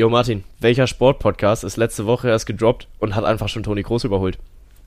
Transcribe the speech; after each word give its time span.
Jo 0.00 0.08
Martin, 0.08 0.44
welcher 0.60 0.86
Sportpodcast 0.86 1.64
ist 1.64 1.76
letzte 1.76 2.06
Woche 2.06 2.28
erst 2.28 2.46
gedroppt 2.46 2.86
und 3.00 3.16
hat 3.16 3.24
einfach 3.24 3.48
schon 3.48 3.64
Toni 3.64 3.82
Groß 3.82 4.04
überholt? 4.04 4.38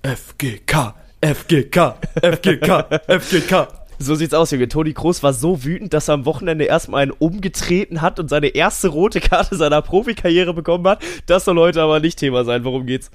FGK, 0.04 0.94
FGK, 1.22 1.96
FGK, 2.22 3.02
FGK. 3.20 3.68
So 4.00 4.16
sieht's 4.16 4.34
aus, 4.34 4.52
Junge. 4.52 4.70
Toni 4.70 4.94
Kroos 4.94 5.22
war 5.22 5.34
so 5.34 5.66
wütend, 5.66 5.94
dass 5.94 6.08
er 6.08 6.14
am 6.14 6.26
Wochenende 6.26 6.64
erstmal 6.64 7.04
einen 7.04 7.12
umgetreten 7.12 8.02
hat 8.02 8.22
und 8.22 8.30
seine 8.30 8.48
erste 8.56 8.88
rote 8.88 9.20
Karte 9.20 9.58
seiner 9.58 9.82
Profikarriere 9.82 10.54
bekommen 10.54 10.88
hat. 10.88 11.04
Das 11.26 11.44
soll 11.44 11.58
heute 11.58 11.82
aber 11.82 12.00
nicht 12.00 12.18
Thema 12.18 12.46
sein. 12.46 12.64
Worum 12.64 12.86
geht's? 12.86 13.12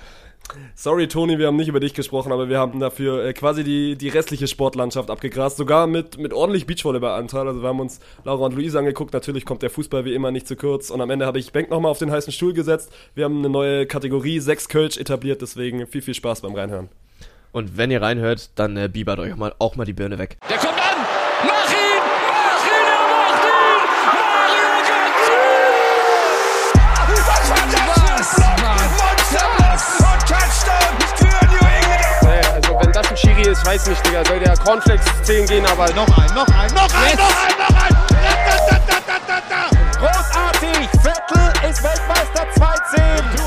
Sorry, 0.74 1.08
Toni, 1.08 1.38
wir 1.38 1.46
haben 1.46 1.56
nicht 1.56 1.68
über 1.68 1.80
dich 1.80 1.94
gesprochen, 1.94 2.32
aber 2.32 2.48
wir 2.48 2.58
haben 2.58 2.80
dafür 2.80 3.24
äh, 3.24 3.32
quasi 3.32 3.64
die, 3.64 3.96
die 3.96 4.08
restliche 4.08 4.46
Sportlandschaft 4.46 5.10
abgegrast. 5.10 5.56
Sogar 5.56 5.86
mit, 5.86 6.18
mit 6.18 6.32
ordentlich 6.32 6.66
Beachvolleyball-Anteil. 6.66 7.48
Also 7.48 7.62
wir 7.62 7.68
haben 7.68 7.80
uns 7.80 8.00
Laura 8.24 8.46
und 8.46 8.54
Luisa 8.54 8.78
angeguckt. 8.78 9.12
Natürlich 9.12 9.45
kommt 9.45 9.62
der 9.62 9.70
Fußball 9.70 10.04
wie 10.04 10.14
immer 10.14 10.30
nicht 10.30 10.46
zu 10.46 10.56
kurz. 10.56 10.90
Und 10.90 11.00
am 11.00 11.10
Ende 11.10 11.27
habe 11.27 11.38
ich 11.38 11.52
Bank 11.52 11.70
nochmal 11.70 11.90
auf 11.90 11.98
den 11.98 12.10
heißen 12.10 12.32
Stuhl 12.32 12.52
gesetzt. 12.52 12.92
Wir 13.14 13.24
haben 13.24 13.38
eine 13.38 13.48
neue 13.48 13.87
Kategorie, 13.87 14.38
6 14.38 14.68
Kölsch 14.68 14.96
etabliert. 14.98 15.42
Deswegen 15.42 15.87
viel, 15.87 16.02
viel 16.02 16.14
Spaß 16.14 16.42
beim 16.42 16.54
Reinhören. 16.54 16.88
Und 17.52 17.76
wenn 17.76 17.90
ihr 17.90 18.02
reinhört, 18.02 18.51
dann 18.56 18.76
äh, 18.76 18.88
biebert 18.92 19.18
euch 19.18 19.34
mal, 19.34 19.54
auch 19.59 19.76
mal 19.76 19.84
die 19.84 19.95
Birne 19.95 20.18
weg. 20.18 20.37
Der 20.51 20.59
kommt 20.59 20.74
an! 20.74 21.05
Ist, 33.56 33.66
weiß 33.66 33.87
nicht, 33.88 34.06
Digga. 34.06 34.24
Soll 34.24 34.41
der 34.41 34.56
Cornflakes 34.56 35.05
10 35.23 35.46
gehen, 35.46 35.66
aber 35.66 35.88
noch 35.92 36.06
Noch 36.09 36.19
ein, 36.19 36.34
noch 36.34 36.46
ein, 36.48 36.74
noch 36.74 36.91
ein, 36.95 37.16
noch 37.16 37.37
ein, 37.37 37.56
noch 37.59 37.82
ein! 37.82 37.96
Da, 38.09 38.19
da, 38.69 38.79
da, 38.87 38.98
da, 39.06 39.16
da, 39.27 39.38
da. 39.48 39.62
Großartig! 39.98 40.88
Vettel 41.02 41.70
ist 41.70 41.82
Weltmeister 41.82 42.46
2-10! 42.55 43.37
You 43.37 43.45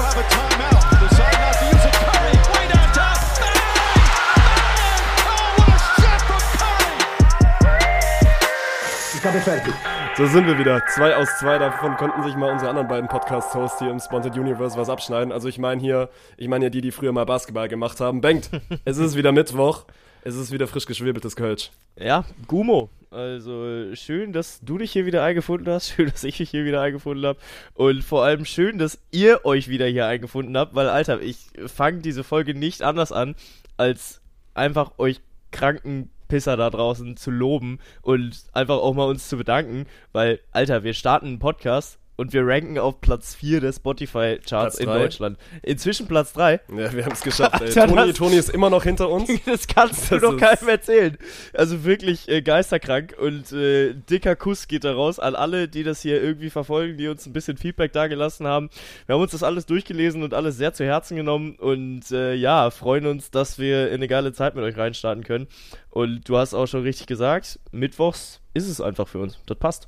have 9.26 9.36
a 9.36 9.99
So 10.20 10.26
sind 10.26 10.48
wir 10.48 10.60
wieder. 10.60 10.86
Zwei 10.86 11.16
aus 11.16 11.30
zwei. 11.40 11.58
Davon 11.60 11.96
konnten 11.96 12.24
sich 12.24 12.36
mal 12.36 12.52
unsere 12.52 12.70
anderen 12.70 12.90
beiden 12.90 13.08
Podcast-Hosts 13.08 13.80
hier 13.80 13.90
im 13.90 14.02
Sponsored 14.02 14.38
Universe 14.38 14.78
was 14.78 14.90
abschneiden. 14.90 15.32
Also 15.32 15.48
ich 15.48 15.60
meine 15.60 15.80
hier, 15.80 16.10
ich 16.36 16.50
meine 16.50 16.66
hier 16.66 16.72
die, 16.72 16.82
die 16.82 16.92
früher 16.92 17.14
mal 17.14 17.24
Basketball 17.24 17.70
gemacht 17.70 18.02
haben. 18.02 18.20
Bengt, 18.20 18.50
es 18.84 18.98
ist 18.98 19.16
wieder 19.16 19.32
Mittwoch. 19.32 19.86
Es 20.22 20.36
ist 20.36 20.52
wieder 20.52 20.68
frisch 20.68 20.88
geschwebeltes 20.88 21.38
Kölsch. 21.38 21.72
Ja, 21.96 22.26
Gumo. 22.48 22.90
Also 23.12 23.96
schön, 23.96 24.34
dass 24.34 24.60
du 24.60 24.78
dich 24.78 24.92
hier 24.92 25.06
wieder 25.06 25.24
eingefunden 25.24 25.74
hast. 25.74 25.88
Schön, 25.96 26.08
dass 26.12 26.26
ich 26.26 26.38
mich 26.38 26.50
hier 26.50 26.66
wieder 26.66 26.82
eingefunden 26.82 27.26
habe. 27.26 27.40
Und 27.74 28.04
vor 28.04 28.26
allem 28.26 28.44
schön, 28.44 28.78
dass 28.78 29.00
ihr 29.12 29.46
euch 29.46 29.70
wieder 29.70 29.86
hier 29.86 30.06
eingefunden 30.06 30.58
habt. 30.58 30.76
Weil, 30.76 30.90
Alter, 30.90 31.22
ich 31.22 31.48
fange 31.68 32.00
diese 32.00 32.26
Folge 32.26 32.56
nicht 32.56 32.82
anders 32.82 33.14
an, 33.14 33.36
als 33.78 34.20
einfach 34.54 34.92
euch 34.98 35.22
kranken 35.52 36.10
Pisser 36.30 36.56
da 36.56 36.70
draußen 36.70 37.18
zu 37.18 37.30
loben 37.30 37.80
und 38.02 38.46
einfach 38.54 38.78
auch 38.78 38.94
mal 38.94 39.10
uns 39.10 39.28
zu 39.28 39.36
bedanken. 39.36 39.86
Weil, 40.14 40.40
Alter, 40.52 40.84
wir 40.84 40.94
starten 40.94 41.28
einen 41.28 41.40
Podcast 41.40 42.00
und 42.20 42.34
wir 42.34 42.46
ranken 42.46 42.78
auf 42.78 43.00
Platz 43.02 43.34
4 43.36 43.62
der 43.62 43.72
Spotify-Charts 43.72 44.78
in 44.80 44.86
drei. 44.88 45.00
Deutschland. 45.00 45.38
Inzwischen 45.64 46.08
Platz 46.08 46.34
3. 46.34 46.60
Ja, 46.76 46.94
wir 46.94 47.06
haben 47.06 47.14
es 47.14 47.22
geschafft. 47.22 47.62
Ey. 47.62 47.70
Toni, 47.72 48.14
Toni 48.14 48.36
ist 48.36 48.50
immer 48.50 48.70
noch 48.70 48.84
hinter 48.84 49.10
uns. 49.10 49.30
Das 49.46 49.68
kannst 49.68 50.12
du 50.12 50.16
Das 50.16 50.22
doch 50.24 50.34
ist- 50.34 50.40
keinem 50.42 50.70
erzählen. 50.70 51.18
Also 51.54 51.84
wirklich 51.86 52.28
äh, 52.28 52.42
geisterkrank 52.42 53.16
und 53.20 53.52
äh, 53.54 53.94
dicker 53.94 54.36
Kuss 54.36 54.68
geht 54.68 54.84
da 54.84 54.94
raus 54.94 55.18
an 55.20 55.34
alle, 55.36 55.68
die 55.68 55.84
das 55.84 56.02
hier 56.02 56.22
irgendwie 56.22 56.50
verfolgen, 56.50 56.98
die 56.98 57.08
uns 57.08 57.26
ein 57.26 57.34
bisschen 57.34 57.58
Feedback 57.58 57.94
dagelassen 57.94 58.46
haben. 58.48 58.70
Wir 59.06 59.16
haben 59.16 59.22
uns 59.22 59.32
das 59.32 59.44
alles 59.44 59.66
durchgelesen 59.66 60.22
und 60.24 60.34
alles 60.34 60.58
sehr 60.58 60.74
zu 60.74 60.84
Herzen 60.84 61.16
genommen 61.16 61.56
und 61.56 62.12
äh, 62.12 62.34
ja, 62.34 62.70
freuen 62.70 63.06
uns, 63.06 63.32
dass 63.32 63.60
wir 63.60 63.88
in 63.90 63.96
eine 63.96 64.08
geile 64.10 64.34
Zeit 64.34 64.56
mit 64.56 64.64
euch 64.66 64.78
reinstarten 64.78 65.24
können. 65.24 65.48
Und 65.90 66.28
du 66.28 66.38
hast 66.38 66.54
auch 66.54 66.68
schon 66.68 66.84
richtig 66.84 67.08
gesagt, 67.08 67.60
mittwochs 67.72 68.42
ist 68.54 68.68
es 68.68 68.82
einfach 68.82 69.08
für 69.08 69.20
uns. 69.20 69.38
Das 69.46 69.58
passt. 69.58 69.88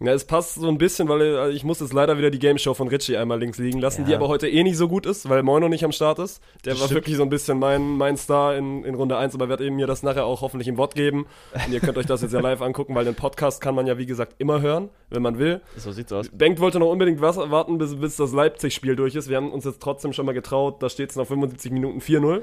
Ja, 0.00 0.12
es 0.12 0.24
passt 0.24 0.54
so 0.54 0.68
ein 0.68 0.78
bisschen, 0.78 1.08
weil 1.08 1.20
äh, 1.22 1.50
ich 1.50 1.64
muss 1.64 1.80
jetzt 1.80 1.92
leider 1.92 2.16
wieder 2.18 2.30
die 2.30 2.38
Game 2.38 2.56
Show 2.56 2.72
von 2.72 2.86
Richie 2.86 3.16
einmal 3.16 3.40
links 3.40 3.58
liegen 3.58 3.80
lassen, 3.80 4.02
Ja. 4.02 4.06
die 4.06 4.14
aber 4.14 4.28
heute 4.28 4.48
eh 4.48 4.62
nicht 4.62 4.76
so 4.76 4.86
gut 4.86 5.06
ist, 5.06 5.28
weil 5.28 5.42
Moino 5.42 5.68
nicht 5.68 5.84
am 5.84 5.90
Start 5.90 6.20
ist. 6.20 6.40
Der 6.64 6.74
war 6.74 6.84
stimmt. 6.86 6.92
wirklich 6.92 7.16
so 7.16 7.24
ein 7.24 7.30
bisschen 7.30 7.58
mein, 7.58 7.96
mein 7.96 8.16
Star 8.16 8.54
in, 8.56 8.84
in 8.84 8.94
Runde 8.94 9.16
1, 9.16 9.34
aber 9.34 9.48
wird 9.48 9.60
eben 9.60 9.74
mir 9.74 9.88
das 9.88 10.04
nachher 10.04 10.24
auch 10.24 10.40
hoffentlich 10.40 10.68
im 10.68 10.76
Wort 10.76 10.94
geben. 10.94 11.26
Und 11.66 11.72
ihr 11.72 11.80
könnt 11.80 11.98
euch 11.98 12.06
das 12.06 12.22
jetzt 12.22 12.32
ja 12.32 12.38
live 12.38 12.62
angucken, 12.62 12.94
weil 12.94 13.04
den 13.06 13.16
Podcast 13.16 13.60
kann 13.60 13.74
man 13.74 13.88
ja 13.88 13.98
wie 13.98 14.06
gesagt 14.06 14.36
immer 14.38 14.60
hören, 14.60 14.88
wenn 15.10 15.22
man 15.22 15.36
will. 15.40 15.60
So 15.76 15.90
sieht's 15.90 16.12
aus. 16.12 16.28
Bengt 16.32 16.60
wollte 16.60 16.78
noch 16.78 16.90
unbedingt 16.90 17.20
was 17.20 17.36
warten, 17.36 17.78
bis, 17.78 17.96
bis 17.96 18.14
das 18.14 18.32
Leipzig-Spiel 18.32 18.94
durch 18.94 19.16
ist. 19.16 19.28
Wir 19.28 19.36
haben 19.36 19.50
uns 19.50 19.64
jetzt 19.64 19.82
trotzdem 19.82 20.12
schon 20.12 20.26
mal 20.26 20.32
getraut, 20.32 20.80
da 20.80 20.88
steht 20.88 21.10
es 21.10 21.16
nach 21.16 21.26
75 21.26 21.72
Minuten 21.72 21.98
4-0. 21.98 22.42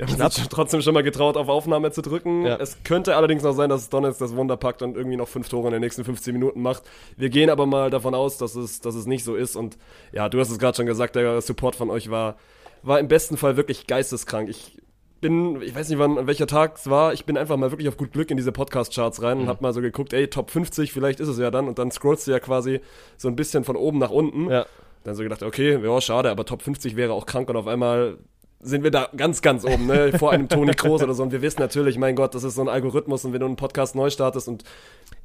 Uns 0.00 0.14
Knapp. 0.14 0.32
jetzt 0.32 0.50
trotzdem 0.50 0.80
schon 0.80 0.94
mal 0.94 1.02
getraut, 1.02 1.36
auf 1.36 1.48
Aufnahme 1.48 1.92
zu 1.92 2.00
drücken. 2.02 2.46
Ja. 2.46 2.56
Es 2.56 2.82
könnte 2.82 3.14
allerdings 3.16 3.42
noch 3.42 3.52
sein, 3.52 3.68
dass 3.68 3.88
Donetsk 3.90 4.18
das 4.20 4.34
Wunder 4.34 4.56
packt 4.56 4.82
und 4.82 4.96
irgendwie 4.96 5.16
noch 5.16 5.28
fünf 5.28 5.48
Tore 5.48 5.66
in 5.68 5.72
den 5.72 5.82
nächsten 5.82 6.04
15 6.04 6.32
Minuten 6.32 6.62
macht. 6.62 6.82
Wir 7.16 7.28
gehen 7.28 7.50
aber 7.50 7.66
mal 7.66 7.90
davon 7.90 8.14
aus, 8.14 8.38
dass 8.38 8.54
es, 8.54 8.80
dass 8.80 8.94
es 8.94 9.06
nicht 9.06 9.22
so 9.24 9.34
ist. 9.36 9.54
Und 9.54 9.76
ja, 10.12 10.28
du 10.28 10.40
hast 10.40 10.50
es 10.50 10.58
gerade 10.58 10.76
schon 10.76 10.86
gesagt, 10.86 11.14
der 11.14 11.40
Support 11.42 11.76
von 11.76 11.90
euch 11.90 12.10
war, 12.10 12.36
war 12.82 12.98
im 13.00 13.08
besten 13.08 13.36
Fall 13.36 13.56
wirklich 13.56 13.86
geisteskrank. 13.86 14.48
Ich 14.48 14.78
bin, 15.20 15.60
ich 15.62 15.74
weiß 15.74 15.88
nicht, 15.90 15.98
wann, 15.98 16.18
an 16.18 16.26
welcher 16.26 16.46
Tag 16.48 16.76
es 16.78 16.90
war, 16.90 17.12
ich 17.12 17.24
bin 17.26 17.36
einfach 17.36 17.56
mal 17.56 17.70
wirklich 17.70 17.88
auf 17.88 17.96
gut 17.96 18.12
Glück 18.12 18.30
in 18.32 18.36
diese 18.36 18.50
Podcast-Charts 18.50 19.22
rein 19.22 19.36
Mhm. 19.36 19.42
und 19.44 19.48
hab 19.50 19.60
mal 19.60 19.72
so 19.72 19.80
geguckt, 19.80 20.12
ey, 20.14 20.26
Top 20.28 20.50
50, 20.50 20.90
vielleicht 20.92 21.20
ist 21.20 21.28
es 21.28 21.38
ja 21.38 21.50
dann. 21.50 21.68
Und 21.68 21.78
dann 21.78 21.90
scrollst 21.92 22.26
du 22.26 22.32
ja 22.32 22.40
quasi 22.40 22.80
so 23.18 23.28
ein 23.28 23.36
bisschen 23.36 23.62
von 23.62 23.76
oben 23.76 23.98
nach 23.98 24.10
unten. 24.10 24.50
Ja. 24.50 24.66
Dann 25.04 25.14
so 25.14 25.22
gedacht, 25.22 25.42
okay, 25.42 25.78
ja, 25.80 26.00
schade, 26.00 26.30
aber 26.30 26.44
Top 26.44 26.62
50 26.62 26.96
wäre 26.96 27.12
auch 27.12 27.26
krank 27.26 27.48
und 27.50 27.56
auf 27.56 27.66
einmal 27.68 28.18
sind 28.62 28.84
wir 28.84 28.92
da 28.92 29.08
ganz, 29.16 29.42
ganz 29.42 29.64
oben, 29.64 29.86
ne? 29.86 30.12
Vor 30.18 30.30
einem 30.30 30.48
Toni 30.48 30.72
Kroos 30.72 31.02
oder 31.02 31.14
so. 31.14 31.22
Und 31.24 31.32
wir 31.32 31.42
wissen 31.42 31.60
natürlich, 31.60 31.98
mein 31.98 32.14
Gott, 32.14 32.34
das 32.34 32.44
ist 32.44 32.54
so 32.54 32.62
ein 32.62 32.68
Algorithmus. 32.68 33.24
Und 33.24 33.32
wenn 33.32 33.40
du 33.40 33.46
einen 33.46 33.56
Podcast 33.56 33.94
neu 33.96 34.08
startest 34.08 34.46
und 34.48 34.64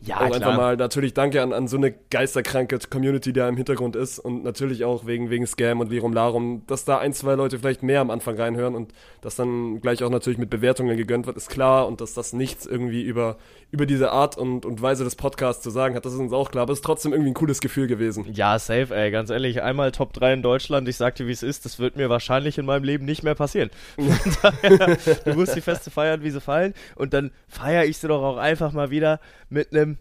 Ja, 0.01 0.17
auch 0.17 0.31
einfach 0.31 0.55
mal 0.57 0.75
natürlich 0.75 1.13
danke 1.13 1.41
an, 1.41 1.53
an 1.53 1.67
so 1.67 1.77
eine 1.77 1.91
geisterkranke 1.91 2.77
Community, 2.89 3.33
die 3.33 3.39
da 3.39 3.47
im 3.47 3.55
Hintergrund 3.55 3.95
ist. 3.95 4.19
Und 4.19 4.43
natürlich 4.43 4.85
auch 4.85 5.05
wegen, 5.05 5.29
wegen 5.29 5.45
Scam 5.45 5.79
und 5.79 5.89
Lirum 5.91 6.13
Larum, 6.13 6.63
dass 6.67 6.83
da 6.83 6.97
ein, 6.97 7.13
zwei 7.13 7.35
Leute 7.35 7.59
vielleicht 7.59 7.83
mehr 7.83 8.01
am 8.01 8.09
Anfang 8.09 8.35
reinhören 8.37 8.75
und 8.75 8.91
dass 9.21 9.35
dann 9.35 9.81
gleich 9.81 10.03
auch 10.03 10.09
natürlich 10.09 10.39
mit 10.39 10.49
Bewertungen 10.49 10.97
gegönnt 10.97 11.27
wird, 11.27 11.37
ist 11.37 11.49
klar. 11.49 11.87
Und 11.87 12.01
dass 12.01 12.13
das 12.13 12.33
nichts 12.33 12.65
irgendwie 12.65 13.03
über, 13.03 13.37
über 13.71 13.85
diese 13.85 14.11
Art 14.11 14.37
und, 14.37 14.65
und 14.65 14.81
Weise 14.81 15.03
des 15.03 15.15
Podcasts 15.15 15.61
zu 15.61 15.69
sagen 15.69 15.95
hat, 15.95 16.05
das 16.05 16.13
ist 16.13 16.19
uns 16.19 16.33
auch 16.33 16.51
klar, 16.51 16.63
aber 16.63 16.73
es 16.73 16.79
ist 16.79 16.85
trotzdem 16.85 17.11
irgendwie 17.11 17.31
ein 17.31 17.35
cooles 17.35 17.59
Gefühl 17.59 17.87
gewesen. 17.87 18.25
Ja, 18.33 18.57
safe, 18.59 18.95
ey, 18.95 19.11
ganz 19.11 19.29
ehrlich, 19.29 19.61
einmal 19.61 19.91
Top 19.91 20.13
3 20.13 20.33
in 20.33 20.41
Deutschland, 20.41 20.87
ich 20.87 20.95
sagte, 20.95 21.27
wie 21.27 21.31
es 21.31 21.43
ist, 21.43 21.65
das 21.65 21.77
wird 21.77 21.97
mir 21.97 22.09
wahrscheinlich 22.09 22.57
in 22.57 22.65
meinem 22.65 22.83
Leben 22.83 23.05
nicht 23.05 23.23
mehr 23.23 23.26
passieren. 23.35 23.69
Von 23.95 24.38
daher, 24.41 24.97
du 25.25 25.33
musst 25.33 25.55
die 25.55 25.61
Feste 25.61 25.91
feiern, 25.91 26.23
wie 26.23 26.31
sie 26.31 26.41
fallen, 26.41 26.73
und 26.95 27.13
dann 27.13 27.31
feiere 27.47 27.85
ich 27.85 27.97
sie 27.97 28.07
doch 28.07 28.23
auch 28.23 28.38
einfach 28.38 28.71
mal 28.71 28.89
wieder 28.89 29.19
mit 29.49 29.71
einem 29.73 29.97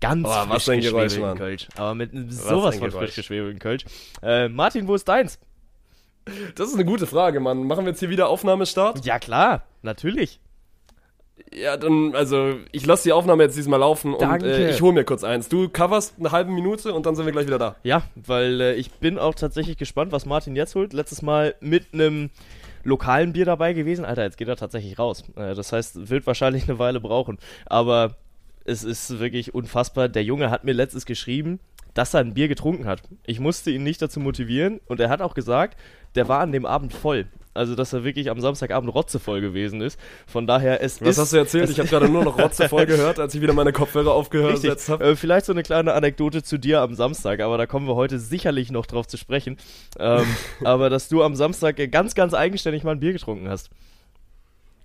ganz 0.00 0.26
Oh, 0.26 0.30
was 0.48 0.64
frisch 0.64 0.84
geschwebelten. 0.84 1.38
Kölsch. 1.38 1.68
Aber 1.76 1.94
mit 1.94 2.12
einem 2.12 2.30
sowas 2.30 2.76
von 2.76 2.90
frisch 2.90 3.14
geschwebelten 3.14 3.58
Kölsch. 3.58 3.84
Äh, 4.22 4.48
Martin, 4.48 4.86
wo 4.86 4.94
ist 4.94 5.08
deins? 5.08 5.38
Das 6.54 6.68
ist 6.68 6.74
eine 6.74 6.84
gute 6.84 7.06
Frage, 7.06 7.40
Mann. 7.40 7.64
Machen 7.64 7.84
wir 7.84 7.90
jetzt 7.90 8.00
hier 8.00 8.10
wieder 8.10 8.28
Aufnahmestart? 8.28 9.04
Ja, 9.04 9.18
klar, 9.18 9.66
natürlich. 9.82 10.40
Ja, 11.52 11.76
dann, 11.76 12.14
also, 12.14 12.54
ich 12.72 12.84
lasse 12.84 13.04
die 13.04 13.12
Aufnahme 13.12 13.44
jetzt 13.44 13.56
diesmal 13.56 13.78
laufen 13.80 14.14
und 14.14 14.22
Danke. 14.22 14.46
äh, 14.46 14.70
ich 14.70 14.82
hole 14.82 14.92
mir 14.92 15.04
kurz 15.04 15.22
eins. 15.22 15.48
Du 15.48 15.68
coverst 15.68 16.14
eine 16.18 16.32
halbe 16.32 16.50
Minute 16.50 16.92
und 16.92 17.06
dann 17.06 17.14
sind 17.14 17.26
wir 17.26 17.32
gleich 17.32 17.46
wieder 17.46 17.58
da. 17.58 17.76
Ja, 17.84 18.02
weil 18.16 18.60
äh, 18.60 18.74
ich 18.74 18.90
bin 18.92 19.18
auch 19.18 19.34
tatsächlich 19.34 19.76
gespannt, 19.76 20.10
was 20.10 20.26
Martin 20.26 20.56
jetzt 20.56 20.74
holt. 20.74 20.92
Letztes 20.92 21.22
Mal 21.22 21.54
mit 21.60 21.92
einem 21.92 22.30
lokalen 22.82 23.32
Bier 23.32 23.44
dabei 23.44 23.72
gewesen. 23.72 24.04
Alter, 24.04 24.24
jetzt 24.24 24.36
geht 24.36 24.48
er 24.48 24.56
tatsächlich 24.56 24.98
raus. 24.98 25.24
Äh, 25.36 25.54
das 25.54 25.72
heißt, 25.72 26.10
wird 26.10 26.26
wahrscheinlich 26.26 26.64
eine 26.68 26.78
Weile 26.78 27.00
brauchen. 27.00 27.38
Aber 27.66 28.16
es 28.64 28.82
ist 28.82 29.18
wirklich 29.18 29.54
unfassbar. 29.54 30.08
Der 30.08 30.24
Junge 30.24 30.50
hat 30.50 30.64
mir 30.64 30.72
letztens 30.72 31.06
geschrieben, 31.06 31.60
dass 31.92 32.14
er 32.14 32.20
ein 32.20 32.34
Bier 32.34 32.48
getrunken 32.48 32.86
hat. 32.86 33.02
Ich 33.24 33.38
musste 33.38 33.70
ihn 33.70 33.84
nicht 33.84 34.02
dazu 34.02 34.18
motivieren 34.20 34.80
und 34.86 35.00
er 35.00 35.08
hat 35.08 35.22
auch 35.22 35.34
gesagt, 35.34 35.78
der 36.14 36.28
war 36.28 36.40
an 36.40 36.52
dem 36.52 36.66
Abend 36.66 36.92
voll. 36.92 37.26
Also, 37.54 37.76
dass 37.76 37.92
er 37.92 38.02
wirklich 38.02 38.30
am 38.30 38.40
Samstagabend 38.40 38.92
rotzevoll 38.92 39.40
gewesen 39.40 39.80
ist. 39.80 39.98
Von 40.26 40.48
daher, 40.48 40.82
es 40.82 41.00
Was 41.00 41.10
ist... 41.10 41.18
hast 41.18 41.32
du 41.32 41.36
erzählt? 41.36 41.70
Ich 41.70 41.78
habe 41.78 41.88
gerade 41.88 42.08
nur 42.08 42.24
noch 42.24 42.36
Rotze 42.42 42.68
voll 42.68 42.84
gehört, 42.84 43.20
als 43.20 43.32
ich 43.36 43.40
wieder 43.40 43.52
meine 43.52 43.72
Kopfhörer 43.72 44.18
Richtig. 44.18 44.88
habe. 44.88 45.04
Äh, 45.04 45.16
vielleicht 45.16 45.46
so 45.46 45.52
eine 45.52 45.62
kleine 45.62 45.94
Anekdote 45.94 46.42
zu 46.42 46.58
dir 46.58 46.80
am 46.80 46.94
Samstag, 46.94 47.38
aber 47.38 47.56
da 47.56 47.66
kommen 47.66 47.86
wir 47.86 47.94
heute 47.94 48.18
sicherlich 48.18 48.72
noch 48.72 48.86
drauf 48.86 49.06
zu 49.06 49.16
sprechen. 49.16 49.56
Ähm, 50.00 50.26
aber 50.64 50.90
dass 50.90 51.08
du 51.08 51.22
am 51.22 51.36
Samstag 51.36 51.76
ganz, 51.92 52.16
ganz 52.16 52.34
eigenständig 52.34 52.82
mal 52.82 52.90
ein 52.90 53.00
Bier 53.00 53.12
getrunken 53.12 53.48
hast. 53.48 53.70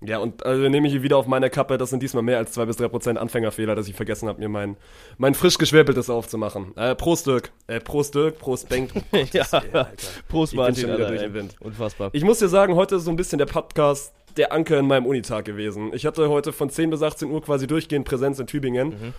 Ja, 0.01 0.19
und 0.19 0.45
also 0.45 0.69
nehme 0.69 0.87
ich 0.87 0.93
hier 0.93 1.03
wieder 1.03 1.17
auf 1.17 1.27
meine 1.27 1.49
Kappe, 1.49 1.77
das 1.77 1.89
sind 1.89 2.01
diesmal 2.01 2.23
mehr 2.23 2.37
als 2.37 2.53
2 2.53 2.65
bis 2.65 2.77
3 2.77 2.87
Prozent 2.87 3.19
Anfängerfehler, 3.19 3.75
dass 3.75 3.87
ich 3.89 3.95
vergessen 3.95 4.29
habe, 4.29 4.39
mir 4.39 4.47
mein, 4.47 4.77
mein 5.17 5.33
frisch 5.33 5.57
geschwäbeltes 5.57 6.09
aufzumachen. 6.09 6.75
Äh, 6.77 6.95
Prost 6.95 7.27
Dirk. 7.27 7.51
Äh, 7.67 7.81
Prost 7.81 8.15
Dirk, 8.15 8.39
Prost 8.39 8.69
Bengt. 8.69 8.91
Oh 8.95 9.01
Gott, 9.11 9.29
ja, 9.33 9.45
ey. 9.51 9.85
Prost 10.29 10.55
Martin, 10.55 10.89
Alter, 10.89 11.07
durch 11.07 11.21
den 11.21 11.33
Wind. 11.33 11.55
Unfassbar. 11.59 12.09
Ich 12.13 12.23
muss 12.23 12.39
dir 12.39 12.47
sagen, 12.47 12.75
heute 12.75 12.95
ist 12.95 13.03
so 13.03 13.11
ein 13.11 13.17
bisschen 13.17 13.39
der 13.39 13.45
Podcast 13.45 14.13
der 14.37 14.53
Anker 14.53 14.79
in 14.79 14.87
meinem 14.87 15.05
Unitag 15.05 15.43
gewesen. 15.45 15.91
Ich 15.93 16.05
hatte 16.05 16.29
heute 16.29 16.53
von 16.53 16.69
10 16.69 16.91
bis 16.91 17.01
18 17.01 17.29
Uhr 17.29 17.41
quasi 17.41 17.67
durchgehend 17.67 18.05
Präsenz 18.05 18.39
in 18.39 18.47
Tübingen. 18.47 19.13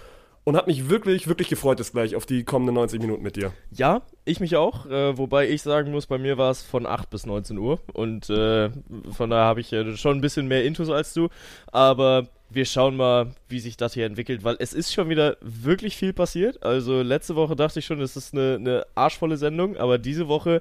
Und 0.45 0.57
habe 0.57 0.71
mich 0.71 0.89
wirklich, 0.89 1.29
wirklich 1.29 1.49
gefreut 1.49 1.79
jetzt 1.79 1.93
gleich 1.93 2.17
auf 2.17 2.27
die 2.27 2.45
kommenden 2.45 2.75
90 2.75 3.01
Minuten 3.01 3.23
mit 3.23 3.37
dir. 3.37 3.53
Ja, 3.71 4.03
ich 4.25 4.41
mich 4.41 4.57
auch, 4.57 4.87
äh, 4.87 5.17
wobei 5.17 5.49
ich 5.49 5.63
sagen 5.63 5.93
muss, 5.93 6.07
bei 6.07 6.19
mir 6.19 6.39
war 6.39 6.51
es 6.51 6.63
von 6.63 6.87
8 6.87 7.11
bis 7.11 7.27
19 7.27 7.59
Uhr 7.59 7.81
und 7.93 8.31
äh, 8.31 8.71
von 9.13 9.31
daher 9.31 9.45
habe 9.45 9.61
ich 9.61 9.73
äh, 9.73 9.97
schon 9.97 10.19
ein 10.19 10.21
bisschen 10.21 10.49
mehr 10.49 10.65
Intus 10.65 10.89
als 10.89 11.13
du, 11.13 11.29
aber 11.73 12.29
wir 12.49 12.65
schauen 12.65 12.97
mal, 12.97 13.35
wie 13.49 13.61
sich 13.61 13.77
das 13.77 13.95
hier 13.95 14.07
entwickelt, 14.07 14.43
weil 14.43 14.57
es 14.59 14.73
ist 14.73 14.93
schon 14.93 15.09
wieder 15.09 15.37
wirklich 15.41 15.97
viel 15.97 16.13
passiert. 16.13 16.63
Also 16.65 17.01
letzte 17.01 17.37
Woche 17.37 17.55
dachte 17.55 17.79
ich 17.79 17.87
schon, 17.87 18.01
es 18.01 18.17
ist 18.17 18.35
eine, 18.35 18.57
eine 18.57 18.87
arschvolle 18.97 19.37
Sendung, 19.37 19.77
aber 19.77 19.99
diese 19.99 20.27
Woche 20.27 20.61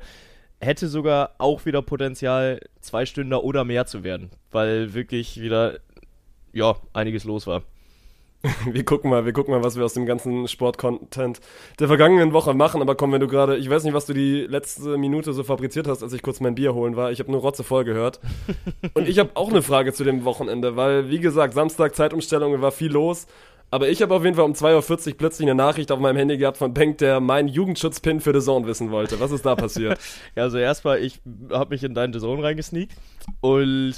hätte 0.60 0.88
sogar 0.88 1.32
auch 1.38 1.66
wieder 1.66 1.82
Potenzial, 1.82 2.60
zwei 2.82 3.06
Stunden 3.06 3.34
oder 3.34 3.64
mehr 3.64 3.86
zu 3.86 4.04
werden, 4.04 4.30
weil 4.52 4.94
wirklich 4.94 5.42
wieder, 5.42 5.80
ja, 6.54 6.76
einiges 6.94 7.24
los 7.24 7.48
war. 7.48 7.64
Wir 8.66 8.86
gucken 8.86 9.10
mal, 9.10 9.26
wir 9.26 9.34
gucken 9.34 9.54
mal, 9.54 9.64
was 9.64 9.76
wir 9.76 9.84
aus 9.84 9.94
dem 9.94 10.06
ganzen 10.06 10.48
Sportcontent 10.48 11.42
der 11.80 11.88
vergangenen 11.88 12.32
Woche 12.32 12.54
machen. 12.54 12.82
Aber 12.82 12.96
komm, 12.96 13.12
wenn 13.12 13.20
du 13.20 13.28
gerade, 13.28 13.58
ich 13.58 13.70
weiß 13.70 13.84
nicht, 13.84 13.94
was 13.94 14.06
du 14.06 14.14
die 14.14 14.42
letzte 14.48 14.98
Minute 14.98 15.34
so 15.34 15.44
fabriziert 15.44 15.88
hast, 15.88 16.04
als 16.04 16.14
ich 16.14 16.22
kurz 16.22 16.40
mein 16.40 16.56
Bier 16.56 16.74
holen 16.74 16.96
war. 16.96 17.12
Ich 17.12 17.20
habe 17.20 17.32
nur 17.32 17.42
Rotze 17.42 17.64
voll 17.66 17.84
gehört. 17.84 18.22
Und 18.94 19.10
ich 19.10 19.20
habe 19.20 19.32
auch 19.34 19.50
eine 19.50 19.62
Frage 19.62 19.92
zu 19.92 20.06
dem 20.06 20.24
Wochenende, 20.24 20.78
weil, 20.78 21.10
wie 21.10 21.20
gesagt, 21.20 21.54
Samstag 21.54 21.96
Zeitumstellung 21.96 22.62
war 22.62 22.72
viel 22.72 22.92
los. 22.92 23.28
Aber 23.72 23.90
ich 23.90 24.02
habe 24.02 24.16
auf 24.16 24.24
jeden 24.24 24.36
Fall 24.36 24.46
um 24.46 24.54
2.40 24.54 25.08
Uhr 25.08 25.18
plötzlich 25.18 25.48
eine 25.48 25.56
Nachricht 25.56 25.92
auf 25.92 26.00
meinem 26.00 26.18
Handy 26.18 26.38
gehabt 26.38 26.58
von 26.58 26.74
Bank, 26.74 26.98
der 27.00 27.20
meinen 27.20 27.48
Jugendschutzpin 27.48 28.20
für 28.20 28.34
The 28.34 28.44
Zone 28.44 28.66
wissen 28.66 28.90
wollte. 28.90 29.20
Was 29.20 29.32
ist 29.32 29.46
da 29.46 29.56
passiert? 29.56 30.00
Ja, 30.36 30.44
also 30.44 30.58
erstmal, 30.58 31.00
ich 31.04 31.20
habe 31.52 31.72
mich 31.72 31.84
in 31.84 31.94
deinen 31.94 32.14
The 32.14 32.20
Zone 32.20 32.42
reingesneakt 32.42 32.94
und 33.42 33.96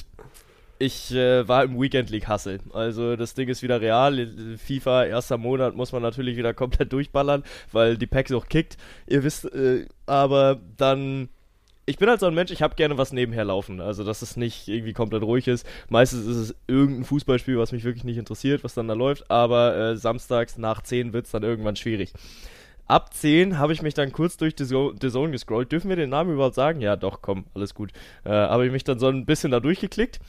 ich 0.82 1.14
äh, 1.14 1.48
war 1.48 1.64
im 1.64 1.80
Weekend 1.80 2.10
League 2.10 2.28
Hustle. 2.28 2.60
Also 2.74 3.16
das 3.16 3.36
Ding 3.36 3.48
ist 3.48 3.62
wieder 3.62 3.80
real. 3.80 4.58
FIFA, 4.58 5.06
erster 5.06 5.38
Monat, 5.38 5.76
muss 5.76 5.92
man 5.92 6.02
natürlich 6.02 6.38
wieder 6.38 6.54
komplett 6.56 6.92
durchballern, 6.92 7.44
weil 7.72 7.98
die 7.98 8.08
Packs 8.08 8.32
auch 8.32 8.48
kickt. 8.48 8.78
Ihr 9.08 9.24
wisst, 9.24 9.46
äh, 9.54 9.86
aber 10.06 10.60
dann. 10.78 11.30
Ich 11.88 11.98
bin 11.98 12.08
halt 12.08 12.20
so 12.20 12.28
ein 12.28 12.36
Mensch, 12.36 12.52
ich 12.52 12.62
habe 12.62 12.76
gerne 12.76 12.98
was 12.98 13.12
nebenher 13.12 13.44
laufen. 13.44 13.82
Also, 13.82 14.04
dass 14.04 14.22
es 14.22 14.38
nicht 14.38 14.68
irgendwie 14.68 14.94
komplett 14.94 15.24
ruhig 15.24 15.48
ist. 15.48 15.66
Meistens 15.90 16.26
ist 16.26 16.38
es 16.38 16.56
irgendein 16.68 17.06
Fußballspiel, 17.06 17.58
was 17.58 17.72
mich 17.72 17.84
wirklich 17.84 18.04
nicht 18.04 18.18
interessiert, 18.18 18.64
was 18.64 18.76
dann 18.76 18.88
da 18.88 18.94
läuft. 18.94 19.30
Aber 19.32 19.76
äh, 19.76 19.98
samstags 19.98 20.58
nach 20.58 20.84
10 20.84 21.12
wird 21.12 21.26
es 21.26 21.32
dann 21.32 21.44
irgendwann 21.44 21.76
schwierig. 21.76 22.14
Ab 22.86 23.14
10 23.14 23.58
habe 23.58 23.74
ich 23.74 23.82
mich 23.82 23.96
dann 23.96 24.12
kurz 24.12 24.38
durch 24.38 24.54
The 24.58 24.66
Zone 25.10 25.32
gescrollt. 25.32 25.72
Dürfen 25.72 25.90
wir 25.90 25.96
den 25.96 26.12
Namen 26.12 26.34
überhaupt 26.34 26.56
sagen? 26.56 26.82
Ja, 26.82 26.96
doch, 26.96 27.22
komm, 27.22 27.46
alles 27.56 27.74
gut. 27.74 27.92
Äh, 28.26 28.30
habe 28.30 28.66
ich 28.66 28.72
mich 28.72 28.84
dann 28.84 29.00
so 29.00 29.08
ein 29.08 29.26
bisschen 29.26 29.52
da 29.52 29.60
durchgeklickt 29.60 30.20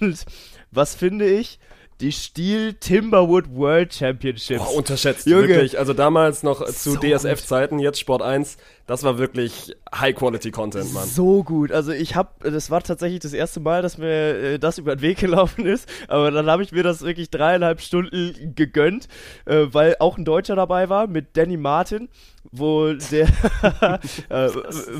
und 0.00 0.24
was 0.70 0.94
finde 0.94 1.28
ich? 1.28 1.58
Die 2.00 2.12
Steel 2.12 2.74
Timberwood 2.74 3.50
World 3.50 3.92
Championships. 3.92 4.62
Boah, 4.62 4.76
unterschätzt, 4.76 5.26
Junge. 5.26 5.48
wirklich. 5.48 5.80
Also 5.80 5.94
damals 5.94 6.44
noch 6.44 6.64
zu 6.66 6.92
So 6.92 7.00
DSF-Zeiten, 7.00 7.80
jetzt 7.80 7.98
Sport 7.98 8.22
1. 8.22 8.56
Das 8.86 9.02
war 9.02 9.18
wirklich 9.18 9.74
High-Quality-Content, 9.92 10.94
Mann. 10.94 11.08
So 11.08 11.42
gut. 11.42 11.72
Also 11.72 11.90
ich 11.90 12.14
habe, 12.14 12.30
das 12.48 12.70
war 12.70 12.82
tatsächlich 12.84 13.18
das 13.18 13.32
erste 13.32 13.58
Mal, 13.58 13.82
dass 13.82 13.98
mir 13.98 14.08
äh, 14.08 14.58
das 14.60 14.78
über 14.78 14.94
den 14.94 15.02
Weg 15.02 15.18
gelaufen 15.18 15.66
ist. 15.66 15.88
Aber 16.06 16.30
dann 16.30 16.46
habe 16.46 16.62
ich 16.62 16.70
mir 16.70 16.84
das 16.84 17.02
wirklich 17.02 17.30
dreieinhalb 17.30 17.80
Stunden 17.80 18.54
gegönnt, 18.54 19.08
äh, 19.44 19.66
weil 19.72 19.96
auch 19.98 20.16
ein 20.18 20.24
Deutscher 20.24 20.54
dabei 20.54 20.88
war 20.88 21.08
mit 21.08 21.36
Danny 21.36 21.56
Martin, 21.56 22.08
wo 22.50 22.92
der, 22.92 23.28
äh, 24.28 24.48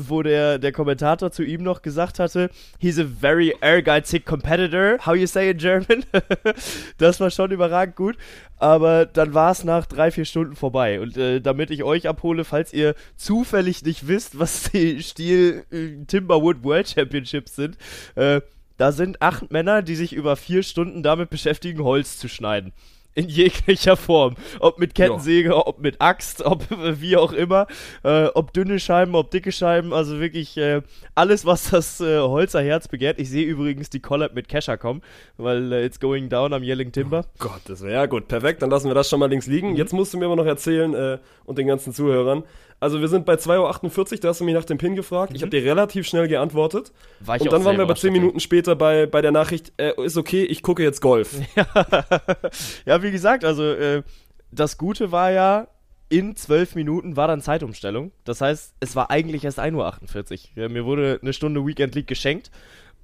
wo 0.07 0.21
der 0.21 0.59
der 0.59 0.71
Kommentator 0.71 1.31
zu 1.31 1.43
ihm 1.43 1.63
noch 1.63 1.81
gesagt 1.81 2.19
hatte, 2.19 2.49
he's 2.79 2.99
a 2.99 3.05
very 3.05 3.53
ehrgeizig 3.61 4.25
competitor. 4.25 4.97
How 5.05 5.15
you 5.15 5.27
say 5.27 5.51
in 5.51 5.57
German? 5.57 6.05
das 6.97 7.19
war 7.19 7.31
schon 7.31 7.51
überragend 7.51 7.95
gut. 7.95 8.17
Aber 8.57 9.05
dann 9.05 9.33
war 9.33 9.51
es 9.51 9.63
nach 9.63 9.85
drei, 9.85 10.11
vier 10.11 10.25
Stunden 10.25 10.55
vorbei. 10.55 10.99
Und 10.99 11.17
äh, 11.17 11.39
damit 11.39 11.71
ich 11.71 11.83
euch 11.83 12.07
abhole, 12.07 12.43
falls 12.43 12.73
ihr 12.73 12.93
zufällig 13.15 13.83
nicht 13.83 14.07
wisst, 14.07 14.37
was 14.37 14.71
die 14.71 15.01
Stil 15.01 15.63
äh, 15.71 16.05
Timberwood 16.05 16.63
World 16.63 16.89
Championships 16.89 17.55
sind, 17.55 17.77
äh, 18.15 18.41
da 18.77 18.91
sind 18.93 19.21
acht 19.21 19.51
Männer, 19.51 19.81
die 19.81 19.95
sich 19.95 20.13
über 20.13 20.35
vier 20.35 20.63
Stunden 20.63 21.03
damit 21.03 21.29
beschäftigen, 21.29 21.83
Holz 21.83 22.17
zu 22.17 22.29
schneiden. 22.29 22.71
In 23.15 23.27
jeglicher 23.27 23.97
Form. 23.97 24.35
Ob 24.59 24.79
mit 24.79 24.95
Kettensäge, 24.95 25.55
ob 25.55 25.79
mit 25.79 25.99
Axt, 25.99 26.45
ob 26.45 26.63
wie 27.01 27.17
auch 27.17 27.33
immer. 27.33 27.67
Äh, 28.03 28.27
ob 28.35 28.53
dünne 28.53 28.79
Scheiben, 28.79 29.15
ob 29.15 29.31
dicke 29.31 29.51
Scheiben. 29.51 29.93
Also 29.93 30.19
wirklich 30.19 30.55
äh, 30.57 30.81
alles, 31.15 31.45
was 31.45 31.71
das 31.71 31.99
äh, 32.01 32.19
Holzer 32.19 32.61
Herz 32.61 32.87
begehrt. 32.87 33.19
Ich 33.19 33.29
sehe 33.29 33.45
übrigens 33.45 33.89
die 33.89 33.99
Collab 33.99 34.35
mit 34.35 34.47
Kesha 34.47 34.77
kommen, 34.77 35.01
weil 35.37 35.73
äh, 35.73 35.85
it's 35.85 35.99
going 35.99 36.29
down 36.29 36.53
am 36.53 36.63
Yelling 36.63 36.91
Timber. 36.91 37.25
Gott, 37.39 37.61
das 37.65 37.81
wäre 37.81 37.93
ja 37.93 38.05
gut. 38.05 38.27
Perfekt, 38.27 38.61
dann 38.61 38.69
lassen 38.69 38.87
wir 38.87 38.95
das 38.95 39.09
schon 39.09 39.19
mal 39.19 39.29
links 39.29 39.47
liegen. 39.47 39.75
Jetzt 39.75 39.91
musst 39.91 40.13
du 40.13 40.17
mir 40.17 40.25
aber 40.25 40.35
noch 40.35 40.45
erzählen 40.45 40.93
äh, 40.93 41.17
und 41.45 41.57
den 41.57 41.67
ganzen 41.67 41.93
Zuhörern. 41.93 42.43
Also 42.81 43.01
wir 43.01 43.09
sind 43.09 43.25
bei 43.25 43.33
2.48 43.33 44.13
Uhr, 44.13 44.19
da 44.21 44.29
hast 44.29 44.39
du 44.39 44.45
mich 44.45 44.53
nach 44.53 44.63
dem 44.63 44.77
Pin 44.77 44.95
gefragt. 44.95 45.33
Ich 45.35 45.41
habe 45.41 45.49
dir 45.49 45.63
relativ 45.63 46.07
schnell 46.07 46.29
geantwortet. 46.29 46.93
War 47.19 47.35
ich 47.35 47.41
und 47.41 47.51
dann 47.51 47.65
waren 47.65 47.75
wir 47.75 47.83
aber 47.83 47.91
überrascht, 47.91 48.03
10 48.03 48.13
Minuten 48.13 48.39
später 48.39 48.75
bei, 48.77 49.05
bei 49.05 49.21
der 49.21 49.31
Nachricht, 49.31 49.73
äh, 49.77 49.91
ist 50.01 50.15
okay, 50.15 50.43
ich 50.43 50.63
gucke 50.63 50.81
jetzt 50.81 51.01
Golf. 51.01 51.35
ja, 52.85 52.98
wie 53.03 53.11
gesagt, 53.11 53.43
also 53.45 53.63
äh, 53.63 54.03
das 54.51 54.77
Gute 54.77 55.11
war 55.11 55.31
ja, 55.31 55.67
in 56.09 56.35
zwölf 56.35 56.73
Minuten 56.75 57.15
war 57.15 57.27
dann 57.27 57.41
Zeitumstellung. 57.41 58.11
Das 58.23 58.41
heißt, 58.41 58.75
es 58.79 58.95
war 58.95 59.11
eigentlich 59.11 59.43
erst 59.43 59.59
1.48 59.59 60.31
Uhr. 60.31 60.63
Ja, 60.63 60.69
mir 60.69 60.85
wurde 60.85 61.19
eine 61.21 61.33
Stunde 61.33 61.65
Weekend 61.65 61.93
League 61.93 62.07
geschenkt 62.07 62.49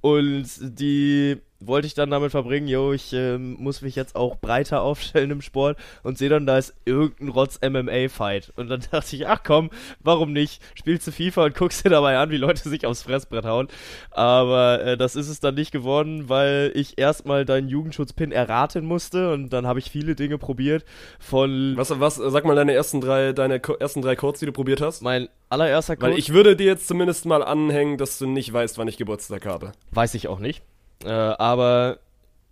und 0.00 0.46
die 0.60 1.36
wollte 1.60 1.86
ich 1.86 1.94
dann 1.94 2.10
damit 2.10 2.30
verbringen, 2.30 2.68
yo, 2.68 2.92
ich 2.92 3.12
ähm, 3.12 3.56
muss 3.58 3.82
mich 3.82 3.96
jetzt 3.96 4.16
auch 4.16 4.36
breiter 4.36 4.82
aufstellen 4.86 5.30
im 5.30 5.42
Sport 5.42 5.78
und 6.02 6.18
sehe 6.18 6.28
dann, 6.28 6.46
da 6.46 6.58
ist 6.58 6.74
irgendein 6.84 7.28
Rotz 7.28 7.58
MMA-Fight. 7.60 8.52
Und 8.56 8.68
dann 8.68 8.84
dachte 8.90 9.16
ich, 9.16 9.26
ach 9.26 9.42
komm, 9.44 9.70
warum 10.00 10.32
nicht? 10.32 10.62
Spielst 10.74 11.06
du 11.06 11.12
FIFA 11.12 11.46
und 11.46 11.54
guckst 11.54 11.84
dir 11.84 11.90
dabei 11.90 12.18
an, 12.18 12.30
wie 12.30 12.36
Leute 12.36 12.68
sich 12.68 12.86
aufs 12.86 13.02
Fressbrett 13.02 13.44
hauen. 13.44 13.68
Aber 14.10 14.82
äh, 14.82 14.96
das 14.96 15.16
ist 15.16 15.28
es 15.28 15.40
dann 15.40 15.54
nicht 15.54 15.72
geworden, 15.72 16.28
weil 16.28 16.72
ich 16.74 16.98
erstmal 16.98 17.44
deinen 17.44 17.68
Jugendschutzpin 17.68 18.32
erraten 18.32 18.84
musste 18.84 19.32
und 19.32 19.50
dann 19.50 19.66
habe 19.66 19.78
ich 19.78 19.90
viele 19.90 20.14
Dinge 20.14 20.38
probiert. 20.38 20.84
Von 21.18 21.74
Was, 21.76 21.98
was, 21.98 22.16
sag 22.16 22.44
mal 22.44 22.56
deine 22.56 22.72
ersten 22.72 23.00
drei, 23.00 23.32
deine 23.32 23.60
ersten 23.80 24.02
drei 24.02 24.16
Codes, 24.16 24.40
die 24.40 24.46
du 24.46 24.52
probiert 24.52 24.80
hast. 24.80 25.02
mein 25.02 25.28
allererster 25.48 25.96
Code 25.96 26.12
Weil 26.12 26.18
ich 26.18 26.32
würde 26.32 26.56
dir 26.56 26.66
jetzt 26.66 26.88
zumindest 26.88 27.26
mal 27.26 27.42
anhängen, 27.42 27.98
dass 27.98 28.18
du 28.18 28.26
nicht 28.26 28.52
weißt, 28.52 28.78
wann 28.78 28.88
ich 28.88 28.96
Geburtstag 28.96 29.46
habe. 29.46 29.72
weiß 29.92 30.14
ich 30.14 30.28
auch 30.28 30.38
nicht. 30.38 30.62
Äh, 31.04 31.10
aber 31.10 31.98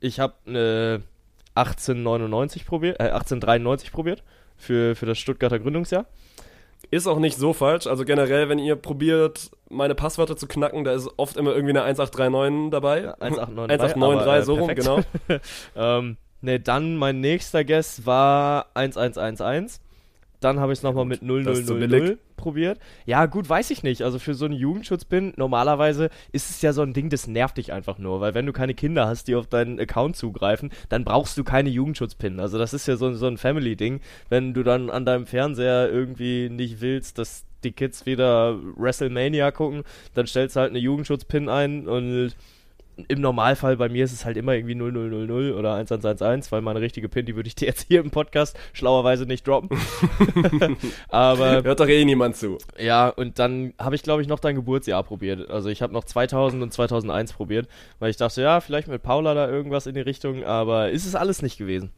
ich 0.00 0.20
habe 0.20 0.34
eine 0.46 1.02
1899 1.54 2.66
probiert, 2.66 3.00
äh, 3.00 3.04
1893 3.04 3.92
probiert 3.92 4.22
für, 4.56 4.94
für 4.96 5.06
das 5.06 5.18
Stuttgarter 5.18 5.58
Gründungsjahr. 5.58 6.06
Ist 6.90 7.06
auch 7.06 7.18
nicht 7.18 7.36
so 7.38 7.52
falsch. 7.52 7.86
Also 7.86 8.04
generell, 8.04 8.48
wenn 8.48 8.58
ihr 8.58 8.76
probiert, 8.76 9.50
meine 9.70 9.94
Passwörter 9.94 10.36
zu 10.36 10.46
knacken, 10.46 10.84
da 10.84 10.92
ist 10.92 11.08
oft 11.16 11.36
immer 11.36 11.52
irgendwie 11.52 11.70
eine 11.70 11.82
1839 11.82 12.70
dabei. 12.70 13.14
1893, 13.20 13.80
1893, 13.80 14.22
aber, 14.28 14.38
äh, 14.38 14.42
so 14.42 14.54
rum, 14.54 14.74
genau. 14.74 15.00
perfekt. 15.26 15.46
ähm, 15.76 16.16
ne, 16.40 16.60
dann 16.60 16.96
mein 16.96 17.20
nächster 17.20 17.64
Guess 17.64 18.06
war 18.06 18.66
1111. 18.74 19.80
Dann 20.44 20.60
habe 20.60 20.74
ich 20.74 20.80
es 20.80 20.82
nochmal 20.82 21.06
mit 21.06 21.22
das 21.22 21.60
ist 21.60 21.66
zu 21.66 21.74
billig. 21.74 22.02
0000 22.02 22.18
probiert. 22.36 22.78
Ja, 23.06 23.24
gut, 23.24 23.48
weiß 23.48 23.70
ich 23.70 23.82
nicht. 23.82 24.02
Also 24.02 24.18
für 24.18 24.34
so 24.34 24.44
einen 24.44 24.54
Jugendschutzpin, 24.54 25.32
normalerweise 25.36 26.10
ist 26.32 26.50
es 26.50 26.60
ja 26.60 26.74
so 26.74 26.82
ein 26.82 26.92
Ding, 26.92 27.08
das 27.08 27.26
nervt 27.26 27.56
dich 27.56 27.72
einfach 27.72 27.96
nur. 27.96 28.20
Weil 28.20 28.34
wenn 28.34 28.44
du 28.44 28.52
keine 28.52 28.74
Kinder 28.74 29.06
hast, 29.08 29.26
die 29.26 29.36
auf 29.36 29.46
deinen 29.46 29.80
Account 29.80 30.16
zugreifen, 30.16 30.70
dann 30.90 31.02
brauchst 31.02 31.38
du 31.38 31.44
keine 31.44 31.70
Jugendschutzpin. 31.70 32.40
Also 32.40 32.58
das 32.58 32.74
ist 32.74 32.86
ja 32.86 32.96
so, 32.96 33.14
so 33.14 33.26
ein 33.26 33.38
Family-Ding. 33.38 34.00
Wenn 34.28 34.52
du 34.52 34.62
dann 34.62 34.90
an 34.90 35.06
deinem 35.06 35.24
Fernseher 35.24 35.88
irgendwie 35.90 36.50
nicht 36.50 36.82
willst, 36.82 37.16
dass 37.16 37.46
die 37.62 37.72
Kids 37.72 38.04
wieder 38.04 38.58
WrestleMania 38.76 39.50
gucken, 39.50 39.82
dann 40.12 40.26
stellst 40.26 40.56
du 40.56 40.60
halt 40.60 40.70
eine 40.70 40.78
Jugendschutzpin 40.78 41.48
ein 41.48 41.88
und 41.88 42.36
im 43.08 43.20
Normalfall 43.20 43.76
bei 43.76 43.88
mir 43.88 44.04
ist 44.04 44.12
es 44.12 44.24
halt 44.24 44.36
immer 44.36 44.54
irgendwie 44.54 44.74
0000 44.74 45.54
oder 45.54 45.74
1111, 45.74 46.52
weil 46.52 46.60
meine 46.60 46.80
richtige 46.80 47.08
PIN, 47.08 47.26
die 47.26 47.36
würde 47.36 47.48
ich 47.48 47.54
dir 47.54 47.66
jetzt 47.66 47.86
hier 47.88 48.00
im 48.00 48.10
Podcast 48.10 48.56
schlauerweise 48.72 49.26
nicht 49.26 49.46
droppen. 49.46 49.78
Aber 51.08 51.62
Hört 51.62 51.80
doch 51.80 51.88
eh 51.88 52.04
niemand 52.04 52.36
zu. 52.36 52.58
ja, 52.78 53.08
und 53.08 53.38
dann 53.38 53.74
habe 53.78 53.94
ich 53.94 54.02
glaube 54.02 54.22
ich 54.22 54.28
noch 54.28 54.40
dein 54.40 54.54
Geburtsjahr 54.54 55.02
probiert. 55.02 55.50
Also 55.50 55.68
ich 55.68 55.82
habe 55.82 55.92
noch 55.92 56.04
2000 56.04 56.62
und 56.62 56.72
2001 56.72 57.32
probiert, 57.32 57.68
weil 57.98 58.10
ich 58.10 58.16
dachte, 58.16 58.42
ja, 58.42 58.60
vielleicht 58.60 58.88
mit 58.88 59.02
Paula 59.02 59.34
da 59.34 59.48
irgendwas 59.48 59.86
in 59.86 59.94
die 59.94 60.00
Richtung, 60.00 60.44
aber 60.44 60.90
ist 60.90 61.06
es 61.06 61.14
alles 61.14 61.42
nicht 61.42 61.58
gewesen. 61.58 61.92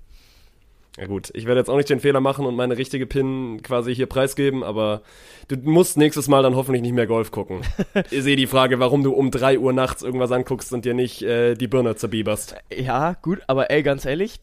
Ja 0.96 1.06
gut, 1.06 1.30
ich 1.34 1.44
werde 1.44 1.60
jetzt 1.60 1.68
auch 1.68 1.76
nicht 1.76 1.90
den 1.90 2.00
Fehler 2.00 2.20
machen 2.20 2.46
und 2.46 2.56
meine 2.56 2.78
richtige 2.78 3.06
PIN 3.06 3.60
quasi 3.62 3.94
hier 3.94 4.06
preisgeben, 4.06 4.64
aber 4.64 5.02
du 5.48 5.56
musst 5.56 5.98
nächstes 5.98 6.26
Mal 6.26 6.42
dann 6.42 6.56
hoffentlich 6.56 6.80
nicht 6.80 6.94
mehr 6.94 7.06
Golf 7.06 7.30
gucken. 7.30 7.60
ich 8.10 8.22
sehe 8.22 8.36
die 8.36 8.46
Frage, 8.46 8.78
warum 8.78 9.02
du 9.02 9.12
um 9.12 9.30
3 9.30 9.58
Uhr 9.58 9.74
nachts 9.74 10.02
irgendwas 10.02 10.32
anguckst 10.32 10.72
und 10.72 10.86
dir 10.86 10.94
nicht 10.94 11.22
äh, 11.22 11.54
die 11.54 11.68
Birne 11.68 11.96
zerbieberst. 11.96 12.56
Ja, 12.74 13.12
gut, 13.20 13.40
aber 13.46 13.70
ey, 13.70 13.82
ganz 13.82 14.06
ehrlich, 14.06 14.40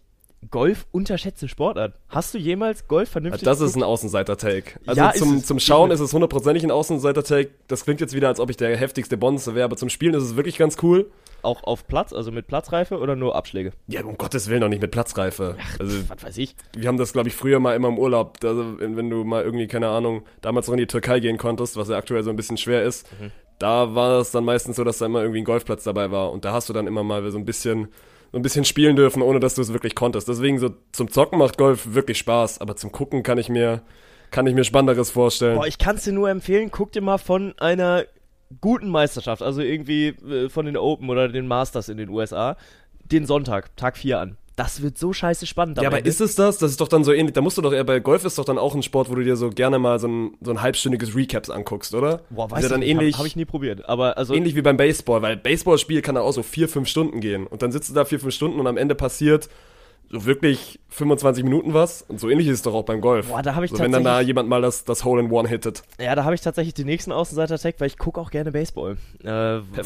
Golf 0.50 0.86
unterschätzte 0.92 1.48
Sportart. 1.48 1.94
Hast 2.10 2.34
du 2.34 2.38
jemals 2.38 2.88
Golf 2.88 3.10
vernünftig 3.10 3.44
Das 3.44 3.62
ist 3.62 3.76
ein 3.76 3.84
Außenseiter-Take. 3.84 4.80
Also 4.86 5.02
Ja, 5.02 5.14
zum, 5.14 5.44
zum 5.44 5.60
Schauen 5.60 5.92
ist 5.92 6.00
es 6.00 6.14
hundertprozentig 6.14 6.64
ein 6.64 6.72
Außenseiter-Take. 6.72 7.52
Das 7.68 7.84
klingt 7.84 8.02
jetzt 8.02 8.14
wieder, 8.14 8.28
als 8.28 8.40
ob 8.40 8.50
ich 8.50 8.58
der 8.58 8.76
heftigste 8.78 9.18
Bonze 9.18 9.56
wäre, 9.56 9.66
aber 9.66 9.76
zum 9.78 9.90
Spielen 9.90 10.14
ist 10.14 10.24
es 10.24 10.36
wirklich 10.36 10.58
ganz 10.58 10.78
cool. 10.84 11.10
auch 11.42 11.64
auf 11.64 11.88
Platz, 11.88 12.14
also 12.14 12.32
mit 12.32 12.48
Platzreife 12.48 13.00
oder 13.00 13.16
nur 13.16 13.36
Abschläge? 13.36 13.72
Ja, 13.88 14.04
um 14.06 14.18
Gottes 14.18 14.50
Willen 14.50 14.64
auch 14.64 14.70
nicht 14.70 14.82
mit 14.82 14.92
Platzreife. 14.92 15.58
Also 15.80 15.98
Was 16.08 16.24
weiß 16.24 16.38
ich. 16.38 16.56
wir 16.78 16.88
haben 16.88 16.98
das, 16.98 17.12
glaube 17.14 17.28
ich, 17.30 17.36
früher 17.36 17.60
mal 17.60 17.76
immer 17.76 17.90
im 17.90 17.98
Urlaub, 18.00 18.38
also, 18.44 18.80
wenn 18.80 18.96
wenn 18.98 19.10
du 19.10 19.24
mal 19.24 19.44
irgendwie, 19.44 19.68
keine 19.68 19.90
Ahnung, 19.90 20.24
damals 20.42 20.68
noch 20.68 20.74
in 20.74 20.80
die 20.80 20.88
Türkei 20.88 21.20
gehen 21.20 21.38
konntest, 21.38 21.76
was 21.76 21.90
ja 21.90 21.98
aktuell 21.98 22.24
so 22.24 22.30
ein 22.30 22.36
bisschen 22.38 22.58
schwer 22.58 22.84
ist, 22.84 23.06
Mhm. 23.20 23.32
da 23.60 23.94
war 23.94 24.20
es 24.22 24.32
dann 24.32 24.46
meistens 24.46 24.78
so, 24.78 24.84
dass 24.84 25.00
da 25.00 25.06
immer 25.06 25.22
irgendwie 25.22 25.42
ein 25.42 25.46
Golfplatz 25.46 25.84
dabei 25.84 26.12
war. 26.12 26.32
Und 26.32 26.46
da 26.46 26.54
hast 26.54 26.70
du 26.70 26.74
dann 26.74 26.88
immer 26.88 27.04
mal 27.04 27.30
so 27.30 27.38
ein 27.38 27.46
bisschen, 27.46 27.90
so 28.34 28.40
ein 28.40 28.42
bisschen 28.42 28.66
spielen 28.66 28.96
dürfen, 28.96 29.22
ohne 29.22 29.40
dass 29.40 29.54
du 29.54 29.62
es 29.62 29.72
wirklich 29.72 29.94
konntest. 29.94 30.28
Deswegen 30.28 30.58
so 30.58 30.72
zum 30.92 31.10
Zocken 31.10 31.38
macht 31.38 31.60
Golf 31.60 31.94
wirklich 31.94 32.18
Spaß, 32.18 32.62
aber 32.62 32.76
zum 32.76 32.92
Gucken 32.92 33.22
kann 33.22 33.38
ich 33.38 33.48
mir, 33.48 33.84
kann 34.32 34.48
ich 34.48 34.56
mir 34.56 34.64
Spannenderes 34.64 35.12
vorstellen. 35.12 35.56
Boah, 35.56 35.68
ich 35.68 35.78
kann 35.78 35.98
es 35.98 36.04
dir 36.04 36.14
nur 36.14 36.32
empfehlen, 36.32 36.72
guck 36.72 36.92
dir 36.92 37.02
mal 37.02 37.20
von 37.20 37.54
einer 37.60 38.06
guten 38.60 38.90
Meisterschaft, 38.90 39.44
also 39.44 39.62
irgendwie 39.62 40.08
äh, 40.08 40.50
von 40.50 40.66
den 40.66 40.78
Open 40.78 41.12
oder 41.12 41.30
den 41.30 41.46
Masters 41.46 41.90
in 41.90 41.98
den 41.98 42.10
USA, 42.10 42.58
den 43.04 43.28
Sonntag, 43.28 43.78
Tag 43.78 43.98
4 43.98 44.20
an. 44.20 44.38
Das 44.56 44.84
wird 44.84 45.00
so 45.00 45.14
scheiße 45.14 45.48
spannend. 45.48 45.82
Ja, 45.82 45.88
aber 45.88 45.98
Ende. 45.98 46.10
ist 46.10 46.22
es 46.22 46.36
das? 46.36 46.60
Das 46.60 46.70
ist 46.70 46.80
doch 46.80 46.88
dann 46.88 47.04
so 47.04 47.12
ähnlich. 47.12 47.34
Da 47.34 47.42
musst 47.42 47.58
du 47.58 47.62
doch 47.62 47.74
eher 47.74 47.84
bei 47.84 48.00
Golf 48.00 48.24
ist 48.24 48.38
doch 48.38 48.46
dann 48.46 48.60
auch 48.60 48.76
ein 48.76 48.84
Sport, 48.84 49.10
wo 49.10 49.16
du 49.16 49.24
dir 49.24 49.36
so 49.36 49.50
gerne 49.50 49.80
mal 49.80 50.00
so 50.00 50.08
ein, 50.08 50.38
so 50.42 50.52
ein 50.52 50.62
halbstündiges 50.62 51.16
Recaps 51.16 51.50
anguckst, 51.50 51.96
oder? 51.96 52.22
Boah, 52.30 52.46
ist 52.46 52.52
weiß 52.52 52.64
ja 52.64 52.70
dann 52.70 52.84
ich 52.84 52.90
ähnlich, 52.90 53.16
Habe 53.16 53.24
hab 53.24 53.28
ich 53.28 53.36
nie 53.36 53.46
probiert. 53.46 53.90
Aber 53.90 54.18
also, 54.18 54.34
ähnlich 54.36 54.56
wie 54.56 54.62
beim 54.62 54.78
Baseball, 54.78 55.22
weil 55.24 55.38
Baseballspiel 55.38 56.02
kann 56.02 56.16
da 56.16 56.22
auch 56.22 56.34
so 56.34 56.44
vier, 56.44 56.70
fünf 56.70 56.88
Stunden 56.88 57.20
gehen. 57.20 57.48
Und 57.48 57.64
dann 57.64 57.72
sitzt 57.72 57.90
du 57.90 57.94
da 57.96 58.06
vier, 58.06 58.20
fünf 58.20 58.34
Stunden 58.34 58.60
und 58.60 58.68
am 58.68 58.78
Ende 58.78 58.94
passiert 58.94 59.50
so 60.10 60.26
wirklich 60.26 60.80
25 60.90 61.44
Minuten 61.44 61.74
was. 61.74 62.04
Und 62.04 62.20
so 62.20 62.30
ähnlich 62.30 62.48
ist 62.48 62.54
es 62.58 62.62
doch 62.62 62.74
auch 62.76 62.84
beim 62.84 63.02
Golf. 63.02 63.28
Boah, 63.30 63.42
da 63.42 63.56
hab 63.56 63.64
ich 63.64 63.72
so, 63.72 63.80
Wenn 63.80 63.92
dann 63.92 64.04
da 64.04 64.12
tatsächlich- 64.12 64.28
jemand 64.28 64.48
mal 64.50 64.62
das, 64.62 64.86
das 64.86 65.04
Hole 65.04 65.24
in 65.24 65.32
One 65.32 65.50
hittet. 65.50 65.82
ja, 66.00 66.14
da 66.14 66.24
habe 66.24 66.36
ich 66.36 66.42
tatsächlich 66.42 66.76
den 66.76 66.86
nächsten 66.86 67.12
Außenseiter-Tag, 67.12 67.76
weil 67.80 67.88
ich 67.88 67.98
gucke 67.98 68.22
auch 68.22 68.30
gerne 68.30 68.52
Baseball. 68.52 68.98
Äh, 69.24 69.28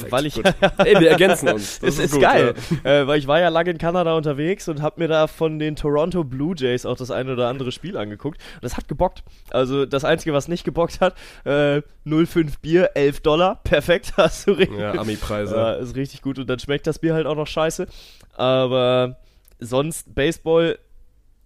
weil 0.09 0.25
ich. 0.25 0.37
Ey, 0.37 0.99
wir 0.99 1.09
ergänzen 1.11 1.47
uns. 1.49 1.79
Das 1.87 1.93
Es 1.97 2.05
ist, 2.05 2.11
gut, 2.11 2.21
geil, 2.21 2.55
ja. 2.83 3.01
äh, 3.03 3.07
weil 3.07 3.19
ich 3.19 3.27
war 3.27 3.39
ja 3.39 3.47
lange 3.49 3.69
in 3.71 3.77
Kanada 3.77 4.15
unterwegs 4.17 4.67
und 4.67 4.81
habe 4.81 4.99
mir 4.99 5.07
da 5.07 5.27
von 5.27 5.59
den 5.59 5.75
Toronto 5.77 6.23
Blue 6.25 6.53
Jays 6.57 6.85
auch 6.85 6.97
das 6.97 7.09
eine 7.11 7.31
oder 7.33 7.47
andere 7.47 7.71
Spiel 7.71 7.95
angeguckt. 7.95 8.41
Und 8.55 8.63
das 8.63 8.75
hat 8.75 8.87
gebockt. 8.89 9.23
Also 9.51 9.85
das 9.85 10.03
Einzige, 10.03 10.33
was 10.33 10.49
nicht 10.49 10.65
gebockt 10.65 10.99
hat, 10.99 11.15
äh, 11.45 11.81
0,5 12.05 12.59
Bier, 12.61 12.91
11 12.95 13.21
Dollar, 13.21 13.61
perfekt, 13.63 14.13
hast 14.17 14.47
du 14.47 14.51
recht. 14.51 14.71
Ja, 14.77 14.91
Ami-Preise. 14.95 15.55
Ja, 15.55 15.73
ist 15.73 15.95
richtig 15.95 16.21
gut 16.21 16.37
und 16.39 16.49
dann 16.49 16.59
schmeckt 16.59 16.85
das 16.87 16.99
Bier 16.99 17.13
halt 17.13 17.27
auch 17.27 17.35
noch 17.35 17.47
scheiße. 17.47 17.87
Aber 18.35 19.17
sonst 19.59 20.13
Baseball 20.13 20.79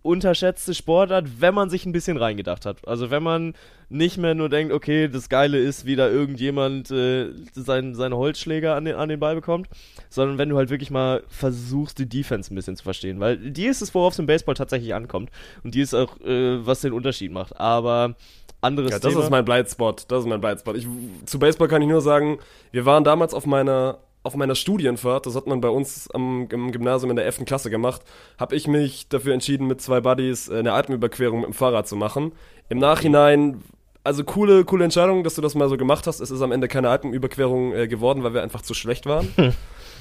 unterschätzte 0.04 0.74
Sportart, 0.74 1.42
wenn 1.42 1.54
man 1.54 1.70
sich 1.70 1.86
ein 1.86 1.92
bisschen 1.92 2.18
reingedacht 2.18 2.66
hat. 2.66 2.88
Also 2.88 3.12
wenn 3.12 3.22
man 3.22 3.54
nicht 3.90 4.18
mehr 4.18 4.34
nur 4.34 4.50
denkt, 4.50 4.74
okay, 4.74 5.08
das 5.08 5.30
Geile 5.30 5.60
ist, 5.60 5.86
wie 5.86 5.96
da 5.96 6.10
irgendjemand 6.10 6.90
äh, 6.90 7.30
sein, 7.54 7.94
seine 7.94 8.18
Holzschläger 8.18 8.76
an 8.76 8.86
den, 8.86 8.96
an 8.96 9.10
den 9.10 9.20
Ball 9.20 9.36
bekommt, 9.36 9.68
sondern 10.10 10.38
wenn 10.40 10.50
du 10.50 10.58
halt 10.58 10.72
wirklich 10.72 10.90
mal 10.90 11.22
versuchst, 11.28 12.00
die 12.00 12.10
Defense 12.10 12.52
ein 12.52 12.56
bisschen 12.56 12.76
zu 12.76 12.84
verstehen. 12.84 13.20
Weil 13.20 13.38
die 13.38 13.66
ist 13.68 13.82
es, 13.82 13.94
worauf 13.94 14.14
es 14.14 14.20
im 14.20 14.26
Baseball 14.26 14.56
tatsächlich 14.56 14.96
ankommt. 14.96 15.30
Und 15.64 15.76
die 15.76 15.82
ist 15.82 15.94
auch, 15.94 16.20
äh, 16.22 16.66
was 16.66 16.82
den 16.82 16.94
Unterschied 16.94 17.32
macht. 17.32 17.60
Aber 17.60 18.16
anderes 18.62 18.92
Ja, 18.92 19.00
das 19.00 19.12
Thema. 19.12 19.24
ist 19.24 19.30
mein 19.30 19.46
Blightspot. 19.46 20.06
Das 20.08 20.22
ist 20.22 20.28
mein 20.28 20.42
Blightspot. 20.42 20.78
Ich, 20.78 20.88
zu 21.26 21.38
Baseball 21.38 21.68
kann 21.68 21.82
ich 21.82 21.88
nur 21.88 22.02
sagen, 22.02 22.40
wir 22.72 22.86
waren 22.86 23.04
damals 23.04 23.36
auf 23.36 23.46
meiner 23.46 24.00
auf 24.24 24.36
meiner 24.36 24.56
Studienfahrt, 24.56 25.26
das 25.26 25.36
hat 25.36 25.48
man 25.48 25.62
bei 25.62 25.70
uns 25.70 26.10
am, 26.12 26.48
im 26.52 26.72
Gymnasium 26.72 27.10
in 27.10 27.16
der 27.16 27.26
11. 27.26 27.46
Klasse 27.46 27.70
gemacht, 27.70 28.02
habe 28.38 28.56
ich 28.56 28.68
mich 28.68 29.08
dafür 29.10 29.34
entschieden, 29.34 29.68
mit 29.68 29.82
zwei 29.82 30.02
Buddies 30.02 30.48
äh, 30.48 30.60
eine 30.60 30.74
Alpenüberquerung 30.74 31.42
mit 31.42 31.50
dem 31.50 31.54
Fahrrad 31.54 31.88
zu 31.88 31.96
machen. 31.96 32.32
Im 32.70 32.78
Nachhinein, 32.78 33.64
also 34.04 34.24
coole, 34.24 34.64
coole 34.64 34.84
Entscheidung, 34.84 35.24
dass 35.24 35.36
du 35.36 35.42
das 35.42 35.56
mal 35.56 35.70
so 35.70 35.78
gemacht 35.78 36.08
hast. 36.08 36.20
Es 36.20 36.32
ist 36.32 36.42
am 36.42 36.52
Ende 36.52 36.68
keine 36.68 36.90
Alpenüberquerung 36.90 37.74
äh, 37.74 37.88
geworden, 37.88 38.24
weil 38.24 38.34
wir 38.34 38.44
einfach 38.44 38.62
zu 38.62 38.74
schlecht 38.74 39.06
waren. 39.06 39.34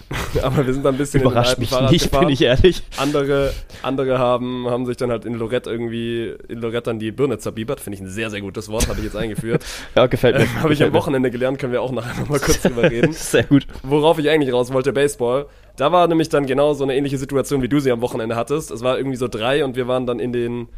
Aber 0.42 0.66
wir 0.66 0.73
sind 0.73 0.85
dann 0.85 0.95
ein 0.95 0.99
bisschen 0.99 1.23
Überrascht 1.23 1.59
mich 1.59 1.71
Fahrrad 1.71 1.90
nicht, 1.92 2.04
gefahren. 2.04 2.26
bin 2.26 2.35
ich 2.35 2.42
ehrlich. 2.42 2.83
Andere, 2.97 3.52
andere 3.83 4.19
haben, 4.19 4.66
haben 4.69 4.87
sich 4.87 4.97
dann 4.97 5.11
halt 5.11 5.25
in 5.25 5.35
Lorette 5.35 5.71
irgendwie, 5.71 6.35
in 6.49 6.61
Lorette 6.61 6.90
dann 6.90 6.99
die 6.99 7.12
Birne 7.12 7.38
zerbiebert. 7.38 7.80
Finde 7.80 7.97
ich 7.97 8.02
ein 8.02 8.09
sehr, 8.09 8.30
sehr 8.30 8.40
gutes 8.40 8.69
Wort, 8.69 8.88
habe 8.88 8.99
ich 8.99 9.04
jetzt 9.04 9.16
eingeführt. 9.16 9.64
Ja, 9.97 10.07
gefällt 10.07 10.38
mir. 10.38 10.62
habe 10.62 10.73
ich 10.73 10.83
am. 10.83 10.92
Wochenende 10.92 11.30
gelernt, 11.30 11.59
können 11.59 11.73
wir 11.73 11.83
auch 11.83 11.90
nachher 11.92 12.21
nochmal 12.21 12.38
kurz 12.38 12.62
drüber 12.62 12.83
reden. 12.90 13.12
Sehr 13.30 13.45
gut. 13.45 13.66
Worauf 13.83 14.19
ich 14.19 14.28
eigentlich 14.28 14.52
raus 14.52 14.73
wollte, 14.73 14.92
Baseball. 14.92 15.47
Da 15.76 15.92
war 15.92 16.07
nämlich 16.09 16.28
dann 16.28 16.47
genau 16.47 16.75
so 16.75 16.85
eine 16.85 16.95
ähnliche 16.95 17.19
Situation, 17.19 17.62
wie 17.62 17.69
du 17.69 17.80
sie 17.80 17.90
am 17.90 18.00
Wochenende 18.00 18.37
hattest. 18.37 18.71
Es 18.71 18.83
war 18.83 18.99
irgendwie 18.99 19.16
so 19.16 19.28
drei 19.28 19.64
und 19.64 19.76
wir 19.76 19.88
waren 19.88 20.07
dann 20.07 20.21
in 20.21 20.33
den, 20.33 20.69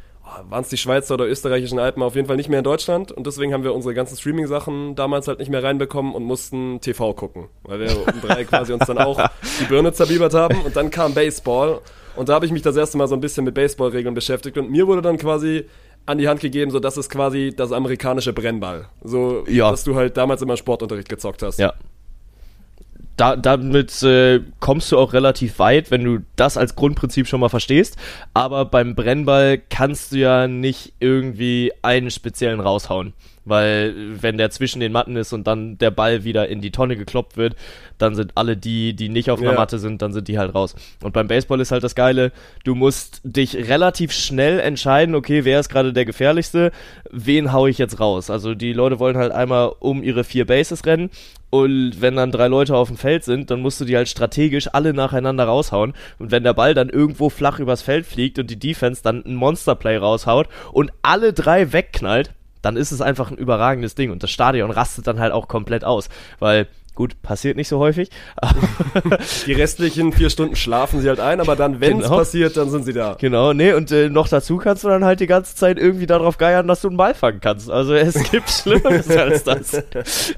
waren 0.49 0.63
es 0.63 0.69
die 0.69 0.77
Schweizer 0.77 1.15
oder 1.15 1.27
österreichischen 1.27 1.79
Alpen, 1.79 2.03
auf 2.03 2.15
jeden 2.15 2.27
Fall 2.29 2.37
nicht 2.37 2.49
mehr 2.49 2.59
in 2.61 2.65
Deutschland. 2.65 3.13
Und 3.13 3.27
deswegen 3.27 3.53
haben 3.53 3.65
wir 3.65 3.75
unsere 3.75 3.95
ganzen 3.95 4.17
Streaming-Sachen 4.17 4.95
damals 4.95 5.29
halt 5.29 5.39
nicht 5.39 5.51
mehr 5.51 5.63
reinbekommen 5.63 6.15
und 6.15 6.25
mussten 6.25 6.81
TV 6.81 7.13
gucken. 7.15 7.49
Weil 7.65 7.81
wir 7.81 7.91
um 7.97 8.21
drei 8.21 8.45
quasi 8.47 8.73
uns 8.73 8.87
dann 8.87 8.99
auch 8.99 9.21
die 9.61 9.65
Birne 9.65 9.93
zerbiebert 9.93 10.35
haben. 10.35 10.61
Und 10.63 10.77
dann 10.77 10.91
kam 10.91 11.15
Baseball. 11.15 11.81
Und 12.17 12.29
da 12.29 12.35
habe 12.35 12.47
ich 12.47 12.53
mich 12.53 12.63
das 12.63 12.77
erste 12.77 12.99
Mal 12.99 13.09
so 13.09 13.15
ein 13.15 13.21
bisschen 13.21 13.45
mit 13.45 13.55
Baseballregeln 13.55 14.15
beschäftigt. 14.15 14.59
Und 14.59 14.71
mir 14.71 14.87
wurde 14.87 15.03
dann 15.03 15.17
quasi 15.19 15.67
an 16.05 16.19
die 16.19 16.29
Hand 16.29 16.41
gegeben, 16.41 16.71
so 16.73 16.81
das 16.81 16.97
ist 16.97 17.11
quasi 17.11 17.53
das 17.57 17.71
amerikanische 17.73 18.33
Brennball. 18.33 18.87
So, 19.05 19.45
Ja. 19.49 19.71
dass 19.71 19.85
du 19.85 19.95
halt 19.95 20.17
damals 20.17 20.43
immer 20.43 20.57
Sportunterricht 20.57 21.09
gezockt 21.09 21.43
hast. 21.43 21.59
Ja. 21.61 21.75
Da, 23.17 23.37
damit 23.37 24.03
äh, 24.03 24.41
kommst 24.61 24.91
du 24.91 24.99
auch 24.99 25.13
relativ 25.13 25.59
weit, 25.59 25.91
wenn 25.91 26.03
du 26.05 26.21
das 26.37 26.57
als 26.57 26.77
Grundprinzip 26.77 27.27
schon 27.27 27.41
mal 27.41 27.51
verstehst. 27.51 27.97
Aber 28.33 28.65
beim 28.65 28.95
Brennball 28.95 29.59
kannst 29.59 30.13
du 30.13 30.17
ja 30.17 30.49
nicht 30.49 30.95
irgendwie 30.99 31.73
einen 31.83 32.11
speziellen 32.11 32.61
raushauen. 32.61 33.13
Weil 33.45 33.95
wenn 34.23 34.39
der 34.39 34.51
zwischen 34.51 34.81
den 34.81 34.93
Matten 34.93 35.17
ist 35.17 35.33
und 35.33 35.47
dann 35.47 35.79
der 35.79 35.91
Ball 35.91 36.25
wieder 36.25 36.49
in 36.49 36.61
die 36.61 36.71
Tonne 36.71 36.97
gekloppt 36.97 37.37
wird, 37.37 37.57
dann 37.99 38.15
sind 38.15 38.33
alle 38.37 38.57
die, 38.57 38.95
die 38.95 39.09
nicht 39.09 39.31
auf 39.31 39.41
einer 39.41 39.53
Ja. 39.53 39.59
Matte 39.59 39.79
sind, 39.79 40.03
dann 40.03 40.13
sind 40.13 40.29
die 40.29 40.39
halt 40.39 40.55
raus. 40.55 40.75
Und 41.03 41.13
beim 41.13 41.29
Baseball 41.29 41.61
ist 41.61 41.73
halt 41.73 41.85
das 41.85 41.95
Geile, 41.95 42.33
du 42.65 42.75
musst 42.75 43.21
dich 43.25 43.57
relativ 43.69 44.13
schnell 44.13 44.61
entscheiden, 44.61 45.15
okay, 45.15 45.45
wer 45.45 45.61
ist 45.61 45.69
gerade 45.69 45.93
der 45.93 46.05
gefährlichste, 46.05 46.73
wen 47.11 47.53
hau 47.53 47.67
ich 47.67 47.79
jetzt 47.79 48.01
raus. 48.01 48.31
Also 48.31 48.55
die 48.55 48.73
Leute 48.73 48.99
wollen 48.99 49.17
halt 49.17 49.33
einmal 49.33 49.73
um 49.81 50.03
ihre 50.03 50.25
vier 50.25 50.47
Bases 50.47 50.87
rennen 50.87 51.11
und 51.55 52.01
wenn 52.01 52.17
dann 52.17 52.33
drei 52.33 52.49
Leute 52.49 52.75
auf 52.75 52.89
dem 52.89 52.97
Feld 52.97 53.25
sind, 53.25 53.51
dann 53.51 53.61
musst 53.61 53.79
du 53.79 53.85
die 53.85 53.95
halt 53.95 54.09
strategisch 54.09 54.69
alle 54.73 54.95
nacheinander 54.95 55.45
raushauen. 55.45 55.93
Und 56.19 56.31
wenn 56.31 56.45
der 56.45 56.55
Ball 56.55 56.73
dann 56.73 56.89
irgendwo 56.89 57.29
flach 57.29 57.59
übers 57.59 57.83
Feld 57.83 58.07
fliegt 58.07 58.39
und 58.39 58.49
die 58.49 58.59
Defense 58.59 59.03
dann 59.03 59.23
ein 59.27 59.35
Monsterplay 59.35 59.99
raushaut 59.99 60.49
und 60.73 60.93
alle 61.03 61.35
drei 61.35 61.75
wegknallt, 61.75 62.31
dann 62.63 62.77
ist 62.77 62.93
es 62.93 63.01
einfach 63.01 63.31
ein 63.31 63.37
überragendes 63.37 63.95
Ding. 63.95 64.11
Und 64.11 64.23
das 64.23 64.31
Stadion 64.31 64.71
rastet 64.71 65.07
dann 65.07 65.21
halt 65.21 65.33
auch 65.33 65.49
komplett 65.49 65.85
aus. 65.85 66.09
Weil, 66.39 66.69
gut, 66.95 67.21
passiert 67.23 67.57
nicht 67.57 67.69
so 67.69 67.79
häufig. 67.79 68.11
Die 69.47 69.53
restlichen 69.53 70.13
vier 70.13 70.31
Stunden 70.31 70.57
schlafen 70.57 71.01
sie 71.01 71.09
halt 71.09 71.21
ein, 71.21 71.41
aber 71.41 71.57
dann, 71.57 71.81
wenn 71.81 71.99
es 71.99 72.05
Genau. 72.05 72.19
passiert, 72.19 72.57
dann 72.57 72.71
sind 72.71 72.85
sie 72.85 72.93
da. 72.93 73.17
Genau, 73.21 73.53
nee, 73.53 73.73
und 73.73 73.91
äh, 73.93 74.09
noch 74.09 74.29
dazu 74.29 74.57
kannst 74.59 74.85
du 74.85 74.89
dann 74.89 75.05
halt 75.05 75.21
die 75.21 75.27
ganze 75.27 75.55
Zeit 75.57 75.79
irgendwie 75.79 76.07
darauf 76.07 76.39
geiern, 76.39 76.67
dass 76.69 76.81
du 76.83 76.89
einen 76.89 76.97
Ball 76.97 77.15
fangen 77.15 77.41
kannst. 77.41 77.71
Also 77.71 77.95
es 77.95 78.15
gibt 78.31 78.49
Schlimmeres 78.63 79.09
als 79.11 79.45
das. 79.45 79.83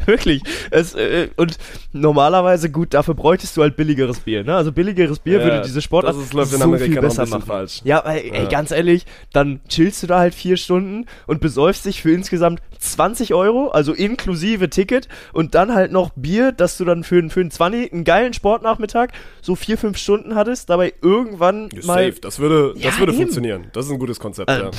Wirklich. 0.06 0.42
Es, 0.70 0.94
äh, 0.94 1.28
und 1.36 1.56
normalerweise, 1.92 2.70
gut, 2.70 2.94
dafür 2.94 3.14
bräuchtest 3.14 3.56
du 3.56 3.62
halt 3.62 3.76
billigeres 3.76 4.20
Bier. 4.20 4.44
Ne? 4.44 4.54
Also 4.54 4.72
billigeres 4.72 5.18
Bier 5.18 5.38
Ja, 5.38 5.44
würde 5.44 5.62
diese 5.62 5.80
Sportart 5.82 6.14
das 6.16 6.22
ist, 6.22 6.34
läuft 6.34 6.52
in 6.52 6.58
so 6.58 6.64
Amerika 6.64 6.84
viel 6.92 7.00
besser 7.00 7.26
machen. 7.26 7.42
falsch. 7.46 7.80
Ja, 7.84 8.00
ey, 8.00 8.30
ey, 8.32 8.46
ganz 8.48 8.70
ehrlich, 8.70 9.06
dann 9.32 9.60
chillst 9.68 10.02
du 10.02 10.06
da 10.06 10.18
halt 10.18 10.34
vier 10.34 10.56
Stunden 10.56 11.06
und 11.26 11.40
besäufst 11.40 11.84
dich 11.86 12.02
für 12.02 12.12
insgesamt 12.12 12.60
20 12.78 13.32
Euro, 13.34 13.68
also 13.70 13.92
inklusive 13.92 14.68
Ticket 14.70 15.08
und 15.32 15.54
dann 15.54 15.74
halt 15.74 15.92
noch 15.92 16.10
Bier, 16.16 16.43
dass 16.52 16.76
du 16.76 16.84
dann 16.84 17.02
für, 17.04 17.28
für 17.30 17.40
einen 17.40 17.50
20 17.50 17.92
einen 17.92 18.04
geilen 18.04 18.32
Sportnachmittag 18.34 19.08
so 19.40 19.54
vier, 19.56 19.78
fünf 19.78 19.96
Stunden 19.98 20.34
hattest, 20.34 20.68
dabei 20.70 20.92
irgendwann 21.02 21.68
mal... 21.84 22.06
Safe, 22.10 22.20
das 22.20 22.38
würde, 22.38 22.74
das 22.74 22.82
Ja, 22.82 22.98
würde 22.98 23.12
eben. 23.12 23.22
funktionieren. 23.22 23.64
Das 23.72 23.86
ist 23.86 23.92
ein 23.92 23.98
gutes 23.98 24.20
Konzept, 24.20 24.50
Äh, 24.50 24.58
ja. 24.64 24.70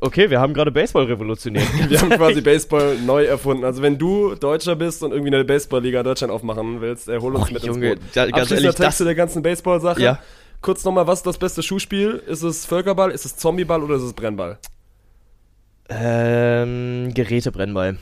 okay, 0.00 0.30
wir 0.30 0.40
haben 0.40 0.54
gerade 0.54 0.70
Baseball 0.72 1.04
revolutioniert. 1.04 1.64
Wir 1.90 2.00
haben 2.00 2.10
quasi 2.10 2.40
Baseball 2.42 2.96
neu 3.04 3.24
erfunden. 3.24 3.64
Also 3.64 3.82
wenn 3.82 3.98
du 3.98 4.34
Deutscher 4.34 4.76
bist 4.76 5.02
und 5.02 5.12
irgendwie 5.12 5.34
eine 5.34 5.44
Baseballliga 5.44 6.02
Deutschland 6.02 6.32
aufmachen 6.32 6.80
willst, 6.80 7.08
äh, 7.08 7.18
hol 7.18 7.34
uns 7.34 7.44
Och, 7.46 7.50
mit 7.52 7.62
Junge, 7.64 7.92
ins 7.92 8.00
Boot. 8.00 8.08
da- 8.16 8.26
ganz 8.30 8.50
ehrlich, 8.50 8.66
Text 8.66 8.80
das- 8.80 8.96
zu 8.98 9.04
der 9.04 9.14
ganzen 9.14 9.42
Baseball-Sache. 9.42 10.00
Ja. 10.02 10.18
Kurz 10.62 10.84
nochmal, 10.84 11.06
was 11.06 11.20
ist 11.20 11.26
das 11.26 11.38
beste 11.38 11.62
Schuhspiel? 11.62 12.22
Ist 12.26 12.42
es 12.42 12.66
Völkerball, 12.66 13.10
ist 13.10 13.24
es 13.24 13.36
Zombieball 13.36 13.82
oder 13.82 13.96
ist 13.96 14.02
es 14.02 14.12
Brennball? 14.12 14.58
ähm, 15.88 17.12
Gerätebrennball. 17.14 17.96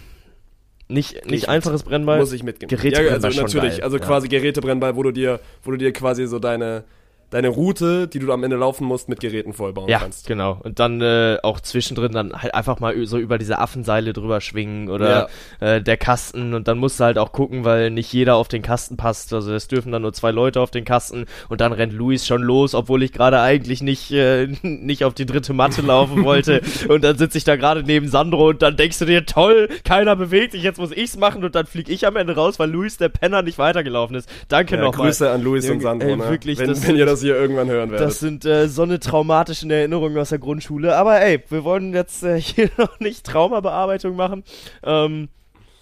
Nicht, 0.89 1.27
nicht 1.27 1.43
mit. 1.43 1.49
einfaches 1.49 1.83
Brennball. 1.83 2.19
Muss 2.19 2.33
ich 2.33 2.43
mitgehen. 2.43 2.69
Gerätebrennball 2.69 3.33
ja, 3.33 3.43
also 3.43 3.43
natürlich, 3.43 3.77
geil. 3.77 3.85
also 3.85 3.99
quasi 3.99 4.29
Gerätebrennball, 4.29 4.97
wo 4.97 5.03
du 5.03 5.11
dir, 5.11 5.41
wo 5.63 5.71
du 5.71 5.77
dir 5.77 5.93
quasi 5.93 6.27
so 6.27 6.39
deine 6.39 6.85
deine 7.31 7.49
Route, 7.49 8.09
die 8.09 8.19
du 8.21 8.33
am 8.33 8.43
Ende 8.45 8.57
laufen 8.57 8.87
musst, 8.87 9.09
mit 9.09 9.21
Geräten 9.21 9.53
vollbauen 9.53 9.89
Ja, 9.89 9.99
kannst. 9.99 10.27
genau. 10.27 10.59
Und 10.63 10.79
dann 10.79 11.01
äh, 11.01 11.37
auch 11.43 11.61
zwischendrin 11.61 12.13
dann 12.13 12.33
halt 12.33 12.55
einfach 12.55 12.81
mal 12.81 12.95
so 13.07 13.19
über 13.19 13.37
diese 13.39 13.59
Affenseile 13.59 14.13
drüber 14.13 14.41
schwingen 14.41 14.89
oder 14.89 15.29
äh, 15.61 15.83
der 15.83 15.97
Kasten 15.99 16.55
und 16.55 16.69
dann 16.69 16.79
musst 16.79 17.01
du 17.01 17.05
halt 17.05 17.19
auch 17.19 17.33
gucken, 17.33 17.65
weil 17.65 17.91
nicht 17.91 18.13
jeder 18.13 18.37
auf 18.37 18.49
den 18.49 18.63
Kasten 18.63 18.97
passt. 18.97 19.33
Also 19.35 19.53
es 19.53 19.69
dürfen 19.69 19.93
dann 19.93 20.03
nur 20.03 20.13
zwei 20.13 20.31
Leute 20.31 20.61
auf 20.61 20.71
den 20.71 20.85
Kasten 20.85 21.27
und 21.49 21.61
dann 21.61 21.73
rennt 21.73 21.93
Luis 21.93 22.27
schon 22.27 22.43
los, 22.43 22.75
obwohl 22.75 23.03
ich 23.03 23.13
gerade 23.13 23.41
eigentlich 23.41 23.83
nicht, 23.83 24.11
äh, 24.13 24.47
nicht 24.63 25.05
auf 25.05 25.13
die 25.15 25.27
dritte 25.27 25.53
Matte 25.53 25.83
laufen 25.83 26.25
wollte. 26.25 26.63
und 26.89 27.05
dann 27.05 27.19
sitze 27.19 27.37
ich 27.39 27.45
da 27.45 27.57
gerade 27.57 27.83
neben 27.83 28.09
Sandro 28.09 28.49
und 28.49 28.63
dann 28.63 28.77
denkst 28.77 28.99
du 29.01 29.05
dir, 29.05 29.27
toll, 29.27 29.69
keiner 29.85 30.17
bewegt 30.17 30.53
sich, 30.53 30.63
jetzt 30.63 30.79
muss 30.79 30.93
ich's 30.93 31.17
machen 31.19 31.45
und 31.45 31.55
dann 31.55 31.67
flieg 31.67 31.89
ich 31.91 32.07
am 32.07 32.17
Ende 32.17 32.35
raus, 32.37 32.59
weil 32.59 32.71
Luis 32.71 32.97
der 32.97 33.11
Penner 33.11 33.43
nicht 33.43 33.59
weitergelaufen 33.59 34.17
ist. 34.17 34.29
Danke 34.49 34.77
Ja, 34.77 34.83
nochmal. 34.83 35.09
Grüße 35.09 35.31
an 35.31 35.43
Luis 35.43 35.69
und 35.69 35.81
Sandro, 35.81 36.17
ne? 36.17 36.31
wirklich, 36.31 36.59
wenn, 36.59 36.69
das 36.69 36.87
wenn 36.87 36.97
ihr 36.97 37.05
sind- 37.07 37.18
das 37.19 37.25
hier 37.25 37.37
irgendwann 37.37 37.69
hören 37.69 37.91
werdet. 37.91 38.07
Das 38.07 38.21
sind 38.21 38.45
äh, 38.45 38.69
so 38.69 38.83
eine 38.83 38.99
traumatischen 39.01 39.71
Erinnerungen 39.71 40.17
aus 40.19 40.31
der 40.31 40.39
Grundschule. 40.39 40.97
Aber 40.97 41.21
ey, 41.21 41.43
wir 41.49 41.65
wollen 41.65 41.93
jetzt 41.95 42.23
äh, 42.23 42.41
hier 42.41 42.71
noch 42.77 42.99
nicht 43.01 43.25
Traumabearbeitung 43.27 44.17
machen. 44.17 44.45
Ähm, 44.85 45.29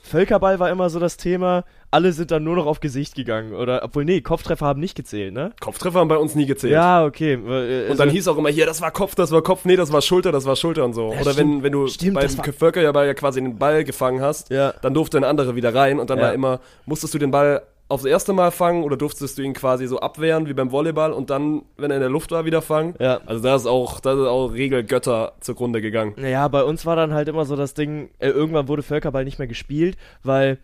Völkerball 0.02 0.60
war 0.60 0.70
immer 0.70 0.88
so 0.88 1.00
das 1.00 1.16
Thema. 1.16 1.64
Alle 1.90 2.12
sind 2.12 2.30
dann 2.30 2.44
nur 2.44 2.54
noch 2.54 2.66
auf 2.66 2.78
Gesicht 2.78 3.16
gegangen. 3.16 3.54
Oder, 3.54 3.82
obwohl, 3.82 4.04
nee, 4.04 4.20
Kopftreffer 4.20 4.64
haben 4.66 4.78
nicht 4.78 4.94
gezählt, 4.94 5.34
ne? 5.34 5.50
Kopftreffer 5.60 5.98
haben 5.98 6.06
bei 6.08 6.16
uns 6.16 6.36
nie 6.36 6.46
gezählt. 6.46 6.72
Ja, 6.72 7.04
okay. 7.04 7.32
Äh, 7.34 7.90
Und 7.90 7.98
dann 7.98 8.10
hieß 8.10 8.28
auch 8.28 8.36
immer 8.38 8.48
hier, 8.50 8.66
das 8.66 8.80
war 8.80 8.92
Kopf, 8.92 9.16
das 9.16 9.32
war 9.32 9.42
Kopf, 9.42 9.64
nee, 9.64 9.74
das 9.74 9.90
war 9.92 10.02
Schulter, 10.02 10.30
das 10.30 10.44
war 10.44 10.54
Schulter 10.54 10.84
und 10.84 10.92
so. 10.92 11.12
Ja, 11.12 11.20
Oder 11.22 11.32
stimmt. 11.32 11.54
wenn, 11.56 11.62
wenn 11.64 11.72
du 11.72 11.88
Stimmt, 11.88 12.14
beim 12.14 12.28
Völkerball 12.28 13.06
ja 13.06 13.14
quasi 13.14 13.40
den 13.40 13.58
Ball 13.58 13.82
gefangen 13.82 14.20
hast, 14.20 14.50
Ja. 14.50 14.74
dann 14.80 14.94
durfte 14.94 15.16
ein 15.16 15.24
anderer 15.24 15.56
wieder 15.56 15.74
rein 15.74 15.98
und 15.98 16.08
dann 16.08 16.18
Ja. 16.18 16.26
war 16.26 16.34
immer, 16.34 16.60
musstest 16.84 17.12
du 17.14 17.18
den 17.18 17.32
Ball 17.32 17.62
aufs 17.88 18.04
erste 18.04 18.32
Mal 18.32 18.50
fangen 18.50 18.82
oder 18.82 18.96
durftest 18.96 19.38
du 19.38 19.42
ihn 19.42 19.52
quasi 19.52 19.86
so 19.86 20.00
abwehren 20.00 20.48
wie 20.48 20.54
beim 20.54 20.72
Volleyball 20.72 21.12
und 21.12 21.30
dann, 21.30 21.62
wenn 21.76 21.90
er 21.90 21.98
in 21.98 22.00
der 22.00 22.10
Luft 22.10 22.32
war, 22.32 22.44
wieder 22.44 22.62
fangen. 22.62 22.94
Ja. 22.98 23.20
Also 23.26 23.42
da 23.42 23.54
ist 23.54 23.66
auch, 23.66 24.00
da 24.00 24.12
ist 24.12 24.28
auch 24.28 24.48
Regelgötter 24.48 25.34
zugrunde 25.40 25.80
gegangen. 25.80 26.14
Naja, 26.16 26.48
bei 26.48 26.64
uns 26.64 26.84
war 26.84 26.96
dann 26.96 27.14
halt 27.14 27.28
immer 27.28 27.44
so 27.44 27.54
das 27.54 27.74
Ding, 27.74 28.10
äh, 28.18 28.28
irgendwann 28.28 28.68
wurde 28.68 28.82
Völkerball 28.82 29.24
nicht 29.24 29.38
mehr 29.38 29.48
gespielt, 29.48 29.96
weil 30.24 30.58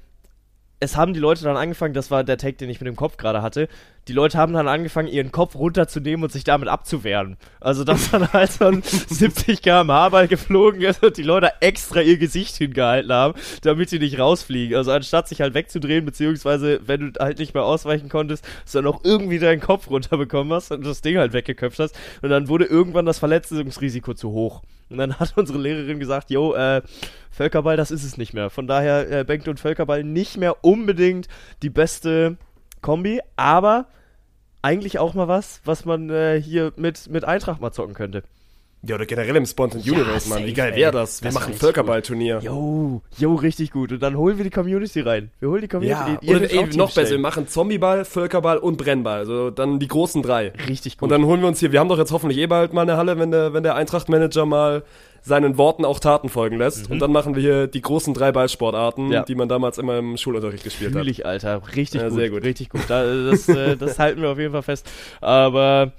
es 0.81 0.97
haben 0.97 1.15
die 1.15 1.21
Leute 1.21 1.45
dann 1.45 1.57
angefangen, 1.57 1.95
das 1.95 2.11
war 2.11 2.25
der 2.25 2.39
Take, 2.39 2.57
den 2.57 2.69
ich 2.69 2.81
mit 2.81 2.89
dem 2.89 2.97
Kopf 2.97 3.17
gerade 3.17 3.41
hatte, 3.41 3.69
die 4.09 4.13
Leute 4.13 4.37
haben 4.37 4.53
dann 4.53 4.67
angefangen, 4.67 5.09
ihren 5.09 5.31
Kopf 5.31 5.55
runterzunehmen 5.55 6.25
und 6.25 6.33
sich 6.33 6.43
damit 6.43 6.69
abzuwehren. 6.69 7.37
Also, 7.61 7.85
dass 7.85 8.11
dann 8.11 8.33
halt 8.33 8.51
so 8.51 8.67
ein 8.67 8.83
70 8.83 9.63
km/h 9.63 10.09
Ball 10.09 10.27
geflogen 10.27 10.83
ist 10.83 11.05
und 11.05 11.17
die 11.17 11.23
Leute 11.23 11.53
extra 11.61 12.01
ihr 12.01 12.19
Gesicht 12.19 12.57
hingehalten 12.57 13.13
haben, 13.13 13.35
damit 13.63 13.93
die 13.93 14.01
nicht 14.01 14.19
rausfliegen. 14.19 14.77
Also, 14.77 14.91
anstatt 14.91 15.29
sich 15.29 15.41
halt 15.41 15.55
wegzudrehen, 15.55 16.05
beziehungsweise, 16.05 16.81
wenn 16.85 17.13
du 17.13 17.21
halt 17.21 17.39
nicht 17.39 17.55
mehr 17.55 17.65
ausweichen 17.65 18.09
konntest, 18.09 18.45
dass 18.65 18.73
du 18.73 18.83
dann 18.83 18.93
auch 18.93 19.05
irgendwie 19.05 19.39
deinen 19.39 19.61
Kopf 19.61 19.89
runterbekommen 19.89 20.53
hast 20.53 20.73
und 20.73 20.85
das 20.85 21.01
Ding 21.01 21.19
halt 21.19 21.33
weggeköpft 21.33 21.79
hast. 21.79 21.97
Und 22.23 22.31
dann 22.31 22.49
wurde 22.49 22.65
irgendwann 22.65 23.07
das 23.07 23.21
Verletzungsrisiko 23.21 24.15
zu 24.15 24.33
hoch. 24.33 24.63
Und 24.91 24.99
dann 24.99 25.19
hat 25.19 25.33
unsere 25.37 25.59
Lehrerin 25.59 26.01
gesagt, 26.01 26.31
jo, 26.31 26.55
äh, 26.55 26.83
Völkerball, 27.31 27.77
das 27.77 27.91
ist 27.91 28.05
es 28.05 28.19
nicht 28.19 28.35
mehr. 28.35 28.51
Von 28.51 28.67
daher, 28.67 29.11
äh, 29.11 29.25
Bengt 29.25 29.49
und 29.49 29.61
Völkerball 29.61 30.05
nicht 30.05 30.37
mehr 30.37 30.65
unbedingt 30.65 31.29
die 31.63 31.71
beste 31.71 32.37
Kombi, 32.83 33.21
aber 33.37 33.87
eigentlich 34.61 34.99
auch 34.99 35.15
mal 35.15 35.29
was, 35.29 35.61
was 35.65 35.85
man 35.85 36.11
äh, 36.11 36.41
hier 36.41 36.73
mit, 36.77 37.09
mit 37.09 37.25
Eintracht 37.25 37.61
mal 37.61 37.73
zocken 37.73 37.95
könnte. 37.95 38.23
Ja, 38.85 38.97
oder 38.97 39.07
generell 39.07 39.37
im 39.37 39.47
Spontan 39.47 39.81
Universe, 39.81 40.29
Mann. 40.29 40.45
Wie 40.45 40.55
geil 40.55 40.75
wäre 40.75 40.91
das? 40.91 41.23
Wir 41.23 41.29
Das 41.29 41.35
machen 41.35 41.53
ein 41.53 41.59
Völkerballturnier. 41.59 42.41
Jo, 42.43 43.01
jo, 43.17 43.35
richtig 43.37 43.71
gut. 43.71 43.93
Und 43.93 44.03
dann 44.03 44.17
holen 44.17 44.39
wir 44.39 44.45
die 44.45 44.51
Community 44.51 45.01
rein. 45.03 45.31
Wir 45.39 45.51
holen 45.51 45.63
die 45.63 45.69
Community. 45.69 46.11
Ja, 46.11 46.19
Ihr 46.21 46.37
oder 46.37 46.51
ey, 46.51 46.59
Teams 46.59 46.77
noch 46.77 46.93
besser, 46.93 47.13
wir 47.13 47.21
machen 47.21 47.47
Zombieball, 47.47 48.05
Völkerball 48.05 48.59
und 48.59 48.79
Brennball. 48.79 49.19
Also 49.19 49.51
dann 49.51 49.79
die 49.79 49.87
großen 49.87 50.21
drei. 50.21 50.53
Richtig 50.67 50.99
gut. 50.99 51.05
Und 51.05 51.11
dann 51.11 51.25
holen 51.27 51.41
wir 51.41 51.47
uns 51.47 51.61
hier, 51.61 51.71
wir 51.71 51.79
haben 51.79 51.89
doch 51.89 51.99
jetzt 51.99 52.11
hoffentlich 52.11 52.41
eh 52.41 52.47
bald 52.47 52.73
mal 52.73 52.83
eine 52.83 52.97
Halle, 52.97 53.21
wenn 53.21 53.31
der, 53.31 53.53
wenn 53.53 53.63
der 53.63 53.77
Eintracht-Manager 53.77 54.47
mal 54.47 54.83
seinen 55.23 55.57
Worten 55.57 55.85
auch 55.85 56.01
Taten 56.01 56.29
folgen 56.29 56.59
lässt. 56.59 56.91
Und 56.91 56.99
dann 56.99 57.13
machen 57.13 57.35
wir 57.37 57.43
hier 57.43 57.67
die 57.69 57.81
großen 57.81 58.13
drei 58.13 58.33
Ballsportarten, 58.33 59.07
Mhm. 59.07 59.13
Ja. 59.13 59.23
die 59.23 59.35
man 59.37 59.49
damals 59.49 59.79
immer 59.79 59.97
im 59.99 60.17
Schulunterricht 60.17 60.65
gespielt 60.65 60.95
hat. 60.95 61.03
Fühl 61.03 61.09
ich, 61.11 61.25
Alter. 61.25 61.63
Richtig 61.77 62.01
Ja, 62.03 62.09
gut. 62.09 62.19
sehr 62.19 62.31
gut. 62.31 62.43
Richtig 62.43 62.69
gut. 62.71 62.83
Da, 62.89 63.05
das, 63.05 63.49
äh, 63.49 63.77
das 63.79 63.99
halten 63.99 64.21
wir 64.23 64.31
auf 64.31 64.39
jeden 64.39 64.53
Fall 64.53 64.63
fest. 64.63 64.89
Aber 65.21 65.93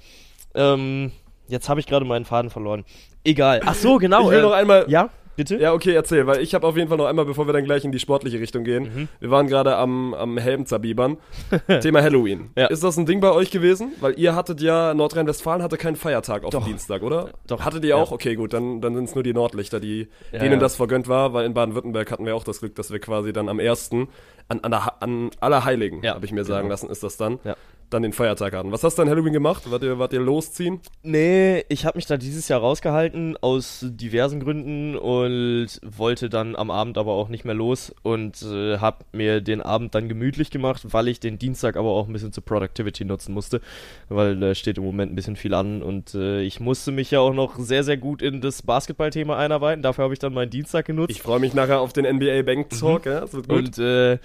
ähm, 0.54 1.10
jetzt 1.48 1.68
habe 1.68 1.80
ich 1.80 1.86
gerade 1.86 2.04
meinen 2.04 2.24
Faden 2.24 2.50
verloren. 2.50 2.84
Egal. 3.24 3.60
Ach 3.64 3.74
so, 3.74 3.96
genau. 3.98 4.24
Ich 4.26 4.30
will 4.30 4.38
äh, 4.38 4.42
noch 4.42 4.52
einmal, 4.52 4.84
Ja, 4.88 5.08
bitte? 5.36 5.56
Ja, 5.56 5.72
okay, 5.72 5.92
erzähl, 5.92 6.26
weil 6.26 6.40
ich 6.40 6.54
habe 6.54 6.66
auf 6.66 6.76
jeden 6.76 6.88
Fall 6.88 6.98
noch 6.98 7.06
einmal, 7.06 7.24
bevor 7.24 7.46
wir 7.46 7.52
dann 7.52 7.64
gleich 7.64 7.84
in 7.84 7.92
die 7.92 7.98
sportliche 7.98 8.38
Richtung 8.40 8.64
gehen, 8.64 8.84
Mhm. 8.84 9.08
wir 9.20 9.30
waren 9.30 9.46
gerade 9.46 9.76
am, 9.76 10.14
am 10.14 10.36
Helm 10.38 10.66
zerbibern. 10.66 11.16
Thema 11.80 12.02
Halloween. 12.02 12.50
Ja. 12.56 12.66
Ist 12.66 12.82
das 12.84 12.96
ein 12.96 13.06
Ding 13.06 13.20
bei 13.20 13.30
euch 13.32 13.50
gewesen? 13.50 13.92
Weil 14.00 14.18
ihr 14.18 14.34
hattet 14.34 14.60
ja, 14.60 14.94
Nordrhein-Westfalen 14.94 15.62
hatte 15.62 15.76
keinen 15.76 15.96
Feiertag 15.96 16.44
auf 16.44 16.50
Doch. 16.50 16.64
dem 16.64 16.68
Dienstag, 16.68 17.02
oder? 17.02 17.30
Doch. 17.46 17.64
Hattet 17.64 17.82
ihr 17.84 17.90
Ja. 17.90 17.96
auch? 17.96 18.12
Okay, 18.12 18.34
gut, 18.36 18.52
dann, 18.52 18.80
dann 18.80 18.94
sind 18.94 19.04
es 19.04 19.14
nur 19.14 19.24
die 19.24 19.32
Nordlichter, 19.34 19.80
die, 19.80 20.08
Ja, 20.32 20.38
denen 20.38 20.60
das 20.60 20.76
vergönnt 20.76 21.08
war, 21.08 21.32
weil 21.32 21.46
in 21.46 21.54
Baden-Württemberg 21.54 22.10
hatten 22.10 22.26
wir 22.26 22.34
auch 22.36 22.44
das 22.44 22.60
Glück, 22.60 22.74
dass 22.74 22.90
wir 22.90 22.98
quasi 22.98 23.32
dann 23.32 23.48
am 23.48 23.58
ersten 23.60 24.08
an, 24.48 24.60
an, 24.60 24.74
an 25.00 25.30
Allerheiligen, 25.40 26.02
Ja, 26.02 26.14
habe 26.14 26.26
ich 26.26 26.32
mir 26.32 26.44
sagen 26.44 26.62
genau. 26.64 26.72
lassen, 26.72 26.90
ist 26.90 27.02
das 27.02 27.16
dann, 27.16 27.38
Ja. 27.44 27.56
Dann 27.90 28.02
den 28.02 28.12
Feiertag 28.12 28.54
hatten. 28.54 28.72
Was 28.72 28.82
hast 28.82 28.98
du 28.98 29.02
an 29.02 29.08
Halloween 29.08 29.32
gemacht? 29.32 29.70
Wart 29.70 29.82
ihr, 29.82 29.98
wart 29.98 30.12
ihr 30.12 30.20
losziehen? 30.20 30.80
Nee, 31.02 31.64
ich 31.68 31.84
habe 31.86 31.98
mich 31.98 32.06
da 32.06 32.16
dieses 32.16 32.48
Jahr 32.48 32.60
rausgehalten 32.60 33.36
aus 33.40 33.84
diversen 33.88 34.40
Gründen 34.40 34.96
und 34.96 35.68
wollte 35.82 36.28
dann 36.28 36.56
am 36.56 36.70
Abend 36.70 36.98
aber 36.98 37.12
auch 37.12 37.28
nicht 37.28 37.44
mehr 37.44 37.54
los 37.54 37.94
und 38.02 38.42
äh, 38.42 38.78
habe 38.78 39.04
mir 39.12 39.40
den 39.40 39.60
Abend 39.60 39.94
dann 39.94 40.08
gemütlich 40.08 40.50
gemacht, 40.50 40.82
weil 40.92 41.08
ich 41.08 41.20
den 41.20 41.38
Dienstag 41.38 41.76
aber 41.76 41.90
auch 41.90 42.06
ein 42.06 42.12
bisschen 42.12 42.32
zur 42.32 42.44
Productivity 42.44 43.04
nutzen 43.04 43.32
musste, 43.32 43.60
weil 44.08 44.38
da 44.38 44.54
steht 44.54 44.78
im 44.78 44.84
Moment 44.84 45.12
ein 45.12 45.16
bisschen 45.16 45.36
viel 45.36 45.54
an 45.54 45.82
und 45.82 46.14
äh, 46.14 46.42
ich 46.42 46.60
musste 46.60 46.92
mich 46.92 47.10
ja 47.10 47.20
auch 47.20 47.34
noch 47.34 47.58
sehr, 47.58 47.84
sehr 47.84 47.96
gut 47.96 48.22
in 48.22 48.40
das 48.40 48.62
Basketballthema 48.62 49.36
einarbeiten. 49.36 49.82
Dafür 49.82 50.04
habe 50.04 50.14
ich 50.14 50.20
dann 50.20 50.34
meinen 50.34 50.50
Dienstag 50.50 50.86
genutzt. 50.86 51.10
Ich 51.10 51.22
freue 51.22 51.40
mich 51.40 51.54
nachher 51.54 51.80
auf 51.80 51.92
den 51.92 52.04
NBA 52.04 52.42
Bank 52.42 52.70
Talk, 52.70 53.06
ja, 53.06 53.20
das 53.20 53.32
wird 53.32 53.48
gut. 53.48 53.58
Und 53.58 53.78
äh, 53.78 54.18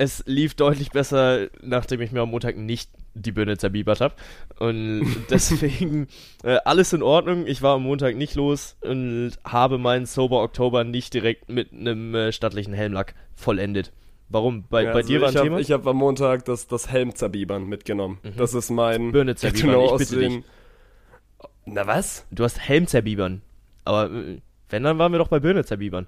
es 0.00 0.24
lief 0.26 0.54
deutlich 0.54 0.92
besser, 0.92 1.48
nachdem 1.60 2.00
ich 2.00 2.10
mir 2.10 2.22
am 2.22 2.30
Montag 2.30 2.56
nicht 2.56 2.90
die 3.12 3.32
Birne 3.32 3.58
zerbiebert 3.58 4.00
habe. 4.00 4.14
Und 4.58 5.04
deswegen 5.30 6.08
äh, 6.42 6.56
alles 6.64 6.94
in 6.94 7.02
Ordnung. 7.02 7.46
Ich 7.46 7.60
war 7.60 7.74
am 7.74 7.82
Montag 7.82 8.16
nicht 8.16 8.34
los 8.34 8.76
und 8.80 9.32
habe 9.44 9.76
meinen 9.76 10.06
Sober 10.06 10.42
Oktober 10.42 10.84
nicht 10.84 11.12
direkt 11.12 11.50
mit 11.50 11.74
einem 11.74 12.14
äh, 12.14 12.32
stattlichen 12.32 12.72
Helmlack 12.72 13.14
vollendet. 13.34 13.92
Warum? 14.30 14.64
Bei, 14.70 14.84
Ja, 14.84 14.92
bei 14.92 15.00
also 15.00 15.08
dir 15.08 15.20
war 15.20 15.28
ein 15.28 15.32
ich 15.32 15.36
hab, 15.36 15.44
Thema? 15.44 15.56
Mhm. 15.56 15.62
Ich 15.62 15.70
habe 15.72 15.90
am 15.90 15.96
Montag 15.96 16.46
das, 16.46 16.66
das 16.66 16.88
Helm 16.90 17.14
zerbibern 17.14 17.66
mitgenommen. 17.66 18.20
Das 18.38 18.54
ist 18.54 18.70
mein 18.70 19.12
Birne 19.12 19.34
zerbiebern, 19.34 19.70
Genau 19.70 19.84
ich 19.84 20.08
bitte 20.08 20.16
aussehen. 20.16 20.44
Na 21.66 21.86
was? 21.86 22.26
du 22.30 22.42
hast 22.42 22.58
Helm 22.58 22.86
zerbiebern. 22.86 23.42
Aber 23.84 24.10
äh, 24.10 24.40
wenn, 24.70 24.82
dann 24.82 24.98
waren 24.98 25.12
wir 25.12 25.18
doch 25.18 25.28
bei 25.28 25.40
Birne 25.40 25.66
zerbiebern. 25.66 26.06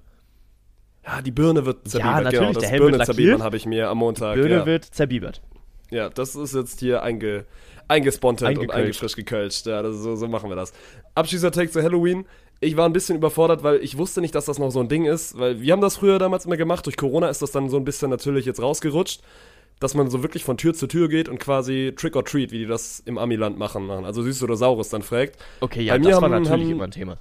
Ja, 1.05 1.21
die 1.23 1.31
Birne 1.33 1.67
wird 1.67 1.89
zerbiebert. 1.89 2.25
natürlich, 2.25 2.41
genau, 2.41 2.53
das 2.53 2.61
der 2.63 2.71
Helm 2.71 2.81
wird 2.83 2.93
Birne 2.93 3.05
zerbiebern 3.05 3.43
habe 3.43 3.57
ich 3.57 3.67
mir 3.67 3.89
am 3.89 3.99
Montag. 3.99 4.35
Birne 4.37 4.55
ja. 4.55 4.67
wird 4.67 4.85
zerbiebert. 4.85 5.43
ja, 5.91 6.09
das 6.11 6.35
ist 6.37 6.55
jetzt 6.55 6.81
hier 6.81 7.03
einge, 7.03 7.45
eingespontet 7.89 8.57
und 8.59 8.71
eingefrisch 8.71 9.17
gekölscht. 9.17 9.67
Ja, 9.67 9.83
das 9.83 9.97
so, 9.97 10.15
so 10.17 10.29
machen 10.29 10.49
wir 10.51 10.57
das. 10.57 10.73
Abschließer-Take 11.15 11.71
zu 11.71 11.83
Halloween. 11.83 12.25
Ich 12.61 12.77
war 12.77 12.87
ein 12.89 12.93
bisschen 12.93 13.17
überfordert, 13.17 13.65
weil 13.65 13.83
ich 13.83 13.99
wusste 13.99 14.21
nicht, 14.21 14.35
dass 14.37 14.45
das 14.45 14.61
noch 14.61 14.71
so 14.71 14.79
ein 14.79 14.89
Ding 14.89 15.05
ist, 15.05 15.37
weil 15.37 15.61
wir 15.61 15.73
haben 15.73 15.81
das 15.81 15.97
früher 15.97 16.21
damals 16.21 16.47
immer 16.47 16.57
gemacht. 16.57 16.87
Durch 16.87 16.97
Corona 16.97 17.29
ist 17.29 17.43
das 17.43 17.51
dann 17.51 17.69
so 17.69 17.77
ein 17.77 17.85
bisschen 17.85 18.09
natürlich 18.09 18.47
jetzt 18.47 18.63
rausgerutscht, 18.63 19.21
dass 19.81 19.95
man 19.95 20.09
so 20.11 20.23
wirklich 20.23 20.45
von 20.45 20.57
Tür 20.57 20.73
zu 20.73 20.87
Tür 20.87 21.09
geht 21.09 21.29
und 21.29 21.41
quasi 21.41 21.93
Trick 21.97 22.15
or 22.15 22.25
Treat, 22.25 22.53
wie 22.53 22.59
die 22.59 22.67
das 22.67 23.01
im 23.01 23.19
Amiland 23.19 23.59
machen, 23.59 23.85
machen. 23.87 24.05
Also 24.05 24.23
süß 24.23 24.45
oder 24.45 24.55
saures 24.55 24.91
dann 24.91 25.03
fragt. 25.03 25.37
Okay, 25.61 25.83
ja, 25.83 25.95
Bei 25.95 25.99
mir 25.99 26.11
das 26.11 26.23
war 26.23 26.31
haben- 26.31 26.43
natürlich 26.45 26.67
haben- 26.67 26.71
immer 26.73 26.85
ein 26.85 26.91
Thema. 26.93 27.17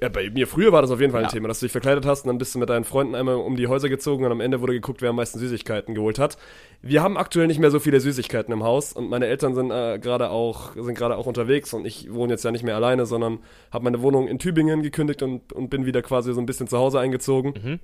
Ja, 0.00 0.10
bei 0.10 0.28
mir 0.28 0.46
früher 0.46 0.72
war 0.72 0.82
das 0.82 0.90
auf 0.90 1.00
jeden 1.00 1.12
Fall 1.12 1.22
ein 1.22 1.28
Ja. 1.28 1.32
Thema, 1.32 1.48
dass 1.48 1.60
du 1.60 1.66
dich 1.66 1.72
verkleidet 1.72 2.04
hast 2.04 2.24
und 2.24 2.28
dann 2.28 2.36
bist 2.38 2.54
du 2.54 2.58
mit 2.58 2.68
deinen 2.68 2.84
Freunden 2.84 3.14
einmal 3.14 3.36
um 3.36 3.56
die 3.56 3.66
Häuser 3.66 3.88
gezogen 3.88 4.24
und 4.26 4.30
am 4.32 4.40
Ende 4.42 4.60
wurde 4.60 4.74
geguckt, 4.74 5.00
wer 5.00 5.08
am 5.10 5.16
meisten 5.16 5.38
Süßigkeiten 5.38 5.94
geholt 5.94 6.18
hat. 6.18 6.36
Wir 6.82 7.02
haben 7.02 7.16
aktuell 7.16 7.46
nicht 7.46 7.60
mehr 7.60 7.70
so 7.70 7.80
viele 7.80 7.98
Süßigkeiten 8.00 8.52
im 8.52 8.62
Haus 8.62 8.92
und 8.92 9.08
meine 9.08 9.26
Eltern 9.26 9.54
sind 9.54 9.70
äh, 9.70 9.98
gerade 9.98 10.28
auch 10.30 10.74
sind 10.74 10.98
gerade 10.98 11.16
auch 11.16 11.24
unterwegs 11.26 11.72
und 11.72 11.86
ich 11.86 12.12
wohne 12.12 12.34
jetzt 12.34 12.44
ja 12.44 12.50
nicht 12.50 12.62
mehr 12.62 12.76
alleine, 12.76 13.06
sondern 13.06 13.38
habe 13.72 13.84
meine 13.84 14.02
Wohnung 14.02 14.28
in 14.28 14.38
Tübingen 14.38 14.82
gekündigt 14.82 15.22
und, 15.22 15.52
und 15.54 15.70
bin 15.70 15.86
wieder 15.86 16.02
quasi 16.02 16.34
so 16.34 16.40
ein 16.40 16.46
bisschen 16.46 16.68
zu 16.68 16.76
Hause 16.76 17.00
eingezogen. 17.00 17.80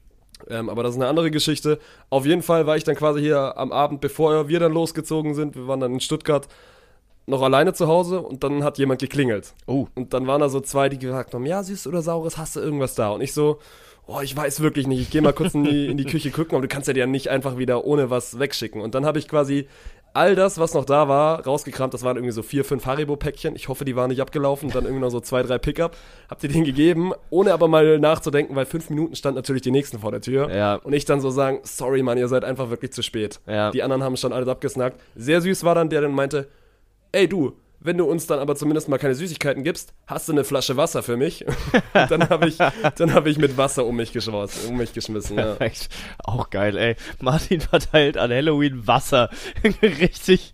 Ähm, 0.49 0.69
aber 0.69 0.83
das 0.83 0.93
ist 0.93 1.01
eine 1.01 1.09
andere 1.09 1.31
Geschichte. 1.31 1.79
Auf 2.11 2.27
jeden 2.27 2.43
Fall 2.43 2.67
war 2.67 2.77
ich 2.77 2.85
dann 2.85 2.97
quasi 2.97 3.21
hier 3.21 3.57
am 3.57 3.73
Abend, 3.73 4.01
bevor 4.01 4.49
wir 4.49 4.61
dann 4.61 4.73
losgezogen 4.73 5.35
sind, 5.35 5.55
wir 5.57 5.67
waren 5.69 5.81
dann 5.81 5.93
in 5.95 6.01
Stuttgart, 6.01 6.49
noch 7.27 7.43
alleine 7.43 7.73
zu 7.73 7.89
Hause 7.89 8.21
und 8.21 8.43
dann 8.45 8.65
hat 8.65 8.79
jemand 8.79 9.01
geklingelt. 9.01 9.55
Oh. 9.67 9.87
Und 9.95 10.13
dann 10.13 10.27
waren 10.27 10.41
da 10.41 10.49
so 10.49 10.61
zwei, 10.61 10.89
die 10.89 10.99
gesagt 10.99 11.35
haben, 11.35 11.47
ja, 11.47 11.63
süß 11.63 11.87
oder 11.87 12.03
saures, 12.03 12.39
hast 12.39 12.57
du 12.57 12.61
irgendwas 12.61 12.95
da? 12.95 13.11
Und 13.11 13.21
ich 13.21 13.33
so, 13.33 13.59
oh, 14.07 14.21
ich 14.23 14.37
weiß 14.37 14.61
wirklich 14.61 14.87
nicht, 14.87 15.01
ich 15.01 15.11
gehe 15.11 15.23
mal 15.23 15.33
kurz 15.33 15.55
in 15.55 15.65
die, 15.65 15.87
in 15.87 15.97
die 15.97 16.05
Küche 16.05 16.31
gucken, 16.31 16.55
aber 16.55 16.63
du 16.63 16.69
kannst 16.69 16.89
ja 16.89 16.95
dir 16.95 17.07
nicht 17.07 17.29
einfach 17.29 17.59
wieder 17.59 17.85
ohne 17.85 18.11
was 18.11 18.39
wegschicken. 18.39 18.81
Und 18.81 18.95
dann 18.95 19.07
habe 19.07 19.19
ich 19.19 19.29
quasi 19.29 19.69
all 20.15 20.35
das, 20.35 20.59
was 20.59 20.75
noch 20.75 20.85
da 20.85 21.09
war, 21.09 21.45
rausgekramt. 21.45 21.95
Das 21.95 22.03
waren 22.03 22.17
irgendwie 22.17 22.33
so 22.33 22.43
vier, 22.43 22.65
fünf 22.65 22.87
Haribo-Päckchen. 22.87 23.57
Ich 23.57 23.69
hoffe, 23.69 23.85
die 23.85 23.97
waren 23.97 24.11
nicht 24.11 24.21
abgelaufen. 24.21 24.71
Dann 24.71 24.85
irgendwie 24.85 25.01
noch 25.01 25.11
so 25.11 25.21
zwei, 25.21 25.43
drei 25.43 25.59
Pickup. 25.59 25.97
Hab 26.29 26.41
dir 26.41 26.49
den 26.49 26.65
gegeben, 26.65 27.13
ohne 27.31 27.53
aber 27.53 27.69
mal 27.69 27.99
nachzudenken, 27.99 28.55
weil 28.55 28.67
fünf 28.67 28.91
Minuten 28.91 29.15
stand 29.15 29.37
natürlich 29.37 29.63
die 29.63 29.71
nächsten 29.71 30.01
vor 30.01 30.11
der 30.11 30.21
Tür. 30.21 30.55
Ja. 30.55 30.75
Und 30.77 30.93
ich 30.93 31.05
dann 31.05 31.21
so 31.21 31.31
sagen, 31.31 31.61
sorry, 31.63 32.03
Mann, 32.03 32.19
ihr 32.19 32.29
seid 32.29 32.45
einfach 32.45 32.71
wirklich 32.71 32.93
zu 32.93 33.03
spät. 33.03 33.41
Ja. 33.47 33.71
Die 33.71 33.83
anderen 33.83 34.03
haben 34.03 34.17
schon 34.17 34.33
alles 34.33 34.49
abgesnackt. 34.49 35.01
Sehr 35.15 35.41
süß 35.41 35.65
war 35.65 35.75
dann 35.75 35.89
der, 35.89 36.03
der 36.03 36.11
meinte, 36.11 36.49
ey 37.13 37.27
du, 37.27 37.51
wenn 37.85 37.99
du 37.99 38.05
uns 38.05 38.27
dann 38.27 38.39
aber 38.39 38.55
zumindest 38.57 38.89
mal 38.89 38.99
keine 38.99 39.15
Süßigkeiten 39.15 39.65
gibst, 39.65 39.93
hast 40.07 40.29
du 40.29 40.33
eine 40.33 40.45
Flasche 40.45 40.77
Wasser 40.77 41.03
für 41.03 41.17
mich? 41.17 41.45
Und 41.95 42.11
dann 42.11 42.29
habe 42.29 42.49
ich, 42.49 42.57
dann 42.97 43.13
habe 43.15 43.31
ich 43.31 43.39
mit 43.39 43.57
Wasser 43.57 43.85
um 43.87 43.97
mich 43.97 44.13
geschmissen. 44.13 44.71
Um 44.71 44.77
mich 44.77 44.93
geschmissen 44.93 45.37
ja. 45.39 45.57
Echt, 45.61 45.89
auch 46.25 46.51
geil, 46.51 46.77
ey. 46.77 46.97
Martin 47.21 47.61
verteilt 47.61 48.17
an 48.17 48.31
Halloween 48.31 48.87
Wasser. 48.87 49.31
richtig, 49.83 50.53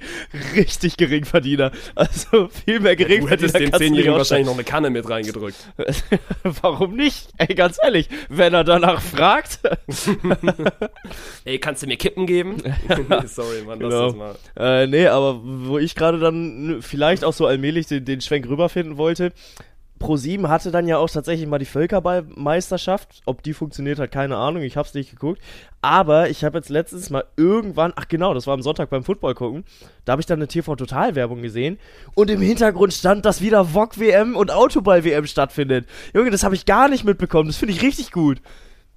richtig 0.54 0.96
Geringverdiener. 0.96 1.72
Also 1.94 2.48
viel 2.48 2.80
mehr 2.80 2.96
Du 2.96 3.04
Geringverdiener. 3.04 3.30
hättest 3.30 3.58
dem 3.58 3.70
du 3.70 3.78
Zehnjährigen 3.78 4.14
wahrscheinlich 4.14 4.46
noch 4.46 4.54
eine 4.54 4.64
Kanne 4.64 4.90
mit 4.90 5.08
reingedrückt. 5.08 5.56
Warum 6.42 6.96
nicht? 6.96 7.28
Ey, 7.38 7.54
ganz 7.54 7.78
ehrlich, 7.82 8.08
wenn 8.28 8.54
er 8.54 8.64
danach 8.64 9.00
fragt. 9.00 9.60
Ey, 11.44 11.58
kannst 11.58 11.82
du 11.82 11.86
mir 11.86 11.96
Kippen 11.96 12.26
geben? 12.26 12.56
Sorry, 13.26 13.62
Mann, 13.66 13.80
lass 13.80 13.88
Genau. 13.90 14.06
das 14.06 14.14
mal. 14.16 14.36
Äh, 14.82 14.86
nee, 14.86 15.06
aber 15.06 15.40
wo 15.42 15.78
ich 15.78 15.94
gerade 15.94 16.18
dann 16.18 16.78
vielleicht 16.80 17.17
auch 17.24 17.32
so 17.32 17.46
allmählich 17.46 17.86
den, 17.86 18.04
den 18.04 18.20
Schwenk 18.20 18.48
rüberfinden 18.48 18.96
wollte. 18.96 19.32
Pro7 20.00 20.48
hatte 20.48 20.70
dann 20.70 20.86
ja 20.86 20.98
auch 20.98 21.10
tatsächlich 21.10 21.48
mal 21.48 21.58
die 21.58 21.64
Völkerballmeisterschaft. 21.64 23.22
Ob 23.26 23.42
die 23.42 23.52
funktioniert 23.52 23.98
hat, 23.98 24.12
keine 24.12 24.36
Ahnung. 24.36 24.62
Ich 24.62 24.76
hab's 24.76 24.94
nicht 24.94 25.10
geguckt. 25.10 25.40
Aber 25.82 26.30
ich 26.30 26.44
habe 26.44 26.58
jetzt 26.58 26.68
letztens 26.68 27.10
mal 27.10 27.24
irgendwann, 27.36 27.92
ach 27.96 28.06
genau, 28.08 28.34
das 28.34 28.46
war 28.46 28.54
am 28.54 28.62
Sonntag 28.62 28.90
beim 28.90 29.02
Football 29.02 29.34
gucken. 29.34 29.64
Da 30.04 30.12
habe 30.12 30.20
ich 30.22 30.26
dann 30.26 30.38
eine 30.38 30.48
TV-Total-Werbung 30.48 31.42
gesehen. 31.42 31.78
Und 32.14 32.30
im 32.30 32.40
Hintergrund 32.40 32.92
stand, 32.92 33.24
dass 33.24 33.40
wieder 33.40 33.64
VOG-WM 33.74 34.36
und 34.36 34.50
Autoball-WM 34.50 35.26
stattfindet. 35.26 35.86
Junge, 36.14 36.30
das 36.30 36.44
habe 36.44 36.54
ich 36.54 36.66
gar 36.66 36.88
nicht 36.88 37.04
mitbekommen. 37.04 37.48
Das 37.48 37.56
finde 37.56 37.74
ich 37.74 37.82
richtig 37.82 38.12
gut. 38.12 38.40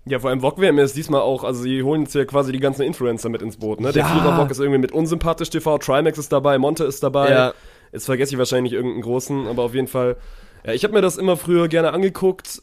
Ja, 0.06 0.20
vor 0.20 0.32
allem 0.32 0.42
VOG-WM 0.42 0.80
ist 0.80 0.96
diesmal 0.96 1.22
auch, 1.22 1.44
also 1.44 1.62
sie 1.62 1.84
holen 1.84 2.04
jetzt 2.04 2.16
ja 2.16 2.26
quasi 2.26 2.52
die 2.52 2.60
ganzen 2.60 2.82
Influencer 2.82 3.30
mit 3.30 3.44
ins 3.44 3.58
Boot, 3.58 3.80
ne? 3.80 3.92
Der 3.92 4.02
Ja. 4.04 4.10
Vierer-VOG 4.10 4.50
ist 4.50 4.60
irgendwie 4.60 4.80
mit 4.80 4.92
unsympathisch 4.92 5.52
TV, 5.52 5.78
Trimax 5.78 6.18
ist 6.18 6.32
dabei, 6.32 6.58
Monte 6.58 6.86
ist 6.86 7.04
dabei. 7.04 7.30
Ja. 7.30 7.54
Jetzt 7.92 8.06
vergesse 8.06 8.34
ich 8.34 8.38
wahrscheinlich 8.40 8.74
irgendeinen 8.74 9.02
großen, 9.04 9.48
aber 9.48 9.64
auf 9.64 9.74
jeden 9.76 9.88
Fall. 9.88 10.18
Ja, 10.66 10.74
ich 10.74 10.84
habe 10.84 10.94
mir 10.94 11.02
das 11.02 11.18
immer 11.18 11.38
früher 11.38 11.68
gerne 11.68 11.92
angeguckt. 11.94 12.62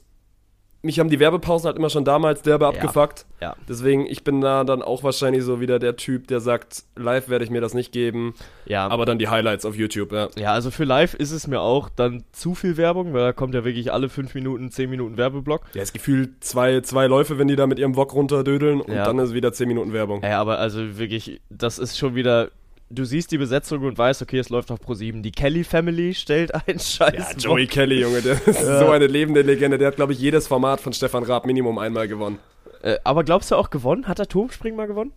Mich 0.80 1.00
haben 1.00 1.10
die 1.10 1.18
Werbepausen 1.18 1.66
halt 1.66 1.76
immer 1.76 1.90
schon 1.90 2.04
damals 2.04 2.42
derbe 2.42 2.64
Ja. 2.64 2.68
abgefuckt. 2.70 3.26
Ja. 3.40 3.56
Deswegen, 3.68 4.06
ich 4.06 4.22
bin 4.22 4.40
da 4.40 4.62
dann 4.62 4.80
auch 4.80 5.02
wahrscheinlich 5.02 5.42
so 5.42 5.60
wieder 5.60 5.80
der 5.80 5.96
Typ, 5.96 6.28
der 6.28 6.38
sagt, 6.38 6.84
live 6.94 7.28
werde 7.28 7.44
ich 7.44 7.50
mir 7.50 7.60
das 7.60 7.74
nicht 7.74 7.90
geben, 7.90 8.32
Ja. 8.64 8.86
aber 8.86 9.04
dann 9.04 9.18
die 9.18 9.26
Highlights 9.26 9.64
auf 9.64 9.74
YouTube, 9.74 10.12
ja. 10.12 10.28
Ja, 10.38 10.52
also 10.52 10.70
für 10.70 10.84
live 10.84 11.14
ist 11.14 11.32
es 11.32 11.48
mir 11.48 11.60
auch 11.60 11.88
dann 11.88 12.22
zu 12.30 12.54
viel 12.54 12.76
Werbung, 12.76 13.12
weil 13.12 13.22
da 13.22 13.32
kommt 13.32 13.54
ja 13.56 13.64
wirklich 13.64 13.92
alle 13.92 14.08
5 14.08 14.32
Minuten, 14.36 14.70
10 14.70 14.88
Minuten 14.88 15.16
Werbeblock. 15.16 15.62
Ja, 15.74 15.82
es 15.82 15.92
gefühlt 15.92 16.44
zwei, 16.44 16.80
zwei 16.82 17.08
Läufe, 17.08 17.38
wenn 17.38 17.48
die 17.48 17.56
da 17.56 17.66
mit 17.66 17.80
ihrem 17.80 17.96
Wok 17.96 18.14
runterdödeln 18.14 18.80
und 18.80 18.94
Ja. 18.94 19.02
dann 19.04 19.18
ist 19.18 19.34
wieder 19.34 19.52
10 19.52 19.66
Minuten 19.66 19.92
Werbung. 19.92 20.22
Ja, 20.22 20.40
aber 20.40 20.60
also 20.60 20.96
wirklich, 20.96 21.40
das 21.50 21.80
ist 21.80 21.98
schon 21.98 22.14
wieder. 22.14 22.50
Du 22.90 23.04
siehst 23.04 23.30
die 23.32 23.38
Besetzung 23.38 23.82
und 23.84 23.98
weißt, 23.98 24.22
okay, 24.22 24.38
es 24.38 24.48
läuft 24.48 24.70
auf 24.70 24.80
Pro7. 24.80 25.20
Die 25.20 25.30
Kelly 25.30 25.62
Family 25.62 26.14
stellt 26.14 26.54
einen 26.54 26.78
Scheiß. 26.78 27.32
Ja, 27.32 27.36
Joey 27.36 27.66
Kelly, 27.66 28.00
Junge, 28.00 28.22
der 28.22 28.34
ist 28.46 28.62
so 28.62 28.88
eine 28.90 29.06
lebende 29.06 29.42
Legende. 29.42 29.76
Der 29.76 29.88
hat, 29.88 29.96
glaube 29.96 30.14
ich, 30.14 30.18
jedes 30.18 30.46
Format 30.46 30.80
von 30.80 30.92
Stefan 30.94 31.22
Raab 31.24 31.44
Minimum 31.44 31.78
einmal 31.78 32.08
gewonnen. 32.08 32.38
Äh, 32.82 32.96
aber 33.04 33.24
glaubst 33.24 33.50
du 33.50 33.56
auch 33.56 33.68
gewonnen? 33.70 34.08
Hat 34.08 34.18
der 34.18 34.28
Turmspringen 34.28 34.76
mal 34.76 34.86
gewonnen? 34.86 35.12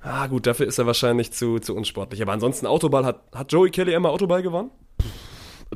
Ah, 0.00 0.28
gut, 0.28 0.46
dafür 0.46 0.66
ist 0.66 0.78
er 0.78 0.86
wahrscheinlich 0.86 1.32
zu, 1.32 1.58
zu 1.58 1.74
unsportlich. 1.74 2.22
Aber 2.22 2.32
ansonsten 2.32 2.66
Autoball, 2.66 3.04
hat, 3.04 3.20
hat 3.34 3.52
Joey 3.52 3.70
Kelly 3.70 3.94
einmal 3.94 4.12
Autoball 4.12 4.42
gewonnen? 4.42 4.70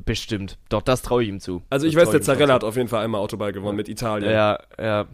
Bestimmt. 0.04 0.58
Doch, 0.68 0.82
das 0.82 1.02
traue 1.02 1.22
ich 1.22 1.28
ihm 1.28 1.40
zu. 1.40 1.62
Also 1.70 1.86
ich 1.86 1.94
Das 1.94 2.04
weiß, 2.04 2.10
der 2.10 2.22
Zarella 2.22 2.54
hat 2.54 2.64
auf 2.64 2.76
jeden 2.76 2.88
Fall 2.88 3.04
einmal 3.04 3.20
Autoball 3.20 3.52
gewonnen 3.52 3.76
mit 3.76 3.88
Italien. 3.88 4.30
Ja, 4.32 4.58
ja. 4.78 5.06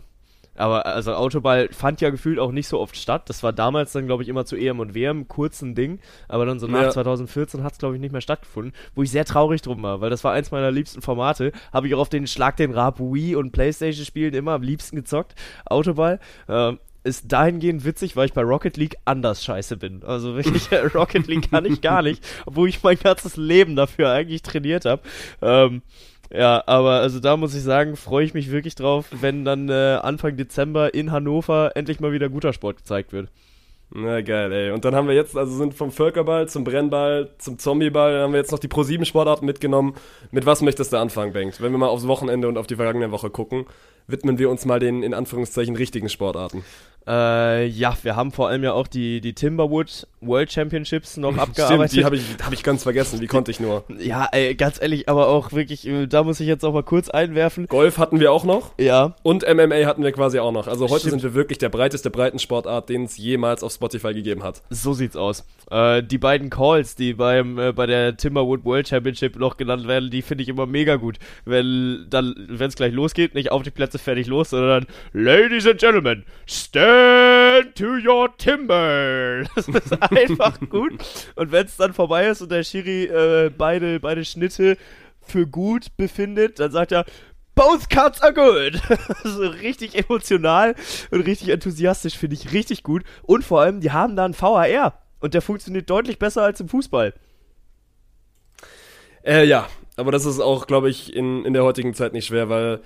Aber 0.60 0.84
also 0.86 1.14
Autoball 1.14 1.68
fand 1.72 2.00
ja 2.00 2.10
gefühlt 2.10 2.38
auch 2.38 2.52
nicht 2.52 2.68
so 2.68 2.78
oft 2.78 2.96
statt. 2.96 3.28
Das 3.28 3.42
war 3.42 3.52
damals 3.52 3.92
dann, 3.92 4.06
glaube 4.06 4.22
ich, 4.22 4.28
immer 4.28 4.44
zu 4.44 4.56
EM 4.56 4.78
und 4.78 4.94
WM 4.94 5.26
kurz 5.26 5.62
ein 5.62 5.74
Ding. 5.74 6.00
Aber 6.28 6.44
dann 6.44 6.60
so 6.60 6.66
nach 6.66 6.82
Ja. 6.82 6.90
2014 6.90 7.62
hat 7.62 7.72
es, 7.72 7.78
glaube 7.78 7.94
ich, 7.94 8.00
nicht 8.00 8.12
mehr 8.12 8.20
stattgefunden. 8.20 8.74
Wo 8.94 9.02
ich 9.02 9.10
sehr 9.10 9.24
traurig 9.24 9.62
drum 9.62 9.82
war, 9.82 10.00
weil 10.00 10.10
das 10.10 10.22
war 10.22 10.32
eins 10.32 10.50
meiner 10.50 10.70
liebsten 10.70 11.00
Formate. 11.02 11.52
Habe 11.72 11.88
ich 11.88 11.94
auch 11.94 12.00
auf 12.00 12.08
den 12.10 12.26
Schlag 12.26 12.56
den 12.56 12.72
Rab 12.72 13.00
Wii 13.00 13.36
und 13.36 13.52
Playstation 13.52 14.04
Spielen 14.04 14.34
immer 14.34 14.52
am 14.52 14.62
liebsten 14.62 14.96
gezockt. 14.96 15.34
Autoball. 15.64 16.20
Ähm, 16.48 16.78
ist 17.02 17.32
dahingehend 17.32 17.84
witzig, 17.86 18.14
weil 18.16 18.26
ich 18.26 18.34
bei 18.34 18.42
Rocket 18.42 18.76
League 18.76 18.96
anders 19.06 19.42
scheiße 19.42 19.78
bin. 19.78 20.02
Also 20.04 20.36
wirklich, 20.36 20.68
Rocket 20.94 21.26
League 21.26 21.50
kann 21.50 21.64
ich 21.64 21.80
gar 21.80 22.02
nicht, 22.02 22.22
obwohl 22.44 22.68
ich 22.68 22.82
mein 22.82 22.98
ganzes 22.98 23.36
Leben 23.36 23.76
dafür 23.76 24.10
eigentlich 24.10 24.42
trainiert 24.42 24.84
habe. 24.84 25.00
Ähm, 25.40 25.82
ja, 26.32 26.62
aber 26.66 27.00
also 27.00 27.20
da 27.20 27.36
muss 27.36 27.54
ich 27.54 27.62
sagen, 27.62 27.96
freue 27.96 28.24
ich 28.24 28.34
mich 28.34 28.50
wirklich 28.50 28.74
drauf, 28.74 29.06
wenn 29.10 29.44
dann 29.44 29.68
äh, 29.68 29.98
Anfang 30.02 30.36
Dezember 30.36 30.94
in 30.94 31.10
Hannover 31.12 31.72
endlich 31.74 32.00
mal 32.00 32.12
wieder 32.12 32.28
guter 32.28 32.52
Sport 32.52 32.78
gezeigt 32.78 33.12
wird. 33.12 33.28
Na 33.92 34.20
geil, 34.20 34.52
ey. 34.52 34.70
Und 34.70 34.84
dann 34.84 34.94
haben 34.94 35.08
wir 35.08 35.14
jetzt, 35.14 35.36
also 35.36 35.56
sind 35.56 35.74
vom 35.74 35.90
Völkerball 35.90 36.48
zum 36.48 36.62
Brennball 36.62 37.30
zum 37.38 37.58
Zombieball, 37.58 38.12
dann 38.12 38.22
haben 38.22 38.32
wir 38.32 38.38
jetzt 38.38 38.52
noch 38.52 38.60
die 38.60 38.68
Pro-7-Sportarten 38.68 39.44
mitgenommen. 39.44 39.94
Mit 40.30 40.46
was 40.46 40.62
möchtest 40.62 40.92
du 40.92 40.98
anfangen, 40.98 41.32
Bengt? 41.32 41.60
Wenn 41.60 41.72
wir 41.72 41.78
mal 41.78 41.88
aufs 41.88 42.06
Wochenende 42.06 42.46
und 42.46 42.56
auf 42.56 42.68
die 42.68 42.76
vergangene 42.76 43.10
Woche 43.10 43.30
gucken, 43.30 43.66
widmen 44.06 44.38
wir 44.38 44.48
uns 44.48 44.64
mal 44.64 44.78
den 44.78 45.02
in 45.02 45.12
Anführungszeichen 45.12 45.74
richtigen 45.74 46.08
Sportarten. 46.08 46.64
Äh, 47.06 47.66
ja, 47.66 47.96
wir 48.02 48.14
haben 48.14 48.30
vor 48.30 48.48
allem 48.48 48.62
ja 48.62 48.74
auch 48.74 48.86
die, 48.86 49.22
die 49.22 49.32
Timberwood 49.32 50.06
World 50.20 50.52
Championships 50.52 51.16
noch 51.16 51.30
Stimmt, 51.32 51.48
abgearbeitet. 51.48 51.96
die 51.96 52.04
habe 52.04 52.16
ich, 52.16 52.22
hab 52.44 52.52
ich 52.52 52.62
ganz 52.62 52.82
vergessen. 52.82 53.20
Wie 53.20 53.26
konnte 53.26 53.50
ich 53.50 53.58
nur? 53.58 53.84
ja, 53.98 54.28
ey, 54.30 54.54
ganz 54.54 54.80
ehrlich, 54.80 55.08
aber 55.08 55.28
auch 55.28 55.52
wirklich, 55.52 55.88
äh, 55.88 56.06
da 56.06 56.22
muss 56.22 56.40
ich 56.40 56.46
jetzt 56.46 56.62
auch 56.62 56.74
mal 56.74 56.82
kurz 56.82 57.08
einwerfen. 57.08 57.66
Golf 57.68 57.96
hatten 57.96 58.20
wir 58.20 58.30
auch 58.32 58.44
noch. 58.44 58.72
Ja, 58.78 59.16
Und 59.22 59.42
MMA 59.48 59.86
hatten 59.86 60.04
wir 60.04 60.12
quasi 60.12 60.38
auch 60.38 60.52
noch. 60.52 60.68
Also 60.68 60.88
heute 60.88 61.00
Stimmt. 61.00 61.22
sind 61.22 61.22
wir 61.22 61.34
wirklich 61.34 61.56
der 61.58 61.70
breiteste 61.70 62.10
Breitensportart, 62.10 62.90
den 62.90 63.04
es 63.04 63.16
jemals 63.16 63.62
auf 63.62 63.72
Spotify 63.80 64.12
gegeben 64.12 64.42
hat. 64.42 64.62
So 64.68 64.92
sieht's 64.92 65.16
aus. 65.16 65.46
Äh, 65.70 66.02
die 66.02 66.18
beiden 66.18 66.50
Calls, 66.50 66.96
die 66.96 67.14
beim 67.14 67.58
äh, 67.58 67.72
bei 67.72 67.86
der 67.86 68.14
Timberwood 68.14 68.62
World 68.64 68.86
Championship 68.86 69.36
noch 69.36 69.56
genannt 69.56 69.88
werden, 69.88 70.10
die 70.10 70.20
finde 70.20 70.42
ich 70.42 70.50
immer 70.50 70.66
mega 70.66 70.96
gut. 70.96 71.18
Wenn 71.46 72.06
es 72.12 72.76
gleich 72.76 72.92
losgeht, 72.92 73.34
nicht 73.34 73.50
auf 73.50 73.62
die 73.62 73.70
Plätze 73.70 73.98
fertig 73.98 74.26
los, 74.26 74.50
sondern 74.50 74.86
Ladies 75.14 75.66
and 75.66 75.80
Gentlemen, 75.80 76.24
stand 76.46 77.74
to 77.74 77.96
your 78.06 78.28
timber. 78.36 79.44
Das 79.54 79.68
ist 79.68 80.02
einfach 80.12 80.60
gut. 80.68 80.92
Und 81.34 81.52
wenn 81.52 81.64
es 81.66 81.76
dann 81.76 81.94
vorbei 81.94 82.28
ist 82.28 82.42
und 82.42 82.52
der 82.52 82.62
Schiri 82.62 83.04
äh, 83.04 83.50
beide 83.56 83.98
beide 84.00 84.24
Schnitte 84.24 84.76
für 85.22 85.46
gut 85.46 85.96
befindet, 85.96 86.60
dann 86.60 86.72
sagt 86.72 86.92
er 86.92 87.04
Both 87.60 87.90
cuts 87.90 88.22
are 88.22 88.32
good. 88.32 88.80
so 89.22 89.42
richtig 89.42 89.94
emotional 89.94 90.74
und 91.10 91.20
richtig 91.26 91.50
enthusiastisch, 91.50 92.16
finde 92.16 92.36
ich 92.36 92.54
richtig 92.54 92.82
gut. 92.82 93.04
Und 93.22 93.44
vor 93.44 93.60
allem, 93.60 93.80
die 93.82 93.92
haben 93.92 94.16
da 94.16 94.24
einen 94.24 94.40
VAR. 94.40 95.02
Und 95.20 95.34
der 95.34 95.42
funktioniert 95.42 95.90
deutlich 95.90 96.18
besser 96.18 96.40
als 96.40 96.58
im 96.60 96.70
Fußball. 96.70 97.12
Äh, 99.26 99.44
ja, 99.44 99.68
aber 99.96 100.10
das 100.10 100.24
ist 100.24 100.40
auch, 100.40 100.66
glaube 100.66 100.88
ich, 100.88 101.14
in, 101.14 101.44
in 101.44 101.52
der 101.52 101.62
heutigen 101.62 101.92
Zeit 101.92 102.14
nicht 102.14 102.24
schwer, 102.24 102.48
weil 102.48 102.80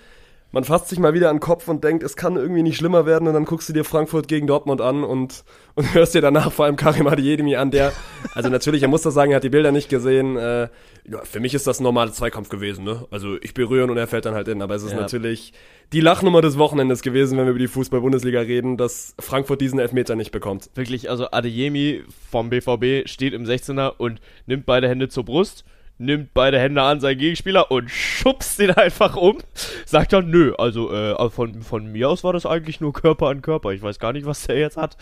man 0.54 0.62
fasst 0.62 0.88
sich 0.88 1.00
mal 1.00 1.14
wieder 1.14 1.30
an 1.30 1.36
den 1.36 1.40
Kopf 1.40 1.66
und 1.66 1.82
denkt, 1.82 2.04
es 2.04 2.14
kann 2.14 2.36
irgendwie 2.36 2.62
nicht 2.62 2.76
schlimmer 2.76 3.06
werden 3.06 3.26
und 3.26 3.34
dann 3.34 3.44
guckst 3.44 3.68
du 3.68 3.72
dir 3.72 3.84
Frankfurt 3.84 4.28
gegen 4.28 4.46
Dortmund 4.46 4.80
an 4.80 5.02
und, 5.02 5.44
und 5.74 5.92
hörst 5.94 6.14
dir 6.14 6.20
danach 6.20 6.52
vor 6.52 6.64
allem 6.64 6.76
Karim 6.76 7.08
Adeyemi 7.08 7.56
an, 7.56 7.72
der, 7.72 7.92
also 8.34 8.48
natürlich, 8.48 8.82
er 8.82 8.88
muss 8.88 9.02
das 9.02 9.14
sagen, 9.14 9.32
er 9.32 9.36
hat 9.36 9.44
die 9.44 9.50
Bilder 9.50 9.72
nicht 9.72 9.88
gesehen, 9.88 10.36
äh, 10.36 10.68
ja, 11.06 11.22
für 11.24 11.40
mich 11.40 11.54
ist 11.54 11.66
das 11.66 11.80
ein 11.80 11.82
normaler 11.82 12.12
Zweikampf 12.12 12.48
gewesen, 12.48 12.84
ne? 12.84 13.04
Also 13.10 13.36
ich 13.42 13.52
berühren 13.52 13.90
und 13.90 13.98
er 13.98 14.06
fällt 14.06 14.24
dann 14.26 14.34
halt 14.34 14.46
in, 14.48 14.62
aber 14.62 14.76
es 14.76 14.84
ist 14.84 14.92
Ja. 14.92 15.00
natürlich 15.00 15.52
die 15.92 16.00
Lachnummer 16.00 16.40
des 16.40 16.56
Wochenendes 16.56 17.02
gewesen, 17.02 17.36
wenn 17.36 17.44
wir 17.46 17.50
über 17.50 17.58
die 17.58 17.68
Fußball-Bundesliga 17.68 18.40
reden, 18.40 18.76
dass 18.76 19.14
Frankfurt 19.18 19.60
diesen 19.60 19.80
Elfmeter 19.80 20.14
nicht 20.14 20.30
bekommt. 20.30 20.70
Wirklich, 20.76 21.10
also 21.10 21.30
Adeyemi 21.32 22.04
vom 22.30 22.48
BVB 22.48 23.08
steht 23.08 23.34
im 23.34 23.44
16er 23.44 23.94
und 23.98 24.20
nimmt 24.46 24.66
beide 24.66 24.88
Hände 24.88 25.08
zur 25.08 25.24
Brust, 25.24 25.64
nimmt 25.98 26.35
beide 26.35 26.59
Hände 26.59 26.83
an 26.83 27.00
seinen 27.00 27.18
Gegenspieler 27.18 27.70
und 27.70 27.90
schubst 27.90 28.59
ihn 28.59 28.70
einfach 28.70 29.16
um. 29.16 29.38
Sagt 29.87 30.12
dann, 30.12 30.30
nö, 30.30 30.54
also 30.59 30.92
äh, 30.92 31.30
von, 31.30 31.62
von 31.62 31.87
mir 31.87 32.09
aus 32.09 32.24
war 32.24 32.33
das 32.33 32.46
eigentlich 32.46 32.80
nur 32.80 32.92
Körper 32.92 33.28
an 33.28 33.42
Körper. 33.42 33.70
Ich 33.70 33.83
weiß 33.83 33.98
gar 33.98 34.12
nicht, 34.12 34.26
was 34.26 34.46
der 34.46 34.59
jetzt 34.59 34.76
hat. 34.76 34.96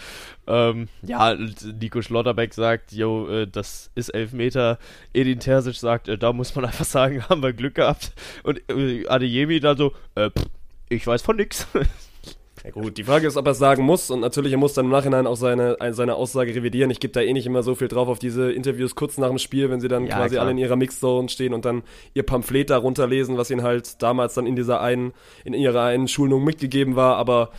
Ähm, 0.46 0.88
ja, 1.02 1.35
Nico 1.81 2.02
Schlotterbeck 2.02 2.52
sagt, 2.55 2.92
jo, 2.92 3.28
äh, 3.28 3.46
das 3.46 3.90
ist 3.94 4.11
Elfmeter. 4.11 4.78
Edin 5.14 5.40
Terzic 5.40 5.76
sagt, 5.76 6.09
äh, 6.09 6.18
da 6.18 6.33
muss 6.33 6.55
man 6.55 6.64
einfach 6.66 6.85
sagen, 6.85 7.22
haben 7.28 7.42
wir 7.42 7.52
Glück 7.52 7.76
gehabt. 7.76 8.12
Und 8.42 8.61
äh, 8.70 9.07
Adeyemi 9.09 9.61
dann 9.61 9.76
so, 9.76 9.92
äh, 10.14 10.31
pff, 10.31 10.46
ich 10.88 11.07
weiß 11.07 11.22
von 11.22 11.37
nix. 11.37 11.66
Ja 12.64 12.70
gut, 12.70 12.96
die 12.96 13.03
Frage 13.03 13.27
ist, 13.27 13.37
ob 13.37 13.46
er 13.46 13.53
es 13.53 13.59
sagen 13.59 13.83
muss 13.83 14.09
und 14.11 14.20
natürlich, 14.20 14.53
er 14.53 14.59
muss 14.59 14.72
dann 14.72 14.85
im 14.85 14.90
Nachhinein 14.92 15.27
auch 15.27 15.35
seine, 15.37 15.81
ein- 15.81 15.94
seine 15.94 16.14
Aussage 16.14 16.55
revidieren. 16.55 16.90
Ich 16.90 17.01
gebe 17.01 17.12
da 17.12 17.20
eh 17.20 17.33
nicht 17.33 17.46
immer 17.46 17.64
so 17.64 17.75
viel 17.75 17.88
drauf 17.88 18.07
auf 18.09 18.20
diese 18.20 18.53
Interviews 18.53 18.94
kurz 18.94 19.18
nach 19.18 19.29
dem 19.29 19.38
Spiel, 19.38 19.68
wenn 19.68 19.81
sie 19.81 19.88
dann 19.88 20.07
Ja, 20.07 20.16
quasi 20.16 20.35
klar. 20.37 20.42
alle 20.42 20.53
in 20.53 20.59
ihrer 20.59 20.77
Mixzone 20.77 21.29
stehen 21.29 21.55
und 21.55 21.64
dann 21.64 21.83
ihr 22.14 22.22
Pamphlet 22.22 22.70
da 22.70 22.77
runterlesen, 22.79 23.37
was 23.37 23.51
ihnen 23.51 23.62
halt 23.64 24.01
damals 24.01 24.35
dann 24.35 24.46
in 24.46 24.55
dieser 24.55 24.81
einen, 24.81 25.12
in 25.44 25.55
ihrer 25.55 25.83
einen 25.83 26.07
Schulung 26.07 26.44
mitgegeben 26.44 26.94
war. 26.94 27.16
Aber 27.16 27.51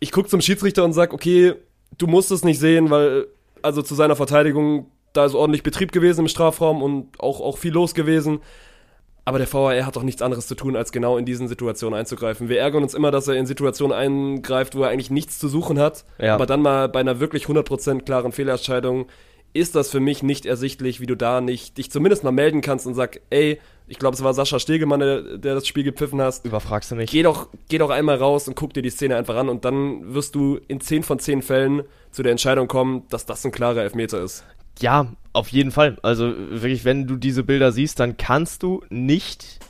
ich 0.00 0.12
gucke 0.12 0.28
zum 0.30 0.40
Schiedsrichter 0.40 0.82
und 0.82 0.94
sag, 0.94 1.12
okay, 1.12 1.52
du 1.98 2.06
musst 2.06 2.30
es 2.30 2.42
nicht 2.42 2.58
sehen, 2.58 2.88
weil, 2.88 3.26
also 3.60 3.82
zu 3.82 3.94
seiner 3.94 4.16
Verteidigung, 4.16 4.86
da 5.12 5.26
ist 5.26 5.34
ordentlich 5.34 5.62
Betrieb 5.62 5.92
gewesen 5.92 6.20
im 6.20 6.28
Strafraum 6.28 6.82
und 6.82 7.20
auch, 7.20 7.42
auch 7.42 7.58
viel 7.58 7.72
los 7.74 7.92
gewesen. 7.94 8.40
Aber 9.24 9.38
der 9.38 9.52
VAR 9.52 9.86
hat 9.86 9.94
doch 9.94 10.02
nichts 10.02 10.20
anderes 10.20 10.48
zu 10.48 10.54
tun, 10.54 10.74
als 10.74 10.90
genau 10.90 11.16
in 11.16 11.24
diesen 11.24 11.46
Situationen 11.46 11.98
einzugreifen. 11.98 12.48
Wir 12.48 12.58
ärgern 12.58 12.82
uns 12.82 12.94
immer, 12.94 13.10
dass 13.10 13.28
er 13.28 13.34
in 13.34 13.46
Situationen 13.46 13.96
eingreift, 13.96 14.74
wo 14.74 14.82
er 14.82 14.90
eigentlich 14.90 15.10
nichts 15.10 15.38
zu 15.38 15.48
suchen 15.48 15.78
hat. 15.78 16.04
Ja. 16.18 16.34
Aber 16.34 16.46
dann 16.46 16.60
mal 16.60 16.88
bei 16.88 17.00
einer 17.00 17.20
wirklich 17.20 17.44
100% 17.44 18.02
klaren 18.02 18.32
Fehlentscheidung 18.32 19.06
ist 19.54 19.74
das 19.74 19.90
für 19.90 20.00
mich 20.00 20.22
nicht 20.22 20.46
ersichtlich, 20.46 21.00
wie 21.00 21.06
du 21.06 21.14
da 21.14 21.40
nicht 21.40 21.76
dich 21.76 21.90
zumindest 21.90 22.24
mal 22.24 22.32
melden 22.32 22.62
kannst 22.62 22.86
und 22.86 22.94
sag, 22.94 23.20
ey, 23.30 23.60
ich 23.86 23.98
glaube, 23.98 24.14
es 24.14 24.24
war 24.24 24.32
Sascha 24.32 24.58
Stegemann, 24.58 25.00
der, 25.00 25.36
der 25.36 25.54
das 25.54 25.66
Spiel 25.66 25.84
gepfiffen 25.84 26.20
hast. 26.20 26.46
Überfragst 26.46 26.90
du 26.90 26.94
nicht. 26.94 27.10
Geh 27.10 27.22
doch, 27.22 27.48
geh 27.68 27.78
doch 27.78 27.90
einmal 27.90 28.16
raus 28.16 28.48
und 28.48 28.54
guck 28.54 28.72
dir 28.72 28.82
die 28.82 28.90
Szene 28.90 29.16
einfach 29.16 29.36
an 29.36 29.48
und 29.48 29.64
dann 29.64 30.14
wirst 30.14 30.34
du 30.34 30.58
in 30.68 30.80
10 30.80 31.02
von 31.02 31.18
10 31.18 31.42
Fällen 31.42 31.82
zu 32.10 32.22
der 32.22 32.32
Entscheidung 32.32 32.68
kommen, 32.68 33.02
dass 33.10 33.26
das 33.26 33.44
ein 33.44 33.52
klarer 33.52 33.82
Elfmeter 33.82 34.22
ist. 34.22 34.44
Ja, 34.80 35.12
auf 35.32 35.48
jeden 35.48 35.70
Fall. 35.70 35.98
Also 36.02 36.32
wirklich, 36.36 36.84
wenn 36.84 37.06
du 37.06 37.16
diese 37.16 37.42
Bilder 37.42 37.72
siehst, 37.72 38.00
dann 38.00 38.16
kannst 38.16 38.62
du 38.62 38.82
nicht 38.90 39.60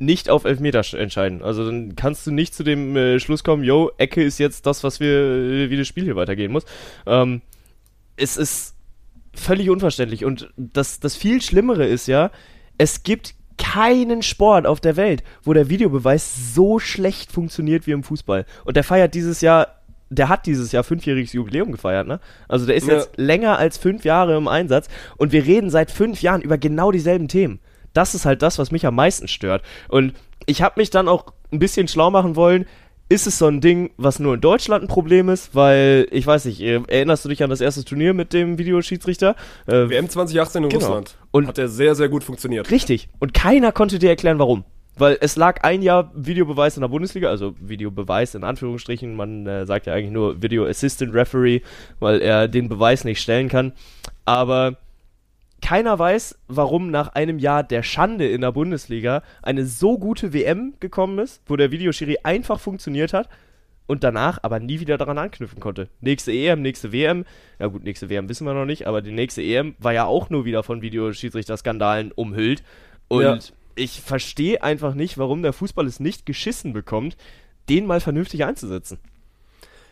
nicht 0.00 0.30
auf 0.30 0.44
Elfmeter 0.44 0.80
sch- 0.82 0.96
entscheiden. 0.96 1.42
Also 1.42 1.66
dann 1.66 1.96
kannst 1.96 2.24
du 2.24 2.30
nicht 2.30 2.54
zu 2.54 2.62
dem 2.62 2.96
äh, 2.96 3.18
Schluss 3.18 3.42
kommen, 3.42 3.64
yo, 3.64 3.90
Ecke 3.98 4.22
ist 4.22 4.38
jetzt 4.38 4.64
das, 4.64 4.84
was 4.84 5.00
wir, 5.00 5.10
äh, 5.10 5.70
wie 5.70 5.76
das 5.76 5.88
Spiel 5.88 6.04
hier 6.04 6.14
weitergehen 6.14 6.52
muss. 6.52 6.64
Ähm, 7.04 7.42
es 8.16 8.36
ist 8.36 8.76
völlig 9.34 9.70
unverständlich. 9.70 10.24
Und 10.24 10.52
das, 10.56 11.00
das 11.00 11.16
viel 11.16 11.42
Schlimmere 11.42 11.84
ist 11.84 12.06
ja, 12.06 12.30
es 12.78 13.02
gibt 13.02 13.34
keinen 13.56 14.22
Sport 14.22 14.68
auf 14.68 14.80
der 14.80 14.94
Welt, 14.94 15.24
wo 15.42 15.52
der 15.52 15.68
Videobeweis 15.68 16.54
so 16.54 16.78
schlecht 16.78 17.32
funktioniert 17.32 17.88
wie 17.88 17.92
im 17.92 18.04
Fußball. 18.04 18.46
Und 18.64 18.76
der 18.76 18.84
feiert 18.84 19.14
dieses 19.14 19.40
Jahr, 19.40 19.77
der 20.10 20.28
hat 20.28 20.46
dieses 20.46 20.72
Jahr 20.72 20.84
fünfjähriges 20.84 21.32
Jubiläum 21.32 21.72
gefeiert, 21.72 22.06
ne? 22.06 22.20
Also 22.48 22.66
der 22.66 22.76
ist 22.76 22.86
Ja. 22.88 22.94
jetzt 22.94 23.10
länger 23.16 23.58
als 23.58 23.76
fünf 23.78 24.04
Jahre 24.04 24.36
im 24.36 24.48
Einsatz 24.48 24.88
und 25.16 25.32
wir 25.32 25.44
reden 25.44 25.70
seit 25.70 25.90
fünf 25.90 26.22
Jahren 26.22 26.40
über 26.42 26.56
genau 26.58 26.90
dieselben 26.92 27.28
Themen. 27.28 27.60
Das 27.92 28.14
ist 28.14 28.24
halt 28.26 28.42
das, 28.42 28.58
was 28.58 28.70
mich 28.70 28.86
am 28.86 28.94
meisten 28.94 29.28
stört. 29.28 29.62
Und 29.88 30.12
ich 30.46 30.62
habe 30.62 30.74
mich 30.80 30.90
dann 30.90 31.08
auch 31.08 31.32
ein 31.52 31.58
bisschen 31.58 31.88
schlau 31.88 32.10
machen 32.10 32.36
wollen. 32.36 32.66
Ist 33.10 33.26
es 33.26 33.38
so 33.38 33.46
ein 33.46 33.62
Ding, 33.62 33.90
was 33.96 34.18
nur 34.18 34.34
in 34.34 34.42
Deutschland 34.42 34.84
ein 34.84 34.88
Problem 34.88 35.30
ist? 35.30 35.54
Weil, 35.54 36.06
ich 36.10 36.26
weiß 36.26 36.44
nicht, 36.44 36.60
äh, 36.60 36.82
erinnerst 36.88 37.24
du 37.24 37.30
dich 37.30 37.42
an 37.42 37.48
das 37.48 37.62
erste 37.62 37.82
Turnier 37.82 38.12
mit 38.12 38.34
dem 38.34 38.58
Videoschiedsrichter? 38.58 39.34
Äh, 39.66 39.88
WM 39.88 40.10
2018 40.10 40.64
in 40.64 40.68
Genau. 40.68 40.84
Russland. 40.84 41.16
Und- 41.30 41.46
hat 41.48 41.56
er 41.58 41.68
sehr, 41.68 41.94
sehr 41.94 42.10
gut 42.10 42.22
funktioniert. 42.22 42.70
Richtig. 42.70 43.08
Und 43.18 43.32
keiner 43.32 43.72
konnte 43.72 43.98
dir 43.98 44.10
erklären, 44.10 44.38
warum. 44.38 44.64
Weil 44.98 45.18
es 45.20 45.36
lag 45.36 45.62
ein 45.62 45.82
Jahr 45.82 46.10
Videobeweis 46.14 46.76
in 46.76 46.80
der 46.80 46.88
Bundesliga, 46.88 47.28
also 47.28 47.54
Videobeweis 47.60 48.34
in 48.34 48.44
Anführungsstrichen, 48.44 49.14
man 49.14 49.46
äh, 49.46 49.64
sagt 49.66 49.86
ja 49.86 49.94
eigentlich 49.94 50.12
nur 50.12 50.42
Video 50.42 50.66
Assistant 50.66 51.14
Referee, 51.14 51.60
weil 52.00 52.20
er 52.20 52.48
den 52.48 52.68
Beweis 52.68 53.04
nicht 53.04 53.20
stellen 53.20 53.48
kann. 53.48 53.72
Aber 54.24 54.76
keiner 55.60 55.98
weiß, 55.98 56.38
warum 56.48 56.90
nach 56.90 57.14
einem 57.14 57.38
Jahr 57.38 57.62
der 57.62 57.82
Schande 57.82 58.28
in 58.28 58.40
der 58.42 58.52
Bundesliga 58.52 59.22
eine 59.42 59.64
so 59.66 59.98
gute 59.98 60.32
WM 60.32 60.74
gekommen 60.80 61.18
ist, 61.18 61.42
wo 61.46 61.56
der 61.56 61.70
Videoschiri 61.70 62.18
einfach 62.22 62.60
funktioniert 62.60 63.12
hat 63.12 63.28
und 63.86 64.04
danach 64.04 64.38
aber 64.42 64.60
nie 64.60 64.80
wieder 64.80 64.98
daran 64.98 65.18
anknüpfen 65.18 65.60
konnte. 65.60 65.88
Nächste 66.00 66.30
EM, 66.30 66.62
nächste 66.62 66.92
WM, 66.92 67.24
ja 67.58 67.66
gut, 67.66 67.82
nächste 67.82 68.08
WM 68.08 68.28
wissen 68.28 68.46
wir 68.46 68.54
noch 68.54 68.66
nicht, 68.66 68.86
aber 68.86 69.02
die 69.02 69.12
nächste 69.12 69.42
EM 69.42 69.74
war 69.78 69.92
ja 69.92 70.04
auch 70.04 70.30
nur 70.30 70.44
wieder 70.44 70.62
von 70.62 70.82
Videoschiedsrichter-Skandalen 70.82 72.12
umhüllt. 72.12 72.62
Und 73.08 73.22
Ja. 73.22 73.38
Ich 73.78 74.00
verstehe 74.00 74.62
einfach 74.62 74.94
nicht, 74.94 75.18
warum 75.18 75.42
der 75.42 75.52
Fußball 75.52 75.86
es 75.86 76.00
nicht 76.00 76.26
geschissen 76.26 76.72
bekommt, 76.72 77.16
den 77.68 77.86
mal 77.86 78.00
vernünftig 78.00 78.44
einzusetzen. 78.44 78.98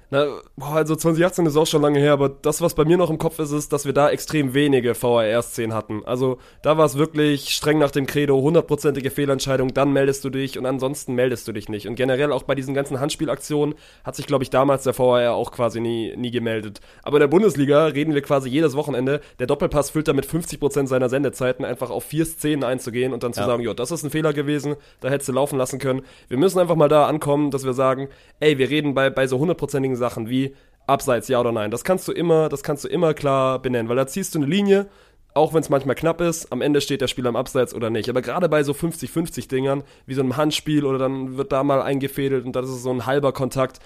Na, 0.09 0.25
boah, 0.57 0.75
also 0.77 0.95
2018 0.95 1.47
ist 1.47 1.57
auch 1.57 1.67
schon 1.67 1.83
lange 1.83 1.99
her, 1.99 2.13
aber 2.13 2.29
das, 2.29 2.61
was 2.61 2.75
bei 2.75 2.85
mir 2.85 2.97
noch 2.97 3.11
im 3.11 3.19
Kopf 3.19 3.41
ist, 3.41 3.51
ist, 3.51 3.73
dass 3.73 3.87
wir 3.87 3.93
da 3.93 4.09
extrem 4.09 4.55
wenige 4.55 4.95
VAR-Szenen 4.95 5.75
hatten. 5.75 6.03
Also 6.05 6.39
da 6.63 6.79
war 6.79 6.87
es 6.87 6.97
wirklich 6.97 7.51
streng 7.51 7.79
nach 7.79 7.91
dem 7.91 8.07
Credo, 8.07 8.41
hundertprozentige 8.41 9.11
Fehlentscheidung, 9.11 9.75
dann 9.75 9.93
meldest 9.93 10.25
du 10.25 10.31
dich 10.31 10.61
und 10.61 10.67
ansonsten 10.67 11.15
meldest 11.15 11.49
du 11.49 11.53
dich 11.53 11.69
nicht. 11.69 11.89
Und 11.89 11.97
generell 11.97 12.31
auch 12.31 12.45
bei 12.45 12.55
diesen 12.55 12.73
ganzen 12.73 13.01
Handspielaktionen 13.01 13.75
hat 14.05 14.15
sich, 14.15 14.29
glaube 14.29 14.45
ich, 14.45 14.51
damals 14.51 14.85
der 14.85 14.97
VAR 14.97 15.35
auch 15.35 15.51
quasi 15.51 15.81
nie, 15.81 16.15
nie 16.17 16.31
gemeldet. 16.31 16.81
Aber 17.03 17.17
in 17.17 17.23
der 17.23 17.27
Bundesliga 17.27 17.87
reden 17.87 18.15
wir 18.15 18.23
quasi 18.23 18.49
jedes 18.49 18.77
Wochenende, 18.77 19.21
der 19.41 19.49
Doppelpass 19.49 19.91
füllt 19.91 20.07
damit 20.07 20.25
50% 20.25 20.87
seiner 20.87 21.09
Sendezeiten, 21.09 21.65
einfach 21.65 21.91
auf 21.91 22.05
vier 22.05 22.27
Szenen 22.27 22.63
einzugehen 22.63 23.13
und 23.13 23.25
dann 23.25 23.33
zu 23.33 23.41
Ja. 23.41 23.47
sagen, 23.47 23.65
jo, 23.65 23.75
das 23.75 23.91
ist 23.91 24.05
ein 24.05 24.11
Fehler 24.11 24.33
gewesen, 24.33 24.77
da 25.01 25.09
hättest 25.09 25.31
du 25.31 25.33
laufen 25.33 25.59
lassen 25.59 25.81
können. 25.81 26.03
Wir 26.29 26.39
müssen 26.39 26.61
einfach 26.61 26.77
mal 26.77 26.89
da 26.89 27.07
ankommen, 27.09 27.51
dass 27.51 27.65
wir 27.65 27.73
sagen, 27.73 28.09
ey, 28.39 28.57
wir 28.59 28.71
reden 28.71 28.95
bei, 28.95 29.11
bei 29.11 29.27
so 29.27 29.41
hundertprozentigen 29.41 29.96
Sachen 29.97 30.29
wie 30.29 30.55
Abseits, 30.87 31.29
ja 31.29 31.41
oder 31.41 31.53
nein. 31.53 31.71
Das 31.71 31.85
kannst 31.85 32.07
du 32.07 32.13
immer, 32.13 32.49
das 32.49 32.63
kannst 32.63 32.85
du 32.85 32.89
immer 32.89 33.15
klar 33.15 33.61
benennen, 33.61 33.89
weil 33.89 33.97
da 33.97 34.07
ziehst 34.07 34.35
du 34.35 34.39
eine 34.39 34.47
Linie, 34.47 34.87
auch 35.35 35.53
wenn 35.53 35.61
es 35.61 35.69
manchmal 35.69 35.95
knapp 35.97 36.21
ist, 36.21 36.51
am 36.51 36.63
Ende 36.63 36.81
steht 36.81 37.01
der 37.01 37.09
Spieler 37.09 37.29
im 37.29 37.37
Abseits 37.37 37.75
oder 37.75 37.91
nicht. 37.91 38.09
Aber 38.09 38.23
gerade 38.23 38.49
bei 38.49 38.63
so 38.63 38.73
50-50 38.73 39.49
Dingern, 39.49 39.83
wie 40.07 40.15
so 40.15 40.23
einem 40.23 40.37
Handspiel 40.37 40.85
oder 40.85 40.99
dann 40.99 41.37
wird 41.37 41.53
da 41.53 41.63
mal 41.63 41.83
eingefädelt 41.83 42.47
und 42.47 42.57
das 42.57 42.69
ist 42.71 42.83
so 42.83 42.91
ein 42.91 43.05
halber 43.05 43.33
Kontakt, 43.33 43.81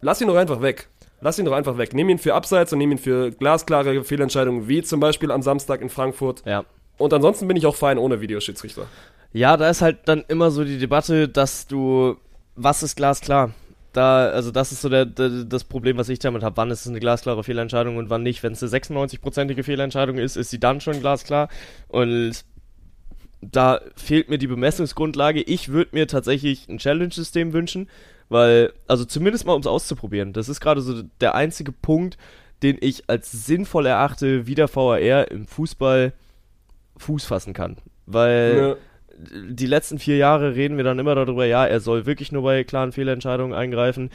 lass 0.00 0.20
ihn 0.20 0.28
doch 0.28 0.36
einfach 0.36 0.60
weg. 0.60 0.88
Lass 1.20 1.38
ihn 1.38 1.46
doch 1.46 1.54
einfach 1.54 1.78
weg. 1.78 1.94
Nimm 1.94 2.10
ihn 2.10 2.18
für 2.18 2.34
Abseits 2.34 2.72
und 2.74 2.80
nimm 2.80 2.92
ihn 2.92 2.98
für 2.98 3.30
glasklare 3.30 4.04
Fehlentscheidungen, 4.04 4.68
wie 4.68 4.82
zum 4.82 5.00
Beispiel 5.00 5.30
am 5.30 5.40
Samstag 5.40 5.80
in 5.80 5.88
Frankfurt. 5.88 6.42
Ja. 6.44 6.64
Und 6.98 7.14
ansonsten 7.14 7.48
bin 7.48 7.56
ich 7.56 7.64
auch 7.64 7.76
fein 7.76 7.96
ohne 7.96 8.20
Videoschiedsrichter. 8.20 8.86
Ja, 9.32 9.56
da 9.56 9.70
ist 9.70 9.80
halt 9.80 10.00
dann 10.04 10.22
immer 10.28 10.50
so 10.50 10.64
die 10.64 10.78
Debatte, 10.78 11.28
dass 11.28 11.66
du, 11.66 12.16
was 12.56 12.82
ist 12.82 12.96
glasklar? 12.96 13.52
Da, 13.94 14.28
also 14.28 14.50
das 14.50 14.72
ist 14.72 14.82
so 14.82 14.88
der, 14.88 15.06
der, 15.06 15.44
das 15.44 15.62
Problem, 15.62 15.96
was 15.96 16.08
ich 16.08 16.18
damit 16.18 16.42
habe. 16.42 16.56
Wann 16.56 16.70
ist 16.72 16.80
es 16.80 16.88
eine 16.88 16.98
glasklare 16.98 17.44
Fehlentscheidung 17.44 17.96
und 17.96 18.10
wann 18.10 18.24
nicht? 18.24 18.42
Wenn 18.42 18.52
es 18.52 18.62
eine 18.62 18.72
96-prozentige 18.72 19.62
Fehlentscheidung 19.62 20.18
ist, 20.18 20.36
ist 20.36 20.50
sie 20.50 20.58
dann 20.58 20.80
schon 20.80 20.98
glasklar. 20.98 21.48
Und 21.86 22.44
da 23.40 23.80
fehlt 23.94 24.30
mir 24.30 24.38
die 24.38 24.48
Bemessungsgrundlage. 24.48 25.42
Ich 25.42 25.68
würde 25.68 25.90
mir 25.92 26.08
tatsächlich 26.08 26.68
ein 26.68 26.78
Challenge-System 26.78 27.52
wünschen, 27.52 27.88
weil, 28.28 28.72
also 28.88 29.04
zumindest 29.04 29.46
mal 29.46 29.52
um 29.52 29.60
es 29.60 29.66
auszuprobieren. 29.68 30.32
Das 30.32 30.48
ist 30.48 30.60
gerade 30.60 30.80
so 30.80 31.02
der 31.20 31.36
einzige 31.36 31.70
Punkt, 31.70 32.18
den 32.64 32.78
ich 32.80 33.08
als 33.08 33.30
sinnvoll 33.30 33.86
erachte, 33.86 34.48
wie 34.48 34.56
der 34.56 34.74
VAR 34.74 35.30
im 35.30 35.46
Fußball 35.46 36.14
Fuß 36.96 37.26
fassen 37.26 37.52
kann. 37.52 37.76
Weil 38.06 38.56
Ja. 38.58 38.76
Die 39.16 39.66
letzten 39.66 39.98
vier 39.98 40.16
Jahre 40.16 40.54
reden 40.54 40.76
wir 40.76 40.84
dann 40.84 40.98
immer 40.98 41.14
darüber, 41.14 41.46
ja, 41.46 41.66
er 41.66 41.80
soll 41.80 42.06
wirklich 42.06 42.32
nur 42.32 42.42
bei 42.42 42.64
klaren 42.64 42.92
Fehlentscheidungen 42.92 43.56
eingreifen. 43.56 44.10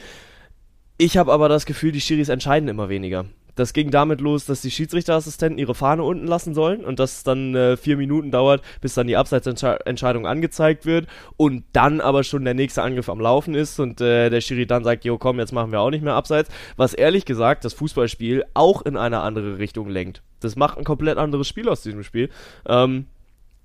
Ich 0.98 1.16
habe 1.16 1.32
aber 1.32 1.48
das 1.48 1.66
Gefühl, 1.66 1.92
die 1.92 2.00
Schiris 2.00 2.28
entscheiden 2.28 2.68
immer 2.68 2.88
weniger. 2.88 3.24
Das 3.54 3.72
ging 3.72 3.90
damit 3.90 4.20
los, 4.20 4.46
dass 4.46 4.62
die 4.62 4.70
Schiedsrichterassistenten 4.70 5.58
ihre 5.58 5.74
Fahne 5.74 6.02
unten 6.02 6.26
lassen 6.26 6.54
sollen 6.54 6.84
und 6.84 6.98
dass 6.98 7.18
es 7.18 7.22
dann 7.24 7.54
äh, 7.54 7.76
vier 7.76 7.96
Minuten 7.96 8.30
dauert, 8.30 8.62
bis 8.80 8.94
dann 8.94 9.06
die 9.06 9.16
Abseitsentscheidung 9.16 10.26
angezeigt 10.26 10.86
wird 10.86 11.06
und 11.36 11.64
dann 11.72 12.00
aber 12.00 12.24
schon 12.24 12.44
der 12.44 12.54
nächste 12.54 12.82
Angriff 12.82 13.08
am 13.08 13.20
Laufen 13.20 13.54
ist 13.54 13.78
und 13.80 14.00
äh, 14.00 14.30
der 14.30 14.40
Schiri 14.40 14.66
dann 14.66 14.84
sagt, 14.84 15.04
jo 15.04 15.18
komm, 15.18 15.38
jetzt 15.38 15.52
machen 15.52 15.72
wir 15.72 15.80
auch 15.80 15.90
nicht 15.90 16.04
mehr 16.04 16.14
Abseits, 16.14 16.50
was 16.76 16.94
ehrlich 16.94 17.24
gesagt 17.24 17.64
das 17.64 17.74
Fußballspiel 17.74 18.44
auch 18.54 18.82
in 18.82 18.96
eine 18.96 19.20
andere 19.20 19.58
Richtung 19.58 19.88
lenkt. 19.88 20.22
Das 20.40 20.56
macht 20.56 20.78
ein 20.78 20.84
komplett 20.84 21.18
anderes 21.18 21.48
Spiel 21.48 21.68
aus 21.68 21.82
diesem 21.82 22.02
Spiel. 22.02 22.30
Ähm, 22.66 23.06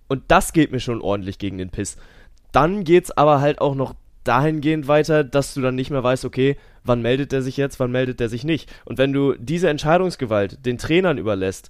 und 0.08 0.24
das 0.28 0.54
geht 0.54 0.72
mir 0.72 0.80
schon 0.80 1.02
ordentlich 1.02 1.38
gegen 1.40 1.58
den 1.58 1.70
Piss. 1.70 1.98
Dann 2.52 2.84
geht's 2.84 3.12
aber 3.12 3.42
halt 3.42 3.60
auch 3.60 3.76
noch 3.76 3.96
dahingehend 4.24 4.88
weiter, 4.88 5.24
dass 5.24 5.54
du 5.54 5.62
dann 5.62 5.76
nicht 5.76 5.92
mehr 5.92 6.04
weißt, 6.04 6.26
okay, 6.26 6.58
wann 6.84 7.02
meldet 7.02 7.32
der 7.32 7.42
sich 7.42 7.58
jetzt, 7.58 7.80
wann 7.80 7.92
meldet 7.92 8.20
der 8.20 8.30
sich 8.30 8.44
nicht. 8.44 8.72
Und 8.86 8.98
wenn 8.98 9.14
du 9.14 9.34
diese 9.38 9.70
Entscheidungsgewalt 9.70 10.66
den 10.66 10.78
Trainern 10.78 11.18
überlässt, 11.18 11.70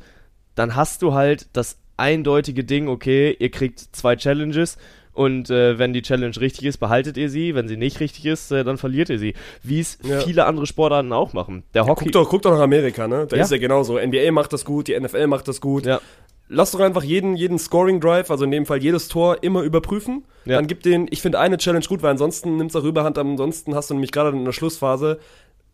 dann 0.55 0.75
hast 0.75 1.01
du 1.01 1.13
halt 1.13 1.47
das 1.53 1.77
eindeutige 1.97 2.63
Ding, 2.63 2.87
okay, 2.87 3.35
ihr 3.39 3.51
kriegt 3.51 3.79
zwei 3.79 4.15
Challenges 4.15 4.77
und 5.13 5.49
äh, 5.49 5.79
wenn 5.79 5.93
die 5.93 6.01
Challenge 6.01 6.35
richtig 6.39 6.65
ist, 6.65 6.77
behaltet 6.77 7.15
ihr 7.17 7.29
sie, 7.29 7.55
wenn 7.55 7.67
sie 7.69 7.77
nicht 7.77 7.99
richtig 8.01 8.25
ist, 8.25 8.51
äh, 8.51 8.63
dann 8.65 8.77
verliert 8.77 9.09
ihr 9.09 9.17
sie. 9.19 9.33
Wie 9.63 9.79
es 9.79 9.97
Ja. 10.03 10.19
viele 10.19 10.45
andere 10.45 10.65
Sportarten 10.65 11.13
auch 11.13 11.31
machen. 11.33 11.63
Der 11.73 11.85
Hockey. 11.85 12.05
Guck 12.05 12.11
doch, 12.13 12.29
guck 12.29 12.41
doch 12.41 12.51
nach 12.51 12.59
Amerika, 12.59 13.07
ne? 13.07 13.25
Da 13.29 13.37
Ja. 13.37 13.43
ist 13.43 13.51
ja 13.51 13.57
genauso. 13.57 13.97
NBA 13.97 14.31
macht 14.31 14.51
das 14.51 14.65
gut, 14.65 14.87
die 14.89 14.93
NFL 14.99 15.27
macht 15.27 15.47
das 15.47 15.61
gut. 15.61 15.85
Ja. 15.85 16.01
Lass 16.47 16.71
doch 16.71 16.79
einfach 16.79 17.03
jeden, 17.03 17.35
jeden 17.35 17.57
Scoring 17.57 17.99
Drive, 17.99 18.29
also 18.29 18.45
in 18.45 18.51
dem 18.51 18.65
Fall 18.65 18.81
jedes 18.81 19.07
Tor, 19.07 19.41
immer 19.41 19.63
überprüfen. 19.63 20.25
Ja. 20.45 20.57
Dann 20.57 20.67
gib 20.67 20.83
den, 20.83 21.07
ich 21.09 21.21
finde 21.21 21.39
eine 21.39 21.57
Challenge 21.57 21.85
gut, 21.87 22.03
weil 22.03 22.11
ansonsten 22.11 22.57
nimmst 22.57 22.75
du 22.75 22.79
auch 22.79 22.83
Überhand, 22.83 23.17
ansonsten 23.17 23.73
hast 23.73 23.89
du 23.89 23.95
nämlich 23.95 24.11
gerade 24.11 24.29
in 24.29 24.45
der 24.45 24.51
Schlussphase 24.51 25.19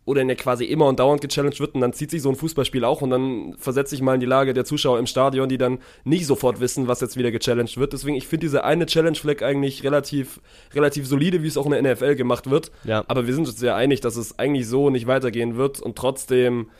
oder 0.04 0.20
in 0.20 0.28
der 0.28 0.36
quasi 0.36 0.64
immer 0.64 0.86
und 0.86 0.98
dauernd 0.98 1.20
gechallenged 1.20 1.60
wird 1.60 1.74
und 1.74 1.80
dann 1.80 1.92
zieht 1.92 2.10
sich 2.10 2.22
so 2.22 2.28
ein 2.28 2.34
Fußballspiel 2.34 2.84
auch 2.84 3.02
und 3.02 3.10
dann 3.10 3.54
versetzt 3.56 3.90
sich 3.90 4.02
mal 4.02 4.14
in 4.14 4.20
die 4.20 4.26
Lage 4.26 4.52
der 4.52 4.64
Zuschauer 4.64 4.98
im 4.98 5.06
Stadion, 5.06 5.48
die 5.48 5.58
dann 5.58 5.78
nicht 6.04 6.26
sofort 6.26 6.58
wissen, 6.58 6.88
was 6.88 7.00
jetzt 7.00 7.16
wieder 7.16 7.30
gechallenged 7.30 7.76
wird. 7.78 7.92
Deswegen, 7.92 8.16
ich 8.16 8.26
finde 8.26 8.46
diese 8.46 8.64
eine 8.64 8.86
Challenge-Flag 8.86 9.42
eigentlich 9.42 9.84
relativ, 9.84 10.40
relativ 10.74 11.06
solide, 11.06 11.42
wie 11.44 11.46
es 11.46 11.56
auch 11.56 11.66
in 11.66 11.72
der 11.72 11.94
NFL 11.94 12.16
gemacht 12.16 12.50
wird. 12.50 12.72
Ja. 12.82 13.04
Aber 13.06 13.28
wir 13.28 13.34
sind 13.34 13.46
uns 13.46 13.58
sehr 13.58 13.76
einig, 13.76 14.00
dass 14.00 14.16
es 14.16 14.38
eigentlich 14.40 14.66
so 14.66 14.90
nicht 14.90 15.06
weitergehen 15.06 15.56
wird 15.56 15.80
und 15.80 15.96
trotzdem, 15.96 16.70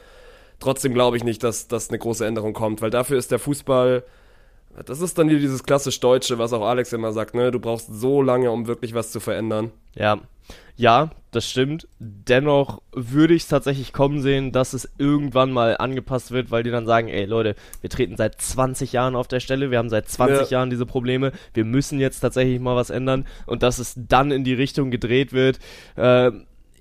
trotzdem 0.62 0.94
glaube 0.94 1.16
ich 1.16 1.24
nicht, 1.24 1.42
dass, 1.42 1.68
dass 1.68 1.88
eine 1.90 1.98
große 1.98 2.26
Änderung 2.26 2.52
kommt, 2.52 2.80
weil 2.82 2.90
dafür 2.90 3.18
ist 3.18 3.30
der 3.30 3.38
Fußball, 3.38 4.04
das 4.86 5.00
ist 5.00 5.18
dann 5.18 5.28
wieder 5.28 5.40
dieses 5.40 5.64
klassisch 5.64 6.00
Deutsche, 6.00 6.38
was 6.38 6.52
auch 6.52 6.66
Alex 6.66 6.92
immer 6.92 7.12
sagt, 7.12 7.34
ne, 7.34 7.50
du 7.50 7.60
brauchst 7.60 7.88
so 7.92 8.22
lange, 8.22 8.50
um 8.50 8.66
wirklich 8.66 8.94
was 8.94 9.12
zu 9.12 9.20
verändern. 9.20 9.70
Ja, 9.94 10.20
ja, 10.76 11.10
das 11.30 11.48
stimmt. 11.48 11.86
Dennoch 11.98 12.80
würde 12.92 13.34
ich 13.34 13.42
es 13.42 13.48
tatsächlich 13.48 13.92
kommen 13.92 14.20
sehen, 14.22 14.52
dass 14.52 14.72
es 14.72 14.90
irgendwann 14.98 15.52
mal 15.52 15.76
angepasst 15.76 16.30
wird, 16.30 16.50
weil 16.50 16.62
die 16.62 16.70
dann 16.70 16.86
sagen, 16.86 17.08
ey 17.08 17.26
Leute, 17.26 17.54
wir 17.82 17.90
treten 17.90 18.16
seit 18.16 18.40
20 18.40 18.92
Jahren 18.92 19.14
auf 19.14 19.28
der 19.28 19.40
Stelle, 19.40 19.70
wir 19.70 19.78
haben 19.78 19.90
seit 19.90 20.08
20 20.08 20.50
Ja. 20.50 20.58
Jahren 20.58 20.70
diese 20.70 20.86
Probleme, 20.86 21.32
wir 21.54 21.64
müssen 21.64 22.00
jetzt 22.00 22.20
tatsächlich 22.20 22.58
mal 22.58 22.74
was 22.76 22.90
ändern 22.90 23.26
und 23.46 23.62
dass 23.62 23.78
es 23.78 23.94
dann 23.96 24.30
in 24.30 24.44
die 24.44 24.54
Richtung 24.54 24.90
gedreht 24.90 25.32
wird, 25.32 25.58
äh, 25.96 26.30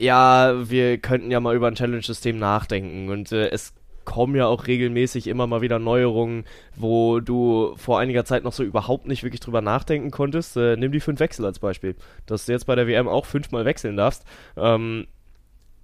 ja, 0.02 0.70
wir 0.70 0.98
könnten 0.98 1.30
ja 1.30 1.40
mal 1.40 1.56
über 1.56 1.68
ein 1.68 1.76
Challenge-System 1.76 2.40
nachdenken 2.40 3.10
und 3.10 3.32
äh, 3.32 3.50
es 3.50 3.74
kommen 4.04 4.36
ja 4.36 4.48
auch 4.48 4.66
regelmäßig 4.66 5.28
immer 5.28 5.46
mal 5.46 5.62
wieder 5.62 5.78
Neuerungen, 5.78 6.46
wo 6.76 7.20
du 7.20 7.76
vor 7.78 8.00
einiger 8.00 8.26
Zeit 8.26 8.44
noch 8.44 8.52
so 8.52 8.64
überhaupt 8.64 9.06
nicht 9.06 9.22
wirklich 9.22 9.42
drüber 9.42 9.62
nachdenken 9.62 10.10
konntest. 10.10 10.58
Äh, 10.58 10.76
nimm 10.76 10.92
die 10.92 11.00
fünf 11.00 11.20
Wechsel 11.20 11.46
als 11.46 11.60
Beispiel. 11.60 11.96
Dass 12.26 12.48
du 12.48 12.52
jetzt 12.52 12.66
bei 12.66 12.74
der 12.74 12.88
WM 12.88 13.08
auch 13.08 13.28
fünfmal 13.28 13.64
wechseln 13.64 13.96
darfst. 13.96 14.26
Ähm, 14.58 15.06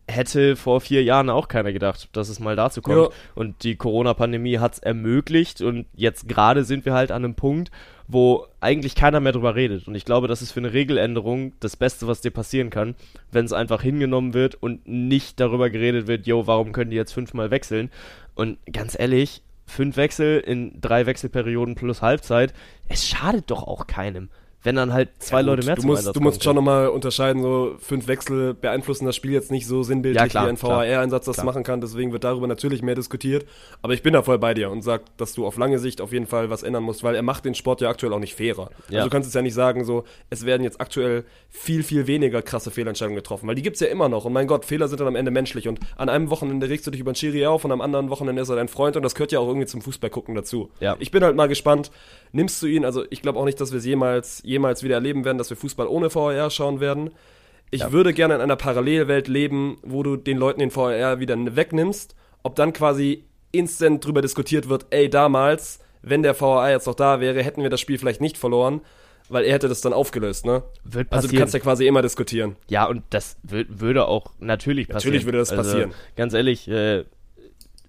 hätte 0.08 0.56
vor 0.56 0.82
vier 0.82 1.04
Jahren 1.04 1.30
auch 1.30 1.48
keiner 1.48 1.72
gedacht, 1.72 2.10
dass 2.14 2.30
es 2.30 2.40
mal 2.40 2.56
dazu 2.56 2.82
kommt. 2.82 2.98
Ja. 2.98 3.10
Und 3.36 3.64
die 3.64 3.76
Corona-Pandemie 3.76 4.58
hat 4.58 4.74
es 4.74 4.80
ermöglicht 4.80 5.62
und 5.62 5.86
jetzt 5.94 6.28
gerade 6.28 6.64
sind 6.64 6.86
wir 6.86 6.94
halt 6.94 7.12
an 7.12 7.24
einem 7.24 7.36
Punkt, 7.36 7.70
wo 8.08 8.48
eigentlich 8.62 8.96
keiner 8.96 9.20
mehr 9.20 9.34
drüber 9.34 9.56
redet. 9.56 9.88
Und 9.88 9.96
ich 9.96 10.06
glaube, 10.06 10.28
das 10.28 10.42
ist 10.42 10.52
für 10.52 10.60
eine 10.60 10.74
Regeländerung 10.74 11.54
das 11.60 11.76
Beste, 11.76 12.08
was 12.08 12.22
dir 12.22 12.32
passieren 12.32 12.70
kann, 12.70 12.96
wenn 13.32 13.46
es 13.46 13.54
einfach 13.54 13.82
hingenommen 13.82 14.34
wird 14.34 14.56
und 14.56 14.88
nicht 14.88 15.40
darüber 15.40 15.70
geredet 15.70 16.08
wird, 16.08 16.26
yo, 16.26 16.48
warum 16.48 16.72
können 16.72 16.92
die 16.92 16.98
jetzt 16.98 17.14
fünfmal 17.14 17.52
wechseln? 17.52 17.92
Und 18.36 18.58
ganz 18.72 18.98
ehrlich, 18.98 19.42
fünf 19.66 19.98
Wechsel 19.98 20.40
in 20.40 20.80
drei 20.80 21.06
Wechselperioden 21.06 21.76
plus 21.76 22.02
Halbzeit, 22.02 22.54
es 22.88 23.08
schadet 23.08 23.52
doch 23.52 23.64
auch 23.64 23.88
keinem. 23.88 24.30
Wenn 24.64 24.76
dann 24.76 24.92
halt 24.92 25.10
zwei 25.20 25.38
Ja, 25.38 25.46
Leute 25.46 25.66
mehr 25.66 25.76
du 25.76 25.82
zum 25.82 25.90
musst, 25.92 26.00
Einsatz 26.00 26.14
du 26.14 26.20
musst 26.20 26.44
schon 26.44 26.56
nochmal 26.56 26.90
unterscheiden, 26.90 27.42
so 27.42 27.76
fünf 27.80 28.08
Wechsel 28.08 28.54
beeinflussen 28.54 29.06
das 29.06 29.16
Spiel 29.16 29.32
jetzt 29.32 29.52
nicht 29.52 29.68
so 29.68 29.84
sinnbildlich, 29.84 30.22
Ja, 30.22 30.28
klar, 30.28 30.46
wie 30.46 30.50
ein. 30.50 30.62
VAR-Einsatz 30.62 31.26
das 31.26 31.36
Klar. 31.36 31.46
machen 31.46 31.64
kann, 31.64 31.80
deswegen 31.80 32.12
wird 32.12 32.24
darüber 32.24 32.48
natürlich 32.48 32.82
mehr 32.82 32.96
diskutiert, 32.96 33.46
aber 33.82 33.94
ich 33.94 34.02
bin 34.04 34.14
da 34.14 34.24
voll 34.24 34.40
bei 34.40 34.54
dir 34.56 34.72
und 34.72 34.82
sag, 34.82 35.04
dass 35.18 35.34
du 35.34 35.46
auf 35.46 35.58
lange 35.58 35.78
Sicht 35.80 36.02
auf 36.02 36.12
jeden 36.12 36.26
Fall 36.26 36.50
was 36.50 36.64
ändern 36.64 36.84
musst, 36.84 37.04
weil 37.04 37.16
er 37.16 37.22
macht 37.22 37.46
den 37.46 37.54
Sport 37.56 37.82
ja 37.82 37.90
aktuell 37.90 38.12
auch 38.14 38.20
nicht 38.20 38.36
fairer. 38.36 38.72
Ja. 38.90 39.00
Also 39.00 39.10
du 39.10 39.14
kannst 39.14 39.28
es 39.30 39.34
ja 39.36 39.42
nicht 39.42 39.54
sagen, 39.54 39.86
so, 39.86 40.04
es 40.32 40.46
werden 40.46 40.64
jetzt 40.64 40.82
aktuell 40.82 41.24
viel, 41.50 41.84
viel 41.84 42.08
weniger 42.08 42.42
krasse 42.42 42.72
Fehlentscheidungen 42.72 43.16
getroffen, 43.16 43.48
weil 43.48 43.56
die 43.56 43.62
gibt's 43.62 43.80
ja 43.80 43.88
immer 43.88 44.10
noch 44.10 44.26
und 44.26 44.34
mein 44.34 44.48
Gott, 44.48 44.66
Fehler 44.66 44.88
sind 44.88 45.00
dann 45.00 45.08
am 45.08 45.16
Ende 45.16 45.32
menschlich 45.32 45.68
und 45.68 45.80
an 45.98 46.10
einem 46.10 46.30
Wochenende 46.32 46.68
regst 46.68 46.86
du 46.88 46.92
dich 46.92 47.00
über 47.00 47.12
einen 47.12 47.16
Schiri 47.16 47.46
auf 47.46 47.64
und 47.64 47.72
am 47.72 47.80
anderen 47.80 48.10
Wochenende 48.10 48.42
ist 48.42 48.50
er 48.50 48.56
dein 48.56 48.68
Freund 48.68 48.98
und 48.98 49.04
das 49.04 49.14
gehört 49.14 49.32
ja 49.32 49.40
auch 49.40 49.48
irgendwie 49.48 49.68
zum 49.68 49.82
Fußball 49.82 50.10
gucken 50.10 50.34
dazu. 50.36 50.72
Ja. 50.80 50.96
Ich 51.00 51.12
bin 51.12 51.24
halt 51.24 51.36
mal 51.36 51.48
gespannt, 51.48 51.92
nimmst 52.32 52.62
du 52.62 52.66
ihn, 52.68 52.84
also 52.84 53.06
ich 53.12 53.22
glaube 53.22 53.40
auch 53.40 53.46
nicht, 53.46 53.62
dass 53.62 53.72
wir 53.72 53.78
es 53.78 53.86
jemals, 53.86 54.42
jemals 54.48 54.82
wieder 54.84 54.96
erleben 54.96 55.26
werden, 55.26 55.38
dass 55.38 55.50
wir 55.50 55.58
Fußball 55.58 55.88
ohne 55.88 56.14
VAR 56.14 56.50
schauen 56.50 56.80
werden. 56.80 57.12
Ich 57.70 57.82
Ja. 57.82 57.92
würde 57.92 58.14
gerne 58.14 58.36
in 58.36 58.42
einer 58.42 58.56
Parallelwelt 58.56 59.28
leben, 59.28 59.78
wo 59.84 60.02
du 60.04 60.16
den 60.16 60.38
Leuten 60.38 60.60
den 60.62 60.74
VAR 60.76 61.20
wieder 61.20 61.36
wegnimmst, 61.56 62.16
ob 62.44 62.56
dann 62.56 62.72
quasi 62.74 63.26
instant 63.52 64.06
drüber 64.06 64.22
diskutiert 64.22 64.70
wird, 64.70 64.86
ey, 64.90 65.10
damals, 65.10 65.80
wenn 66.02 66.24
der 66.24 66.40
VAR 66.40 66.70
jetzt 66.72 66.88
noch 66.88 66.96
da 66.96 67.20
wäre, 67.20 67.44
hätten 67.44 67.62
wir 67.64 67.70
das 67.70 67.82
Spiel 67.82 67.98
vielleicht 67.98 68.22
nicht 68.22 68.38
verloren, 68.38 68.82
weil 69.30 69.44
er 69.44 69.54
hätte 69.54 69.68
das 69.68 69.82
dann 69.82 69.92
aufgelöst, 69.92 70.46
ne? 70.46 70.64
Wird 70.86 71.12
Also 71.12 71.28
du 71.28 71.28
passieren. 71.28 71.40
kannst 71.40 71.54
ja 71.54 71.60
quasi 71.60 71.86
immer 71.88 72.02
diskutieren. 72.02 72.56
Ja, 72.70 72.86
und 72.88 73.04
das 73.10 73.38
wür- 73.46 73.66
würde 73.68 74.08
auch 74.08 74.32
natürlich 74.40 74.88
passieren. 74.88 75.12
Natürlich 75.14 75.26
würde 75.26 75.40
das 75.40 75.54
passieren. 75.54 75.90
Also, 75.92 75.98
ganz 76.16 76.34
ehrlich, 76.34 76.68
äh, 76.70 77.04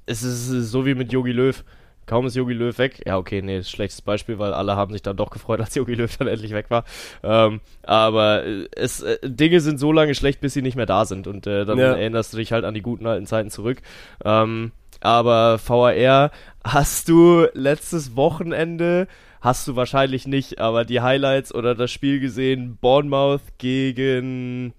es 0.06 0.22
ist 0.24 0.48
so 0.48 0.84
wie 0.86 0.94
mit 0.96 1.12
Yogi 1.12 1.30
Löw. 1.32 1.62
Kaum 2.08 2.26
ist 2.26 2.34
Yogi 2.34 2.54
Löw 2.54 2.76
weg. 2.78 3.02
Ja, 3.06 3.18
okay, 3.18 3.42
nee, 3.42 3.58
ist 3.58 3.70
schlechtes 3.70 4.02
Beispiel, 4.02 4.38
weil 4.40 4.52
alle 4.54 4.74
haben 4.74 4.92
sich 4.92 5.02
dann 5.02 5.16
doch 5.16 5.30
gefreut, 5.30 5.60
als 5.60 5.74
Yogi 5.76 5.94
Löw 5.94 6.16
dann 6.16 6.26
endlich 6.26 6.52
weg 6.52 6.66
war. 6.70 6.84
Ähm, 7.22 7.60
aber 7.84 8.44
äh, 8.44 8.66
es, 8.74 9.02
äh, 9.02 9.18
Dinge 9.22 9.60
sind 9.60 9.78
so 9.78 9.92
lange 9.92 10.14
schlecht, 10.14 10.40
bis 10.40 10.54
sie 10.54 10.62
nicht 10.62 10.74
mehr 10.76 10.86
da 10.86 11.04
sind. 11.04 11.26
Und 11.26 11.46
äh, 11.46 11.64
dann 11.64 11.78
Ja. 11.78 11.92
erinnerst 11.92 12.32
du 12.32 12.38
dich 12.38 12.50
halt 12.52 12.64
an 12.64 12.74
die 12.74 12.82
guten 12.82 13.06
alten 13.06 13.26
Zeiten 13.26 13.50
zurück. 13.50 13.82
Ähm, 14.24 14.72
aber 15.00 15.60
VAR 15.64 16.30
hast 16.64 17.08
du 17.08 17.46
letztes 17.52 18.16
Wochenende, 18.16 19.06
hast 19.40 19.68
du 19.68 19.76
wahrscheinlich 19.76 20.26
nicht, 20.26 20.58
aber 20.58 20.84
die 20.84 21.00
Highlights 21.02 21.54
oder 21.54 21.74
das 21.76 21.92
Spiel 21.92 22.18
gesehen, 22.20 22.78
Bournemouth 22.80 23.42
gegen, 23.58 24.72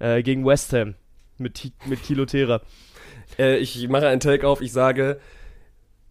äh, 0.00 0.22
gegen 0.22 0.44
West 0.44 0.72
Ham 0.72 0.94
mit, 1.38 1.72
mit 1.86 2.02
Kilo 2.02 2.26
Terra. 2.26 2.60
Äh, 3.38 3.56
ich 3.58 3.88
mache 3.88 4.06
einen 4.08 4.20
Take 4.20 4.46
auf, 4.46 4.60
ich 4.60 4.72
sage, 4.72 5.18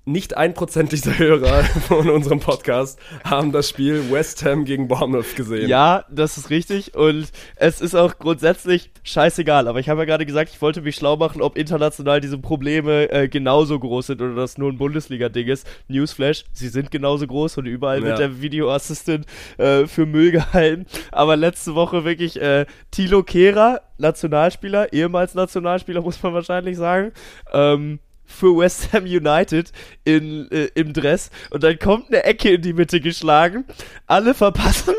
nicht 0.05 0.35
ein 0.35 0.53
Prozent 0.53 0.91
dieser 0.91 1.17
Hörer 1.17 1.63
von 1.87 2.09
unserem 2.09 2.39
Podcast 2.41 2.99
haben 3.23 3.53
das 3.53 3.69
Spiel 3.69 4.11
West 4.11 4.43
Ham 4.43 4.65
gegen 4.65 4.87
Bournemouth 4.89 5.35
gesehen. 5.35 5.69
Ja, 5.69 6.03
das 6.11 6.37
ist 6.37 6.49
richtig 6.49 6.93
und 6.95 7.31
es 7.55 7.79
ist 7.79 7.95
auch 7.95 8.17
grundsätzlich 8.17 8.91
scheißegal. 9.03 9.67
Aber 9.69 9.79
ich 9.79 9.87
habe 9.87 10.01
ja 10.01 10.05
gerade 10.05 10.25
gesagt, 10.25 10.51
ich 10.53 10.61
wollte 10.61 10.81
mich 10.81 10.95
schlau 10.97 11.15
machen, 11.15 11.41
ob 11.41 11.57
international 11.57 12.19
diese 12.19 12.37
Probleme 12.37 13.09
äh, 13.11 13.29
genauso 13.29 13.79
groß 13.79 14.07
sind 14.07 14.21
oder 14.21 14.35
das 14.35 14.57
nur 14.57 14.69
ein 14.71 14.77
Bundesliga-Ding 14.77 15.47
ist. 15.47 15.65
Newsflash, 15.87 16.43
sie 16.51 16.67
sind 16.67 16.91
genauso 16.91 17.25
groß 17.25 17.57
und 17.59 17.65
überall 17.65 17.99
Ja. 18.01 18.05
wird 18.07 18.19
der 18.19 18.41
Videoassistent 18.41 19.25
äh, 19.57 19.85
für 19.87 20.05
Müll 20.05 20.31
gehalten. 20.31 20.85
Aber 21.13 21.37
letzte 21.37 21.75
Woche 21.75 22.03
wirklich 22.03 22.41
äh, 22.41 22.65
Tilo 22.91 23.23
Kehrer, 23.23 23.81
Nationalspieler, 23.97 24.91
ehemals 24.91 25.33
Nationalspieler, 25.33 26.01
muss 26.03 26.21
man 26.21 26.33
wahrscheinlich 26.33 26.75
sagen. 26.75 27.13
Ähm, 27.53 27.99
für 28.25 28.57
West 28.57 28.93
Ham 28.93 29.03
United 29.03 29.71
in, 30.03 30.49
äh, 30.51 30.69
im 30.75 30.93
Dress. 30.93 31.29
Und 31.49 31.63
dann 31.63 31.77
kommt 31.79 32.07
eine 32.07 32.23
Ecke 32.23 32.53
in 32.53 32.61
die 32.61 32.73
Mitte 32.73 32.99
geschlagen, 32.99 33.65
alle 34.07 34.33
verpassen 34.33 34.95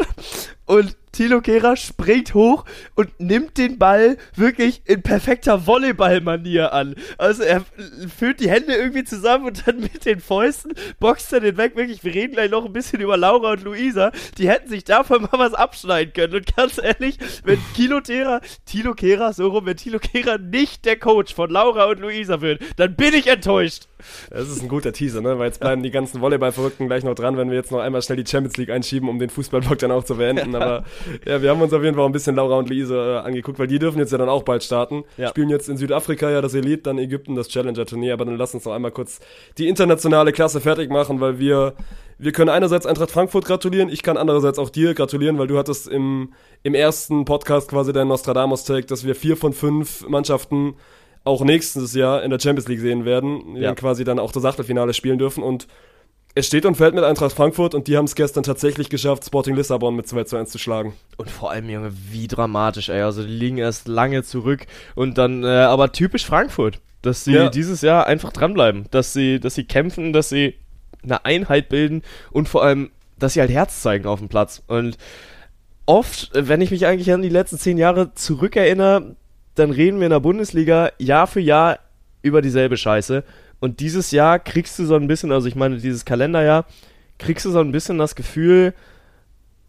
und 0.67 0.97
Tilo 1.15 1.41
Kehrer 1.41 1.77
springt 1.77 2.35
hoch 2.35 2.65
und 2.97 3.21
nimmt 3.21 3.57
den 3.57 3.79
Ball 3.79 4.17
wirklich 4.35 4.83
in 4.85 5.03
perfekter 5.03 5.65
Volleyball-Manier 5.65 6.73
an. 6.73 6.97
Also 7.19 7.45
er 7.45 7.65
führt 8.17 8.41
die 8.41 8.51
Hände 8.51 8.75
irgendwie 8.75 9.05
zusammen 9.05 9.47
und 9.47 9.67
dann 9.67 9.79
mit 9.81 10.05
den 10.05 10.19
Fäusten 10.19 10.73
boxt 10.99 11.33
er 11.33 11.41
den 11.41 11.57
weg. 11.57 11.77
Wirklich, 11.77 12.03
wir 12.03 12.13
reden 12.13 12.33
gleich 12.33 12.51
noch 12.51 12.65
ein 12.65 12.73
bisschen 12.73 13.01
über 13.01 13.17
Laura 13.17 13.53
und 13.53 13.63
Luisa. 13.63 14.11
Die 14.39 14.49
hätten 14.49 14.69
sich 14.69 14.83
davon 14.83 15.23
mal 15.33 15.39
was 15.39 15.55
abschneiden 15.55 16.13
können. 16.13 16.35
Und 16.35 16.57
ganz 16.57 16.79
ehrlich, 16.79 17.19
wenn 17.45 17.61
Kilo 17.75 18.01
Kehrer, 18.01 18.41
Tilo 18.67 18.95
Kehrer, 18.95 19.33
so 19.33 19.49
rum, 19.49 19.67
wenn 19.67 19.77
Tilo 19.77 20.01
Kehrer 20.01 20.39
nicht 20.39 20.85
der 20.85 20.99
Coach 20.99 21.33
von 21.33 21.49
Laura 21.49 21.85
und 21.85 22.01
Luisa 22.01 22.41
wird, 22.41 22.61
dann 22.77 22.97
bin 22.97 23.15
ich 23.15 23.29
enttäuscht. 23.29 23.87
Das 24.31 24.49
ist 24.49 24.63
ein 24.63 24.69
guter 24.69 24.93
Teaser, 24.93 25.21
ne? 25.21 25.39
Weil 25.39 25.47
jetzt 25.47 25.61
bleiben 25.61 25.83
die 25.83 25.91
ganzen 25.91 26.21
Volleyball-Verrückten 26.21 26.87
gleich 26.87 27.05
noch 27.05 27.15
dran, 27.15 27.37
wenn 27.37 27.51
wir 27.51 27.57
jetzt 27.57 27.71
noch 27.71 27.81
einmal 27.81 28.03
schnell 28.03 28.23
die 28.23 28.31
Champions 28.31 28.57
League 28.57 28.71
einschieben, 28.71 29.09
um 29.09 29.19
den 29.19 29.31
Fußballblock 29.31 29.79
dann 29.79 29.93
auch 29.93 30.05
zu 30.05 30.17
beenden. 30.17 30.55
Aber 30.55 30.85
ja, 31.27 31.43
wir 31.43 31.51
haben 31.51 31.61
uns 31.61 31.73
auf 31.73 31.83
jeden 31.83 31.97
Fall 31.97 32.07
ein 32.07 32.13
bisschen 32.13 32.37
Laura 32.37 32.57
und 32.59 32.69
Luise 32.69 32.97
äh, 32.97 33.27
angeguckt, 33.27 33.59
weil 33.59 33.67
die 33.67 33.79
dürfen 33.79 33.99
jetzt 33.99 34.13
ja 34.13 34.19
dann 34.19 34.29
auch 34.29 34.43
bald 34.43 34.63
starten. 34.63 35.05
Ja. 35.17 35.29
Spielen 35.29 35.49
jetzt 35.49 35.69
in 35.69 35.77
Südafrika 35.77 36.31
ja 36.31 36.41
das 36.41 36.55
Elite, 36.55 36.83
dann 36.83 36.99
Ägypten 36.99 37.35
das 37.35 37.49
Challenger-Turnier. 37.49 38.15
Aber 38.15 38.25
dann 38.25 38.37
lass 38.37 38.55
uns 38.55 38.65
noch 38.65 38.73
einmal 38.73 38.91
kurz 38.91 39.21
die 39.59 39.69
internationale 39.69 40.33
Klasse 40.33 40.61
fertig 40.61 40.91
machen, 40.91 41.21
weil 41.21 41.39
wir, 41.39 41.75
wir 42.19 42.33
können 42.33 42.51
einerseits 42.51 42.87
Eintracht 42.87 43.11
Frankfurt 43.11 43.45
gratulieren, 43.45 43.89
ich 43.89 44.03
kann 44.03 44.17
andererseits 44.17 44.59
auch 44.59 44.71
dir 44.71 44.95
gratulieren, 44.95 45.39
weil 45.39 45.47
du 45.47 45.59
hattest 45.59 45.89
im, 45.89 46.33
im 46.63 46.75
ersten 46.75 47.25
Podcast 47.25 47.69
quasi 47.69 47.93
deinen 47.93 48.09
Nostradamus-Take, 48.09 48.87
dass 48.87 49.05
wir 49.05 49.15
vier 49.15 49.37
von 49.37 49.53
fünf 49.53 50.07
Mannschaften 50.09 50.75
auch 51.25 51.43
nächstes 51.43 51.95
Jahr 51.95 52.23
in 52.23 52.31
der 52.31 52.39
Champions 52.39 52.69
League 52.69 52.81
sehen 52.81 53.05
werden, 53.05 53.55
die 53.55 53.61
Ja. 53.61 53.69
dann 53.69 53.77
quasi 53.77 54.05
dann 54.05 54.19
auch 54.19 54.33
das 54.33 54.45
Achtelfinale 54.45 54.93
spielen 54.95 55.19
dürfen 55.19 55.43
und 55.43 55.67
es 56.37 56.47
steht 56.49 56.67
und 56.67 56.75
fällt 56.75 56.95
mit 56.97 57.05
Eintracht 57.05 57.33
Frankfurt 57.33 57.75
und 57.75 57.87
die 57.87 57.97
haben 57.97 58.07
es 58.07 58.17
gestern 58.17 58.43
tatsächlich 58.43 58.89
geschafft, 58.91 59.25
Sporting 59.25 59.55
Lissabon 59.55 59.95
mit 59.95 60.09
2 60.09 60.25
zu 60.25 60.37
1 60.37 60.51
zu 60.51 60.59
schlagen. 60.59 60.93
Und 61.17 61.31
vor 61.31 61.53
allem, 61.53 61.69
Junge, 61.71 61.93
wie 62.11 62.27
dramatisch, 62.27 62.89
ey. 62.89 63.03
Also, 63.03 63.23
die 63.23 63.29
liegen 63.33 63.59
erst 63.59 63.87
lange 63.87 64.25
zurück. 64.25 64.67
Und 64.97 65.17
dann, 65.17 65.45
äh, 65.45 65.47
aber 65.47 65.93
typisch 65.93 66.27
Frankfurt, 66.27 66.81
dass 67.03 67.23
sie 67.25 67.35
Ja. 67.35 67.51
dieses 67.51 67.83
Jahr 67.83 68.09
einfach 68.09 68.33
dranbleiben. 68.33 68.87
Dass 68.91 69.13
sie, 69.13 69.39
dass 69.39 69.55
sie 69.55 69.63
kämpfen, 69.63 70.13
dass 70.13 70.29
sie 70.29 70.55
eine 71.05 71.25
Einheit 71.25 71.69
bilden 71.69 72.03
und 72.33 72.49
vor 72.49 72.65
allem, 72.65 72.91
dass 73.17 73.35
sie 73.35 73.41
halt 73.41 73.51
Herz 73.53 73.81
zeigen 73.81 74.07
auf 74.07 74.19
dem 74.19 74.29
Platz. 74.29 74.61
Und 74.67 74.99
oft, 75.87 76.31
wenn 76.35 76.61
ich 76.61 76.73
mich 76.73 76.85
eigentlich 76.87 77.13
an 77.13 77.23
die 77.23 77.29
letzten 77.29 77.59
zehn 77.59 77.79
Jahre 77.79 78.13
zurückerinnere, 78.15 79.15
dann 79.55 79.71
reden 79.71 79.99
wir 79.99 80.07
in 80.07 80.11
der 80.11 80.21
Bundesliga 80.21 80.91
Jahr 80.99 81.27
für 81.27 81.41
Jahr 81.41 81.79
über 82.23 82.43
dieselbe 82.43 82.77
Scheiße. 82.77 83.25
Und 83.61 83.81
dieses 83.81 84.11
Jahr 84.11 84.39
kriegst 84.39 84.79
du 84.79 84.85
so 84.85 84.95
ein 84.97 85.07
bisschen, 85.07 85.33
also 85.33 85.47
ich 85.47 85.55
meine, 85.55 85.79
dieses 85.79 86.05
Kalenderjahr, 86.05 86.67
kriegst 87.19 87.45
du 87.45 87.51
so 87.51 87.61
ein 87.61 87.73
bisschen 87.73 87.99
das 87.99 88.15
Gefühl, 88.15 88.75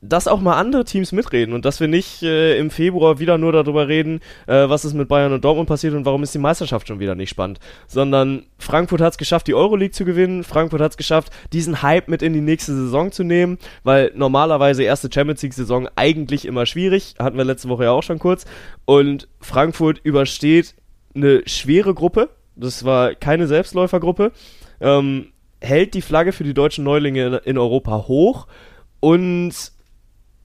dass 0.09 0.27
auch 0.27 0.41
mal 0.41 0.55
andere 0.55 0.85
Teams 0.85 1.11
mitreden 1.11 1.53
und 1.53 1.65
dass 1.65 1.79
wir 1.79 1.87
nicht 1.87 2.23
äh, 2.23 2.57
im 2.57 2.69
Februar 2.69 3.19
wieder 3.19 3.37
nur 3.37 3.51
darüber 3.51 3.87
reden, 3.87 4.19
äh, 4.47 4.69
was 4.69 4.85
ist 4.85 4.93
mit 4.93 5.07
Bayern 5.07 5.33
und 5.33 5.43
Dortmund 5.43 5.67
passiert 5.67 5.93
und 5.93 6.05
warum 6.05 6.23
ist 6.23 6.33
die 6.33 6.39
Meisterschaft 6.39 6.87
schon 6.87 6.99
wieder 6.99 7.15
nicht 7.15 7.29
spannend, 7.29 7.59
sondern 7.87 8.43
Frankfurt 8.57 9.01
hat 9.01 9.13
es 9.13 9.17
geschafft, 9.17 9.47
die 9.47 9.53
Euroleague 9.53 9.91
zu 9.91 10.05
gewinnen, 10.05 10.43
Frankfurt 10.43 10.81
hat 10.81 10.91
es 10.91 10.97
geschafft, 10.97 11.31
diesen 11.53 11.81
Hype 11.81 12.07
mit 12.07 12.21
in 12.21 12.33
die 12.33 12.41
nächste 12.41 12.73
Saison 12.73 13.11
zu 13.11 13.23
nehmen, 13.23 13.57
weil 13.83 14.11
normalerweise 14.15 14.83
erste 14.83 15.09
Champions 15.11 15.41
League 15.41 15.53
Saison 15.53 15.87
eigentlich 15.95 16.45
immer 16.45 16.65
schwierig, 16.65 17.15
hatten 17.19 17.37
wir 17.37 17.45
letzte 17.45 17.69
Woche 17.69 17.85
ja 17.85 17.91
auch 17.91 18.03
schon 18.03 18.19
kurz. 18.19 18.45
Und 18.85 19.27
Frankfurt 19.39 19.99
übersteht 20.03 20.75
eine 21.15 21.43
schwere 21.45 21.93
Gruppe, 21.93 22.29
das 22.55 22.85
war 22.85 23.15
keine 23.15 23.47
Selbstläufergruppe, 23.47 24.31
ähm, 24.81 25.27
hält 25.61 25.93
die 25.93 26.01
Flagge 26.01 26.31
für 26.31 26.43
die 26.43 26.53
deutschen 26.53 26.83
Neulinge 26.83 27.25
in, 27.25 27.33
in 27.33 27.57
Europa 27.57 28.07
hoch. 28.07 28.47
Und 28.99 29.74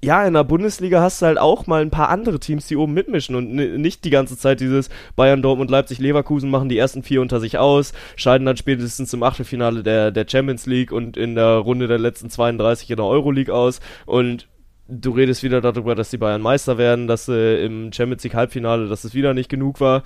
ja, 0.03 0.27
in 0.27 0.33
der 0.35 0.45
Bundesliga 0.45 1.01
hast 1.03 1.21
du 1.21 1.27
halt 1.27 1.39
auch 1.39 1.67
mal 1.67 1.83
ein 1.83 1.91
paar 1.91 2.09
andere 2.09 2.41
Teams, 2.41 2.67
die 2.67 2.77
oben 2.77 2.95
mitmischen 2.95 3.35
und 3.37 3.53
ni- 3.55 3.77
nicht 3.79 4.05
die 4.05 4.11
ganze 4.11 4.39
Zeit 4.39 4.61
dieses 4.61 4.89
Bayern, 5.15 5.43
Dortmund, 5.43 5.71
Leipzig, 5.71 5.99
Leverkusen 5.99 6.49
machen 6.51 6.69
die 6.71 6.79
ersten 6.79 7.03
vier 7.03 7.21
unter 7.21 7.39
sich 7.39 7.59
aus, 7.59 7.93
scheiden 8.17 8.47
dann 8.47 8.57
spätestens 8.57 9.13
im 9.13 9.23
Achtelfinale 9.23 9.83
der, 9.83 10.11
der 10.11 10.27
Champions 10.27 10.65
League 10.67 10.91
und 10.93 11.17
in 11.19 11.35
der 11.35 11.57
Runde 11.57 11.87
der 11.87 11.99
letzten 11.99 12.31
32 12.31 12.89
in 12.91 12.97
der 12.97 13.05
Euroleague 13.05 13.55
aus 13.55 13.81
und 14.07 14.49
du 14.89 15.11
redest 15.11 15.43
wieder 15.43 15.61
darüber, 15.61 15.95
dass 15.95 16.11
die 16.11 16.19
Bayern 16.19 16.41
Meister 16.41 16.79
werden, 16.79 17.07
dass 17.07 17.29
äh, 17.29 17.65
im 17.65 17.93
Champions 17.93 18.25
League 18.25 18.35
Halbfinale, 18.35 18.89
dass 18.89 19.05
es 19.05 19.15
wieder 19.15 19.35
nicht 19.35 19.49
genug 19.51 19.81
war. 19.81 20.03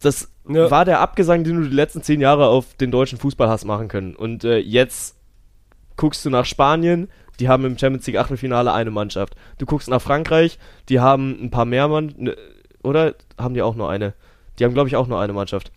Das 0.00 0.30
Ja. 0.48 0.70
war 0.70 0.84
der 0.84 1.00
Abgesang, 1.00 1.42
den 1.42 1.56
du 1.62 1.68
die 1.68 1.74
letzten 1.74 2.02
zehn 2.02 2.20
Jahre 2.20 2.48
auf 2.48 2.74
den 2.74 2.90
deutschen 2.90 3.18
Fußball 3.18 3.48
hast 3.48 3.64
machen 3.64 3.88
können. 3.88 4.14
Und 4.14 4.44
äh, 4.44 4.58
jetzt 4.58 5.16
guckst 5.96 6.24
du 6.24 6.30
nach 6.30 6.44
Spanien, 6.44 7.08
die 7.40 7.48
haben 7.48 7.64
im 7.64 7.78
Champions 7.78 8.06
League 8.06 8.18
Achtelfinale 8.18 8.72
eine 8.72 8.90
Mannschaft. 8.90 9.34
Du 9.58 9.66
guckst 9.66 9.88
nach 9.88 10.02
Frankreich, 10.02 10.58
die 10.88 11.00
haben 11.00 11.38
ein 11.42 11.50
paar 11.50 11.64
mehr 11.64 11.88
Mann, 11.88 12.14
ne, 12.16 12.36
oder 12.82 13.14
haben 13.38 13.54
die 13.54 13.62
auch 13.62 13.74
nur 13.74 13.90
eine? 13.90 14.14
Die 14.58 14.64
haben, 14.64 14.74
glaube 14.74 14.88
ich, 14.88 14.96
auch 14.96 15.06
nur 15.06 15.20
eine 15.20 15.32
Mannschaft. 15.32 15.72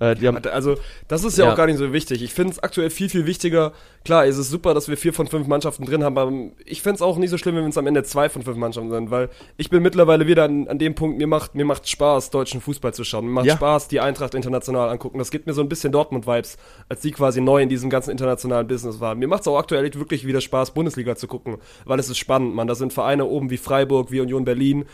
Äh, 0.00 0.14
die 0.16 0.26
haben, 0.26 0.36
Also, 0.46 0.76
das 1.08 1.22
ist 1.24 1.38
ja, 1.38 1.46
Ja. 1.46 1.52
auch 1.52 1.56
gar 1.56 1.66
nicht 1.66 1.78
so 1.78 1.92
wichtig. 1.92 2.22
Ich 2.22 2.34
finde 2.34 2.52
es 2.52 2.58
aktuell 2.58 2.90
viel, 2.90 3.08
viel 3.08 3.26
wichtiger. 3.26 3.72
Klar, 4.04 4.26
es 4.26 4.36
ist 4.36 4.50
super, 4.50 4.74
dass 4.74 4.88
wir 4.88 4.96
vier 4.96 5.12
von 5.12 5.28
fünf 5.28 5.46
Mannschaften 5.46 5.86
drin 5.86 6.02
haben, 6.04 6.18
aber 6.18 6.32
ich 6.66 6.82
fände 6.82 6.96
es 6.96 7.02
auch 7.02 7.16
nicht 7.16 7.30
so 7.30 7.38
schlimm, 7.38 7.54
wenn 7.56 7.64
es 7.68 7.78
am 7.78 7.86
Ende 7.86 8.02
zwei 8.02 8.28
von 8.28 8.42
fünf 8.42 8.56
Mannschaften 8.58 8.90
sind, 8.90 9.10
weil 9.10 9.30
ich 9.56 9.70
bin 9.70 9.82
mittlerweile 9.82 10.26
wieder 10.26 10.44
an, 10.44 10.66
an 10.68 10.78
dem 10.78 10.94
Punkt, 10.94 11.16
mir 11.18 11.26
macht, 11.26 11.54
mir 11.54 11.64
macht 11.64 11.88
Spaß, 11.88 12.30
deutschen 12.30 12.60
Fußball 12.60 12.92
zu 12.92 13.04
schauen. 13.04 13.24
Mir 13.26 13.30
macht 13.32 13.46
Ja. 13.46 13.54
Spaß, 13.56 13.88
die 13.88 14.00
Eintracht 14.00 14.34
international 14.34 14.88
angucken. 14.90 15.18
Das 15.18 15.30
gibt 15.30 15.46
mir 15.46 15.52
so 15.54 15.62
ein 15.62 15.68
bisschen 15.68 15.92
Dortmund-Vibes, 15.92 16.56
als 16.88 17.00
die 17.00 17.12
quasi 17.12 17.40
neu 17.40 17.62
in 17.62 17.68
diesem 17.68 17.88
ganzen 17.88 18.10
internationalen 18.10 18.66
Business 18.66 19.00
waren. 19.00 19.18
Mir 19.18 19.28
macht 19.28 19.42
es 19.42 19.48
auch 19.48 19.58
aktuell 19.58 19.84
wirklich 19.94 20.26
wieder 20.26 20.40
Spaß, 20.40 20.72
Bundesliga 20.74 21.14
zu 21.16 21.26
gucken, 21.28 21.58
weil 21.84 21.98
es 22.00 22.08
ist 22.10 22.18
spannend, 22.18 22.54
man. 22.54 22.66
Da 22.66 22.74
sind 22.74 22.92
Vereine 22.92 23.24
oben 23.26 23.48
wie 23.50 23.56
Freiburg, 23.58 24.10
wie 24.10 24.20
Union 24.20 24.44
Berlin, 24.44 24.84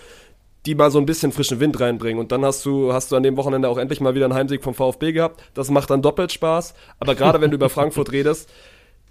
die 0.67 0.75
mal 0.75 0.91
so 0.91 0.99
ein 0.99 1.07
bisschen 1.07 1.33
frischen 1.33 1.59
Wind 1.61 1.81
reinbringen. 1.81 2.21
Und 2.21 2.33
dann 2.33 2.45
hast 2.45 2.65
du, 2.67 2.93
hast 2.93 3.11
du 3.13 3.17
an 3.17 3.23
dem 3.23 3.37
Wochenende 3.37 3.69
auch 3.69 3.79
endlich 3.79 4.01
mal 4.01 4.15
wieder 4.15 4.27
einen 4.27 4.35
Heimsieg 4.35 4.63
vom 4.63 4.75
VfB 4.75 5.13
gehabt. 5.13 5.43
Das 5.55 5.71
macht 5.71 5.91
dann 5.91 6.03
doppelt 6.03 6.33
Spaß. 6.33 6.75
Aber 6.99 7.15
gerade 7.15 7.41
wenn 7.41 7.51
du 7.51 7.55
über 7.57 7.71
Frankfurt 7.71 8.13
redest, 8.13 8.51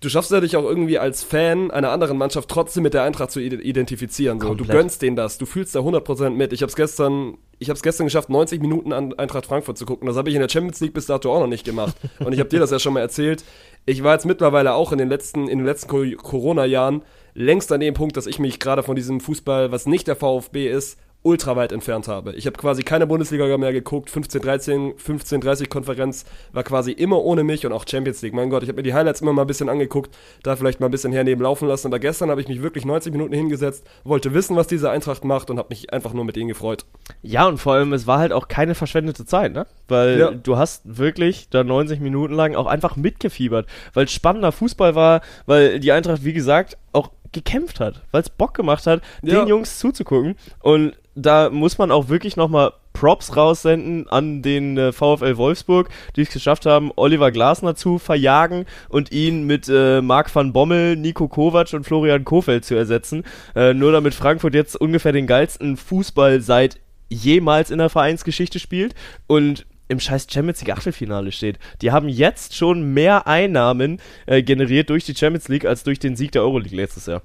du 0.02 0.10
schaffst 0.10 0.32
ja 0.32 0.39
dich 0.41 0.56
auch 0.56 0.64
irgendwie 0.64 1.00
als 1.00 1.24
Fan 1.24 1.72
einer 1.72 1.89
anderen 1.91 2.18
Mannschaft 2.18 2.50
trotzdem 2.50 2.84
mit 2.84 2.93
der 2.93 3.04
Eintracht 3.04 3.32
zu 3.32 3.39
ide- 3.39 3.62
identifizieren. 3.62 4.39
So. 4.39 4.54
Du 4.54 4.64
gönnst 4.66 5.02
denen 5.02 5.16
das. 5.16 5.38
Du 5.39 5.45
fühlst 5.47 5.74
da 5.76 5.80
100% 5.80 6.30
mit. 6.30 6.54
Ich 6.54 6.62
habe 6.62 6.70
es 6.70 6.76
gestern, 6.76 7.38
ich 7.58 7.68
gestern 7.82 8.06
geschafft, 8.06 8.30
90 8.30 8.62
Minuten 8.62 8.93
an 8.93 9.14
Eintracht 9.14 9.47
Frankfurt 9.47 9.78
zu 9.78 9.86
gucken. 9.88 10.08
Das 10.08 10.18
habe 10.18 10.30
ich 10.30 10.36
in 10.36 10.41
der 10.41 10.50
Champions 10.50 10.80
League 10.82 10.93
bis 10.93 11.08
dato 11.08 11.34
auch 11.34 11.39
noch 11.39 11.47
nicht 11.47 11.66
gemacht. 11.66 11.95
Und 12.20 12.32
ich 12.34 12.39
habe 12.39 12.50
dir 12.50 12.60
das 12.60 12.70
ja 12.70 12.78
schon 12.78 12.93
mal 12.93 13.02
erzählt. 13.02 13.43
Ich 13.88 14.04
war 14.04 14.14
jetzt 14.14 14.26
mittlerweile 14.28 14.76
auch 14.76 14.91
in 14.91 15.00
den 15.00 15.10
letzten, 15.10 15.47
in 15.47 15.58
den 15.58 15.66
letzten 15.66 15.88
Co- 15.89 16.06
Corona-Jahren 16.16 17.02
längst 17.34 17.72
an 17.72 17.80
dem 17.80 17.93
Punkt, 17.95 18.18
dass 18.18 18.28
ich 18.28 18.38
mich 18.39 18.60
gerade 18.60 18.84
von 18.84 18.95
diesem 18.95 19.20
Fußball, 19.20 19.72
was 19.72 19.86
nicht 19.88 20.08
der 20.08 20.16
VfB 20.16 20.70
ist, 20.70 20.97
ultra 21.22 21.55
weit 21.57 21.74
entfernt 21.74 22.07
habe. 22.07 22.34
Ich 22.34 22.45
habe 22.45 22.57
quasi 22.57 22.84
keine 22.84 23.05
Bundesliga 23.05 23.57
mehr 23.57 23.74
geguckt, 23.74 24.09
15, 24.09 24.41
13, 24.41 24.93
15, 24.97 25.41
30 25.41 25.70
Konferenz 25.70 26.24
war 26.53 26.63
quasi 26.63 26.91
immer 26.93 27.22
ohne 27.22 27.43
mich 27.43 27.65
und 27.65 27.74
auch 27.74 27.86
Champions 27.86 28.22
League. 28.22 28.34
Mein 28.34 28.49
Gott, 28.49 28.63
ich 28.63 28.70
habe 28.70 28.78
mir 28.78 28.84
die 28.84 28.93
Highlights 28.93 29.20
immer 29.20 29.34
mal 29.34 29.41
ein 29.41 29.47
bisschen 29.47 29.67
angeguckt, 29.67 30.15
da 30.43 30.55
vielleicht 30.55 30.80
mal 30.80 30.88
ein 30.88 30.91
bisschen 30.91 31.11
herneben 31.11 31.41
laufen 31.43 31.67
lassen, 31.67 31.88
aber 31.88 31.99
gestern 31.99 32.30
habe 32.30 32.39
ich 32.39 32.47
mich 32.47 32.61
wirklich 32.61 32.86
90 32.86 33.11
Minuten 33.11 33.34
hingesetzt, 33.34 33.86
wollte 34.05 34.34
wissen, 34.34 34.55
was 34.55 34.67
diese 34.67 34.89
Eintracht 34.91 35.26
macht 35.26 35.49
und 35.49 35.57
habe 35.59 35.67
mich 35.72 35.91
einfach 35.91 36.13
nur 36.13 36.24
mit 36.24 36.38
ihnen 36.38 36.47
gefreut. 36.47 36.86
Ja, 37.22 37.47
und 37.47 37.57
vor 37.57 37.74
allem, 37.74 37.91
es 37.91 38.07
war 38.07 38.20
halt 38.20 38.32
auch 38.32 38.47
keine 38.47 38.74
verschwendete 38.74 39.26
Zeit, 39.26 39.51
ne? 39.51 39.67
Weil 39.89 40.20
Ja. 40.20 40.32
du 40.32 40.57
hast 40.57 40.84
wirklich 40.97 41.49
da 41.49 41.65
90 41.65 41.99
Minuten 41.99 42.34
lang 42.34 42.55
auch 42.55 42.65
einfach 42.67 42.95
mitgefiebert, 42.95 43.67
weil 43.93 44.05
es 44.05 44.13
spannender 44.13 44.53
Fußball 44.53 44.95
war, 44.95 45.20
weil 45.45 45.82
die 45.82 45.91
Eintracht, 45.91 46.24
wie 46.24 46.34
gesagt, 46.34 46.78
auch 46.93 47.11
gekämpft 47.32 47.80
hat, 47.80 48.01
weil 48.11 48.22
es 48.22 48.30
Bock 48.30 48.55
gemacht 48.55 48.88
hat, 48.88 49.01
Ja. 49.22 49.39
den 49.41 49.47
Jungs 49.49 49.78
zuzugucken. 49.78 50.36
Und 50.61 50.93
da 51.26 51.49
muss 51.49 51.78
man 51.78 51.91
auch 51.91 52.09
wirklich 52.09 52.36
nochmal 52.36 52.74
Props 52.93 53.36
raussenden 53.36 54.09
an 54.09 54.41
den 54.41 54.78
äh, 54.78 54.91
VfL 54.91 55.38
Wolfsburg, 55.38 55.89
die 56.15 56.22
es 56.22 56.32
geschafft 56.32 56.65
haben, 56.65 56.91
Oliver 56.95 57.32
Glasner 57.32 57.76
zu 57.76 57.97
verjagen 57.97 58.65
und 58.89 59.11
ihn 59.11 59.45
mit 59.45 59.70
äh, 59.70 60.01
Marc 60.01 60.34
van 60.34 60.51
Bommel, 60.51 60.95
Nico 60.95 61.28
Kovac 61.28 61.74
und 61.74 61.86
Florian 61.86 62.26
Kofeld 62.26 62.65
zu 62.65 62.76
ersetzen. 62.76 63.24
Äh, 63.55 63.74
nur 63.74 63.91
damit 63.91 64.13
Frankfurt 64.13 64.53
jetzt 64.53 64.76
ungefähr 64.76 65.11
den 65.11 65.28
geilsten 65.28 65.78
Fußball 65.78 66.41
seit 66.41 66.80
jemals 67.09 67.72
in 67.72 67.78
der 67.78 67.89
Vereinsgeschichte 67.89 68.59
spielt 68.59 68.95
und 69.28 69.65
im 69.88 69.99
scheiß 69.99 70.28
Champions 70.30 70.61
League 70.61 70.76
Achtelfinale 70.76 71.32
steht. 71.32 71.57
Die 71.82 71.91
haben 71.91 72.09
jetzt 72.09 72.55
schon 72.55 72.93
mehr 72.93 73.28
Einnahmen 73.28 73.99
äh, 74.28 74.43
generiert 74.43 74.89
durch 74.89 75.03
die 75.05 75.15
Champions 75.15 75.47
League 75.47 75.65
als 75.65 75.84
durch 75.84 75.99
den 75.99 76.15
Sieg 76.15 76.32
der 76.32 76.43
Euroleague 76.43 76.76
letztes 76.76 77.07
Jahr. 77.07 77.24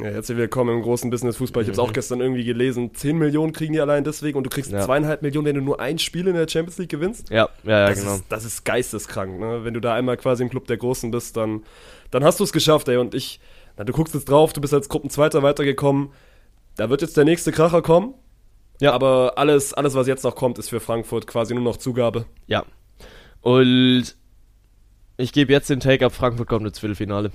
Ja, 0.00 0.10
herzlich 0.10 0.38
willkommen 0.38 0.76
im 0.76 0.82
großen 0.82 1.10
Business-Fußball. 1.10 1.62
Ich 1.62 1.68
habe 1.68 1.72
es 1.72 1.78
auch 1.80 1.92
gestern 1.92 2.20
irgendwie 2.20 2.44
gelesen. 2.44 2.94
10 2.94 3.18
Millionen 3.18 3.52
kriegen 3.52 3.72
die 3.72 3.80
allein 3.80 4.04
deswegen 4.04 4.38
und 4.38 4.44
du 4.44 4.50
kriegst 4.50 4.70
Ja. 4.70 4.80
zweieinhalb 4.84 5.22
Millionen, 5.22 5.46
wenn 5.46 5.54
du 5.56 5.60
nur 5.60 5.80
ein 5.80 5.98
Spiel 5.98 6.28
in 6.28 6.34
der 6.34 6.46
Champions 6.48 6.78
League 6.78 6.90
gewinnst. 6.90 7.30
Ja, 7.30 7.48
ja, 7.64 7.80
ja, 7.80 7.88
das, 7.88 8.00
genau. 8.00 8.14
ist, 8.14 8.24
das 8.28 8.44
ist 8.44 8.64
geisteskrank, 8.64 9.40
ne? 9.40 9.64
Wenn 9.64 9.74
du 9.74 9.80
da 9.80 9.94
einmal 9.94 10.16
quasi 10.16 10.44
im 10.44 10.50
Club 10.50 10.68
der 10.68 10.76
Großen 10.76 11.10
bist, 11.10 11.36
dann, 11.36 11.64
dann 12.12 12.22
hast 12.22 12.38
du 12.38 12.44
es 12.44 12.52
geschafft, 12.52 12.88
ey. 12.88 12.96
Und 12.96 13.14
ich, 13.14 13.40
na, 13.76 13.82
du 13.82 13.92
guckst 13.92 14.14
jetzt 14.14 14.28
drauf, 14.28 14.52
du 14.52 14.60
bist 14.60 14.72
als 14.72 14.88
Gruppenzweiter 14.88 15.42
weitergekommen. 15.42 16.10
Da 16.76 16.90
wird 16.90 17.02
jetzt 17.02 17.16
der 17.16 17.24
nächste 17.24 17.50
Kracher 17.50 17.82
kommen. 17.82 18.14
Ja. 18.80 18.92
Aber 18.92 19.32
alles, 19.36 19.74
alles, 19.74 19.94
was 19.94 20.06
jetzt 20.06 20.22
noch 20.22 20.36
kommt, 20.36 20.58
ist 20.58 20.68
für 20.68 20.78
Frankfurt 20.78 21.26
quasi 21.26 21.54
nur 21.54 21.64
noch 21.64 21.76
Zugabe. 21.76 22.26
Ja. 22.46 22.64
Und 23.40 24.14
ich 25.16 25.32
gebe 25.32 25.52
jetzt 25.52 25.68
den 25.70 25.80
Take-up, 25.80 26.12
Frankfurt 26.12 26.46
kommt 26.46 26.66
ins 26.66 26.78
Viertelfinale. 26.78 27.32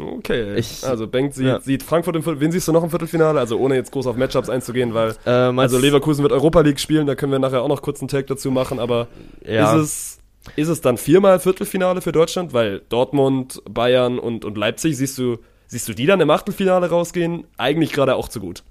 Okay. 0.00 0.56
Ich- 0.56 0.84
also 0.86 1.06
Bengt 1.06 1.34
sieht, 1.34 1.46
ja. 1.46 1.60
sieht 1.60 1.82
Frankfurt 1.82 2.16
im 2.16 2.22
Viertel. 2.22 2.40
Wen 2.40 2.50
siehst 2.52 2.66
du 2.68 2.72
noch 2.72 2.82
im 2.82 2.90
Viertelfinale? 2.90 3.38
Also 3.38 3.58
ohne 3.58 3.74
jetzt 3.76 3.92
groß 3.92 4.06
auf 4.06 4.16
Matchups 4.16 4.48
einzugehen, 4.48 4.94
weil 4.94 5.14
Äh, 5.26 5.52
meinst- 5.52 5.74
also 5.74 5.78
Leverkusen 5.78 6.22
wird 6.22 6.32
Europa 6.32 6.60
League 6.62 6.80
spielen, 6.80 7.06
da 7.06 7.14
können 7.14 7.32
wir 7.32 7.38
nachher 7.38 7.62
auch 7.62 7.68
noch 7.68 7.82
kurz 7.82 8.00
einen 8.00 8.08
Take 8.08 8.24
dazu 8.26 8.50
machen, 8.50 8.78
aber 8.78 9.08
Ja. 9.46 9.74
ist 9.76 9.82
es 9.82 10.18
ist 10.56 10.68
es 10.68 10.80
dann 10.80 10.96
viermal 10.98 11.38
Viertelfinale 11.38 12.00
für 12.00 12.10
Deutschland, 12.10 12.52
weil 12.52 12.80
Dortmund, 12.88 13.62
Bayern 13.68 14.18
und, 14.18 14.44
und 14.44 14.58
Leipzig 14.58 14.96
siehst 14.96 15.16
du 15.18 15.38
siehst 15.68 15.88
du 15.88 15.92
die 15.94 16.06
dann 16.06 16.20
im 16.20 16.30
Achtelfinale 16.30 16.88
rausgehen? 16.90 17.44
Eigentlich 17.58 17.92
gerade 17.92 18.16
auch 18.16 18.28
zu 18.28 18.40
gut. 18.40 18.62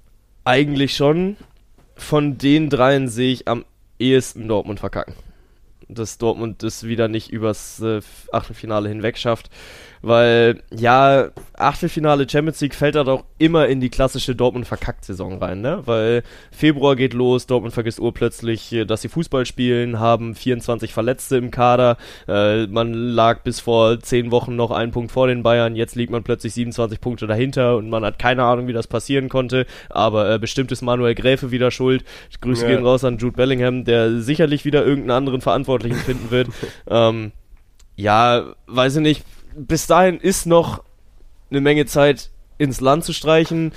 Eigentlich 0.44 0.94
schon. 0.94 1.36
Von 1.96 2.36
den 2.36 2.68
dreien 2.68 3.08
sehe 3.08 3.32
ich 3.32 3.48
am 3.48 3.64
ehesten 3.98 4.48
Dortmund 4.48 4.80
verkacken. 4.80 5.14
Dass 5.88 6.18
Dortmund 6.18 6.62
das 6.62 6.84
wieder 6.84 7.08
nicht 7.08 7.30
übers 7.30 7.80
äh, 7.80 8.00
Achtelfinale 8.32 8.88
hinweg 8.88 9.16
schafft. 9.18 9.48
Weil, 10.02 10.62
ja, 10.74 11.30
Achtelfinale 11.54 12.28
Champions 12.28 12.60
League 12.60 12.74
fällt 12.74 12.96
da 12.96 13.04
doch 13.04 13.24
immer 13.38 13.68
in 13.68 13.80
die 13.80 13.88
klassische 13.88 14.34
Dortmund-Verkackt-Saison 14.34 15.38
rein, 15.38 15.60
ne? 15.60 15.82
Weil 15.84 16.24
Februar 16.50 16.96
geht 16.96 17.14
los, 17.14 17.46
Dortmund 17.46 17.72
vergisst 17.72 18.00
urplötzlich, 18.00 18.72
äh, 18.72 18.84
dass 18.84 19.02
sie 19.02 19.08
Fußball 19.08 19.46
spielen, 19.46 20.00
haben 20.00 20.34
24 20.34 20.92
Verletzte 20.92 21.36
im 21.36 21.52
Kader. 21.52 21.98
Äh, 22.26 22.66
man 22.66 22.92
lag 22.92 23.42
bis 23.42 23.60
vor 23.60 24.00
10 24.00 24.32
Wochen 24.32 24.56
noch 24.56 24.72
einen 24.72 24.90
Punkt 24.90 25.12
vor 25.12 25.28
den 25.28 25.44
Bayern, 25.44 25.76
jetzt 25.76 25.94
liegt 25.94 26.10
man 26.10 26.24
plötzlich 26.24 26.52
27 26.54 27.00
Punkte 27.00 27.28
dahinter 27.28 27.76
und 27.76 27.88
man 27.88 28.04
hat 28.04 28.18
keine 28.18 28.42
Ahnung, 28.42 28.66
wie 28.66 28.72
das 28.72 28.88
passieren 28.88 29.28
konnte. 29.28 29.66
Aber 29.88 30.34
äh, 30.34 30.38
bestimmt 30.40 30.72
ist 30.72 30.82
Manuel 30.82 31.14
Gräfe 31.14 31.52
wieder 31.52 31.70
schuld. 31.70 32.04
Grüße 32.40 32.64
Ja. 32.64 32.74
gehen 32.74 32.84
raus 32.84 33.04
an 33.04 33.18
Jude 33.18 33.36
Bellingham, 33.36 33.84
der 33.84 34.20
sicherlich 34.20 34.64
wieder 34.64 34.84
irgendeinen 34.84 35.18
anderen 35.18 35.40
Verantwortlichen 35.40 35.98
finden 35.98 36.30
wird. 36.32 36.48
ähm, 36.90 37.30
ja, 37.94 38.54
weiß 38.66 38.96
ich 38.96 39.02
nicht. 39.02 39.24
Bis 39.54 39.86
dahin 39.86 40.18
ist 40.18 40.46
noch 40.46 40.82
eine 41.50 41.60
Menge 41.60 41.86
Zeit 41.86 42.30
ins 42.58 42.80
Land 42.80 43.04
zu 43.04 43.12
streichen. 43.12 43.72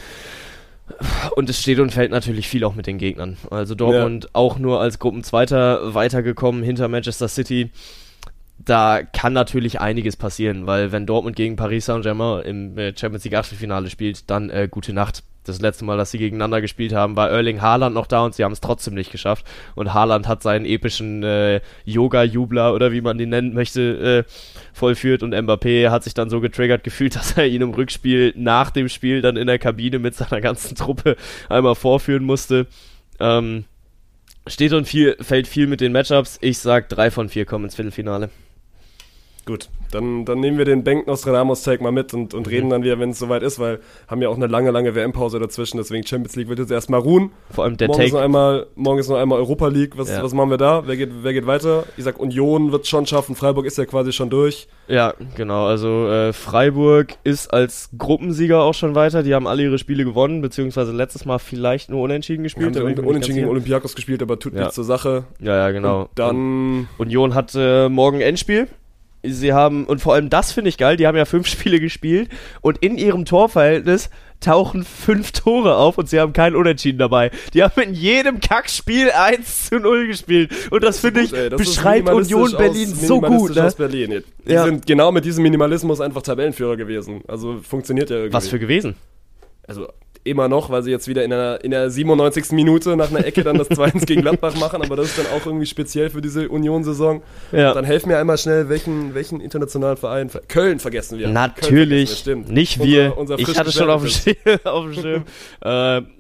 Und 1.36 1.50
es 1.50 1.60
steht 1.60 1.80
und 1.80 1.92
fällt 1.92 2.12
natürlich 2.12 2.48
viel 2.48 2.64
auch 2.64 2.76
mit 2.76 2.86
den 2.86 3.00
Gegnern. 3.00 3.38
Also 3.50 3.74
Dortmund 3.74 4.30
auch 4.34 4.60
nur 4.60 4.80
als 4.80 5.00
Gruppenzweiter 5.00 5.96
weitergekommen 5.96 6.64
hinter 6.64 6.88
Manchester 6.88 7.28
City. 7.28 7.72
Da 8.60 9.02
kann 9.02 9.34
natürlich 9.34 9.82
einiges 9.82 10.16
passieren, 10.16 10.68
weil 10.68 10.92
wenn 10.92 11.06
Dortmund 11.06 11.36
gegen 11.36 11.56
Paris 11.56 11.86
Saint-Germain 11.86 12.44
im 12.44 12.78
äh, 12.78 12.96
Champions 12.96 13.26
League 13.26 13.36
Achtelfinale 13.36 13.90
spielt, 13.90 14.30
dann 14.30 14.50
äh, 14.50 14.68
gute 14.70 14.94
Nacht. 14.94 15.24
Das 15.46 15.62
letzte 15.62 15.86
Mal, 15.86 15.98
dass 15.98 16.12
sie 16.12 16.18
gegeneinander 16.18 16.60
gespielt 16.60 16.94
haben, 16.94 17.16
war 17.16 17.30
Erling 17.30 17.62
Haaland 17.62 17.94
noch 17.94 18.08
da 18.08 18.26
und 18.26 18.34
sie 18.34 18.44
haben 18.44 18.52
es 18.52 18.62
trotzdem 18.62 18.96
nicht 18.96 19.12
geschafft. 19.12 19.46
Und 19.76 19.94
Haaland 19.94 20.28
hat 20.28 20.42
seinen 20.44 20.66
epischen 20.66 21.24
äh, 21.24 21.62
Yoga-Jubler 21.86 22.74
oder 22.74 22.92
wie 22.92 23.02
man 23.02 23.18
den 23.18 23.30
nennen 23.30 23.54
möchte, 23.54 24.26
äh, 24.26 24.32
vollführt 24.74 25.24
und 25.24 25.34
Mbappé 25.34 25.90
hat 25.90 26.04
sich 26.04 26.14
dann 26.14 26.30
so 26.30 26.42
getriggert 26.42 26.84
gefühlt, 26.84 27.16
dass 27.16 27.38
er 27.38 27.46
ihn 27.46 27.62
im 27.62 27.72
Rückspiel 27.72 28.34
nach 28.36 28.72
dem 28.72 28.90
Spiel 28.90 29.22
dann 29.22 29.38
in 29.38 29.48
der 29.48 29.60
Kabine 29.60 30.00
mit 30.00 30.16
seiner 30.16 30.42
ganzen 30.42 30.76
Truppe 30.76 31.16
einmal 31.48 31.76
vorführen 31.76 32.24
musste. 32.24 32.68
Ähm, 33.20 33.66
steht 34.48 34.74
und 34.74 34.88
viel, 34.88 35.16
fällt 35.22 35.48
viel 35.48 35.68
mit 35.68 35.82
den 35.82 35.92
Matchups. 35.92 36.38
Ich 36.42 36.60
sag, 36.60 36.90
drei 36.90 37.12
von 37.12 37.30
vier 37.30 37.46
kommen 37.46 37.66
ins 37.66 37.76
Viertelfinale. 37.76 38.30
Gut, 39.46 39.70
dann, 39.92 40.26
dann 40.26 40.40
nehmen 40.40 40.58
wir 40.58 40.66
den 40.66 40.84
Bengt 40.84 41.06
Nostradamus 41.06 41.62
Take 41.62 41.84
mal 41.84 41.92
mit 41.92 42.16
und, 42.16 42.34
und 42.34 42.50
reden 42.50 42.72
dann 42.72 42.82
wieder, 42.82 43.00
wenn 43.00 43.12
es 43.12 43.20
soweit 43.20 43.44
ist, 43.44 43.60
weil 43.60 43.80
haben 44.08 44.20
ja 44.24 44.28
auch 44.30 44.36
eine 44.38 44.48
lange, 44.48 44.72
lange 44.72 44.96
WM-Pause 44.96 45.40
dazwischen, 45.40 45.78
deswegen 45.78 46.04
Champions 46.06 46.36
League 46.36 46.48
wird 46.50 46.58
jetzt 46.58 46.72
erstmal 46.72 47.00
ruhen. 47.00 47.30
Vor 47.52 47.64
allem 47.64 47.78
der 47.78 47.90
morgen, 47.90 48.02
ist 48.02 48.08
noch 48.12 48.18
Take. 48.18 48.26
einmal, 48.26 48.66
morgen 48.74 49.00
ist 49.00 49.08
noch 49.08 49.18
einmal 49.18 49.38
Europa 49.38 49.68
League. 49.68 50.00
Was, 50.00 50.10
Ja. 50.10 50.24
was 50.24 50.34
machen 50.34 50.50
wir 50.50 50.58
da? 50.58 50.88
Wer 50.88 50.98
geht, 50.98 51.12
wer 51.22 51.32
geht 51.34 51.46
weiter? 51.46 51.84
Ich 51.96 52.04
sag, 52.06 52.20
Union 52.20 52.72
wird 52.72 52.88
schon 52.88 53.06
schaffen. 53.06 53.36
Freiburg 53.36 53.68
ist 53.68 53.78
ja 53.78 53.86
quasi 53.86 54.12
schon 54.14 54.32
durch. 54.32 54.68
Ja, 54.88 55.14
genau. 55.36 55.68
Also 55.68 56.08
äh, 56.10 56.34
Freiburg 56.34 57.10
ist 57.24 57.54
als 57.54 57.90
Gruppensieger 57.96 58.64
auch 58.64 58.74
schon 58.74 58.96
weiter. 58.96 59.22
Die 59.22 59.36
haben 59.36 59.46
alle 59.46 59.62
ihre 59.62 59.78
Spiele 59.78 60.06
gewonnen, 60.06 60.42
beziehungsweise 60.42 60.92
letztes 60.92 61.26
Mal 61.26 61.38
vielleicht 61.38 61.92
nur 61.92 62.02
unentschieden 62.02 62.40
Haben 62.40 62.44
gespielt. 62.46 62.76
mir 62.76 62.84
nicht 62.84 63.00
unentschieden 63.00 63.38
gegen 63.38 63.50
Olympiakos 63.50 63.94
gespielt, 63.94 64.24
aber 64.24 64.40
tut 64.40 64.54
Ja. 64.54 64.62
nichts 64.62 64.74
zur 64.76 64.86
Sache. 64.86 65.26
Ja, 65.40 65.56
ja, 65.56 65.70
genau. 65.72 66.02
Und 66.02 66.10
dann, 66.16 66.88
Und 66.98 67.06
Union 67.08 67.36
hat 67.36 67.54
äh, 67.56 67.90
morgen 67.90 68.22
Endspiel 68.22 68.68
Sie 69.28 69.54
haben, 69.54 69.86
und 69.86 70.00
vor 70.02 70.14
allem 70.14 70.30
das 70.30 70.52
finde 70.52 70.70
ich 70.70 70.78
geil, 70.78 70.98
die 70.98 71.08
haben 71.08 71.18
ja 71.18 71.26
fünf 71.26 71.48
Spiele 71.56 71.80
gespielt 71.80 72.30
und 72.62 72.78
in 72.80 72.98
ihrem 72.98 73.26
Torverhältnis 73.26 74.10
tauchen 74.42 74.84
fünf 74.84 75.32
Tore 75.32 75.78
auf 75.78 75.98
und 75.98 76.10
sie 76.10 76.20
haben 76.20 76.34
keinen 76.34 76.56
Unentschieden 76.56 77.00
dabei. 77.00 77.32
Die 77.54 77.64
haben 77.64 77.80
in 77.82 77.94
jedem 77.94 78.42
Kackspiel 78.42 79.10
1 79.12 79.70
zu 79.70 79.80
0 79.80 80.08
gespielt. 80.08 80.52
Und 80.72 80.84
das, 80.84 81.00
finde 81.00 81.22
ich, 81.22 81.34
Ey, 81.34 81.50
das 81.50 81.58
beschreibt 81.58 82.10
Union 82.10 82.52
Berlin 82.58 82.92
aus, 82.92 83.02
so 83.02 83.22
gut. 83.22 83.56
Ne? 83.56 83.74
Berlin. 83.78 84.24
Die 84.48 84.52
Ja. 84.54 84.66
sind 84.66 84.86
genau 84.86 85.12
mit 85.12 85.26
diesem 85.26 85.42
Minimalismus 85.42 86.02
einfach 86.02 86.22
Tabellenführer 86.22 86.76
gewesen. 86.78 87.22
Also 87.28 87.60
funktioniert 87.62 88.10
ja 88.10 88.18
irgendwie. 88.18 88.34
Was 88.34 88.48
für 88.50 88.60
gewesen? 88.60 88.96
Also 89.68 89.88
immer 90.26 90.48
noch, 90.50 90.70
weil 90.70 90.84
sie 90.84 90.92
jetzt 90.92 91.08
wieder 91.08 91.24
in 91.24 91.30
der, 91.30 91.64
in 91.64 91.72
der 91.72 91.90
97. 91.90 92.52
Minute 92.52 92.96
nach 92.98 93.10
einer 93.12 93.24
Ecke 93.26 93.44
dann 93.44 93.58
das 93.58 93.70
2-1 93.70 94.06
gegen 94.06 94.22
Gladbach 94.22 94.56
machen, 94.58 94.82
aber 94.82 94.96
das 94.96 95.08
ist 95.08 95.20
dann 95.20 95.28
auch 95.28 95.46
irgendwie 95.46 95.66
speziell 95.68 96.10
für 96.10 96.22
diese 96.22 96.50
Union-Saison. 96.50 97.22
Ja. 97.52 97.74
Dann 97.74 97.86
helf 97.86 98.06
mir 98.06 98.18
einmal 98.18 98.38
schnell, 98.38 98.68
welchen, 98.68 99.14
welchen 99.14 99.40
internationalen 99.40 99.98
Verein. 99.98 100.30
ver- 100.30 100.42
Köln 100.48 100.80
vergessen 100.80 101.20
wir. 101.20 101.28
Natürlich, 101.30 102.10
vergessen 102.10 102.10
wir, 102.10 102.44
stimmt. 102.46 102.50
nicht 102.52 102.80
Unser- 102.80 102.92
wir. 102.92 103.18
unser 103.18 103.40
ich 103.40 103.46
frisch 103.46 103.58
hatte 103.58 103.72
schon 103.72 103.90
auf 103.90 104.02
dem. 104.02 104.10
Schirm. 104.10 104.36
auf 104.66 104.84
dem 104.86 104.94
Schirm. 104.94 105.24
äh, 105.64 105.68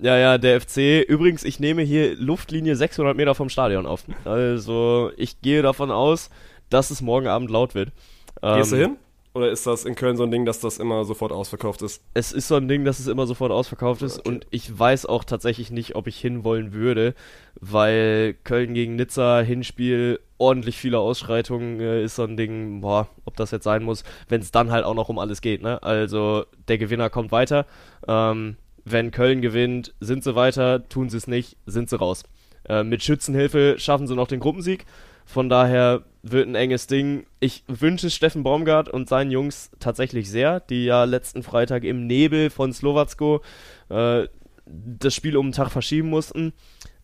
ja, 0.06 0.18
ja, 0.18 0.38
der 0.38 0.62
FC. 0.62 1.01
Übrigens, 1.08 1.43
ich 1.43 1.60
nehme 1.60 1.82
hier 1.82 2.16
Luftlinie 2.16 2.76
600 2.76 3.18
Meter 3.18 3.34
vom 3.36 3.49
Stadion 3.49 3.86
auf. 3.86 4.03
Also, 4.24 5.12
ich 5.18 5.41
gehe 5.41 5.62
davon 5.62 5.89
aus, 5.91 6.30
dass 6.70 6.91
es 6.91 7.01
morgen 7.01 7.28
Abend 7.28 7.49
laut 7.49 7.74
wird. 7.76 7.89
Gehst 8.41 8.72
du 8.72 8.76
Ähm, 8.76 8.82
hin? 8.82 8.95
Oder 9.36 9.51
ist 9.51 9.67
das 9.67 9.83
in 9.83 9.95
Köln 9.95 10.15
so 10.15 10.23
ein 10.23 10.31
Ding, 10.31 10.45
dass 10.45 10.61
das 10.61 10.77
immer 10.77 11.03
sofort 11.03 11.33
ausverkauft 11.33 11.81
ist? 11.81 12.01
Es 12.13 12.31
ist 12.31 12.47
so 12.47 12.55
ein 12.55 12.69
Ding, 12.69 12.86
dass 12.86 12.99
es 12.99 13.07
immer 13.07 13.27
sofort 13.27 13.51
ausverkauft 13.51 14.01
ist 14.01 14.19
Okay. 14.19 14.29
und 14.29 14.47
ich 14.49 14.79
weiß 14.79 15.05
auch 15.07 15.25
tatsächlich 15.25 15.71
nicht, 15.71 15.95
ob 15.95 16.07
ich 16.07 16.17
hinwollen 16.17 16.71
würde, 16.71 17.13
weil 17.59 18.36
Köln 18.45 18.73
gegen 18.73 18.95
Nizza, 18.95 19.41
Hinspiel, 19.41 20.21
ordentlich 20.38 20.77
viele 20.77 20.99
Ausschreitungen 20.99 21.81
äh, 21.81 22.01
ist 22.01 22.15
so 22.15 22.23
ein 22.23 22.38
Ding, 22.38 22.79
boah, 22.79 23.09
ob 23.25 23.36
das 23.36 23.51
jetzt 23.51 23.65
sein 23.65 23.83
muss, 23.83 24.05
wenn 24.29 24.39
es 24.39 24.51
dann 24.51 24.71
halt 24.71 24.86
auch 24.86 24.95
noch 24.95 25.09
um 25.09 25.19
alles 25.19 25.41
geht, 25.41 25.61
ne? 25.61 25.83
Also 25.83 26.45
der 26.69 26.77
Gewinner 26.77 27.09
kommt 27.09 27.33
weiter. 27.33 27.65
Ähm, 28.07 28.55
wenn 28.86 29.11
Köln 29.11 29.41
gewinnt, 29.41 29.93
sind 29.99 30.23
sie 30.23 30.36
weiter, 30.36 30.88
tun 30.88 31.09
sie 31.09 31.17
es 31.17 31.27
nicht, 31.27 31.57
sind 31.65 31.89
sie 31.89 31.99
raus. 31.99 32.23
Äh, 32.69 32.83
mit 32.83 33.03
Schützenhilfe 33.03 33.75
schaffen 33.79 34.07
sie 34.07 34.15
noch 34.15 34.29
den 34.29 34.39
Gruppensieg. 34.39 34.86
Von 35.26 35.49
daher 35.49 36.03
wird 36.23 36.47
ein 36.47 36.55
enges 36.55 36.88
Ding. 36.88 37.26
Ich 37.39 37.63
wünsche 37.67 38.09
Steffen 38.09 38.43
Baumgart 38.43 38.89
und 38.89 39.09
seinen 39.09 39.32
Jungs 39.32 39.71
tatsächlich 39.80 40.30
sehr, 40.30 40.59
die 40.59 40.86
ja 40.86 41.03
letzten 41.03 41.43
Freitag 41.43 41.84
im 41.84 42.07
Nebel 42.07 42.49
von 42.49 42.73
Slowacko 42.73 43.41
äh, 43.89 44.28
das 44.65 45.13
Spiel 45.13 45.38
um 45.38 45.47
den 45.47 45.53
Tag 45.53 45.71
verschieben 45.71 46.09
mussten. 46.09 46.53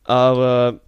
Aber 0.04 0.80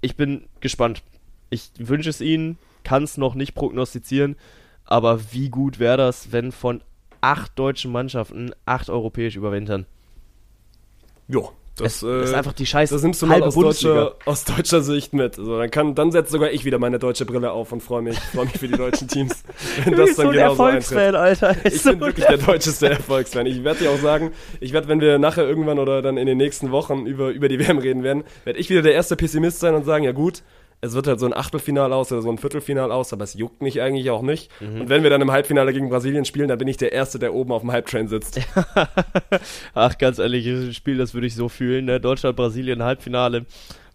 ich 0.00 0.16
bin 0.16 0.46
gespannt. 0.60 1.02
Ich 1.50 1.70
wünsche 1.78 2.10
es 2.10 2.20
ihnen, 2.20 2.58
kann 2.84 3.02
es 3.02 3.18
noch 3.18 3.34
nicht 3.34 3.54
prognostizieren. 3.54 4.36
Aber 4.84 5.32
wie 5.32 5.50
gut 5.50 5.78
wäre 5.78 5.96
das, 5.96 6.32
wenn 6.32 6.52
von 6.52 6.80
acht 7.20 7.58
deutschen 7.58 7.92
Mannschaften 7.92 8.52
acht 8.64 8.88
europäisch 8.88 9.36
überwintern? 9.36 9.86
Jo. 11.28 11.52
Das, 11.76 12.02
es 12.02 12.28
ist 12.28 12.32
äh, 12.32 12.36
einfach 12.36 12.54
die 12.54 12.64
scheiß 12.64 12.88
Das 12.88 13.02
nimmst 13.02 13.20
du 13.20 13.26
mal 13.26 13.42
aus 13.42 13.54
deutscher, 13.54 14.14
aus 14.24 14.44
deutscher 14.44 14.80
Sicht 14.80 15.12
mit. 15.12 15.38
Also 15.38 15.58
dann 15.58 15.70
kann, 15.70 15.94
dann 15.94 16.10
setzt 16.10 16.32
sogar 16.32 16.50
ich 16.50 16.64
wieder 16.64 16.78
meine 16.78 16.98
deutsche 16.98 17.26
Brille 17.26 17.52
auf 17.52 17.70
und 17.70 17.82
freue 17.82 18.00
mich, 18.00 18.18
freue 18.18 18.46
mich 18.46 18.58
für 18.58 18.68
die 18.68 18.78
deutschen 18.78 19.08
Teams, 19.08 19.42
wenn 19.84 19.94
das 19.94 20.16
dann 20.16 20.16
so 20.16 20.22
ein 20.22 20.32
genauso 20.32 20.62
eintritt. 20.62 20.92
Erfolgsfan, 20.92 21.14
Alter. 21.14 21.66
Ich 21.66 21.82
bin 21.82 22.00
wirklich 22.00 22.26
der 22.26 22.38
deutscheste 22.38 22.88
Erfolgsfan. 22.88 23.44
Ich 23.44 23.62
werde 23.62 23.80
dir 23.80 23.90
auch 23.90 23.98
sagen, 23.98 24.32
ich 24.60 24.72
werde, 24.72 24.88
wenn 24.88 25.00
wir 25.00 25.18
nachher 25.18 25.46
irgendwann 25.46 25.78
oder 25.78 26.00
dann 26.00 26.16
in 26.16 26.26
den 26.26 26.38
nächsten 26.38 26.70
Wochen 26.70 27.04
über, 27.04 27.28
über 27.28 27.48
die 27.48 27.58
WM 27.58 27.76
reden 27.76 28.02
werden, 28.02 28.24
werde 28.44 28.58
ich 28.58 28.70
wieder 28.70 28.80
der 28.80 28.94
erste 28.94 29.14
Pessimist 29.14 29.60
sein 29.60 29.74
und 29.74 29.84
sagen, 29.84 30.02
ja 30.02 30.12
gut, 30.12 30.42
es 30.80 30.94
wird 30.94 31.06
halt 31.06 31.20
so 31.20 31.26
ein 31.26 31.32
Achtelfinal 31.32 31.92
aus 31.92 32.12
oder 32.12 32.22
so 32.22 32.30
ein 32.30 32.38
Viertelfinal 32.38 32.92
aus, 32.92 33.12
aber 33.12 33.24
es 33.24 33.34
juckt 33.34 33.62
mich 33.62 33.80
eigentlich 33.80 34.10
auch 34.10 34.22
nicht. 34.22 34.50
Mhm. 34.60 34.82
Und 34.82 34.88
wenn 34.88 35.02
wir 35.02 35.10
dann 35.10 35.22
im 35.22 35.30
Halbfinale 35.32 35.72
gegen 35.72 35.88
Brasilien 35.88 36.24
spielen, 36.24 36.48
dann 36.48 36.58
bin 36.58 36.68
ich 36.68 36.76
der 36.76 36.92
Erste, 36.92 37.18
der 37.18 37.34
oben 37.34 37.52
auf 37.52 37.62
dem 37.62 37.72
Hype-Train 37.72 38.08
sitzt. 38.08 38.40
Ach, 39.74 39.98
ganz 39.98 40.18
ehrlich, 40.18 40.44
dieses 40.44 40.76
Spiel, 40.76 40.98
das 40.98 41.14
würde 41.14 41.26
ich 41.26 41.34
so 41.34 41.48
fühlen. 41.48 41.86
Ne? 41.86 42.00
Deutschland, 42.00 42.36
Brasilien, 42.36 42.82
Halbfinale. 42.82 43.46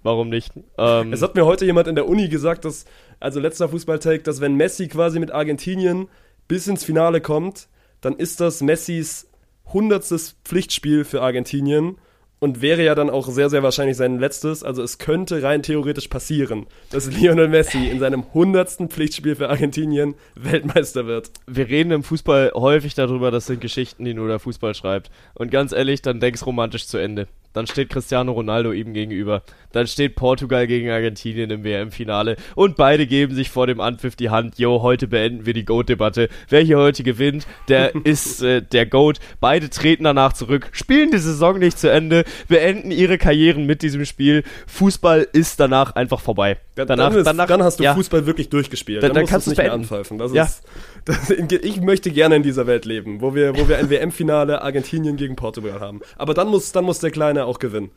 Warum 0.04 0.30
nicht? 0.30 0.52
Ähm, 0.78 1.14
Es 1.14 1.22
hat 1.22 1.36
mir 1.36 1.46
heute 1.46 1.66
jemand 1.66 1.88
in 1.88 1.96
der 1.96 2.08
Uni 2.08 2.28
gesagt, 2.28 2.66
dass, 2.66 2.86
also 3.20 3.40
letzter 3.40 3.70
Fußballtake, 3.70 4.24
dass 4.24 4.42
wenn 4.42 4.56
Messi 4.56 4.88
quasi 4.88 5.20
mit 5.20 5.32
Argentinien 5.32 6.08
bis 6.48 6.68
ins 6.68 6.84
Finale 6.84 7.22
kommt, 7.22 7.68
dann 8.02 8.16
ist 8.16 8.42
das 8.42 8.62
Messis 8.62 9.28
hundertstes 9.72 10.38
Pflichtspiel 10.44 11.06
für 11.06 11.22
Argentinien 11.22 11.98
und 12.42 12.62
wäre 12.62 12.84
ja 12.84 12.96
dann 12.96 13.12
auch 13.12 13.30
sehr, 13.30 13.50
sehr 13.50 13.62
wahrscheinlich 13.62 13.96
sein 13.96 14.20
letztes. 14.20 14.64
Also 14.64 14.82
es 14.82 14.98
könnte 14.98 15.44
rein 15.44 15.62
theoretisch 15.62 16.08
passieren, 16.08 16.66
dass 16.90 17.06
Lionel 17.06 17.48
Messi 17.48 17.88
in 17.88 18.00
seinem 18.00 18.34
hundertsten 18.34 18.90
Pflichtspiel 18.90 19.36
für 19.36 19.50
Argentinien 19.50 20.16
Weltmeister 20.36 21.06
wird. 21.06 21.30
wir 21.46 21.70
reden 21.70 21.92
im 21.92 22.04
Fußball 22.04 22.52
häufig 22.56 22.96
darüber, 22.96 23.30
das 23.30 23.46
sind 23.46 23.62
Geschichten, 23.62 24.04
die 24.04 24.16
nur 24.16 24.28
der 24.28 24.40
Fußball 24.40 24.74
schreibt. 24.74 25.12
Und 25.36 25.52
ganz 25.52 25.72
ehrlich, 25.72 26.02
dann 26.02 26.20
denk's 26.20 26.46
romantisch 26.46 26.88
zu 26.88 26.98
Ende. 26.98 27.28
Dann 27.54 27.68
steht 27.68 27.90
Cristiano 27.90 28.32
Ronaldo 28.32 28.72
ihm 28.72 28.94
gegenüber. 28.94 29.44
Dann 29.74 29.88
steht 29.88 30.16
Portugal 30.16 30.68
gegen 30.68 30.90
Argentinien 30.90 31.50
im 31.50 31.64
WM-Finale. 31.64 32.36
Und 32.56 32.76
beide 32.76 33.08
geben 33.08 33.36
sich 33.36 33.50
vor 33.50 33.68
dem 33.68 33.80
Anpfiff 33.80 34.16
die 34.16 34.30
Hand. 34.30 34.58
Jo, 34.60 34.82
heute 34.82 35.08
beenden 35.08 35.46
wir 35.46 35.54
die 35.54 35.64
GOAT-Debatte. 35.66 36.30
Wer 36.50 36.62
hier 36.62 36.78
heute 36.78 37.04
gewinnt, 37.04 37.48
der 37.70 37.94
ist 38.06 38.42
äh, 38.42 38.62
der 38.62 38.86
GOAT. 38.86 39.20
Beide 39.40 39.70
treten 39.70 40.04
danach 40.06 40.34
zurück, 40.34 40.70
spielen 40.74 41.12
die 41.12 41.18
Saison 41.20 41.58
nicht 41.60 41.80
zu 41.80 41.90
Ende, 41.92 42.26
beenden 42.48 42.92
ihre 42.92 43.18
Karrieren 43.18 43.66
mit 43.66 43.82
diesem 43.82 44.06
Spiel. 44.06 44.44
Fußball 44.68 45.28
ist 45.34 45.60
danach 45.60 45.96
einfach 45.96 46.20
vorbei. 46.20 46.58
Dann, 46.76 46.88
Danach, 46.88 47.10
dann, 47.10 47.20
ist, 47.20 47.26
danach, 47.28 47.48
dann 47.48 47.64
hast 47.64 47.80
du 47.80 47.84
ja. 47.84 47.94
Fußball 47.94 48.26
wirklich 48.26 48.50
durchgespielt. 48.50 49.04
Dann- 49.04 49.14
dann 49.14 49.22
musst 49.24 49.32
kannst 49.32 49.48
du's 49.48 49.54
du's 49.56 49.58
nicht 49.64 49.68
mehr 49.72 49.78
beenden. 49.78 49.94
anpfeifen. 49.94 50.18
Das 50.18 50.34
Ja. 50.34 50.44
ist, 50.44 50.64
das, 51.06 51.30
ich 51.62 51.82
möchte 51.82 52.12
gerne 52.12 52.36
in 52.38 52.44
dieser 52.44 52.66
Welt 52.68 52.86
leben, 52.86 53.22
wo 53.22 53.36
wir, 53.36 53.58
wo 53.58 53.68
wir 53.68 53.78
ein 53.78 53.90
WM-Finale 53.90 54.62
Argentinien 54.62 55.18
gegen 55.18 55.36
Portugal 55.36 55.80
haben. 55.80 56.02
Aber 56.18 56.34
dann 56.34 56.48
muss, 56.48 56.72
dann 56.72 56.86
muss 56.86 57.00
der 57.00 57.12
Kleine 57.12 57.41
auch 57.46 57.60
gewinnen. 57.60 57.92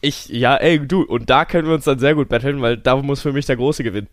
Ich, 0.00 0.28
ja, 0.28 0.56
ey, 0.56 0.80
du, 0.86 1.02
und 1.02 1.30
da 1.30 1.44
können 1.44 1.68
wir 1.68 1.74
uns 1.74 1.84
dann 1.84 1.98
sehr 2.00 2.14
gut 2.16 2.28
betteln, 2.28 2.60
weil 2.60 2.76
da 2.76 2.96
muss 2.96 3.22
für 3.22 3.32
mich 3.32 3.46
der 3.46 3.56
Große 3.56 3.84
gewinnen. 3.84 4.08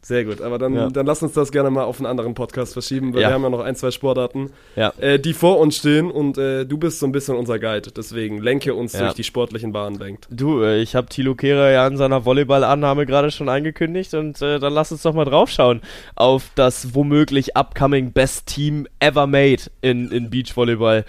Sehr 0.00 0.24
gut, 0.24 0.40
aber 0.40 0.58
dann, 0.58 0.74
Ja. 0.74 0.88
dann 0.88 1.04
lass 1.04 1.22
uns 1.22 1.32
das 1.34 1.52
gerne 1.52 1.68
mal 1.70 1.82
auf 1.84 1.98
einen 1.98 2.06
anderen 2.06 2.32
Podcast 2.34 2.72
verschieben, 2.72 3.12
weil 3.12 3.20
Ja. 3.20 3.28
wir 3.28 3.34
haben 3.34 3.42
ja 3.42 3.50
noch 3.50 3.60
ein, 3.60 3.74
zwei 3.76 3.90
Sportarten, 3.90 4.50
Ja. 4.76 4.94
äh, 4.98 5.18
die 5.18 5.34
vor 5.34 5.58
uns 5.58 5.76
stehen 5.76 6.10
und 6.10 6.38
äh, 6.38 6.64
du 6.64 6.78
bist 6.78 7.00
so 7.00 7.06
ein 7.06 7.12
bisschen 7.12 7.36
unser 7.36 7.58
Guide. 7.58 7.90
Deswegen 7.90 8.38
lenke 8.40 8.74
uns 8.74 8.92
durch 8.92 9.12
die 9.12 9.24
sportlichen 9.24 9.72
Bahnen 9.72 9.98
lenkt. 9.98 10.26
Du, 10.30 10.62
äh, 10.62 10.80
ich 10.80 10.94
habe 10.94 11.08
Thilo 11.08 11.34
Kehrer 11.34 11.70
ja 11.70 11.86
in 11.86 11.98
seiner 11.98 12.24
Volleyball-Annahme 12.24 13.04
gerade 13.04 13.30
schon 13.30 13.48
angekündigt 13.50 14.14
und 14.14 14.40
äh, 14.40 14.58
dann 14.58 14.72
lass 14.72 14.90
uns 14.90 15.02
doch 15.02 15.12
mal 15.14 15.26
draufschauen 15.26 15.82
auf 16.14 16.50
das 16.54 16.94
womöglich 16.94 17.54
upcoming 17.56 18.12
Best 18.12 18.46
Team 18.46 18.86
ever 19.00 19.26
made 19.26 19.64
in, 19.82 20.10
in 20.12 20.30
Beachvolleyball. 20.30 21.04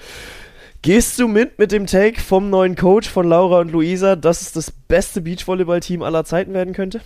Gehst 0.85 1.17
du 1.17 1.27
mit 1.27 1.57
mit 1.57 1.71
dem 1.71 1.87
Take 1.87 2.21
vom 2.21 2.51
neuen 2.51 2.75
Coach 2.75 3.09
von 3.09 3.27
Laura 3.27 3.61
und 3.61 3.71
Luisa, 3.71 4.15
dass 4.15 4.41
es 4.41 4.51
das 4.51 4.69
beste 4.69 5.19
Beachvolleyball-Team 5.19 6.03
aller 6.03 6.25
Zeiten 6.25 6.53
werden 6.53 6.75
könnte? 6.75 7.01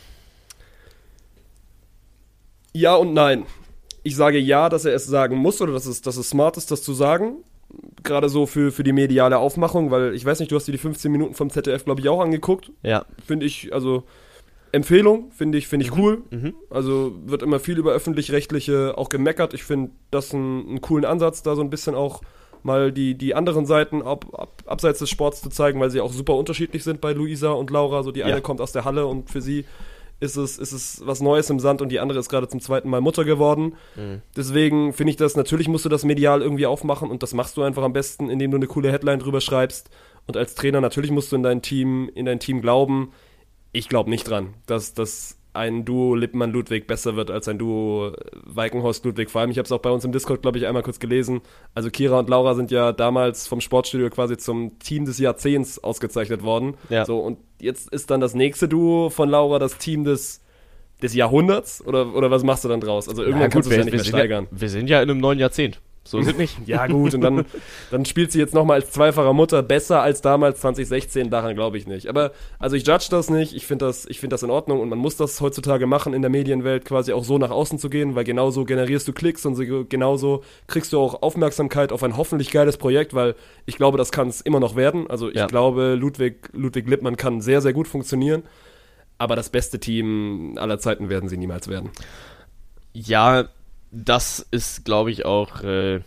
Ja 2.73 2.95
und 2.95 3.13
nein. 3.13 3.45
Ich 4.03 4.17
sage 4.17 4.37
ja, 4.37 4.67
dass 4.67 4.83
er 4.83 4.93
es 4.93 5.05
sagen 5.05 5.37
muss 5.37 5.61
oder 5.61 5.71
dass 5.71 5.85
es, 5.85 6.01
dass 6.01 6.17
es 6.17 6.27
smart 6.27 6.57
ist, 6.57 6.71
das 6.71 6.83
zu 6.83 6.91
sagen. 6.91 7.37
Gerade 8.03 8.27
so 8.27 8.45
für, 8.47 8.73
für 8.73 8.83
die 8.83 8.91
mediale 8.91 9.37
Aufmachung, 9.37 9.91
weil 9.91 10.13
ich 10.13 10.25
weiß 10.25 10.41
nicht, 10.41 10.51
du 10.51 10.57
hast 10.57 10.67
dir 10.67 10.73
die 10.73 10.77
15 10.77 11.09
Minuten 11.09 11.33
vom 11.33 11.49
ZDF, 11.49 11.85
glaube 11.85 12.01
ich, 12.01 12.09
auch 12.09 12.19
angeguckt. 12.19 12.73
Ja. 12.83 13.05
Finde 13.25 13.45
ich, 13.45 13.73
also 13.73 14.03
Empfehlung, 14.73 15.31
finde 15.31 15.57
ich, 15.57 15.69
finde 15.69 15.85
ich 15.85 15.95
cool. 15.95 16.23
Mhm. 16.31 16.53
Also 16.69 17.13
wird 17.25 17.43
immer 17.43 17.61
viel 17.61 17.77
über 17.77 17.93
öffentlich-rechtliche 17.93 18.97
auch 18.97 19.07
gemeckert. 19.07 19.53
Ich 19.53 19.63
finde 19.63 19.91
das 20.11 20.33
einen, 20.33 20.67
einen 20.67 20.81
coolen 20.81 21.05
Ansatz, 21.05 21.43
da 21.43 21.55
so 21.55 21.61
ein 21.61 21.69
bisschen 21.69 21.95
auch 21.95 22.19
mal 22.63 22.91
die, 22.91 23.15
die 23.15 23.35
anderen 23.35 23.65
Seiten 23.65 24.01
ab, 24.01 24.25
ab, 24.33 24.63
abseits 24.65 24.99
des 24.99 25.09
Sports 25.09 25.41
zu 25.41 25.49
zeigen, 25.49 25.79
weil 25.79 25.89
sie 25.89 26.01
auch 26.01 26.11
super 26.11 26.35
unterschiedlich 26.35 26.83
sind 26.83 27.01
bei 27.01 27.13
Luisa 27.13 27.51
und 27.51 27.69
Laura. 27.69 28.03
So 28.03 28.11
die 28.11 28.23
eine 28.23 28.35
Ja. 28.35 28.41
kommt 28.41 28.61
aus 28.61 28.71
der 28.71 28.85
Halle 28.85 29.05
und 29.05 29.29
für 29.29 29.41
sie 29.41 29.65
ist 30.21 30.35
es, 30.35 30.57
ist 30.57 30.73
es 30.73 31.01
was 31.05 31.21
Neues 31.21 31.49
im 31.49 31.59
Sand 31.59 31.81
und 31.81 31.89
die 31.89 31.99
andere 32.01 32.19
ist 32.19 32.27
gerade 32.27 32.47
zum 32.49 32.59
zweiten 32.59 32.89
Mal 32.89 32.99
Mutter 32.99 33.23
geworden. 33.23 33.75
Deswegen 34.35 34.91
finde 34.91 35.11
ich 35.11 35.17
das, 35.17 35.37
natürlich 35.37 35.69
musst 35.69 35.85
du 35.85 35.89
das 35.89 36.03
medial 36.03 36.41
irgendwie 36.41 36.65
aufmachen 36.65 37.09
und 37.09 37.23
das 37.23 37.33
machst 37.33 37.55
du 37.55 37.63
einfach 37.63 37.83
am 37.83 37.93
besten, 37.93 38.29
indem 38.29 38.51
du 38.51 38.57
eine 38.57 38.67
coole 38.67 38.91
Headline 38.91 39.19
drüber 39.19 39.39
schreibst. 39.39 39.89
Und 40.27 40.35
als 40.35 40.55
Trainer 40.55 40.81
natürlich 40.81 41.11
musst 41.11 41.31
du 41.31 41.37
in 41.37 41.43
dein 41.43 41.61
Team, 41.61 42.09
in 42.13 42.25
dein 42.25 42.39
Team 42.41 42.61
glauben. 42.61 43.13
Ich 43.71 43.87
glaube 43.87 44.09
nicht 44.09 44.29
dran, 44.29 44.55
dass 44.65 44.93
das 44.93 45.37
ein 45.59 45.83
Duo 45.83 46.15
Lippmann-Ludwig 46.15 46.87
besser 46.87 47.17
wird 47.17 47.29
als 47.29 47.49
ein 47.49 47.57
Duo 47.57 48.13
Weikenhorst-Ludwig. 48.45 49.29
Vor 49.29 49.41
allem, 49.41 49.51
ich 49.51 49.57
habe 49.57 49.65
es 49.65 49.71
auch 49.73 49.81
bei 49.81 49.89
uns 49.89 50.05
im 50.05 50.13
Discord, 50.13 50.41
glaube 50.41 50.57
ich, 50.57 50.65
einmal 50.65 50.83
kurz 50.83 50.99
gelesen. 50.99 51.41
Also 51.75 51.89
Kira 51.89 52.17
und 52.17 52.29
Laura 52.29 52.55
sind 52.55 52.71
ja 52.71 52.93
damals 52.93 53.45
vom 53.45 53.59
Sportstudio 53.59 54.09
quasi 54.09 54.37
zum 54.37 54.79
Team 54.79 55.03
des 55.03 55.19
Jahrzehnts 55.19 55.83
ausgezeichnet 55.83 56.43
worden. 56.43 56.75
Ja. 56.89 57.03
So, 57.03 57.19
und 57.19 57.39
jetzt 57.59 57.91
ist 57.91 58.09
dann 58.09 58.21
das 58.21 58.35
nächste 58.35 58.69
Duo 58.69 59.09
von 59.09 59.27
Laura 59.27 59.59
das 59.59 59.77
Team 59.77 60.05
des, 60.05 60.41
des 61.01 61.13
Jahrhunderts? 61.13 61.85
Oder, 61.85 62.15
oder 62.15 62.31
was 62.31 62.43
machst 62.43 62.63
du 62.63 62.69
dann 62.69 62.79
draus? 62.79 63.09
Also 63.09 63.23
irgendwann 63.23 63.47
Na 63.47 63.49
kannst 63.49 63.69
du 63.69 63.71
es 63.73 63.77
ja 63.79 63.83
nicht 63.83 63.93
mehr 63.93 64.05
steigern. 64.05 64.47
Ja, 64.49 64.61
wir 64.61 64.69
sind 64.69 64.89
ja 64.89 65.01
in 65.01 65.09
einem 65.09 65.19
neuen 65.19 65.39
Jahrzehnt. 65.39 65.81
So 66.09 66.19
ist 66.19 66.27
es 66.27 66.37
nicht. 66.37 66.57
Ja, 66.67 66.87
gut, 66.87 67.13
und 67.13 67.21
dann, 67.21 67.45
dann 67.91 68.05
spielt 68.05 68.31
sie 68.31 68.39
jetzt 68.39 68.53
nochmal 68.53 68.81
als 68.81 68.91
zweifacher 68.91 69.33
Mutter 69.33 69.61
besser 69.63 70.01
als 70.01 70.21
damals 70.21 70.59
2016, 70.61 71.29
daran 71.29 71.55
glaube 71.55 71.77
ich 71.77 71.87
nicht. 71.87 72.07
Aber, 72.07 72.31
also 72.57 72.75
ich 72.75 72.85
judge 72.85 73.07
das 73.09 73.29
nicht, 73.29 73.53
ich 73.55 73.65
finde 73.67 73.85
das, 73.85 74.05
ich 74.05 74.19
find 74.19 74.33
das 74.33 74.43
in 74.43 74.49
Ordnung 74.49 74.79
und 74.79 74.89
man 74.89 74.99
muss 74.99 75.15
das 75.17 75.39
heutzutage 75.41 75.85
machen 75.87 76.13
in 76.13 76.21
der 76.21 76.31
Medienwelt, 76.31 76.85
quasi 76.85 77.13
auch 77.13 77.23
so 77.23 77.37
nach 77.37 77.51
außen 77.51 77.79
zu 77.79 77.89
gehen, 77.89 78.15
weil 78.15 78.23
genauso 78.23 78.65
generierst 78.65 79.07
du 79.07 79.13
Klicks 79.13 79.45
und 79.45 79.55
so, 79.55 79.85
genauso 79.87 80.43
kriegst 80.67 80.93
du 80.93 80.99
auch 80.99 81.21
Aufmerksamkeit 81.21 81.91
auf 81.91 82.03
ein 82.03 82.17
hoffentlich 82.17 82.51
geiles 82.51 82.77
Projekt, 82.77 83.13
weil 83.13 83.35
ich 83.65 83.77
glaube, 83.77 83.97
das 83.97 84.11
kann 84.11 84.27
es 84.27 84.41
immer 84.41 84.59
noch 84.59 84.75
werden. 84.75 85.09
Also 85.09 85.29
ich 85.29 85.35
Ja. 85.35 85.45
glaube, 85.47 85.95
Ludwig, 85.95 86.49
Ludwig 86.53 86.87
Lippmann 86.89 87.17
kann 87.17 87.41
sehr, 87.41 87.61
sehr 87.61 87.73
gut 87.73 87.87
funktionieren. 87.87 88.43
Aber 89.17 89.35
das 89.35 89.49
beste 89.49 89.79
Team 89.79 90.55
aller 90.57 90.79
Zeiten 90.79 91.09
werden 91.09 91.27
sie 91.29 91.35
niemals 91.37 91.67
werden. 91.67 91.89
Ja, 92.93 93.49
das 93.91 94.45
ist, 94.51 94.85
glaube 94.85 95.11
ich, 95.11 95.25
auch 95.25 95.61
äh, 95.61 96.01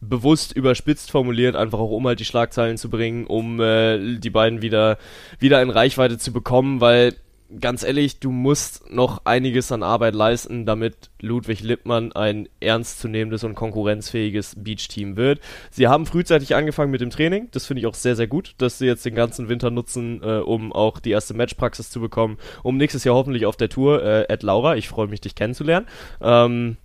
bewusst 0.00 0.52
überspitzt 0.52 1.10
formuliert, 1.10 1.56
einfach 1.56 1.78
auch 1.78 1.90
um 1.90 2.06
halt 2.06 2.20
die 2.20 2.24
Schlagzeilen 2.24 2.78
zu 2.78 2.90
bringen, 2.90 3.26
um 3.26 3.60
äh, 3.60 4.16
die 4.18 4.30
beiden 4.30 4.62
wieder, 4.62 4.98
wieder 5.38 5.62
in 5.62 5.70
Reichweite 5.70 6.18
zu 6.18 6.32
bekommen, 6.32 6.80
weil 6.80 7.14
ganz 7.58 7.82
ehrlich, 7.82 8.20
du 8.20 8.30
musst 8.30 8.90
noch 8.90 9.22
einiges 9.24 9.72
an 9.72 9.82
Arbeit 9.82 10.14
leisten, 10.14 10.66
damit 10.66 11.10
Ludwig 11.20 11.62
Lippmann 11.62 12.12
ein 12.12 12.48
ernstzunehmendes 12.60 13.44
und 13.44 13.54
konkurrenzfähiges 13.54 14.54
Beach-Team 14.58 15.16
wird. 15.16 15.40
Sie 15.70 15.88
haben 15.88 16.06
frühzeitig 16.06 16.54
angefangen 16.54 16.90
mit 16.90 17.00
dem 17.00 17.10
Training, 17.10 17.48
das 17.50 17.66
finde 17.66 17.80
ich 17.80 17.86
auch 17.86 17.94
sehr, 17.94 18.16
sehr 18.16 18.28
gut, 18.28 18.54
dass 18.58 18.78
sie 18.78 18.86
jetzt 18.86 19.04
den 19.04 19.14
ganzen 19.14 19.48
Winter 19.48 19.70
nutzen, 19.70 20.22
äh, 20.22 20.38
um 20.38 20.72
auch 20.72 21.00
die 21.00 21.10
erste 21.10 21.34
Matchpraxis 21.34 21.90
zu 21.90 22.00
bekommen, 22.00 22.38
um 22.62 22.76
nächstes 22.76 23.04
Jahr 23.04 23.16
hoffentlich 23.16 23.46
auf 23.46 23.56
der 23.56 23.68
Tour, 23.68 24.02
äh, 24.02 24.32
Ed 24.32 24.42
Laura, 24.42 24.76
ich 24.76 24.88
freue 24.88 25.08
mich, 25.08 25.20
dich 25.20 25.34
kennenzulernen, 25.34 25.86
ähm, 26.20 26.76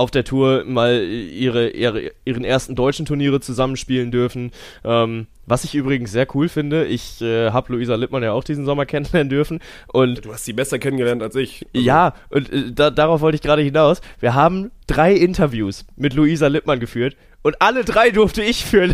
auf 0.00 0.10
der 0.10 0.24
Tour 0.24 0.64
mal 0.66 1.02
ihre, 1.04 1.68
ihre, 1.68 2.10
ihren 2.24 2.42
ersten 2.42 2.74
deutschen 2.74 3.04
Turniere 3.04 3.40
zusammenspielen 3.40 4.10
dürfen. 4.10 4.50
Ähm, 4.82 5.26
was 5.46 5.64
ich 5.64 5.74
übrigens 5.74 6.10
sehr 6.10 6.26
cool 6.34 6.48
finde, 6.48 6.86
ich 6.86 7.20
äh, 7.20 7.50
habe 7.50 7.74
Luisa 7.74 7.96
Lippmann 7.96 8.22
ja 8.22 8.32
auch 8.32 8.44
diesen 8.44 8.64
Sommer 8.64 8.86
kennenlernen 8.86 9.28
dürfen 9.28 9.60
und 9.88 10.24
Du 10.24 10.32
hast 10.32 10.46
sie 10.46 10.54
besser 10.54 10.78
kennengelernt 10.78 11.22
als 11.22 11.36
ich. 11.36 11.66
ja, 11.74 12.14
und 12.30 12.50
äh, 12.50 12.72
da, 12.72 12.90
darauf 12.90 13.20
wollte 13.20 13.34
ich 13.34 13.42
gerade 13.42 13.60
hinaus. 13.60 14.00
Wir 14.20 14.34
haben 14.34 14.70
drei 14.90 15.12
Interviews 15.14 15.84
mit 15.96 16.14
Luisa 16.14 16.46
Lippmann 16.48 16.80
geführt 16.80 17.16
und 17.42 17.60
alle 17.62 17.84
drei 17.84 18.10
durfte 18.10 18.42
ich 18.42 18.64
führen. 18.64 18.92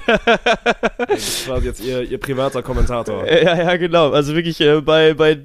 Das 1.09 1.19
ist 1.19 1.47
quasi 1.47 1.67
jetzt 1.67 1.85
ihr, 1.85 2.03
ihr 2.03 2.19
privater 2.19 2.63
Kommentator. 2.63 3.27
ja, 3.27 3.57
ja, 3.57 3.77
genau. 3.77 4.11
Also 4.11 4.35
wirklich 4.35 4.61
äh, 4.61 4.81
bei, 4.81 5.15
bei 5.15 5.39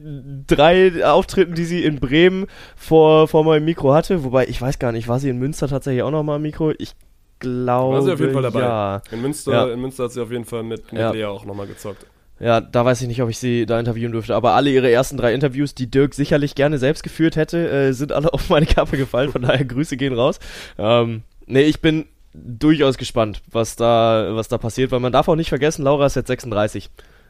drei 0.48 1.06
Auftritten, 1.06 1.56
die 1.56 1.66
sie 1.66 1.84
in 1.84 2.00
Bremen 2.00 2.46
vor, 2.76 3.28
vor 3.28 3.44
meinem 3.44 3.66
Mikro 3.66 3.94
hatte, 3.94 4.24
wobei 4.24 4.48
ich 4.48 4.62
weiß 4.62 4.78
gar 4.80 4.92
nicht, 4.92 5.08
war 5.08 5.20
sie 5.20 5.30
in 5.30 5.38
Münster 5.40 5.68
tatsächlich 5.68 6.04
auch 6.04 6.12
nochmal 6.12 6.36
am 6.36 6.42
Mikro? 6.44 6.72
Ich 6.78 6.94
glaube, 7.40 7.96
War 7.96 8.02
sie 8.04 8.12
auf 8.14 8.20
jeden 8.20 8.34
Fall 8.34 8.44
dabei. 8.44 8.60
ja. 8.60 9.02
In, 9.12 9.22
Münster, 9.22 9.52
Ja. 9.52 9.74
in 9.74 9.82
Münster 9.82 10.04
hat 10.04 10.12
sie 10.12 10.22
auf 10.22 10.32
jeden 10.32 10.46
Fall 10.46 10.62
mit, 10.64 10.92
mit 10.92 11.02
Ja. 11.02 11.12
Lea 11.12 11.26
auch 11.26 11.44
nochmal 11.46 11.66
gezockt. 11.68 12.06
Ja, 12.42 12.60
da 12.60 12.84
weiß 12.84 13.02
ich 13.04 13.08
nicht, 13.08 13.22
ob 13.22 13.30
ich 13.30 13.38
sie 13.38 13.68
da 13.68 13.80
interviewen 13.80 14.12
dürfte. 14.12 14.36
Aber 14.36 14.54
alle 14.54 14.72
ihre 14.72 14.90
ersten 14.90 15.16
drei 15.16 15.32
Interviews, 15.34 15.76
die 15.76 15.92
Dirk 15.92 16.16
sicherlich 16.16 16.56
gerne 16.56 16.80
selbst 16.80 17.04
geführt 17.04 17.36
hätte, 17.36 17.70
äh, 17.70 17.94
sind 17.94 18.12
alle 18.12 18.34
auf 18.34 18.50
meine 18.50 18.66
Kappe 18.66 18.98
gefallen. 18.98 19.32
Von 19.32 19.44
daher 19.44 19.64
Grüße 19.64 19.96
gehen 19.96 20.14
raus. 20.14 20.40
Ähm, 20.80 21.22
nee, 21.46 21.62
ich 21.62 21.82
bin 21.82 22.06
durchaus 22.34 22.98
gespannt, 22.98 23.42
was 23.52 23.76
da, 23.76 24.32
was 24.32 24.48
da 24.48 24.58
passiert, 24.58 24.92
weil 24.92 25.02
man 25.02 25.12
darf 25.12 25.28
auch 25.28 25.36
nicht 25.36 25.50
vergessen, 25.50 25.84
Laura 25.84 26.06
ist 26.06 26.16
jetzt 26.16 26.28
36. 26.28 26.90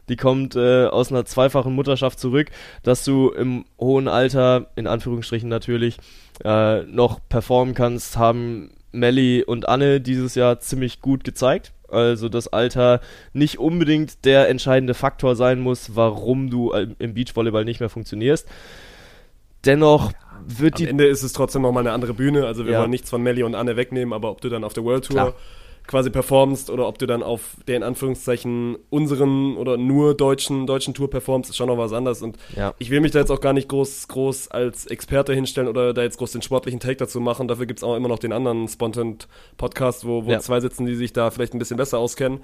Die 0.10 0.16
kommt 0.16 0.56
äh, 0.56 0.86
aus 0.86 1.12
einer 1.12 1.26
zweifachen 1.26 1.74
Mutterschaft 1.74 2.20
zurück, 2.20 2.50
dass 2.84 3.04
du 3.04 3.30
im 3.32 3.66
hohen 3.80 4.08
Alter, 4.08 4.68
in 4.76 4.88
Anführungsstrichen 4.88 5.50
natürlich, 5.50 5.98
äh, 6.44 6.84
noch 6.84 7.20
performen 7.28 7.76
kannst, 7.76 8.18
haben 8.18 8.72
Melly 8.92 9.44
und 9.44 9.68
Anne 9.68 10.00
dieses 10.00 10.36
Jahr 10.36 10.60
ziemlich 10.60 11.02
gut 11.02 11.24
gezeigt. 11.24 11.74
Also 11.92 12.30
das 12.30 12.48
Alter 12.48 13.02
nicht 13.34 13.60
unbedingt 13.60 14.26
der 14.26 14.50
entscheidende 14.50 14.94
Faktor 14.94 15.36
sein 15.36 15.60
muss, 15.60 15.96
warum 15.96 16.50
du 16.50 16.72
äh, 16.72 16.88
im 17.00 17.14
Beachvolleyball 17.14 17.66
nicht 17.66 17.80
mehr 17.80 17.90
funktionierst. 17.90 18.48
Dennoch 19.66 20.12
wird 20.46 20.76
Am 20.76 20.78
die 20.78 20.88
Ende 20.88 21.06
ist 21.06 21.22
es 21.24 21.34
trotzdem 21.34 21.62
nochmal 21.62 21.82
eine 21.84 21.92
andere 21.94 22.14
Bühne. 22.14 22.46
Also 22.48 22.66
wir 22.66 22.74
Ja. 22.74 22.80
wollen 22.82 22.90
nichts 22.90 23.10
von 23.10 23.22
Melli 23.22 23.44
und 23.44 23.54
Anne 23.56 23.76
wegnehmen, 23.76 24.14
aber 24.14 24.32
ob 24.32 24.42
du 24.42 24.50
dann 24.50 24.64
auf 24.64 24.74
der 24.74 24.84
World 24.84 25.06
Tour 25.06 25.14
Klar. 25.16 25.34
Quasi 25.88 26.10
performst 26.10 26.70
oder 26.70 26.88
ob 26.88 26.98
du 27.00 27.06
dann 27.08 27.22
auf 27.24 27.58
der 27.68 27.76
in 27.78 27.84
Anführungszeichen 27.84 28.78
unseren 28.90 29.58
oder 29.58 29.78
nur 29.78 30.16
deutschen, 30.16 30.66
deutschen 30.68 30.94
Tour 30.94 31.10
performst, 31.10 31.50
ist 31.50 31.58
schon 31.58 31.68
noch 31.68 31.78
was 31.78 31.92
anderes. 31.92 32.22
Und 32.22 32.38
Ja. 32.56 32.74
ich 32.80 32.90
will 32.92 33.02
mich 33.02 33.12
da 33.12 33.20
jetzt 33.20 33.32
auch 33.32 33.42
gar 33.42 33.54
nicht 33.54 33.68
groß, 33.68 34.08
groß 34.08 34.50
als 34.50 34.86
Experte 34.88 35.34
hinstellen 35.34 35.68
oder 35.68 35.94
da 35.94 36.04
jetzt 36.04 36.18
groß 36.18 36.32
den 36.32 36.42
sportlichen 36.42 36.80
Take 36.80 36.98
dazu 36.98 37.20
machen. 37.20 37.48
Dafür 37.48 37.66
gibt's 37.66 37.84
auch 37.84 37.96
immer 37.96 38.08
noch 38.08 38.20
den 38.20 38.32
anderen 38.32 38.68
Spontan-Podcast, 38.68 40.06
wo, 40.06 40.26
wo 40.26 40.32
Ja. 40.32 40.40
zwei 40.40 40.60
sitzen, 40.60 40.86
die 40.86 40.96
sich 40.96 41.14
da 41.14 41.30
vielleicht 41.32 41.54
ein 41.54 41.60
bisschen 41.60 41.78
besser 41.78 42.00
auskennen. 42.00 42.42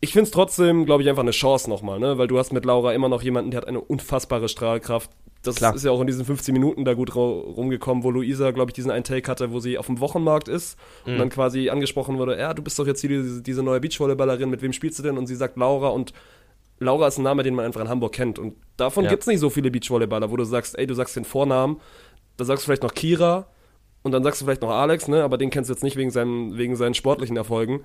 Ich 0.00 0.12
finde 0.12 0.24
es 0.24 0.30
trotzdem, 0.30 0.86
glaube 0.86 1.02
ich, 1.02 1.08
einfach 1.08 1.22
eine 1.22 1.32
Chance 1.32 1.68
nochmal, 1.68 1.98
ne? 1.98 2.18
Weil 2.18 2.28
du 2.28 2.38
hast 2.38 2.52
mit 2.52 2.64
Laura 2.64 2.92
immer 2.92 3.08
noch 3.08 3.22
jemanden, 3.22 3.50
der 3.50 3.60
hat 3.62 3.68
eine 3.68 3.80
unfassbare 3.80 4.48
Strahlkraft. 4.48 5.10
Das 5.42 5.56
Klar. 5.56 5.74
ist 5.74 5.84
ja 5.84 5.90
auch 5.90 6.00
in 6.00 6.06
diesen 6.06 6.24
15 6.24 6.52
Minuten 6.52 6.84
da 6.84 6.94
gut 6.94 7.10
ru- 7.12 7.40
rumgekommen, 7.54 8.02
wo 8.04 8.10
Luisa, 8.10 8.50
glaube 8.50 8.70
ich, 8.70 8.74
diesen 8.74 8.90
einen 8.90 9.04
Take 9.04 9.28
hatte, 9.30 9.52
wo 9.52 9.60
sie 9.60 9.78
auf 9.78 9.86
dem 9.86 10.00
Wochenmarkt 10.00 10.48
ist 10.48 10.76
Mhm. 11.06 11.12
und 11.12 11.18
dann 11.18 11.28
quasi 11.30 11.68
angesprochen 11.70 12.18
wurde, 12.18 12.38
ja, 12.38 12.54
du 12.54 12.62
bist 12.62 12.78
doch 12.78 12.86
jetzt 12.86 13.00
hier 13.00 13.10
diese, 13.10 13.42
diese 13.42 13.62
neue 13.62 13.80
Beachvolleyballerin, 13.80 14.50
mit 14.50 14.62
wem 14.62 14.72
spielst 14.72 14.98
du 14.98 15.02
denn? 15.04 15.16
Und 15.18 15.26
sie 15.26 15.36
sagt 15.36 15.56
Laura 15.56 15.88
und 15.88 16.12
Laura 16.80 17.08
ist 17.08 17.18
ein 17.18 17.22
Name, 17.24 17.42
den 17.42 17.54
man 17.54 17.64
einfach 17.64 17.80
in 17.80 17.88
Hamburg 17.88 18.12
kennt. 18.12 18.38
Und 18.38 18.54
davon 18.76 19.04
Ja. 19.04 19.10
gibt's 19.10 19.26
nicht 19.26 19.40
so 19.40 19.50
viele 19.50 19.70
Beachvolleyballer, 19.70 20.30
wo 20.30 20.36
du 20.36 20.44
sagst, 20.44 20.78
ey, 20.78 20.86
du 20.86 20.94
sagst 20.94 21.16
den 21.16 21.24
Vornamen, 21.24 21.80
da 22.36 22.44
sagst 22.44 22.62
du 22.62 22.66
vielleicht 22.66 22.82
noch 22.84 22.94
Kira 22.94 23.46
und 24.02 24.12
dann 24.12 24.22
sagst 24.22 24.40
du 24.40 24.44
vielleicht 24.44 24.62
noch 24.62 24.70
Alex, 24.70 25.08
ne? 25.08 25.22
Aber 25.22 25.38
den 25.38 25.50
kennst 25.50 25.68
du 25.68 25.74
jetzt 25.74 25.82
nicht 25.82 25.96
wegen, 25.96 26.10
seinem, 26.10 26.56
wegen 26.56 26.76
seinen 26.76 26.94
sportlichen 26.94 27.36
Erfolgen. 27.36 27.80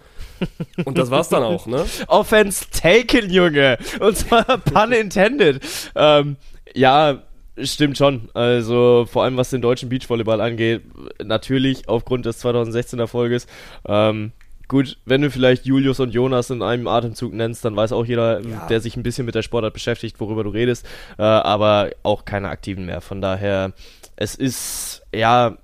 Und 0.86 0.97
das 0.97 1.11
war's 1.11 1.30
dann 1.30 1.43
auch, 1.43 1.66
ne? 1.66 1.86
Offense 2.07 2.66
taken, 2.72 3.30
Junge. 3.30 3.78
Und 3.99 4.18
zwar 4.18 4.43
pun 4.57 4.91
intended. 4.91 5.61
Ähm, 5.95 6.38
ja, 6.74 7.24
stimmt 7.57 7.97
schon. 7.97 8.30
Also 8.34 9.05
vor 9.09 9.24
allem 9.24 9.38
was 9.38 9.49
den 9.49 9.61
deutschen 9.61 9.89
Beachvolleyball 9.89 10.39
angeht, 10.39 10.84
natürlich 11.24 11.89
aufgrund 11.89 12.26
des 12.26 12.38
2016 12.39 12.99
Erfolges. 12.99 13.47
Ähm, 13.88 14.34
gut, 14.68 14.97
wenn 15.05 15.22
du 15.22 15.32
vielleicht 15.32 15.66
Julius 15.66 15.99
und 15.99 16.14
Jonas 16.14 16.49
in 16.51 16.61
einem 16.61 16.88
Atemzug 16.88 17.34
nennst, 17.34 17.66
dann 17.66 17.76
weiß 17.76 17.91
auch 17.91 18.05
jeder, 18.05 18.41
der 18.70 18.80
sich 18.82 18.95
ein 18.95 19.03
bisschen 19.03 19.26
mit 19.26 19.36
der 19.36 19.41
Sportart 19.41 19.74
beschäftigt, 19.74 20.20
worüber 20.20 20.43
du 20.43 20.51
redest. 20.51 20.86
Äh, 21.18 21.24
aber 21.24 21.89
auch 22.03 22.24
keine 22.24 22.49
Aktiven 22.49 22.86
mehr. 22.86 23.01
Von 23.01 23.20
daher, 23.20 23.74
es 24.16 24.36
ist 24.36 25.01
ja 25.14 25.57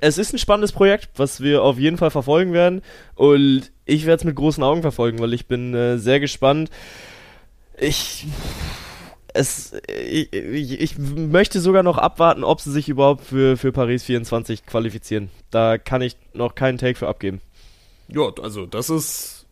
es 0.00 0.18
ist 0.18 0.32
ein 0.32 0.38
spannendes 0.38 0.72
Projekt, 0.72 1.10
was 1.16 1.40
wir 1.40 1.62
auf 1.62 1.78
jeden 1.78 1.96
Fall 1.96 2.10
verfolgen 2.10 2.52
werden. 2.52 2.82
Und 3.14 3.70
ich 3.84 4.06
werde 4.06 4.20
es 4.20 4.24
mit 4.24 4.36
großen 4.36 4.62
Augen 4.62 4.82
verfolgen, 4.82 5.18
weil 5.18 5.34
ich 5.34 5.46
bin 5.46 5.74
äh, 5.74 5.98
sehr 5.98 6.20
gespannt. 6.20 6.70
Ich. 7.78 8.26
Es, 9.36 9.72
ich, 9.88 10.32
ich, 10.32 10.80
ich 10.80 10.96
möchte 10.98 11.58
sogar 11.58 11.82
noch 11.82 11.98
abwarten, 11.98 12.44
ob 12.44 12.60
sie 12.60 12.70
sich 12.70 12.88
überhaupt 12.88 13.24
für, 13.24 13.56
für 13.56 13.72
Paris 13.72 14.04
24 14.04 14.64
qualifizieren. 14.64 15.28
Da 15.50 15.76
kann 15.76 16.02
ich 16.02 16.16
noch 16.34 16.54
keinen 16.54 16.78
Take 16.78 16.96
für 16.96 17.08
abgeben. 17.08 17.40
Ja, 18.06 18.30
also 18.40 18.66
das 18.66 18.90
ist. 18.90 19.43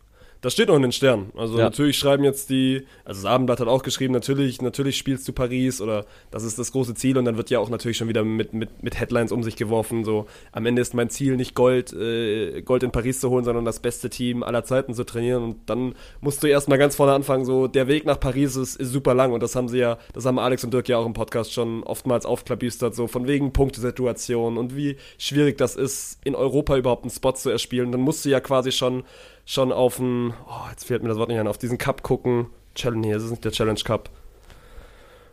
Das 0.43 0.51
steht 0.53 0.67
noch 0.67 0.75
in 0.75 0.81
den 0.81 0.91
Sternen. 0.91 1.31
Also 1.37 1.57
Ja. 1.57 1.63
natürlich 1.63 1.97
schreiben 1.97 2.25
jetzt 2.25 2.49
die, 2.49 2.85
also 3.05 3.21
das 3.23 3.31
Abendblatt 3.31 3.61
hat 3.61 3.69
auch 3.69 3.81
geschrieben, 3.81 4.13
natürlich, 4.13 4.61
natürlich 4.61 4.97
spielst 4.97 5.25
du 5.27 5.31
Paris 5.31 5.79
oder 5.79 6.05
das 6.31 6.43
ist 6.43 6.59
das 6.59 6.73
große 6.73 6.95
Ziel 6.95 7.17
und 7.17 7.23
dann 7.23 7.37
wird 7.37 7.49
ja 7.49 7.59
auch 7.59 7.69
natürlich 7.69 7.95
schon 7.95 8.09
wieder 8.09 8.25
mit, 8.25 8.53
mit, 8.53 8.83
mit 8.83 8.99
Headlines 8.99 9.31
um 9.31 9.41
sich 9.41 9.55
geworfen, 9.55 10.03
so 10.03 10.25
am 10.51 10.65
Ende 10.65 10.81
ist 10.81 10.93
mein 10.93 11.09
Ziel 11.09 11.37
nicht 11.37 11.55
Gold, 11.55 11.93
äh, 11.93 12.61
Gold 12.61 12.83
in 12.83 12.91
Paris 12.91 13.21
zu 13.21 13.29
holen, 13.29 13.45
sondern 13.45 13.63
das 13.63 13.79
beste 13.79 14.09
Team 14.09 14.43
aller 14.43 14.65
Zeiten 14.65 14.93
zu 14.93 15.05
trainieren 15.05 15.43
und 15.43 15.55
dann 15.67 15.95
musst 16.19 16.43
du 16.43 16.47
erstmal 16.47 16.77
ganz 16.77 16.97
vorne 16.97 17.13
anfangen, 17.13 17.45
so 17.45 17.67
der 17.67 17.87
Weg 17.87 18.05
nach 18.05 18.19
Paris 18.19 18.57
ist, 18.57 18.75
ist 18.75 18.91
super 18.91 19.13
lang 19.13 19.31
und 19.31 19.41
das 19.41 19.55
haben 19.55 19.69
sie 19.69 19.79
ja, 19.79 19.97
das 20.11 20.25
haben 20.25 20.39
Alex 20.39 20.65
und 20.65 20.73
Dirk 20.73 20.89
ja 20.89 20.97
auch 20.97 21.05
im 21.05 21.13
Podcast 21.13 21.53
schon 21.53 21.83
oftmals 21.83 22.25
aufklabüstert, 22.25 22.93
so 22.95 23.07
von 23.07 23.27
wegen 23.27 23.53
Punktesituation 23.53 24.57
und 24.57 24.75
wie 24.75 24.97
schwierig 25.17 25.57
das 25.57 25.77
ist, 25.77 26.19
in 26.25 26.35
Europa 26.35 26.75
überhaupt 26.75 27.03
einen 27.03 27.11
Spot 27.11 27.31
zu 27.31 27.49
erspielen. 27.49 27.93
Dann 27.93 28.01
musst 28.01 28.25
du 28.25 28.29
ja 28.29 28.41
quasi 28.41 28.73
schon 28.73 29.03
schon 29.45 29.71
auf 29.71 29.99
einen, 29.99 30.33
oh, 30.47 30.69
jetzt 30.69 30.85
fällt 30.85 31.03
mir 31.03 31.09
das 31.09 31.17
Wort 31.17 31.29
nicht 31.29 31.39
ein, 31.39 31.47
auf 31.47 31.57
diesen 31.57 31.77
Cup 31.77 32.03
gucken. 32.03 32.47
Challenge, 32.75 33.07
nee, 33.07 33.13
das 33.13 33.23
ist 33.23 33.31
nicht 33.31 33.45
der 33.45 33.51
Challenge 33.51 33.79
Cup. 33.83 34.09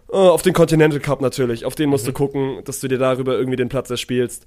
Oh, 0.08 0.16
auf 0.30 0.42
den 0.42 0.52
Continental 0.52 1.00
Cup 1.00 1.20
natürlich. 1.20 1.64
Auf 1.64 1.76
den 1.76 1.88
musst 1.88 2.06
du 2.06 2.12
gucken, 2.12 2.62
dass 2.64 2.80
du 2.80 2.88
dir 2.88 2.98
darüber 2.98 3.38
irgendwie 3.38 3.56
den 3.56 3.68
Platz 3.68 3.90
erspielst. 3.90 4.46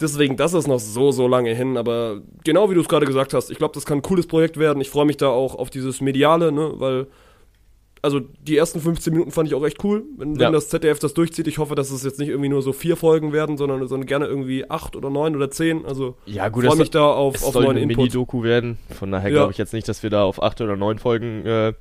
Deswegen, 0.00 0.36
das 0.36 0.52
ist 0.52 0.66
noch 0.66 0.80
so, 0.80 1.10
so 1.10 1.26
lange 1.26 1.54
hin, 1.54 1.76
aber 1.78 2.20
genau 2.44 2.68
wie 2.68 2.74
du 2.74 2.80
es 2.82 2.88
gerade 2.88 3.06
gesagt 3.06 3.32
hast, 3.32 3.50
ich 3.50 3.56
glaube, 3.56 3.72
das 3.72 3.86
kann 3.86 3.98
ein 3.98 4.02
cooles 4.02 4.26
Projekt 4.26 4.58
werden. 4.58 4.80
Ich 4.82 4.90
freue 4.90 5.06
mich 5.06 5.16
da 5.16 5.28
auch 5.28 5.54
auf 5.54 5.70
dieses 5.70 6.00
Mediale, 6.02 6.52
ne, 6.52 6.72
weil, 6.74 7.06
also 8.02 8.20
die 8.20 8.56
ersten 8.56 8.80
15 8.80 9.12
Minuten 9.12 9.30
fand 9.32 9.48
ich 9.48 9.54
auch 9.54 9.64
echt 9.66 9.82
cool, 9.84 10.04
wenn, 10.16 10.34
wenn 10.34 10.40
Ja. 10.40 10.50
das 10.50 10.68
ZDF 10.68 10.98
das 10.98 11.14
durchzieht. 11.14 11.46
Ich 11.48 11.58
hoffe, 11.58 11.74
dass 11.74 11.90
es 11.90 12.04
jetzt 12.04 12.18
nicht 12.18 12.28
irgendwie 12.28 12.48
nur 12.50 12.62
so 12.62 12.72
vier 12.72 12.96
Folgen 12.96 13.32
werden, 13.32 13.56
sondern, 13.56 13.86
sondern 13.88 14.06
gerne 14.06 14.26
irgendwie 14.26 14.68
acht 14.70 14.94
oder 14.96 15.10
neun 15.10 15.34
oder 15.34 15.50
zehn. 15.50 15.84
Also, 15.86 16.14
Ja, 16.26 16.48
gut, 16.48 16.64
freue 16.66 16.76
mich 16.76 16.90
da 16.90 17.06
auf, 17.10 17.34
Es 17.36 17.42
auf 17.44 17.54
soll 17.54 17.64
neuen 17.64 17.76
eine 17.76 17.82
Input. 17.82 17.96
Mini-Doku 17.96 18.42
werden. 18.42 18.78
Von 18.98 19.10
daher 19.10 19.30
Ja. 19.30 19.36
glaube 19.38 19.52
ich 19.52 19.58
jetzt 19.58 19.72
nicht, 19.72 19.88
dass 19.88 20.02
wir 20.02 20.10
da 20.10 20.22
auf 20.24 20.42
acht 20.42 20.60
oder 20.60 20.76
neun 20.76 20.98
Folgen 20.98 21.44
äh, 21.46 21.72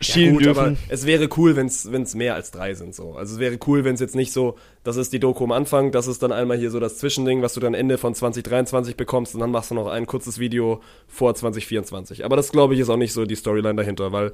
schielen 0.00 0.34
gut, 0.36 0.46
aber 0.46 0.68
dürfen. 0.68 0.78
es 0.90 1.06
wäre 1.06 1.28
cool, 1.36 1.56
wenn 1.56 1.66
es 1.66 2.14
mehr 2.14 2.34
als 2.36 2.52
drei 2.52 2.72
sind. 2.74 2.94
So. 2.94 3.14
Also 3.14 3.34
es 3.34 3.40
wäre 3.40 3.58
cool, 3.66 3.82
wenn 3.84 3.94
es 3.94 4.00
jetzt 4.00 4.14
nicht 4.14 4.32
so, 4.32 4.54
das 4.84 4.96
ist 4.96 5.12
die 5.12 5.18
Doku 5.18 5.42
am 5.42 5.50
Anfang, 5.52 5.90
das 5.90 6.06
ist 6.06 6.22
dann 6.22 6.30
einmal 6.30 6.56
hier 6.56 6.70
so 6.70 6.78
das 6.78 6.98
Zwischending, 6.98 7.42
was 7.42 7.54
du 7.54 7.60
dann 7.60 7.74
Ende 7.74 7.98
von 7.98 8.14
2023 8.14 8.96
bekommst 8.96 9.34
und 9.34 9.40
dann 9.40 9.50
machst 9.50 9.72
du 9.72 9.74
noch 9.74 9.88
ein 9.88 10.06
kurzes 10.06 10.38
Video 10.38 10.80
vor 11.08 11.34
2024. 11.34 12.24
Aber 12.24 12.36
das, 12.36 12.52
glaube 12.52 12.74
ich, 12.74 12.80
ist 12.80 12.88
auch 12.90 12.96
nicht 12.96 13.12
so 13.12 13.24
die 13.24 13.34
Storyline 13.34 13.74
dahinter, 13.74 14.12
weil, 14.12 14.32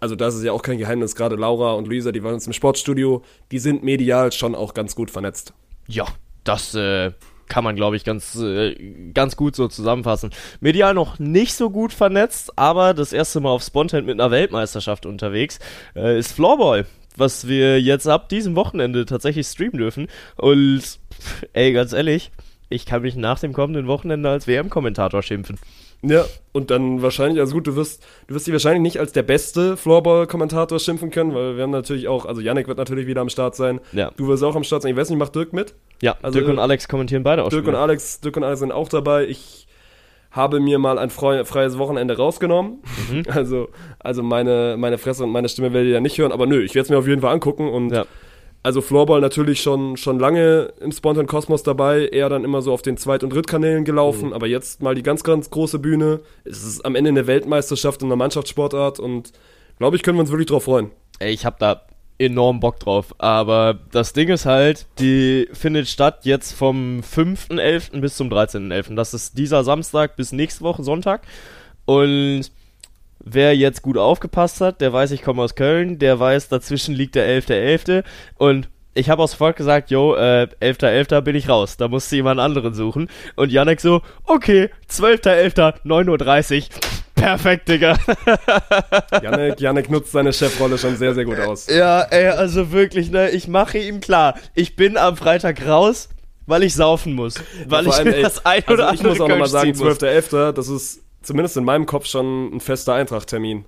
also 0.00 0.16
das 0.16 0.34
ist 0.34 0.44
ja 0.44 0.52
auch 0.52 0.62
kein 0.62 0.78
Geheimnis, 0.78 1.14
gerade 1.14 1.36
Laura 1.36 1.72
und 1.72 1.88
Luisa, 1.88 2.12
die 2.12 2.22
waren 2.22 2.34
jetzt 2.34 2.46
im 2.46 2.52
Sportstudio, 2.52 3.22
die 3.50 3.58
sind 3.58 3.82
medial 3.82 4.32
schon 4.32 4.54
auch 4.54 4.74
ganz 4.74 4.94
gut 4.94 5.10
vernetzt. 5.10 5.52
Ja, 5.86 6.06
das 6.44 6.74
äh, 6.74 7.12
kann 7.48 7.64
man, 7.64 7.76
glaube 7.76 7.96
ich, 7.96 8.04
ganz, 8.04 8.36
äh, 8.36 8.74
ganz 9.12 9.36
gut 9.36 9.56
so 9.56 9.68
zusammenfassen. 9.68 10.30
Medial 10.60 10.94
noch 10.94 11.18
nicht 11.18 11.54
so 11.54 11.70
gut 11.70 11.92
vernetzt, 11.92 12.56
aber 12.58 12.94
das 12.94 13.12
erste 13.12 13.40
Mal 13.40 13.50
auf 13.50 13.62
Spontan 13.62 14.04
mit 14.04 14.20
einer 14.20 14.30
Weltmeisterschaft 14.30 15.06
unterwegs 15.06 15.58
äh, 15.96 16.18
ist 16.18 16.32
Floorball, 16.32 16.86
was 17.16 17.48
wir 17.48 17.80
jetzt 17.80 18.06
ab 18.06 18.28
diesem 18.28 18.54
Wochenende 18.54 19.06
tatsächlich 19.06 19.46
streamen 19.46 19.78
dürfen. 19.78 20.08
Und 20.36 20.82
ey, 21.52 21.72
ganz 21.72 21.92
ehrlich, 21.92 22.30
ich 22.68 22.86
kann 22.86 23.02
mich 23.02 23.16
nach 23.16 23.40
dem 23.40 23.52
kommenden 23.52 23.86
Wochenende 23.86 24.28
als 24.28 24.46
WM-Kommentator 24.46 25.22
schimpfen. 25.22 25.58
Ja, 26.02 26.24
und 26.52 26.70
dann 26.70 27.02
wahrscheinlich, 27.02 27.40
also 27.40 27.54
gut, 27.54 27.66
du 27.66 27.74
wirst, 27.74 28.06
du 28.28 28.34
wirst 28.34 28.46
dich 28.46 28.52
wahrscheinlich 28.52 28.82
nicht 28.82 29.00
als 29.00 29.12
der 29.12 29.24
beste 29.24 29.76
Floorball-Kommentator 29.76 30.78
schimpfen 30.78 31.10
können, 31.10 31.34
weil 31.34 31.56
wir 31.56 31.64
haben 31.64 31.70
natürlich 31.72 32.06
auch, 32.06 32.24
also 32.24 32.40
Yannick 32.40 32.68
wird 32.68 32.78
natürlich 32.78 33.06
wieder 33.08 33.20
am 33.20 33.28
Start 33.28 33.56
sein. 33.56 33.80
Ja. 33.92 34.12
Du 34.16 34.28
wirst 34.28 34.44
auch 34.44 34.54
am 34.54 34.62
Start 34.64 34.82
sein. 34.82 34.92
Ich 34.92 34.96
weiß 34.96 35.10
nicht, 35.10 35.18
macht 35.18 35.34
Dirk 35.34 35.52
mit? 35.52 35.74
Ja, 36.00 36.16
Also, 36.22 36.38
Dirk 36.38 36.50
und 36.50 36.58
Alex 36.60 36.86
kommentieren 36.88 37.24
beide 37.24 37.42
auch 37.42 37.48
Dirk 37.48 37.62
und 37.62 37.70
Spiele. 37.70 37.78
Alex, 37.78 38.20
Dirk 38.20 38.36
und 38.36 38.44
Alex 38.44 38.60
sind 38.60 38.70
auch 38.70 38.88
dabei. 38.88 39.26
Ich 39.26 39.66
habe 40.30 40.60
mir 40.60 40.78
mal 40.78 40.98
ein 40.98 41.10
freies 41.10 41.78
Wochenende 41.78 42.16
rausgenommen. 42.16 42.78
Mhm. 43.10 43.24
Also, 43.28 43.68
also 43.98 44.22
meine, 44.22 44.76
meine 44.78 44.98
Fresse 44.98 45.24
und 45.24 45.30
meine 45.30 45.48
Stimme 45.48 45.72
werdet 45.72 45.88
ihr 45.88 45.94
ja 45.94 46.00
nicht 46.00 46.18
hören, 46.18 46.30
aber 46.32 46.46
nö, 46.46 46.62
ich 46.62 46.74
werde 46.74 46.84
es 46.84 46.90
mir 46.90 46.98
auf 46.98 47.08
jeden 47.08 47.22
Fall 47.22 47.32
angucken 47.34 47.68
und 47.68 47.90
Ja. 47.90 48.04
Also 48.68 48.82
Floorball 48.82 49.22
natürlich 49.22 49.62
schon, 49.62 49.96
schon 49.96 50.18
lange 50.18 50.74
im 50.80 50.92
Spontan 50.92 51.26
Kosmos 51.26 51.62
dabei, 51.62 52.06
eher 52.06 52.28
dann 52.28 52.44
immer 52.44 52.60
so 52.60 52.70
auf 52.74 52.82
den 52.82 52.98
Zweit- 52.98 53.24
und 53.24 53.32
Drittkanälen 53.32 53.80
Mhm. 53.80 53.84
gelaufen, 53.86 54.32
aber 54.34 54.46
jetzt 54.46 54.82
mal 54.82 54.94
die 54.94 55.02
ganz, 55.02 55.24
ganz 55.24 55.48
große 55.48 55.78
Bühne. 55.78 56.20
Es 56.44 56.62
ist 56.64 56.84
am 56.84 56.94
Ende 56.94 57.08
eine 57.08 57.26
Weltmeisterschaft 57.26 58.02
in 58.02 58.08
einer 58.08 58.16
Mannschaftssportart 58.16 59.00
und 59.00 59.32
glaube 59.78 59.96
ich, 59.96 60.02
können 60.02 60.18
wir 60.18 60.20
uns 60.20 60.30
wirklich 60.30 60.48
drauf 60.48 60.64
freuen. 60.64 60.90
Ey, 61.18 61.32
ich 61.32 61.46
hab 61.46 61.58
da 61.58 61.80
enorm 62.18 62.60
Bock 62.60 62.78
drauf. 62.78 63.14
Aber 63.16 63.78
das 63.90 64.12
Ding 64.12 64.28
ist 64.28 64.44
halt, 64.44 64.86
die 64.98 65.48
findet 65.54 65.88
statt 65.88 66.20
jetzt 66.24 66.52
vom 66.52 67.00
5.11. 67.00 68.00
bis 68.02 68.16
zum 68.16 68.28
13.11. 68.28 68.96
Das 68.96 69.14
ist 69.14 69.38
dieser 69.38 69.64
Samstag 69.64 70.14
bis 70.16 70.32
nächste 70.32 70.62
Woche 70.62 70.82
Sonntag. 70.82 71.22
Und 71.86 72.50
wer 73.32 73.56
jetzt 73.56 73.82
gut 73.82 73.96
aufgepasst 73.96 74.60
hat, 74.60 74.80
der 74.80 74.92
weiß, 74.92 75.10
ich 75.12 75.22
komme 75.22 75.42
aus 75.42 75.54
Köln, 75.54 75.98
der 75.98 76.18
weiß, 76.18 76.48
dazwischen 76.48 76.94
liegt 76.94 77.14
der 77.14 77.26
11.11. 77.26 78.04
Und 78.36 78.68
ich 78.94 79.10
habe 79.10 79.22
auch 79.22 79.28
sofort 79.28 79.56
gesagt, 79.56 79.90
yo, 79.90 80.14
äh, 80.16 80.48
11.11. 80.60 81.20
bin 81.20 81.36
ich 81.36 81.48
raus. 81.48 81.76
Da 81.76 81.88
musst 81.88 82.10
du 82.10 82.16
jemand 82.16 82.40
anderen 82.40 82.74
suchen. 82.74 83.08
Und 83.36 83.52
Janek 83.52 83.80
so, 83.80 84.02
okay, 84.24 84.70
12.11., 84.90 85.84
9.30 85.84 86.62
Uhr. 86.62 86.68
Perfekt, 87.14 87.68
Digga. 87.68 87.98
Yannick, 89.22 89.60
Yannick 89.60 89.90
nutzt 89.90 90.12
seine 90.12 90.32
Chefrolle 90.32 90.78
schon 90.78 90.96
sehr, 90.96 91.14
sehr 91.14 91.24
gut 91.24 91.38
aus. 91.40 91.66
Ja, 91.66 92.02
ey, 92.02 92.28
also 92.28 92.70
wirklich, 92.70 93.10
ne, 93.10 93.30
ich 93.30 93.48
mache 93.48 93.78
ihm 93.78 94.00
klar, 94.00 94.38
ich 94.54 94.76
bin 94.76 94.96
am 94.96 95.16
Freitag 95.16 95.66
raus, 95.66 96.08
weil 96.46 96.62
ich 96.62 96.74
saufen 96.74 97.14
muss. 97.14 97.34
Weil 97.66 97.84
Vor 97.84 97.92
ich 97.92 97.98
allem, 97.98 98.14
ey, 98.14 98.22
das 98.22 98.46
ein 98.46 98.62
also 98.66 98.74
oder 98.74 98.92
ich 98.92 99.00
andere 99.00 99.08
muss 99.08 99.20
auch 99.20 99.28
nochmal 99.28 99.48
sagen, 99.48 99.74
ziehen 99.74 99.84
muss. 99.84 99.98
12.11., 99.98 100.52
das 100.52 100.68
ist 100.68 101.02
zumindest 101.28 101.56
in 101.58 101.64
meinem 101.64 101.84
Kopf 101.86 102.06
schon 102.06 102.56
ein 102.56 102.60
fester 102.60 102.94
Eintracht-Termin. 102.94 103.66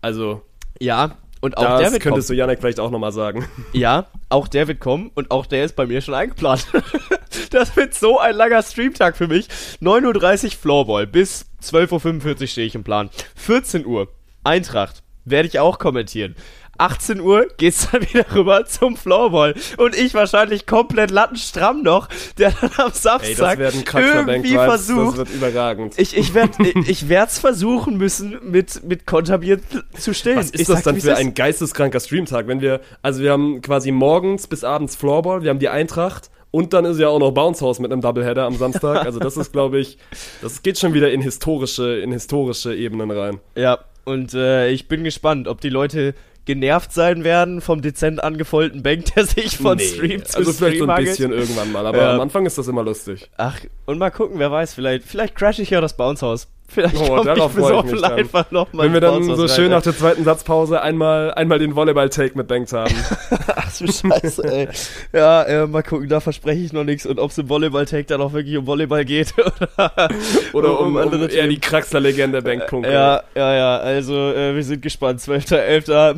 Also, 0.00 0.42
Ja, 0.80 1.18
und 1.42 1.58
auch 1.58 1.62
der 1.62 1.78
wird 1.78 1.86
kommen. 1.90 2.00
könntest 2.00 2.30
du 2.30 2.34
Yannick 2.34 2.60
vielleicht 2.60 2.80
auch 2.80 2.90
nochmal 2.90 3.12
sagen. 3.12 3.46
Ja, 3.72 4.06
auch 4.30 4.48
der 4.48 4.66
wird 4.66 4.80
kommen 4.80 5.10
und 5.14 5.30
auch 5.30 5.44
der 5.46 5.64
ist 5.64 5.76
bei 5.76 5.86
mir 5.86 6.00
schon 6.00 6.14
eingeplant. 6.14 6.66
das 7.50 7.76
wird 7.76 7.94
so 7.94 8.18
ein 8.18 8.34
langer 8.34 8.62
Streamtag 8.62 9.16
für 9.16 9.28
mich. 9.28 9.48
9.30 9.82 10.44
Uhr 10.44 10.50
Floorball, 10.52 11.06
bis 11.06 11.44
12.45 11.62 12.40
Uhr 12.40 12.46
stehe 12.46 12.66
ich 12.66 12.74
im 12.74 12.82
Plan. 12.84 13.10
14 13.36 13.84
Uhr 13.84 14.08
Eintracht, 14.42 15.02
werde 15.26 15.48
ich 15.48 15.58
auch 15.58 15.78
kommentieren. 15.78 16.34
18 16.78 17.20
Uhr 17.20 17.46
geht's 17.56 17.88
dann 17.90 18.02
wieder 18.02 18.24
rüber 18.34 18.64
zum 18.66 18.96
Floorball. 18.96 19.54
Und 19.76 19.96
ich 19.96 20.14
wahrscheinlich 20.14 20.66
komplett 20.66 21.10
lattenstramm 21.10 21.82
noch, 21.82 22.08
der 22.38 22.52
dann 22.60 22.70
am 22.78 22.88
Ey, 22.88 22.94
Samstag 22.94 23.58
Kraftverbank 23.84 24.28
irgendwie 24.28 24.54
versucht, 24.54 25.18
das 25.18 25.18
wird 25.18 25.30
überragend. 25.30 25.98
ich, 25.98 26.16
ich 26.16 26.34
werde 26.34 26.52
ich 26.86 27.08
werd's 27.08 27.38
versuchen 27.38 27.96
müssen, 27.96 28.38
mit, 28.42 28.84
mit 28.84 29.06
Konterbier 29.06 29.60
zu 29.98 30.14
stillen. 30.14 30.38
Was 30.38 30.50
ist 30.50 30.60
ich 30.60 30.66
das 30.66 30.78
sag, 30.78 30.84
dann 30.84 31.00
für 31.00 31.16
ein 31.16 31.34
geisteskranker 31.34 32.00
Streamtag, 32.00 32.46
wenn 32.46 32.60
wir, 32.60 32.80
also 33.02 33.22
wir 33.22 33.32
haben 33.32 33.62
quasi 33.62 33.90
morgens 33.90 34.46
bis 34.46 34.64
abends 34.64 34.96
Floorball, 34.96 35.42
wir 35.42 35.50
haben 35.50 35.58
die 35.58 35.68
Eintracht 35.68 36.30
und 36.50 36.72
dann 36.74 36.84
ist 36.84 36.98
ja 36.98 37.08
auch 37.08 37.18
noch 37.18 37.32
Bounce 37.32 37.64
House 37.64 37.80
mit 37.80 37.90
einem 37.90 38.02
Doubleheader 38.02 38.44
am 38.44 38.56
Samstag. 38.56 39.06
Also 39.06 39.18
das 39.18 39.36
ist, 39.36 39.52
glaube 39.52 39.78
ich, 39.78 39.98
das 40.42 40.62
geht 40.62 40.78
schon 40.78 40.94
wieder 40.94 41.10
in 41.10 41.22
historische, 41.22 41.98
in 41.98 42.12
historische 42.12 42.74
Ebenen 42.74 43.10
rein. 43.10 43.40
Ja, 43.56 43.78
und 44.04 44.34
äh, 44.34 44.68
ich 44.68 44.88
bin 44.88 45.02
gespannt, 45.04 45.48
ob 45.48 45.60
die 45.60 45.70
Leute 45.70 46.14
genervt 46.44 46.92
sein 46.92 47.24
werden 47.24 47.60
vom 47.60 47.82
dezent 47.82 48.22
angefollten 48.22 48.82
Bank, 48.82 49.04
der 49.14 49.24
sich 49.26 49.56
von 49.56 49.76
Nee, 49.78 49.84
Stream 49.84 50.24
zu 50.24 50.38
also 50.38 50.52
vielleicht 50.52 50.78
so 50.78 50.84
Stream 50.84 50.90
ein 50.90 50.96
hangelt. 50.96 51.08
bisschen 51.16 51.32
irgendwann 51.32 51.72
mal, 51.72 51.86
aber 51.86 51.98
Ja. 51.98 52.14
am 52.14 52.20
Anfang 52.20 52.46
ist 52.46 52.58
das 52.58 52.66
immer 52.68 52.82
lustig. 52.82 53.30
Ach, 53.36 53.58
und 53.86 53.98
mal 53.98 54.10
gucken, 54.10 54.38
wer 54.38 54.50
weiß, 54.50 54.74
vielleicht, 54.74 55.04
vielleicht 55.04 55.34
crash 55.36 55.58
ich 55.60 55.70
ja 55.70 55.80
das 55.80 55.96
Bounce 55.96 56.26
House. 56.26 56.48
Vielleicht 56.68 56.96
Oh, 56.96 57.16
komm 57.16 57.26
darauf 57.26 57.52
ich 57.56 57.86
ich 57.86 57.92
mich 57.92 58.04
einfach 58.04 58.50
noch 58.50 58.72
mal 58.72 58.84
Wenn 58.84 58.94
wir 58.94 59.00
dann 59.02 59.22
so 59.24 59.46
schön 59.46 59.70
nach 59.70 59.82
der 59.82 59.94
zweiten 59.96 60.24
Satzpause 60.24 60.80
einmal, 60.80 61.32
einmal 61.34 61.58
den 61.58 61.76
Volleyball-Take 61.76 62.36
mit 62.36 62.48
Banks 62.48 62.72
haben. 62.72 62.94
Ach 63.54 63.76
du 63.78 63.86
Scheiße, 63.92 64.42
ey. 64.44 64.68
Ja, 65.12 65.42
äh, 65.42 65.66
mal 65.66 65.82
gucken, 65.82 66.08
da 66.08 66.20
verspreche 66.20 66.62
ich 66.62 66.72
noch 66.72 66.84
nichts. 66.84 67.04
Und 67.04 67.18
ob 67.18 67.30
es 67.30 67.38
im 67.38 67.48
Volleyball-Take 67.50 68.04
dann 68.04 68.22
auch 68.22 68.32
wirklich 68.32 68.56
um 68.56 68.66
Volleyball 68.66 69.04
geht 69.04 69.34
oder, 69.74 70.08
Oder 70.54 70.80
um, 70.80 70.88
um 70.88 70.96
andere 70.96 71.26
eher 71.30 71.46
die. 71.46 71.58
Kraxler-Legende 71.60 72.40
Bank-Punkte. 72.40 72.90
Ja, 72.90 73.22
ja, 73.34 73.54
ja, 73.54 73.76
also 73.76 74.14
äh, 74.14 74.54
wir 74.54 74.64
sind 74.64 74.80
gespannt. 74.80 75.20
12.11. 75.20 76.16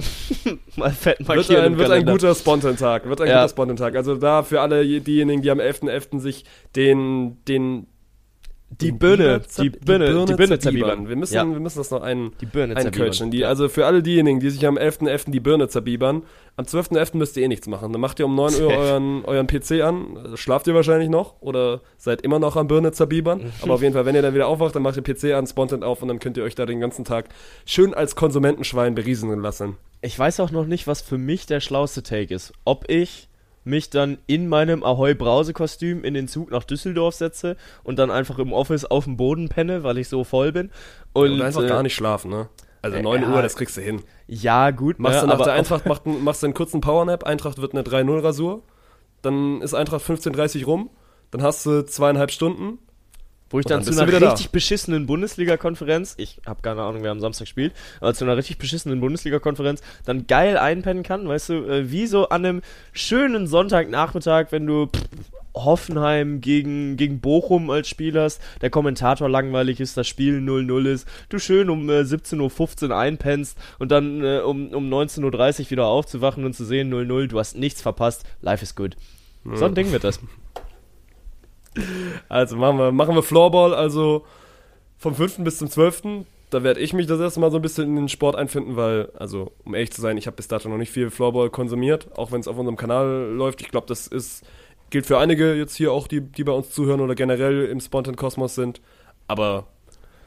mal 0.77 0.91
fett 0.93 1.19
Wird 1.19 1.29
markieren 1.29 1.65
ein, 1.65 1.73
im 1.73 1.79
wird 1.79 1.91
ein 1.91 2.07
guter 2.07 2.35
Spontan-Tag. 2.35 3.09
Wird 3.09 3.21
ein 3.21 3.29
Ja. 3.29 3.35
guter 3.41 3.49
Spontan-Tag. 3.49 3.97
Also 3.97 4.15
da 4.17 4.43
für 4.45 4.61
alle 4.61 4.85
diejenigen, 4.87 5.43
die 5.43 5.51
am 5.51 5.59
11.11. 5.59 6.21
sich 6.21 6.45
den, 6.77 7.43
den 7.49 7.87
Die 8.81 8.93
Birne, 8.93 9.41
die 9.59 9.70
Birne, 9.70 10.25
die 10.27 10.35
Birne 10.35 10.59
zerbibern. 10.59 11.09
Wir 11.09 11.16
müssen, 11.16 11.35
Ja. 11.35 11.45
wir 11.47 11.61
müssen 11.61 11.79
das 11.79 11.91
noch 11.91 12.03
ein, 12.03 12.33
Die 12.41 12.47
Birne 12.47 12.75
zerbibern. 12.75 13.31
Die. 13.31 13.45
Also 13.45 13.68
für 13.68 13.87
alle 13.87 14.03
diejenigen, 14.03 14.41
die 14.41 14.51
sich 14.51 14.66
am 14.66 14.77
11.11. 14.77 15.31
die 15.31 15.41
Birne 15.41 15.68
zerbibern, 15.68 16.22
am 16.57 16.64
12.11. 16.64 17.16
müsst 17.16 17.37
ihr 17.37 17.45
eh 17.45 17.49
nichts 17.49 17.66
machen. 17.66 17.93
Dann 17.93 18.01
macht 18.01 18.18
ihr 18.20 18.27
um 18.27 18.35
9 18.35 18.55
Uhr 18.62 18.68
euren, 18.77 19.25
euren 19.25 19.47
PC 19.47 19.83
an, 19.83 20.33
schlaft 20.37 20.66
ihr 20.66 20.75
wahrscheinlich 20.75 21.09
noch 21.09 21.41
oder 21.41 21.81
seid 21.97 22.22
immer 22.22 22.39
noch 22.39 22.57
am 22.57 22.66
Birne 22.68 22.93
zerbibern. 22.93 23.53
Aber 23.62 23.75
auf 23.75 23.83
jeden 23.83 23.95
Fall, 23.95 24.07
wenn 24.07 24.14
ihr 24.14 24.22
dann 24.22 24.35
wieder 24.35 24.49
aufwacht, 24.49 24.75
dann 24.75 24.83
macht 24.83 24.97
ihr 24.97 25.03
PC 25.03 25.35
an, 25.35 25.47
Spontan 25.47 25.83
auf 25.83 26.03
und 26.03 26.09
dann 26.09 26.18
könnt 26.18 26.37
ihr 26.37 26.45
euch 26.45 26.55
da 26.55 26.66
den 26.66 26.81
ganzen 26.81 27.05
Tag 27.05 27.27
schön 27.66 27.95
als 27.95 28.16
Konsumentenschwein 28.16 28.95
berieseln 28.95 29.41
lassen. 29.41 29.77
Ich 30.01 30.18
weiß 30.18 30.41
auch 30.41 30.51
noch 30.51 30.66
nicht, 30.66 30.87
was 30.87 31.01
für 31.01 31.16
mich 31.18 31.47
der 31.47 31.61
schlauste 31.61 32.03
Take 32.03 32.35
ist. 32.35 32.53
Ob 32.64 32.85
ich 32.91 33.29
mich 33.65 33.91
dann 33.91 34.19
in 34.27 34.49
meinem 34.49 34.85
Ahoi-Brause-Kostüm 34.85 36.05
in 36.05 36.15
den 36.15 36.29
Zug 36.29 36.51
nach 36.51 36.65
Düsseldorf 36.65 37.15
setze 37.15 37.57
und 37.83 37.99
dann 37.99 38.11
einfach 38.11 38.39
im 38.39 38.53
Office 38.53 38.85
auf 38.85 39.05
dem 39.05 39.17
Boden 39.17 39.49
penne, 39.49 39.83
weil 39.83 39.99
ich 39.99 40.09
so 40.09 40.25
voll 40.25 40.53
bin. 40.53 40.71
Und, 41.12 41.33
Und 41.33 41.43
einfach 41.43 41.65
äh, 41.65 41.69
gar 41.69 41.83
nicht 41.83 41.95
schlafen, 41.95 42.31
ne? 42.31 42.49
Also 42.83 42.99
äh, 42.99 43.03
9 43.03 43.23
ja. 43.23 43.35
Uhr, 43.35 43.43
das 43.43 43.57
kriegst 43.57 43.77
du 43.77 43.81
hin. 43.81 44.03
Ja, 44.27 44.71
gut. 44.71 44.99
Machst 44.99 45.17
ne, 45.17 45.21
du 45.23 45.27
nach 45.29 45.35
aber 45.35 45.45
der 45.45 45.55
Eintracht, 45.55 45.87
machst, 45.87 46.07
machst 46.07 46.43
du 46.43 46.47
einen 46.47 46.55
kurzen 46.55 46.81
Powernap, 46.81 47.25
Eintracht 47.25 47.59
wird 47.59 47.73
eine 47.73 47.83
3-0-Rasur, 47.83 48.62
dann 49.23 49.62
ist 49.62 49.75
Eintracht 49.75 50.05
15.30 50.05 50.67
rum, 50.67 50.91
dann 51.31 51.43
hast 51.43 51.65
du 51.65 51.85
zweieinhalb 51.85 52.31
Stunden. 52.31 52.79
Wo 53.55 53.61
ich 53.61 53.67
dann, 53.67 53.85
dann 53.85 53.93
zu 53.95 54.01
einer 54.01 54.09
wieder 54.09 54.19
da. 54.19 54.31
richtig 54.31 54.51
beschissenen 54.51 55.07
Bundesliga-Konferenz, 55.07 56.15
ich 56.17 56.41
habe 56.45 56.61
keine 56.61 56.83
Ahnung, 56.83 57.05
wer 57.05 57.13
am 57.13 57.21
Samstag 57.21 57.47
spielt, 57.47 57.73
aber 58.01 58.13
zu 58.13 58.25
einer 58.25 58.37
richtig 58.37 58.59
beschissenen 58.59 58.99
Bundesliga-Konferenz 58.99 59.81
dann 60.05 60.27
geil 60.27 60.59
einpennen 60.59 61.05
kann, 61.05 61.29
weißt 61.29 61.51
du, 61.51 61.55
äh, 61.65 61.89
wie 61.89 62.09
so 62.09 62.31
an 62.31 62.45
einem 62.45 62.63
schönen 62.93 63.47
Sonntagnachmittag, 63.47 64.47
wenn 64.51 64.67
du 64.67 64.87
pff, 64.87 65.05
Hoffenheim 65.55 66.41
gegen, 66.41 66.97
gegen 66.97 67.21
Bochum 67.21 67.71
als 67.71 67.87
Spiel 67.87 68.19
hast, 68.19 68.43
der 68.61 68.71
Kommentator 68.71 69.29
langweilig 69.29 69.79
ist, 69.79 69.97
das 69.97 70.09
Spiel 70.09 70.39
0-0 70.39 70.87
ist, 70.87 71.09
du 71.29 71.39
schön 71.39 71.71
um 71.71 71.89
äh, 71.89 72.01
17.15 72.01 72.89
Uhr 72.89 72.97
einpennst 72.97 73.57
und 73.79 73.93
dann 73.93 74.25
äh, 74.25 74.41
um, 74.41 74.71
um 74.71 74.93
19.30 74.93 75.21
Uhr 75.67 75.71
wieder 75.71 75.87
aufzuwachen 75.87 76.45
und 76.45 76.55
zu 76.55 76.65
sehen 76.65 76.93
0-0, 76.93 77.29
du 77.29 77.39
hast 77.39 77.57
nichts 77.57 77.81
verpasst, 77.81 78.25
life 78.43 78.65
is 78.65 78.75
good. 78.75 78.97
So 79.45 79.67
ein 79.67 79.77
Ding 79.77 79.93
wird 79.93 80.03
das. 80.03 80.19
Also 82.29 82.57
machen 82.57 82.79
wir, 82.79 82.93
machen 82.93 83.14
wir 83.14 83.22
Floorball, 83.22 83.75
also 83.75 84.25
vom 84.99 85.14
5. 85.14 85.39
bis 85.39 85.59
zum 85.59 85.68
12. 85.68 86.03
Da 86.51 86.62
werde 86.62 86.81
ich 86.81 86.93
mich 86.93 87.07
das 87.07 87.18
erste 87.20 87.41
Mal 87.41 87.51
so 87.51 87.57
ein 87.59 87.62
bisschen 87.62 87.89
in 87.89 87.97
den 87.97 88.09
Sport 88.09 88.37
einfinden, 88.37 88.77
weil, 88.77 89.11
also 89.18 89.53
um 89.64 89.75
ehrlich 89.75 89.93
zu 89.93 90.01
sein, 90.01 90.16
ich 90.16 90.27
habe 90.27 90.37
bis 90.37 90.47
dato 90.49 90.68
noch 90.68 90.77
nicht 90.77 90.93
viel 90.93 91.11
Floorball 91.11 91.51
konsumiert, 91.51 92.09
auch 92.16 92.31
wenn 92.33 92.41
es 92.41 92.47
auf 92.49 92.57
unserem 92.57 92.77
Kanal 92.77 93.33
läuft. 93.33 93.61
Ich 93.61 93.70
glaube, 93.70 93.87
das 93.89 94.07
ist, 94.07 94.45
gilt 94.91 95.07
für 95.07 95.18
einige 95.18 95.55
jetzt 95.55 95.75
hier 95.75 95.91
auch, 95.93 96.07
die, 96.07 96.20
die 96.20 96.45
bei 96.45 96.53
uns 96.53 96.70
zuhören 96.70 97.01
oder 97.01 97.14
generell 97.16 97.64
im 97.66 97.81
Spontan 97.81 98.14
Kosmos 98.14 98.55
sind. 98.55 98.81
Aber 99.27 99.66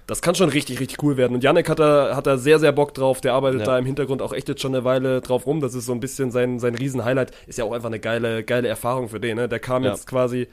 Das 0.08 0.22
kann 0.22 0.36
schon 0.36 0.50
richtig, 0.50 0.80
richtig 0.82 1.02
cool 1.04 1.16
werden. 1.18 1.34
Und 1.36 1.44
Yannick 1.44 1.70
hat 1.70 1.80
da, 1.80 2.16
hat 2.16 2.28
da 2.28 2.38
sehr, 2.38 2.60
sehr 2.60 2.72
Bock 2.74 2.94
drauf. 2.94 3.22
Der 3.22 3.34
arbeitet 3.34 3.62
Ja. 3.62 3.66
da 3.68 3.78
im 3.78 3.86
Hintergrund 3.86 4.22
auch 4.22 4.34
echt 4.34 4.50
jetzt 4.50 4.62
schon 4.62 4.74
eine 4.76 4.84
Weile 4.84 5.22
drauf 5.22 5.46
rum. 5.46 5.60
Das 5.62 5.76
ist 5.76 5.86
so 5.86 5.94
ein 5.94 6.00
bisschen 6.02 6.32
sein, 6.32 6.60
sein 6.60 6.76
Riesen-Highlight. 6.76 7.32
Ist 7.46 7.58
ja 7.58 7.64
auch 7.66 7.72
einfach 7.74 7.88
eine 7.90 8.00
geile, 8.00 8.44
geile 8.44 8.68
Erfahrung 8.68 9.08
für 9.10 9.20
den. 9.22 9.36
Ne? 9.38 9.48
Der 9.50 9.60
kam 9.60 9.84
Ja. 9.84 9.92
jetzt 9.92 10.08
quasi 10.08 10.48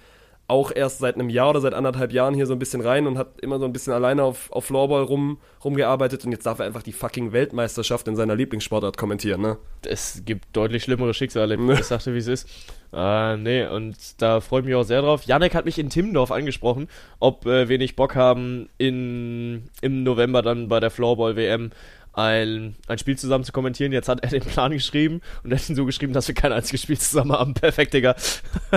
auch 0.47 0.70
erst 0.74 0.99
seit 0.99 1.14
einem 1.14 1.30
Jahr 1.30 1.51
oder 1.51 1.61
seit 1.61 1.74
anderthalb 1.74 2.12
Jahren 2.12 2.34
hier 2.34 2.47
so 2.47 2.53
ein 2.53 2.59
bisschen 2.59 2.80
rein 2.80 3.07
und 3.07 3.16
hat 3.16 3.40
immer 3.40 3.59
so 3.59 3.64
ein 3.64 3.72
bisschen 3.72 3.92
alleine 3.92 4.22
auf, 4.22 4.53
auf 4.53 4.66
Floorball 4.66 5.03
rum, 5.03 5.38
rumgearbeitet. 5.64 6.24
Und 6.24 6.32
jetzt 6.32 6.45
darf 6.45 6.59
er 6.59 6.66
einfach 6.66 6.82
die 6.82 6.92
fucking 6.92 7.32
Weltmeisterschaft 7.32 8.09
in 8.09 8.16
seiner 8.16 8.34
Lieblingssportart 8.34 8.97
kommentieren. 8.97 9.40
Ne? 9.40 9.57
es 9.86 10.22
gibt 10.24 10.45
deutlich 10.55 10.82
schlimmere 10.82 11.14
Schicksale. 11.14 11.57
Ich 11.74 11.84
sagte, 11.84 12.14
wie 12.14 12.18
es 12.18 12.26
ist. 12.26 12.49
Äh, 12.92 13.36
nee, 13.36 13.66
und 13.66 13.97
da 14.22 14.40
freue 14.40 14.61
ich 14.61 14.66
mich 14.66 14.74
auch 14.74 14.84
sehr 14.84 15.03
drauf. 15.03 15.24
Janek 15.24 15.55
hat 15.55 15.64
mich 15.64 15.78
in 15.78 15.90
Timmendorf 15.90 16.30
angesprochen, 16.30 16.88
ob 17.20 17.47
äh, 17.47 17.68
wir 17.68 17.78
nicht 17.78 17.97
Bock 17.97 18.14
haben, 18.14 18.68
in, 18.78 19.64
im 19.80 20.05
November 20.05 20.42
dann 20.42 20.68
bei 20.68 20.80
der 20.80 20.90
Floorball-WM 20.90 21.70
ein, 22.15 22.77
ein 22.87 22.99
Spiel 22.99 23.19
zusammen 23.19 23.45
zu 23.45 23.53
kommentieren. 23.53 23.93
Jetzt 23.93 24.09
hat 24.09 24.23
er 24.23 24.31
den 24.31 24.43
Plan 24.43 24.73
geschrieben 24.73 25.21
und 25.43 25.53
er 25.53 25.59
hat 25.59 25.69
ihn 25.69 25.77
so 25.77 25.85
geschrieben, 25.85 26.12
dass 26.12 26.29
wir 26.29 26.35
kein 26.35 26.53
einziges 26.53 26.83
Spiel 26.83 26.99
zusammen 26.99 27.33
haben. 27.33 27.55
Perfekt, 27.55 27.95
Digga. 27.95 28.15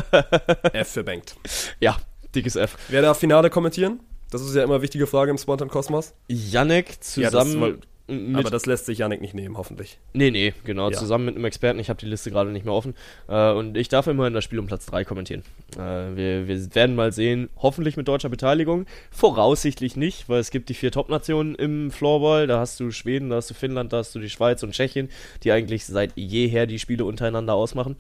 F 0.74 0.88
für 0.90 1.04
Bengt. 1.04 1.36
Ja, 1.80 1.98
dickes 2.36 2.56
F. 2.56 2.78
Wer 2.90 3.02
darf 3.02 3.20
Finale 3.20 3.50
kommentieren? 3.50 4.00
Das 4.32 4.42
ist 4.42 4.56
ja 4.56 4.64
immer 4.64 4.76
eine 4.76 4.84
wichtige 4.84 5.08
Frage 5.08 5.32
im 5.32 5.38
Spontan 5.38 5.70
Kosmos. 5.70 6.14
Ja, 7.22 7.30
das 7.30 7.40
zusammen 7.40 7.60
mal- 7.60 7.72
mit 7.74 7.88
Aber 8.10 8.50
das 8.50 8.66
lässt 8.66 8.86
sich 8.86 9.00
Yannick 9.00 9.20
nicht 9.22 9.34
nehmen, 9.34 9.58
hoffentlich. 9.58 9.98
Nee, 10.14 10.32
nee, 10.32 10.54
genau, 10.64 10.90
Ja. 10.90 10.98
zusammen 10.98 11.26
mit 11.26 11.36
einem 11.36 11.44
Experten. 11.46 11.78
Ich 11.80 11.90
habe 11.90 12.00
die 12.00 12.06
Liste 12.06 12.32
gerade 12.32 12.52
nicht 12.52 12.64
mehr 12.66 12.74
offen. 12.74 12.96
Äh, 13.28 13.52
und 13.52 13.76
ich 13.76 13.90
darf 13.90 14.08
immerhin 14.08 14.34
das 14.34 14.44
Spiel 14.46 14.60
um 14.60 14.68
Platz 14.68 14.86
3 14.86 15.04
kommentieren. 15.04 15.44
Äh, 15.76 15.80
wir, 16.16 16.48
wir 16.48 16.76
werden 16.76 16.96
mal 16.96 17.12
sehen, 17.12 17.50
hoffentlich 17.58 17.98
mit 17.98 18.08
deutscher 18.08 18.30
Beteiligung. 18.30 18.86
Voraussichtlich 19.12 19.98
nicht, 19.98 20.30
weil 20.30 20.40
es 20.40 20.52
gibt 20.52 20.70
die 20.70 20.74
vier 20.74 20.92
Top-Nationen 20.92 21.56
im 21.56 21.92
Floorball. 21.92 22.48
Da 22.48 22.60
hast 22.60 22.80
du 22.80 22.92
Schweden, 22.92 23.30
da 23.30 23.36
hast 23.38 23.50
du 23.50 23.54
Finnland, 23.54 23.92
da 23.92 23.98
hast 23.98 24.16
du 24.16 24.20
die 24.20 24.30
Schweiz 24.30 24.64
und 24.64 24.72
Tschechien, 24.72 25.10
die 25.44 25.52
eigentlich 25.52 25.86
seit 25.86 26.14
jeher 26.16 26.66
die 26.66 26.80
Spiele 26.80 27.04
untereinander 27.04 27.56
ausmachen. 27.56 27.98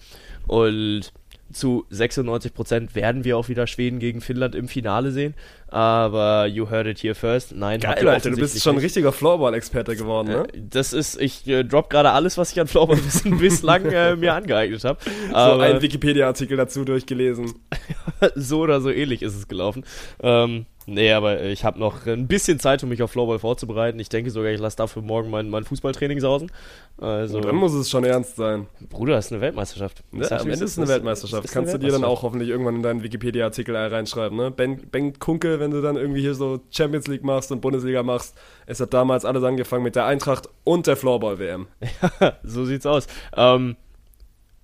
Und 0.47 1.11
zu 1.51 1.85
96% 1.91 2.95
werden 2.95 3.23
wir 3.23 3.37
auch 3.37 3.49
wieder 3.49 3.67
Schweden 3.67 3.99
gegen 3.99 4.21
Finnland 4.21 4.55
im 4.55 4.67
Finale 4.67 5.11
sehen. 5.11 5.33
Aber 5.69 6.45
you 6.47 6.69
heard 6.69 6.87
it 6.87 6.99
here 6.99 7.15
first. 7.15 7.53
Nein, 7.55 7.79
Geil, 7.79 8.07
Alter, 8.07 8.31
du 8.31 8.37
bist 8.37 8.61
schon 8.61 8.75
ein 8.75 8.81
richtiger 8.81 9.11
Floorball-Experte 9.11 9.95
geworden, 9.95 10.29
ne? 10.29 10.47
Äh, 10.53 10.61
Das 10.69 10.93
ist, 10.93 11.19
ich 11.19 11.47
äh, 11.47 11.63
drop 11.63 11.89
gerade 11.89 12.11
alles, 12.11 12.37
was 12.37 12.51
ich 12.51 12.59
an 12.59 12.67
Floorball-Wissen 12.67 13.37
bislang 13.39 13.85
äh, 13.85 14.15
mir 14.15 14.33
angeeignet 14.33 14.83
habe. 14.83 14.99
So 15.29 15.35
Aber 15.35 15.63
ein 15.63 15.81
Wikipedia-Artikel 15.81 16.57
dazu 16.57 16.85
durchgelesen. 16.85 17.53
so 18.35 18.59
oder 18.59 18.79
so 18.79 18.89
ähnlich 18.89 19.21
ist 19.21 19.35
es 19.35 19.47
gelaufen. 19.47 19.83
Ähm, 20.21 20.65
nee, 20.87 21.11
aber 21.11 21.43
ich 21.43 21.63
habe 21.63 21.77
noch 21.77 22.07
ein 22.07 22.27
bisschen 22.27 22.59
Zeit, 22.59 22.81
um 22.81 22.89
mich 22.89 23.03
auf 23.03 23.11
Floorball 23.11 23.37
vorzubereiten. 23.37 23.99
Ich 23.99 24.09
denke 24.09 24.31
sogar, 24.31 24.51
ich 24.51 24.59
lasse 24.59 24.77
dafür 24.77 25.03
morgen 25.03 25.29
mein, 25.29 25.49
mein 25.49 25.63
Fußballtraining 25.63 26.19
sausen. 26.19 26.51
Also, 26.97 27.37
Und 27.37 27.45
dann 27.45 27.55
muss 27.55 27.73
es 27.73 27.89
schon 27.89 28.03
ernst 28.03 28.37
sein. 28.37 28.65
Bruder, 28.89 29.15
das 29.15 29.27
ist 29.27 29.33
eine 29.33 29.41
Weltmeisterschaft. 29.41 30.03
Ja, 30.11 30.39
am 30.39 30.49
Ende 30.49 30.65
ist 30.65 30.71
es 30.71 30.77
eine 30.79 30.87
Weltmeisterschaft. 30.87 31.45
ist 31.45 31.51
Kannst 31.51 31.69
eine 31.69 31.79
du 31.79 31.85
dir 31.85 31.91
dann 31.91 32.03
auch 32.03 32.23
hoffentlich 32.23 32.49
irgendwann 32.49 32.77
in 32.77 32.83
deinen 32.83 33.03
Wikipedia-Artikel 33.03 33.75
reinschreiben, 33.75 34.35
ne? 34.35 34.49
Ben, 34.49 34.87
ben 34.89 35.19
Kunkel, 35.19 35.59
wenn 35.59 35.71
du 35.71 35.81
dann 35.81 35.95
irgendwie 35.95 36.21
hier 36.21 36.33
so 36.33 36.61
Champions 36.71 37.07
League 37.07 37.23
machst 37.23 37.51
und 37.51 37.61
Bundesliga 37.61 38.01
machst. 38.01 38.35
Es 38.65 38.79
hat 38.79 38.93
damals 38.93 39.25
alles 39.25 39.43
angefangen 39.43 39.83
mit 39.83 39.95
der 39.95 40.05
Eintracht 40.05 40.49
und 40.63 40.87
der 40.87 40.97
Floorball-WM. 40.97 41.67
so 42.43 42.65
sieht's 42.65 42.85
aus. 42.85 43.07
Ähm, 43.35 43.75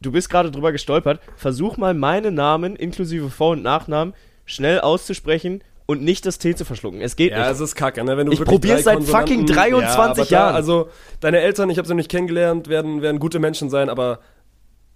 du 0.01 0.11
bist 0.11 0.29
gerade 0.29 0.49
drüber 0.49 0.71
gestolpert. 0.71 1.19
Versuch 1.35 1.77
mal 1.77 1.93
meine 1.93 2.31
Namen 2.31 2.75
inklusive 2.75 3.29
Vor- 3.29 3.51
und 3.51 3.61
Nachnamen 3.61 4.13
schnell 4.45 4.79
auszusprechen 4.81 5.63
und 5.85 6.01
nicht 6.01 6.25
das 6.25 6.37
T 6.37 6.55
zu 6.55 6.65
verschlucken. 6.65 7.01
Es 7.01 7.15
geht 7.15 7.31
Ja, 7.31 7.39
nicht. 7.39 7.51
es 7.51 7.59
ist 7.59 7.75
kacke, 7.75 8.03
ne? 8.03 8.15
Wenn 8.17 8.27
du 8.27 8.31
Ich 8.33 8.39
drei 8.39 8.81
seit 8.81 9.03
fucking 9.03 9.45
Konsonanten- 9.45 9.45
23 9.47 9.89
ja, 9.91 9.99
aber 10.03 10.15
da, 10.15 10.23
Jahren. 10.25 10.55
Also, 10.55 10.89
deine 11.19 11.39
Eltern, 11.41 11.69
ich 11.69 11.77
habe 11.77 11.87
sie 11.87 11.93
noch 11.93 11.97
nicht 11.97 12.09
kennengelernt, 12.11 12.67
werden, 12.69 13.01
werden 13.01 13.19
gute 13.19 13.39
Menschen 13.39 13.69
sein, 13.69 13.89
aber 13.89 14.19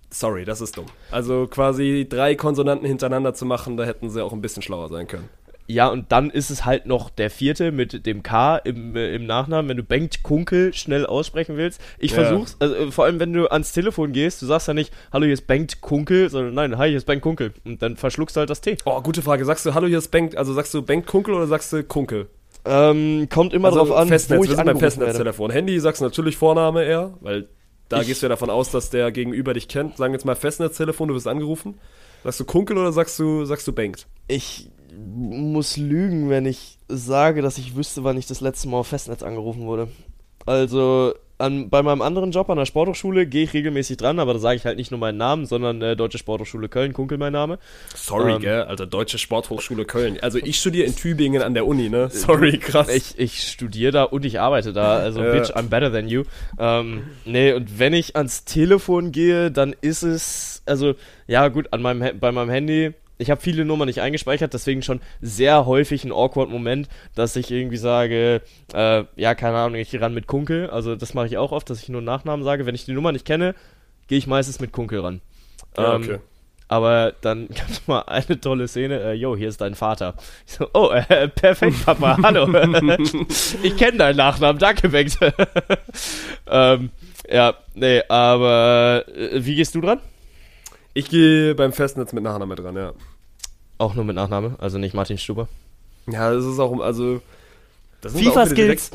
sorry, 0.10 0.46
das 0.46 0.62
ist 0.62 0.78
dumm. 0.78 0.86
Also 1.12 1.48
quasi 1.48 2.08
drei 2.10 2.36
Konsonanten 2.36 2.88
hintereinander 2.88 3.34
zu 3.34 3.46
machen, 3.46 3.76
da 3.78 3.84
hätten 3.84 4.10
sie 4.10 4.24
auch 4.24 4.32
ein 4.34 4.42
bisschen 4.42 4.62
schlauer 4.64 4.88
sein 4.90 5.08
können. 5.08 5.28
Ja, 5.70 5.90
und 5.90 6.14
dann 6.14 6.30
ist 6.30 6.50
es 6.50 6.64
halt 6.64 6.86
noch 6.86 7.10
der 7.10 7.30
vierte 7.30 7.74
mit 7.74 8.06
dem 8.06 8.24
K 8.24 8.56
im, 8.58 8.96
äh, 8.96 9.14
im 9.14 9.26
Nachnamen, 9.26 9.68
wenn 9.70 9.76
du 9.76 9.84
Bengt 9.84 10.24
Kunkel 10.24 10.74
schnell 10.74 11.06
aussprechen 11.06 11.58
willst. 11.58 11.82
Ich 12.00 12.12
Ja. 12.12 12.24
versuch's, 12.24 12.56
also 12.60 12.74
äh, 12.76 12.92
vor 12.92 13.04
allem 13.04 13.20
wenn 13.20 13.34
du 13.34 13.52
ans 13.52 13.74
Telefon 13.74 14.14
gehst, 14.14 14.42
du 14.42 14.46
sagst 14.46 14.70
ja 14.70 14.74
nicht, 14.74 14.94
hallo, 15.12 15.26
hier 15.26 15.34
ist 15.34 15.46
Bengt 15.46 15.82
Kunkel, 15.82 16.30
sondern 16.30 16.54
nein, 16.54 16.78
hi, 16.78 16.88
hier 16.88 16.98
ist 16.98 17.06
Bengt 17.06 17.22
Kunkel. 17.22 17.52
Und 17.66 17.82
dann 17.82 17.98
verschluckst 17.98 18.38
du 18.38 18.40
halt 18.40 18.50
das 18.50 18.62
T. 18.62 18.78
Oh, 18.86 19.02
gute 19.02 19.22
Frage. 19.22 19.44
Sagst 19.44 19.66
du, 19.66 19.74
hallo, 19.74 19.88
hier 19.88 19.98
ist 19.98 20.08
Bengt, 20.08 20.38
also 20.38 20.54
sagst 20.54 20.74
du 20.74 20.82
Bengt 20.84 21.06
Kunkel 21.06 21.34
oder 21.34 21.48
sagst 21.48 21.74
du 21.74 21.84
Kunkel? 21.84 22.28
Ähm, 22.64 23.28
kommt 23.30 23.54
immer 23.54 23.68
Also 23.68 23.80
drauf 23.80 23.92
an, 23.92 24.08
Festnetz, 24.08 24.40
wo 24.40 24.44
wir 24.44 24.50
ich 24.52 24.56
sind 24.56 24.66
beim. 24.66 24.80
Festnetztelefon. 24.80 25.52
Handy 25.52 25.80
sagst 25.82 26.00
du 26.02 26.06
natürlich 26.06 26.38
Vorname 26.38 26.84
eher, 26.86 27.14
weil 27.22 27.48
da 27.90 28.02
Ich- 28.02 28.08
gehst 28.08 28.22
du 28.22 28.26
ja 28.26 28.30
davon 28.30 28.50
aus, 28.50 28.72
dass 28.72 28.90
der 28.90 29.12
Gegenüber 29.12 29.54
dich 29.54 29.68
kennt. 29.68 29.98
Sagen 29.98 30.14
wir 30.14 30.18
jetzt 30.18 30.26
mal 30.26 30.36
Festnetztelefon, 30.36 31.10
du 31.10 31.14
wirst 31.16 31.28
angerufen. 31.28 31.78
Sagst 32.24 32.40
du 32.40 32.46
Kunkel 32.46 32.78
oder 32.78 32.92
sagst 32.92 33.20
du, 33.20 33.46
sagst 33.46 33.68
du 33.68 33.74
Bengt? 33.74 34.08
Ich 34.28 34.70
muss 34.98 35.78
lügen, 35.78 36.30
wenn 36.30 36.46
ich 36.46 36.78
sage, 36.88 37.42
dass 37.42 37.58
ich 37.58 37.76
wüsste, 37.76 38.04
wann 38.04 38.18
ich 38.18 38.28
das 38.28 38.42
letzte 38.42 38.68
Mal 38.70 38.78
auf 38.78 38.88
Festnetz 38.88 39.24
angerufen 39.24 39.66
wurde. 39.66 39.88
Also 40.46 41.14
an, 41.40 41.70
bei 41.70 41.84
meinem 41.84 42.02
anderen 42.02 42.32
Job 42.32 42.50
an 42.50 42.58
der 42.58 42.66
Sporthochschule 42.66 43.28
gehe 43.28 43.44
ich 43.44 43.54
regelmäßig 43.54 43.98
dran, 43.98 44.18
aber 44.18 44.34
da 44.34 44.40
sage 44.40 44.56
ich 44.56 44.66
halt 44.66 44.78
nicht 44.78 44.90
nur 44.90 45.00
meinen 45.00 45.18
Namen, 45.18 45.46
sondern 45.46 45.82
äh, 45.84 45.96
Deutsche 45.96 46.18
Sporthochschule 46.18 46.68
Köln, 46.68 46.94
Kunkel 46.94 47.20
mein 47.20 47.34
Name. 47.34 47.60
Sorry, 47.94 48.34
Ähm, 48.34 48.42
gell, 48.42 48.62
Alter, 48.64 48.88
Deutsche 48.88 49.20
Sporthochschule 49.20 49.86
Köln. 49.86 50.18
Also 50.22 50.40
ich 50.40 50.58
studiere 50.60 50.88
in 50.88 50.96
Tübingen 50.96 51.44
an 51.44 51.54
der 51.54 51.68
Uni, 51.68 51.90
ne? 51.90 52.10
Sorry, 52.10 52.58
krass. 52.58 52.90
Ich, 52.90 53.20
ich 53.20 53.44
studiere 53.44 53.92
da 53.92 54.04
und 54.04 54.26
ich 54.26 54.40
arbeite 54.40 54.74
da, 54.74 54.98
also 54.98 55.22
Ja. 55.24 55.32
bitch, 55.32 55.52
I'm 55.56 55.68
better 55.70 55.92
than 55.92 56.08
you. 56.08 56.24
Ähm, 56.58 57.04
nee, 57.26 57.54
und 57.54 57.78
wenn 57.78 57.94
ich 57.94 58.16
ans 58.16 58.46
Telefon 58.46 59.12
gehe, 59.12 59.52
dann 59.52 59.76
ist 59.82 60.02
es, 60.02 60.64
also, 60.66 60.96
ja 61.28 61.50
gut, 61.50 61.72
an 61.72 61.84
meinem, 61.84 62.20
bei 62.20 62.32
meinem 62.32 62.50
Handy, 62.50 62.94
ich 63.18 63.30
habe 63.32 63.42
viele 63.42 63.66
Nummern 63.66 63.88
nicht 63.88 64.02
eingespeichert, 64.02 64.54
deswegen 64.54 64.82
schon 64.82 65.02
sehr 65.22 65.66
häufig 65.66 66.04
ein 66.04 66.12
awkward 66.12 66.50
Moment, 66.50 66.88
dass 67.16 67.36
ich 67.36 67.50
irgendwie 67.52 67.78
sage, 67.78 68.42
äh, 68.74 69.04
ja, 69.16 69.36
keine 69.36 69.58
Ahnung, 69.58 69.80
ich 69.80 69.90
gehe 69.92 70.02
ran 70.02 70.14
mit 70.14 70.28
Kunkel, 70.28 70.70
also 70.70 70.96
das 70.96 71.14
mache 71.14 71.28
ich 71.28 71.38
auch 71.38 71.52
oft, 71.52 71.70
dass 71.70 71.82
ich 71.82 71.90
nur 71.90 72.02
Nachnamen 72.02 72.44
sage. 72.44 72.66
Wenn 72.66 72.76
ich 72.76 72.86
die 72.86 72.94
Nummer 72.94 73.12
nicht 73.12 73.26
kenne, 73.26 73.56
gehe 74.08 74.18
ich 74.18 74.28
meistens 74.28 74.60
mit 74.60 74.72
Kunkel 74.72 75.00
ran. 75.00 75.22
Ja, 75.78 75.96
Ähm, 75.96 76.02
okay. 76.04 76.18
aber 76.68 77.14
dann 77.22 77.48
gab 77.56 77.70
es 77.70 77.88
mal 77.88 78.02
eine 78.02 78.40
tolle 78.40 78.68
Szene. 78.68 79.00
Äh, 79.02 79.14
yo, 79.14 79.36
hier 79.36 79.50
ist 79.50 79.62
dein 79.62 79.74
Vater. 79.76 80.14
Ich 80.46 80.54
so, 80.54 80.70
oh, 80.74 80.90
äh, 80.92 81.28
perfekt, 81.36 81.86
Papa, 81.86 82.18
hallo. 82.24 82.48
ich 83.64 83.76
kenne 83.78 83.98
deinen 83.98 84.18
Nachnamen, 84.18 84.60
danke, 84.60 84.90
Bengt. 84.90 85.18
ähm, 86.50 86.92
ja, 87.30 87.56
nee, 87.74 88.02
aber 88.08 89.04
äh, 89.16 89.44
wie 89.44 89.56
gehst 89.56 89.76
du 89.76 89.82
dran? 89.82 90.00
Ich 90.98 91.10
gehe 91.12 91.54
beim 91.54 91.74
Festnetz 91.74 92.12
mit 92.12 92.24
Nachname 92.24 92.56
dran, 92.56 92.76
ja. 92.76 92.94
Auch 93.78 93.94
nur 93.94 94.04
mit 94.04 94.16
Nachname, 94.16 94.56
also 94.58 94.80
nicht 94.80 94.96
Martin 94.96 95.20
Stuber. 95.20 95.48
Ja, 96.08 96.34
das 96.34 96.44
ist 96.44 96.58
auch, 96.60 96.80
also... 96.80 97.22
Das 98.02 98.14
sind 98.14 98.24
FIFA 98.24 98.44
auch 98.44 98.50
wieder 98.52 98.78
Skills. 98.78 98.92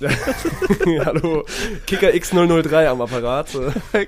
direkt- 0.00 1.06
Hallo, 1.06 1.44
Kicker 1.86 2.10
X003 2.10 2.86
am 2.86 3.00
Apparat. 3.00 3.48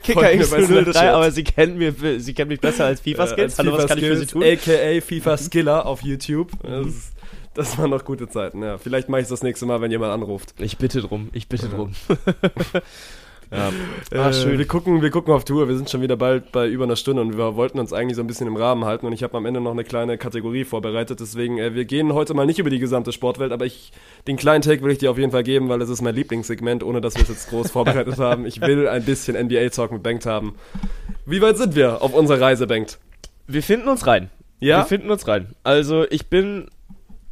Kicker 0.02 0.20
folgt 0.20 0.38
mir 0.38 0.46
bei 0.46 0.58
X003, 0.58 0.82
Snapchat. 0.82 1.14
aber 1.14 1.30
sie 1.32 1.42
kennen, 1.42 1.78
mir, 1.78 1.94
sie 2.20 2.32
kennen 2.34 2.48
mich 2.50 2.60
besser 2.60 2.84
als 2.84 3.00
FIFA 3.00 3.24
Äh, 3.24 3.48
Hallo, 3.58 3.72
was 3.72 3.82
FIFA 3.82 3.86
kann 3.88 3.98
ich 3.98 4.04
für 4.04 4.16
sie 4.18 4.26
tun? 4.26 4.42
AKA 4.44 5.00
FIFA 5.00 5.36
Skiller 5.38 5.84
auf 5.86 6.02
YouTube. 6.02 6.50
Das, 6.62 6.86
ist- 6.86 7.12
das 7.54 7.76
waren 7.78 7.90
noch 7.90 8.04
gute 8.04 8.28
Zeiten, 8.28 8.62
ja. 8.62 8.78
Vielleicht 8.78 9.08
mache 9.08 9.22
ich 9.22 9.28
das 9.28 9.42
nächste 9.42 9.66
Mal, 9.66 9.80
wenn 9.80 9.90
jemand 9.90 10.12
anruft. 10.12 10.54
Ich 10.58 10.76
bitte 10.78 11.00
drum, 11.00 11.30
ich 11.32 11.48
bitte 11.48 11.68
drum. 11.68 11.92
ja. 13.50 13.68
Äh, 14.10 14.18
Ah, 14.18 14.32
schön. 14.32 14.58
Wir 14.58 14.66
gucken, 14.66 15.02
wir 15.02 15.10
gucken 15.10 15.32
auf 15.32 15.44
Tour. 15.44 15.68
Wir 15.68 15.76
sind 15.76 15.88
schon 15.90 16.02
wieder 16.02 16.16
bald 16.16 16.52
bei 16.52 16.68
über 16.68 16.84
einer 16.84 16.96
Stunde 16.96 17.22
und 17.22 17.36
wir 17.36 17.56
wollten 17.56 17.78
uns 17.78 17.92
eigentlich 17.92 18.16
so 18.16 18.22
ein 18.22 18.26
bisschen 18.26 18.46
im 18.46 18.56
Rahmen 18.56 18.84
halten 18.84 19.06
und 19.06 19.12
ich 19.12 19.22
habe 19.22 19.36
am 19.36 19.46
Ende 19.46 19.60
noch 19.60 19.70
eine 19.72 19.84
kleine 19.84 20.18
Kategorie 20.18 20.64
vorbereitet. 20.64 21.20
Deswegen, 21.20 21.58
äh, 21.58 21.74
wir 21.74 21.84
gehen 21.84 22.12
heute 22.12 22.34
mal 22.34 22.46
nicht 22.46 22.58
über 22.58 22.70
die 22.70 22.78
gesamte 22.78 23.12
Sportwelt, 23.12 23.52
aber 23.52 23.64
ich, 23.66 23.92
den 24.26 24.36
kleinen 24.36 24.62
Take 24.62 24.82
will 24.82 24.90
ich 24.90 24.98
dir 24.98 25.10
auf 25.10 25.18
jeden 25.18 25.32
Fall 25.32 25.42
geben, 25.42 25.68
weil 25.68 25.80
es 25.82 25.88
ist 25.88 26.02
mein 26.02 26.14
Lieblingssegment, 26.14 26.82
ohne 26.82 27.00
dass 27.00 27.14
wir 27.14 27.22
es 27.22 27.28
jetzt 27.28 27.48
groß 27.50 27.70
vorbereitet 27.70 28.18
haben. 28.18 28.46
Ich 28.46 28.60
will 28.60 28.88
ein 28.88 29.04
bisschen 29.04 29.36
NBA-Talk 29.36 29.92
mit 29.92 30.02
Bengt 30.02 30.26
haben. 30.26 30.54
Wie 31.24 31.40
weit 31.42 31.56
sind 31.56 31.74
wir 31.74 32.02
auf 32.02 32.14
unserer 32.14 32.40
Reise, 32.40 32.66
Bengt? 32.66 32.98
Wir 33.46 33.62
finden 33.62 33.88
uns 33.88 34.06
rein. 34.06 34.30
Ja? 34.58 34.78
Wir 34.78 34.84
finden 34.86 35.10
uns 35.10 35.28
rein. 35.28 35.54
Also 35.62 36.04
ich 36.10 36.26
bin 36.28 36.68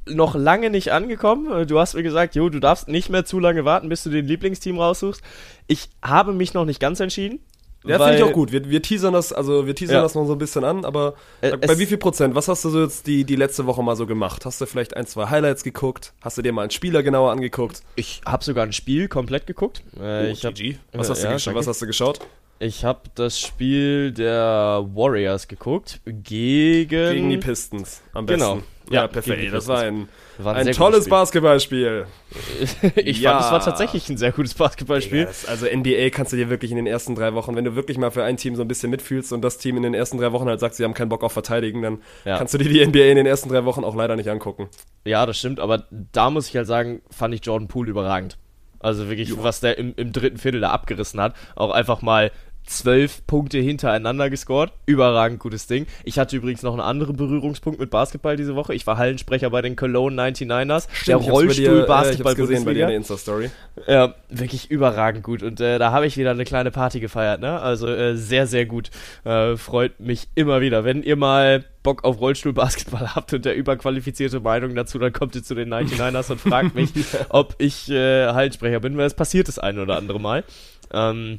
noch 0.06 0.34
lange 0.34 0.70
nicht 0.70 0.92
angekommen. 0.92 1.66
Du 1.66 1.78
hast 1.78 1.94
mir 1.94 2.02
gesagt, 2.02 2.34
jo, 2.34 2.48
du 2.48 2.60
darfst 2.60 2.88
nicht 2.88 3.08
mehr 3.10 3.24
zu 3.24 3.38
lange 3.40 3.64
warten, 3.64 3.88
bis 3.88 4.02
du 4.02 4.10
den 4.10 4.26
Lieblingsteam 4.26 4.78
raussuchst. 4.78 5.22
Ich 5.66 5.88
habe 6.02 6.32
mich 6.32 6.54
noch 6.54 6.64
nicht 6.64 6.80
ganz 6.80 7.00
entschieden. 7.00 7.40
Ja, 7.86 7.98
finde 7.98 8.16
ich 8.16 8.22
auch 8.22 8.32
gut. 8.32 8.50
Wir, 8.50 8.70
wir 8.70 8.80
teasern 8.80 9.12
das, 9.12 9.30
also 9.30 9.66
wir 9.66 9.74
teasern 9.74 9.96
Ja. 9.96 10.02
das 10.02 10.14
noch 10.14 10.24
so 10.26 10.32
ein 10.32 10.38
bisschen 10.38 10.64
an, 10.64 10.86
aber 10.86 11.14
Äh, 11.42 11.54
bei 11.58 11.66
es- 11.74 11.78
wie 11.78 11.84
viel 11.84 11.98
Prozent? 11.98 12.34
Was 12.34 12.48
hast 12.48 12.64
du 12.64 12.70
so 12.70 12.82
jetzt 12.82 13.06
die, 13.06 13.24
die 13.24 13.36
letzte 13.36 13.66
Woche 13.66 13.82
mal 13.82 13.94
so 13.94 14.06
gemacht? 14.06 14.46
Hast 14.46 14.58
du 14.58 14.64
vielleicht 14.64 14.96
ein, 14.96 15.06
zwei 15.06 15.26
Highlights 15.28 15.64
geguckt? 15.64 16.14
Hast 16.22 16.38
du 16.38 16.42
dir 16.42 16.52
mal 16.52 16.62
einen 16.62 16.70
Spieler 16.70 17.02
genauer 17.02 17.30
angeguckt? 17.30 17.82
Ich 17.96 18.22
habe 18.24 18.42
sogar 18.42 18.64
ein 18.64 18.72
Spiel 18.72 19.08
komplett 19.08 19.46
geguckt. 19.46 19.82
Äh, 20.00 20.30
ich 20.30 20.46
hab, 20.46 20.54
GG. 20.54 20.78
Was, 20.94 21.08
Äh, 21.08 21.10
hast 21.10 21.22
du 21.22 21.26
ja, 21.26 21.32
geschaut? 21.34 21.54
Was 21.56 21.66
hast 21.66 21.82
du 21.82 21.86
geschaut? 21.86 22.20
Ich 22.58 22.86
habe 22.86 23.00
das 23.16 23.38
Spiel 23.38 24.12
der 24.12 24.86
Warriors 24.94 25.46
geguckt 25.48 26.00
gegen, 26.06 26.88
Gegen 26.88 27.28
die 27.30 27.36
Pistons 27.36 28.00
am 28.14 28.24
besten. 28.24 28.40
Genau. 28.40 28.62
Ja, 28.90 29.06
perfekt. 29.08 29.42
die 29.42 29.48
Das 29.50 29.66
war 29.66 29.80
ein, 29.80 30.08
War 30.38 30.54
ein 30.56 30.66
ein 30.68 30.74
tolles. 30.74 31.08
Basketballspiel. 31.08 32.06
ich 32.96 33.20
Ja. 33.20 33.32
fand, 33.32 33.44
es 33.46 33.50
war 33.52 33.60
tatsächlich 33.64 34.08
ein 34.08 34.16
sehr 34.16 34.32
gutes 34.32 34.54
Basketballspiel. 34.54 35.20
Ja, 35.20 35.24
das- 35.26 35.46
also 35.46 35.66
NBA 35.66 36.10
kannst 36.10 36.32
du 36.32 36.36
dir 36.36 36.50
wirklich 36.50 36.70
in 36.70 36.76
den 36.76 36.86
ersten 36.86 37.14
drei 37.14 37.34
Wochen, 37.34 37.56
wenn 37.56 37.64
du 37.64 37.74
wirklich 37.76 37.96
mal 37.98 38.10
für 38.10 38.24
ein 38.24 38.36
Team 38.36 38.56
so 38.56 38.62
ein 38.62 38.68
bisschen 38.68 38.90
mitfühlst 38.90 39.32
und 39.32 39.42
das 39.42 39.58
Team 39.58 39.76
in 39.76 39.82
den 39.82 39.94
ersten 39.94 40.18
drei 40.18 40.32
Wochen 40.32 40.46
halt 40.48 40.60
sagt, 40.60 40.74
sie 40.74 40.84
haben 40.84 40.94
keinen 40.94 41.08
Bock 41.08 41.22
auf 41.24 41.32
Verteidigen, 41.32 41.82
dann 41.82 42.02
Ja. 42.24 42.36
kannst 42.38 42.52
du 42.54 42.58
dir 42.58 42.68
die 42.68 42.80
NBA 42.86 43.04
in 43.10 43.16
den 43.16 43.26
ersten 43.26 43.48
drei 43.48 43.64
Wochen 43.64 43.84
auch 43.84 43.94
leider 43.94 44.16
nicht 44.16 44.28
angucken. 44.28 44.68
Ja, 45.04 45.24
das 45.24 45.38
stimmt, 45.38 45.60
aber 45.60 45.84
da 46.12 46.30
muss 46.30 46.48
ich 46.48 46.56
halt 46.56 46.66
sagen, 46.66 47.00
fand 47.10 47.34
ich 47.34 47.44
Jordan 47.44 47.68
Poole 47.68 47.90
überragend. 47.90 48.36
Also 48.80 49.08
wirklich, 49.08 49.42
was 49.42 49.60
der 49.60 49.78
im, 49.78 49.94
im 49.96 50.12
dritten 50.12 50.36
Viertel 50.36 50.60
da 50.60 50.70
abgerissen 50.70 51.18
hat. 51.20 51.34
Auch 51.56 51.70
einfach 51.70 52.02
mal 52.02 52.30
zwölf 52.66 53.26
Punkte 53.26 53.58
hintereinander 53.58 54.30
gescored. 54.30 54.72
Überragend 54.86 55.38
gutes 55.38 55.66
Ding. 55.66 55.86
Ich 56.04 56.18
hatte 56.18 56.36
übrigens 56.36 56.62
noch 56.62 56.72
einen 56.72 56.80
anderen 56.80 57.16
Berührungspunkt 57.16 57.78
mit 57.78 57.90
Basketball 57.90 58.36
diese 58.36 58.54
Woche. 58.54 58.74
Ich 58.74 58.86
war 58.86 58.96
Hallensprecher 58.96 59.50
bei 59.50 59.62
den 59.62 59.76
Cologne 59.76 60.20
99ers. 60.20 60.88
der 61.06 61.18
Ich 61.18 61.26
hab's 61.26 61.26
bei 61.26 61.26
dir, 61.26 61.26
äh, 61.26 61.26
ich 61.26 61.30
Rollstuhl-Basketball 61.30 62.32
hab's 62.32 62.40
gesehen 62.40 62.64
bei 62.64 62.74
dir 62.74 62.82
in 62.82 62.88
der 62.88 62.96
Insta-Story. 62.96 63.50
Ja, 63.86 64.14
wirklich 64.28 64.70
überragend 64.70 65.22
gut. 65.22 65.42
Und 65.42 65.60
äh, 65.60 65.78
da 65.78 65.92
habe 65.92 66.06
ich 66.06 66.16
wieder 66.16 66.30
eine 66.30 66.44
kleine 66.44 66.70
Party 66.70 67.00
gefeiert, 67.00 67.40
ne? 67.40 67.60
Also 67.60 67.88
äh, 67.88 68.16
sehr, 68.16 68.46
sehr 68.46 68.66
gut. 68.66 68.90
Äh, 69.24 69.56
freut 69.56 70.00
mich 70.00 70.28
immer 70.34 70.60
wieder. 70.60 70.84
Wenn 70.84 71.02
ihr 71.02 71.16
mal 71.16 71.64
Bock 71.82 72.04
auf 72.04 72.18
Rollstuhlbasketball 72.20 73.14
habt 73.14 73.32
und 73.34 73.44
der 73.44 73.54
überqualifizierte 73.54 74.40
Meinung 74.40 74.74
dazu, 74.74 74.98
dann 74.98 75.12
kommt 75.12 75.36
ihr 75.36 75.42
zu 75.42 75.54
den 75.54 75.72
99ers 75.72 76.32
und 76.32 76.40
fragt 76.40 76.74
mich, 76.74 76.90
ob 77.28 77.54
ich 77.58 77.90
äh, 77.90 78.28
Hallensprecher 78.28 78.80
bin, 78.80 78.96
weil 78.96 79.06
es 79.06 79.14
passiert 79.14 79.48
das 79.48 79.58
ein 79.58 79.78
oder 79.78 79.96
andere 79.96 80.18
Mal. 80.18 80.44
Ähm, 80.92 81.38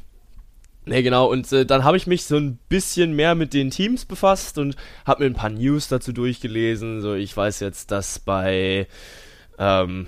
Ne, 0.88 1.02
genau, 1.02 1.26
und 1.30 1.50
äh, 1.52 1.66
dann 1.66 1.82
habe 1.82 1.96
ich 1.96 2.06
mich 2.06 2.24
so 2.24 2.36
ein 2.36 2.58
bisschen 2.68 3.12
mehr 3.12 3.34
mit 3.34 3.52
den 3.52 3.70
Teams 3.70 4.04
befasst 4.04 4.56
und 4.56 4.76
habe 5.04 5.24
mir 5.24 5.30
ein 5.30 5.34
paar 5.34 5.50
News 5.50 5.88
dazu 5.88 6.12
durchgelesen. 6.12 7.00
So, 7.00 7.14
ich 7.14 7.36
weiß 7.36 7.58
jetzt, 7.58 7.90
dass 7.90 8.20
bei 8.20 8.86
ähm, 9.58 10.06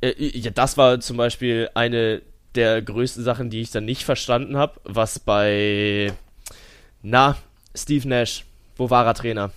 äh, 0.00 0.14
ja, 0.18 0.50
das 0.50 0.76
war 0.76 1.00
zum 1.00 1.16
Beispiel 1.16 1.68
eine 1.74 2.22
der 2.54 2.80
größten 2.82 3.22
Sachen, 3.22 3.50
die 3.50 3.60
ich 3.60 3.70
dann 3.70 3.84
nicht 3.84 4.04
verstanden 4.04 4.56
habe, 4.56 4.80
was 4.84 5.18
bei, 5.18 6.12
na, 7.02 7.36
Steve 7.74 8.08
Nash, 8.08 8.44
wo 8.76 8.90
war 8.90 9.06
er 9.06 9.14
Trainer? 9.14 9.50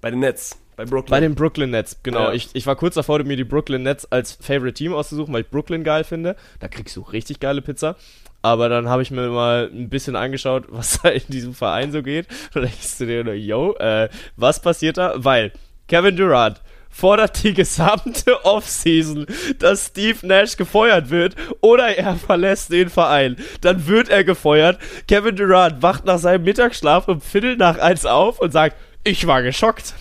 Bei 0.00 0.10
den 0.10 0.20
Nets, 0.20 0.58
bei 0.76 0.84
Brooklyn. 0.84 1.10
Bei 1.10 1.20
den 1.20 1.34
Brooklyn 1.34 1.70
Nets, 1.70 1.98
genau. 2.02 2.24
Ja. 2.24 2.32
Ich, 2.32 2.50
ich 2.52 2.66
war 2.66 2.76
kurz 2.76 2.94
davor, 2.94 3.22
mir 3.22 3.36
die 3.36 3.44
Brooklyn 3.44 3.82
Nets 3.82 4.10
als 4.10 4.32
Favorite 4.32 4.74
Team 4.74 4.92
auszusuchen, 4.92 5.32
weil 5.32 5.42
ich 5.42 5.48
Brooklyn 5.48 5.84
geil 5.84 6.04
finde. 6.04 6.36
Da 6.60 6.68
kriegst 6.68 6.96
du 6.96 7.02
richtig 7.02 7.40
geile 7.40 7.62
Pizza. 7.62 7.96
Aber 8.44 8.68
dann 8.68 8.90
habe 8.90 9.00
ich 9.00 9.10
mir 9.10 9.30
mal 9.30 9.70
ein 9.72 9.88
bisschen 9.88 10.16
angeschaut, 10.16 10.64
was 10.68 11.00
da 11.00 11.08
in 11.08 11.22
diesem 11.28 11.54
Verein 11.54 11.92
so 11.92 12.02
geht. 12.02 12.26
Und 12.54 12.56
da 12.56 12.60
denkst 12.60 12.98
du 12.98 13.06
dir 13.06 13.24
nur, 13.24 13.32
yo, 13.32 13.74
äh, 13.76 14.10
was 14.36 14.60
passiert 14.60 14.98
da? 14.98 15.14
Weil 15.16 15.50
Kevin 15.88 16.14
Durant 16.14 16.60
fordert 16.90 17.42
die 17.42 17.54
gesamte 17.54 18.44
Offseason, 18.44 19.24
dass 19.58 19.86
Steve 19.86 20.26
Nash 20.26 20.58
gefeuert 20.58 21.08
wird 21.08 21.36
oder 21.62 21.96
er 21.96 22.16
verlässt 22.16 22.70
den 22.70 22.90
Verein. 22.90 23.36
Dann 23.62 23.86
wird 23.86 24.10
er 24.10 24.24
gefeuert. 24.24 24.78
Kevin 25.08 25.36
Durant 25.36 25.80
wacht 25.80 26.04
nach 26.04 26.18
seinem 26.18 26.44
Mittagsschlaf 26.44 27.08
um 27.08 27.22
Viertel 27.22 27.56
nach 27.56 27.78
eins 27.78 28.04
auf 28.04 28.40
und 28.40 28.52
sagt, 28.52 28.76
ich 29.04 29.26
war 29.26 29.42
geschockt. 29.42 29.94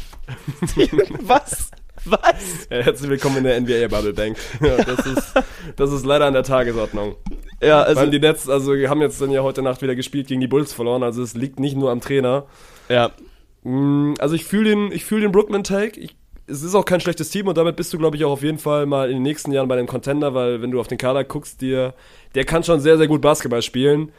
was? 1.21 1.71
Was? 2.03 2.67
Herzlich 2.69 3.09
willkommen 3.09 3.37
in 3.37 3.43
der 3.45 3.61
NBA 3.61 3.87
Bubble 3.87 4.11
Bank. 4.11 4.37
Das, 4.59 5.05
ist, 5.05 5.33
das 5.77 5.91
ist 5.93 6.05
leider 6.05 6.25
an 6.25 6.33
der 6.33 6.43
Tagesordnung. 6.43 7.15
Ja, 7.63 7.81
Also, 7.83 8.01
also, 8.01 8.11
die 8.11 8.19
Nets, 8.19 8.49
also 8.49 8.73
wir 8.75 8.89
haben 8.89 9.01
jetzt 9.01 9.21
dann 9.21 9.31
ja 9.31 9.41
heute 9.43 9.61
Nacht 9.61 9.81
wieder 9.81 9.95
gespielt 9.95 10.27
gegen 10.27 10.41
die 10.41 10.47
Bulls 10.47 10.73
verloren, 10.73 11.03
also 11.03 11.21
es 11.23 11.33
liegt 11.35 11.59
nicht 11.59 11.75
nur 11.77 11.91
am 11.91 12.01
Trainer. 12.01 12.45
ja, 12.89 13.11
Mm, 13.65 14.15
Also 14.19 14.35
ich 14.35 14.43
fühle 14.43 14.69
den, 14.71 14.91
ich 14.91 15.05
fühle 15.05 15.21
den 15.21 15.31
Brooklyn 15.31 15.63
Take. 15.63 15.97
Ich, 15.99 16.15
es 16.47 16.63
ist 16.63 16.75
auch 16.75 16.83
kein 16.83 16.99
schlechtes 16.99 17.29
Team 17.29 17.47
und 17.47 17.57
damit 17.57 17.77
bist 17.77 17.93
du, 17.93 17.97
glaube 17.97 18.17
ich, 18.17 18.25
auch 18.25 18.31
auf 18.31 18.43
jeden 18.43 18.57
Fall 18.57 18.85
mal 18.85 19.07
in 19.09 19.13
den 19.15 19.23
nächsten 19.23 19.53
Jahren 19.53 19.69
bei 19.69 19.77
dem 19.77 19.87
Contender, 19.87 20.33
weil 20.33 20.61
wenn 20.61 20.69
du 20.71 20.81
auf 20.81 20.87
den 20.89 20.97
Kader 20.97 21.23
guckst, 21.23 21.61
dir, 21.61 21.93
der 22.35 22.43
kann 22.43 22.65
schon 22.65 22.81
sehr, 22.81 22.97
sehr 22.97 23.07
gut 23.07 23.21
Basketball 23.21 23.61
spielen. 23.61 24.11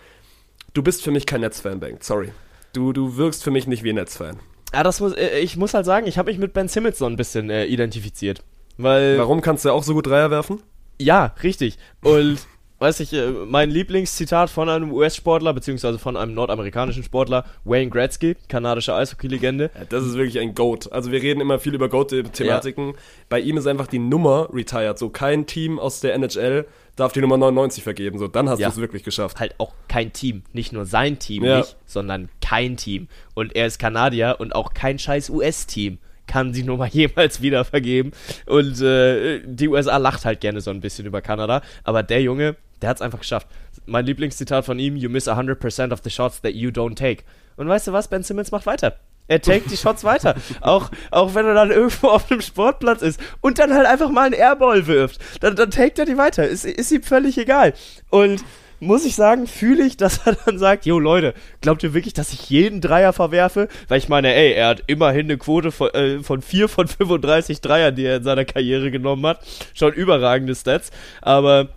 Du 0.72 0.82
bist 0.82 1.03
für 1.03 1.11
mich 1.11 1.26
kein 1.26 1.42
Nets-Fan, 1.42 1.78
Bank. 1.78 2.03
Sorry. 2.03 2.30
Du, 2.72 2.95
du 2.95 3.18
wirkst 3.18 3.45
für 3.45 3.51
mich 3.51 3.66
nicht 3.66 3.82
wie 3.84 3.90
ein 3.90 3.97
Nets-Fan. 3.97 4.38
ja 4.72 4.82
das 4.82 5.01
muss, 5.01 5.12
äh, 5.12 5.38
ich 5.40 5.59
muss 5.59 5.74
halt 5.74 5.84
sagen, 5.84 6.07
ich 6.07 6.16
habe 6.16 6.30
mich 6.30 6.38
mit 6.40 6.55
Ben 6.55 6.68
Simmons 6.68 6.97
so 6.99 7.05
ein 7.05 7.16
bisschen 7.16 7.51
äh, 7.51 7.66
identifiziert. 7.66 8.42
Weil, 8.78 9.18
Warum 9.18 9.42
kannst 9.42 9.66
du 9.66 9.70
auch 9.70 9.82
so 9.82 9.92
gut 9.92 10.07
Dreier 10.07 10.30
werfen? 10.30 10.62
ja, 10.99 11.34
richtig. 11.42 11.76
Und, 12.03 12.38
weiß 12.85 13.01
ich, 13.01 13.12
äh, 13.14 13.30
mein 13.30 13.70
Lieblingszitat 13.70 14.51
von 14.51 14.68
einem 14.68 14.93
US-Sportler, 14.93 15.53
beziehungsweise 15.55 15.99
von 15.99 16.16
einem 16.16 16.35
nordamerikanischen 16.35 17.03
Sportler, 17.03 17.45
Wayne 17.64 17.91
Gretzky, 17.91 18.37
kanadische 18.49 18.95
Eishockey-Legende. 18.95 19.70
Ja, 19.74 19.85
das 19.89 20.05
ist 20.05 20.14
wirklich 20.16 20.39
ein 20.39 20.55
Goat. 20.55 20.93
Also 20.93 21.11
wir 21.11 21.22
reden 21.22 21.41
immer 21.41 21.59
viel 21.59 21.74
über 21.74 21.89
Goat-Thematiken. 21.89 22.95
Bei 23.28 23.41
ihm 23.41 23.57
ist 23.57 23.66
einfach 23.66 23.87
die 23.87 23.99
Nummer 23.99 24.49
retired. 24.53 24.99
So 24.99 25.09
kein 25.09 25.47
Team 25.47 25.78
aus 25.78 26.01
der 26.01 26.14
NHL 26.14 26.66
darf 26.97 27.12
die 27.12 27.20
Nummer 27.20 27.37
99 27.39 27.82
vergeben. 27.82 28.18
So, 28.18 28.28
dann 28.28 28.49
hast 28.49 28.59
Ja. 28.61 28.68
du 28.68 28.74
es 28.74 28.80
wirklich 28.80 29.03
geschafft. 29.03 29.41
halt 29.41 29.55
auch 29.59 29.72
kein 29.89 30.12
Team. 30.12 30.43
Nicht 30.53 30.72
nur 30.72 30.85
sein 30.85 31.18
Team 31.18 31.43
Ja. 31.45 31.59
nicht, 31.59 31.76
sondern 31.87 32.28
kein 32.41 32.76
Team. 32.76 33.09
Und 33.35 33.57
er 33.57 33.66
ist 33.66 33.78
Kanadier 33.78 34.37
und 34.39 34.55
auch 34.55 34.74
kein 34.74 34.99
scheiß 34.99 35.30
US-Team 35.30 35.99
kann 36.26 36.53
die 36.53 36.62
Nummer 36.62 36.87
jemals 36.91 37.43
wieder 37.43 37.64
vergeben. 37.64 38.12
Und 38.47 38.80
äh, 38.80 39.41
die 39.45 39.68
USA 39.68 39.97
lacht 39.99 40.24
halt 40.24 40.41
gerne 40.41 40.61
so 40.61 40.70
ein 40.70 40.80
bisschen 40.80 41.05
über 41.07 41.20
Kanada. 41.20 41.61
Aber 41.82 42.03
der 42.03 42.22
Junge, 42.22 42.57
der 42.83 42.91
hat 42.91 42.97
es 42.97 43.03
einfach 43.03 43.20
geschafft. 43.20 43.49
Mein 43.87 44.07
Lieblingszitat 44.07 44.64
von 44.64 44.79
ihm, 44.79 44.97
you 44.97 45.09
miss 45.11 45.29
100% 45.29 45.93
of 45.93 46.01
the 46.03 46.11
shots 46.11 46.41
that 46.43 46.55
you 46.55 46.70
don't 46.70 46.97
take. 46.97 47.25
Und 47.57 47.68
weißt 47.68 47.89
du 47.89 47.93
was, 47.93 48.09
Ben 48.09 48.22
Simmons 48.22 48.51
macht 48.51 48.66
weiter. 48.66 48.99
Er 49.27 49.41
takes 49.41 49.68
die 49.70 49.77
Shots 49.77 50.05
weiter. 50.05 50.35
Auch, 50.61 50.91
auch 51.11 51.35
wenn 51.35 51.47
er 51.47 51.55
dann 51.55 51.70
irgendwo 51.70 52.09
auf 52.09 52.31
einem 52.31 52.43
Sportplatz 52.43 53.01
ist 53.01 53.18
und 53.41 53.59
dann 53.59 53.72
halt 53.72 53.87
einfach 53.87 54.11
mal 54.11 54.27
einen 54.27 54.35
Airball 54.35 54.87
wirft. 54.87 55.18
Dann, 55.41 55.57
dann 55.57 55.70
taked 55.70 55.99
er 55.99 56.05
die 56.05 56.18
weiter. 56.18 56.47
Ist, 56.47 56.66
ist 56.66 56.93
ihm 56.93 57.03
völlig 57.03 57.39
egal. 57.39 57.72
Und 58.11 58.45
muss 58.81 59.07
ich 59.07 59.14
sagen, 59.14 59.47
fühle 59.47 59.85
ich, 59.85 59.97
dass 59.97 60.27
er 60.27 60.37
dann 60.45 60.59
sagt, 60.59 60.85
jo 60.85 60.99
Leute, 60.99 61.33
glaubt 61.62 61.83
ihr 61.83 61.95
wirklich, 61.95 62.12
dass 62.12 62.33
ich 62.35 62.51
jeden 62.51 62.83
Dreier 62.83 63.14
verwerfe? 63.14 63.68
Weil 63.89 63.99
ich 63.99 64.09
meine, 64.11 64.35
ey, 64.35 64.53
er 64.53 64.68
hat 64.68 64.83
immerhin 64.89 65.27
eine 65.27 65.39
Quote 65.39 65.72
von, 65.72 65.89
äh, 65.95 66.22
von 66.22 66.43
4 66.43 66.68
von 66.68 66.87
35 66.87 67.62
Dreiern, 67.62 67.95
die 67.95 68.05
er 68.05 68.16
in 68.16 68.25
seiner 68.25 68.45
Karriere 68.45 68.91
genommen 68.91 69.27
hat. 69.27 69.41
Schon 69.72 69.93
überragende 69.95 70.55
Stats. 70.55 70.91
Aber 71.22 71.68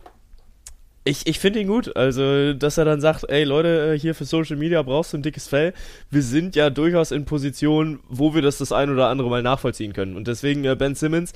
ich, 1.07 1.25
ich 1.25 1.39
finde 1.39 1.59
ihn 1.59 1.67
gut. 1.67 1.95
Also, 1.95 2.53
dass 2.53 2.77
er 2.77 2.85
dann 2.85 3.01
sagt, 3.01 3.29
ey 3.29 3.43
Leute, 3.43 3.93
äh, 3.93 3.99
hier 3.99 4.13
für 4.13 4.25
Social 4.25 4.57
Media 4.57 4.81
brauchst 4.81 5.13
du 5.13 5.17
ein 5.17 5.23
dickes 5.23 5.47
Fell. 5.47 5.73
Wir 6.11 6.21
sind 6.21 6.55
ja 6.55 6.69
durchaus 6.69 7.11
in 7.11 7.25
Positionen, 7.25 7.99
wo 8.07 8.35
wir 8.35 8.41
das 8.41 8.57
das 8.57 8.71
ein 8.71 8.89
oder 8.89 9.07
andere 9.07 9.29
mal 9.29 9.41
nachvollziehen 9.41 9.93
können. 9.93 10.15
Und 10.15 10.27
deswegen, 10.27 10.65
äh, 10.65 10.75
Ben 10.75 10.95
Simmons 10.95 11.33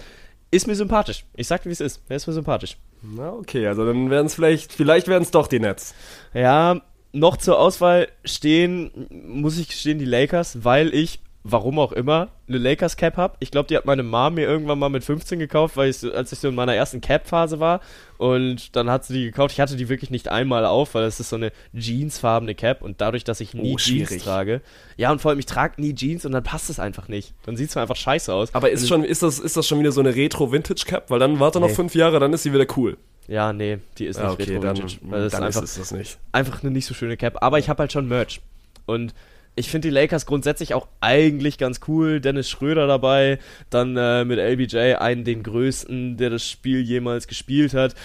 ist 0.51 0.67
mir 0.67 0.75
sympathisch. 0.75 1.25
Ich 1.35 1.47
sag, 1.47 1.65
wie 1.65 1.71
es 1.71 1.79
ist. 1.79 2.01
Er 2.09 2.17
ist 2.17 2.27
mir 2.27 2.33
sympathisch. 2.33 2.77
Na, 3.01 3.31
okay, 3.31 3.65
also 3.67 3.85
dann 3.85 4.09
werden 4.09 4.27
es 4.27 4.35
vielleicht, 4.35 4.73
vielleicht 4.73 5.07
werden 5.07 5.23
es 5.23 5.31
doch 5.31 5.47
die 5.47 5.59
Nets. 5.59 5.95
Ja, 6.33 6.81
noch 7.13 7.37
zur 7.37 7.59
Auswahl 7.59 8.09
stehen, 8.23 8.91
muss 9.27 9.57
ich 9.57 9.69
gestehen, 9.69 9.97
die 9.97 10.05
Lakers, 10.05 10.63
weil 10.63 10.93
ich, 10.93 11.19
warum 11.43 11.79
auch 11.79 11.91
immer, 11.91 12.29
eine 12.47 12.57
Lakers 12.59 12.97
Cap 12.97 13.17
habe. 13.17 13.35
Ich 13.39 13.49
glaube, 13.49 13.67
die 13.67 13.75
hat 13.75 13.85
meine 13.85 14.03
Mom 14.03 14.35
mir 14.35 14.47
irgendwann 14.47 14.77
mal 14.77 14.89
mit 14.89 15.03
15 15.03 15.39
gekauft, 15.39 15.75
weil 15.75 15.89
ich, 15.89 16.03
als 16.13 16.31
ich 16.31 16.39
so 16.39 16.49
in 16.49 16.55
meiner 16.55 16.75
ersten 16.75 17.01
Cap-Phase 17.01 17.59
war. 17.59 17.81
Und 18.17 18.75
dann 18.75 18.89
hat 18.91 19.05
sie 19.05 19.13
die 19.13 19.23
gekauft. 19.25 19.53
Ich 19.53 19.59
hatte 19.59 19.75
die 19.75 19.89
wirklich 19.89 20.11
nicht 20.11 20.27
einmal 20.27 20.65
auf, 20.65 20.93
weil 20.93 21.03
es 21.05 21.19
ist 21.19 21.29
so 21.29 21.35
eine 21.37 21.51
jeansfarbene 21.73 22.53
Cap. 22.53 22.81
Und 22.83 23.01
dadurch, 23.01 23.23
dass 23.23 23.39
ich 23.41 23.53
nie 23.55 23.73
Oh, 23.73 23.77
Jeans 23.77 24.15
trage. 24.23 24.61
Ja, 24.97 25.11
und 25.11 25.19
vor 25.21 25.31
allem, 25.31 25.39
ich 25.39 25.47
trage 25.47 25.81
nie 25.81 25.95
Jeans 25.95 26.25
und 26.25 26.31
dann 26.31 26.43
passt 26.43 26.69
es 26.69 26.79
einfach 26.79 27.07
nicht. 27.07 27.33
Dann 27.45 27.57
sieht 27.57 27.69
es 27.69 27.77
einfach 27.77 27.95
scheiße 27.95 28.31
aus. 28.33 28.53
Aber 28.53 28.69
ist, 28.69 28.87
schon, 28.87 29.03
ist, 29.03 29.23
das, 29.23 29.39
ist 29.39 29.57
das 29.57 29.67
schon 29.67 29.79
wieder 29.79 29.91
so 29.91 30.01
eine 30.01 30.15
Retro-Vintage-Cap? 30.15 31.09
Weil 31.09 31.19
dann 31.19 31.39
warte 31.39 31.59
noch 31.59 31.69
Nee. 31.69 31.73
fünf 31.73 31.95
Jahre, 31.95 32.19
dann 32.19 32.33
ist 32.33 32.43
sie 32.43 32.53
wieder 32.53 32.67
cool. 32.77 32.97
Ja, 33.27 33.53
nee, 33.53 33.79
die 33.97 34.05
ist 34.05 34.17
nicht 34.17 34.25
Ja, 34.25 34.31
okay, 34.33 34.43
retro 34.43 34.59
dann, 34.61 34.77
vintage. 34.77 34.97
Weil 35.03 35.21
das 35.23 35.31
dann 35.31 35.43
ist 35.43 35.49
ist 35.49 35.55
einfach, 35.57 35.63
es 35.63 35.75
das 35.75 35.91
nicht. 35.91 36.17
einfach 36.31 36.61
eine 36.63 36.71
nicht 36.71 36.85
so 36.85 36.93
schöne 36.93 37.17
Cap. 37.17 37.37
Aber 37.41 37.57
ich 37.59 37.69
habe 37.69 37.79
halt 37.79 37.91
schon 37.91 38.07
Merch. 38.07 38.41
Und 38.85 39.13
ich 39.55 39.69
finde 39.69 39.89
die 39.89 39.93
Lakers 39.93 40.25
grundsätzlich 40.25 40.73
auch 40.73 40.87
eigentlich 41.01 41.57
ganz 41.57 41.81
cool. 41.87 42.21
Dennis 42.21 42.49
Schröder 42.49 42.87
dabei, 42.87 43.39
dann 43.69 43.97
äh, 43.97 44.23
mit 44.25 44.39
LBJ 44.39 44.95
einen 44.95 45.23
den 45.23 45.43
größten, 45.43 46.17
der 46.17 46.29
das 46.29 46.47
Spiel 46.47 46.81
jemals 46.81 47.27
gespielt 47.27 47.73
hat. 47.73 47.95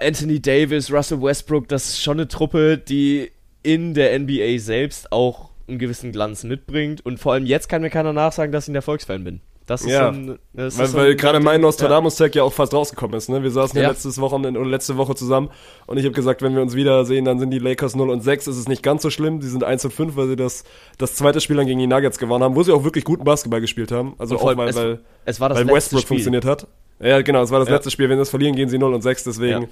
Anthony 0.00 0.40
Davis, 0.40 0.92
Russell 0.92 1.22
Westbrook, 1.22 1.68
das 1.68 1.88
ist 1.88 2.02
schon 2.02 2.18
eine 2.18 2.28
Truppe, 2.28 2.78
die 2.78 3.30
in 3.62 3.94
der 3.94 4.18
NBA 4.18 4.58
selbst 4.58 5.10
auch 5.12 5.50
einen 5.68 5.78
gewissen 5.78 6.12
Glanz 6.12 6.44
mitbringt. 6.44 7.04
Und 7.04 7.18
vor 7.18 7.32
allem 7.32 7.46
jetzt 7.46 7.68
kann 7.68 7.82
mir 7.82 7.90
keiner 7.90 8.12
nachsagen, 8.12 8.52
dass 8.52 8.64
ich 8.64 8.72
ein 8.72 8.76
Erfolgsfan 8.76 9.24
bin. 9.24 9.40
Das 9.66 9.82
ist 9.82 9.90
Ja. 9.90 10.12
so 10.12 10.18
ein, 10.20 10.38
das 10.52 10.78
Weil, 10.78 10.94
weil 10.94 11.16
gerade 11.16 11.40
mein 11.40 11.60
Nostradamus-Tag 11.60 12.34
ja. 12.36 12.44
auch 12.44 12.52
fast 12.52 12.72
rausgekommen 12.72 13.16
ist. 13.16 13.28
Ne? 13.28 13.42
Wir 13.42 13.50
saßen 13.50 13.76
ja, 13.76 13.82
Ja. 13.84 13.88
letztes 13.90 14.20
Wochenende 14.20 14.60
oder 14.60 14.68
letzte 14.70 14.96
Woche 14.96 15.14
zusammen 15.16 15.50
und 15.86 15.98
ich 15.98 16.04
habe 16.04 16.14
gesagt, 16.14 16.40
wenn 16.42 16.54
wir 16.54 16.62
uns 16.62 16.74
wiedersehen, 16.76 17.24
dann 17.24 17.40
sind 17.40 17.50
die 17.50 17.58
Lakers 17.58 17.96
0 17.96 18.10
und 18.10 18.20
6. 18.22 18.46
Es 18.46 18.56
ist 18.58 18.68
nicht 18.68 18.84
ganz 18.84 19.02
so 19.02 19.10
schlimm. 19.10 19.40
Die 19.40 19.48
sind 19.48 19.64
1 19.64 19.84
und 19.84 19.90
5, 19.92 20.14
weil 20.16 20.28
sie 20.28 20.36
das, 20.36 20.62
das 20.98 21.16
zweite 21.16 21.40
Spiel 21.40 21.56
dann 21.56 21.66
gegen 21.66 21.80
die 21.80 21.88
Nuggets 21.88 22.18
gewonnen 22.18 22.44
haben, 22.44 22.54
wo 22.54 22.62
sie 22.62 22.72
auch 22.72 22.84
wirklich 22.84 23.04
guten 23.04 23.24
Basketball 23.24 23.60
gespielt 23.60 23.90
haben. 23.90 24.14
Also 24.18 24.34
Und 24.34 24.38
auch 24.38 24.42
vor 24.42 24.48
allem, 24.50 24.58
weil, 24.58 24.68
es, 24.68 24.76
weil, 24.76 25.00
es 25.24 25.40
war 25.40 25.48
das 25.48 25.58
weil 25.58 25.64
letzte 25.64 25.76
Westbrook 25.76 26.00
Spiel. 26.02 26.08
funktioniert 26.08 26.44
hat. 26.44 26.66
Ja, 27.00 27.20
genau, 27.22 27.42
es 27.42 27.50
war 27.50 27.58
das 27.58 27.68
Ja. 27.68 27.74
letzte 27.74 27.90
Spiel. 27.90 28.08
Wenn 28.08 28.16
sie 28.18 28.20
das 28.22 28.30
verlieren, 28.30 28.54
gehen 28.54 28.68
sie 28.68 28.78
0 28.78 28.94
und 28.94 29.02
6. 29.02 29.24
Deswegen, 29.24 29.62
Ja. 29.62 29.68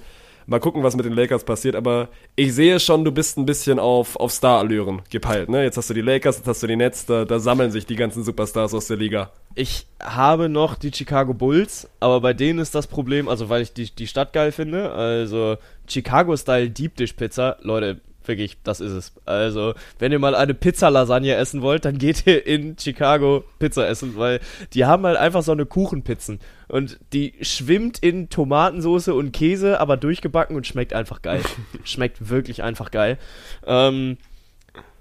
Mal 0.47 0.59
gucken, 0.59 0.83
was 0.83 0.95
mit 0.95 1.05
den 1.05 1.13
Lakers 1.13 1.43
passiert. 1.43 1.75
Aber 1.75 2.09
ich 2.35 2.53
sehe 2.53 2.79
schon, 2.79 3.03
du 3.03 3.11
bist 3.11 3.37
ein 3.37 3.45
bisschen 3.45 3.79
auf, 3.79 4.15
auf 4.15 4.31
Star-Allüren 4.31 5.01
gepeilt. 5.09 5.49
Ne? 5.49 5.63
Jetzt 5.63 5.77
hast 5.77 5.89
du 5.89 5.93
die 5.93 6.01
Lakers, 6.01 6.37
jetzt 6.37 6.47
hast 6.47 6.61
du 6.63 6.67
die 6.67 6.75
Nets. 6.75 7.05
Da, 7.05 7.25
da 7.25 7.39
sammeln 7.39 7.71
sich 7.71 7.85
die 7.85 7.95
ganzen 7.95 8.23
Superstars 8.23 8.73
aus 8.73 8.87
der 8.87 8.97
Liga. 8.97 9.31
Ich 9.55 9.87
habe 10.01 10.49
noch 10.49 10.75
die 10.75 10.91
Chicago 10.93 11.33
Bulls, 11.33 11.89
aber 11.99 12.21
bei 12.21 12.33
denen 12.33 12.59
ist 12.59 12.75
das 12.75 12.87
Problem, 12.87 13.27
also 13.27 13.49
weil 13.49 13.61
ich 13.61 13.73
die, 13.73 13.89
die 13.89 14.07
Stadt 14.07 14.33
geil 14.33 14.51
finde, 14.51 14.91
also 14.91 15.57
Chicago-Style 15.87 16.69
Deep 16.69 16.95
Dish 16.95 17.13
Pizza, 17.13 17.57
Leute, 17.61 18.01
wirklich, 18.27 18.57
das 18.63 18.79
ist 18.79 18.91
es. 18.91 19.13
Also, 19.25 19.73
wenn 19.99 20.11
ihr 20.11 20.19
mal 20.19 20.35
eine 20.35 20.53
Pizza-Lasagne 20.53 21.35
essen 21.35 21.61
wollt, 21.61 21.85
dann 21.85 21.97
geht 21.97 22.25
ihr 22.25 22.45
in 22.45 22.77
Chicago 22.77 23.43
Pizza 23.59 23.87
essen, 23.87 24.15
weil 24.17 24.39
die 24.73 24.85
haben 24.85 25.05
halt 25.05 25.17
einfach 25.17 25.43
so 25.43 25.51
eine 25.51 25.65
Kuchenpizzen 25.65 26.39
und 26.67 26.99
die 27.13 27.33
schwimmt 27.41 27.99
in 27.99 28.29
Tomatensoße 28.29 29.13
und 29.13 29.31
Käse, 29.31 29.79
aber 29.79 29.97
durchgebacken 29.97 30.55
und 30.55 30.67
schmeckt 30.67 30.93
einfach 30.93 31.21
geil. 31.21 31.41
schmeckt 31.83 32.29
wirklich 32.29 32.63
einfach 32.63 32.91
geil. 32.91 33.17
Ähm, 33.65 34.17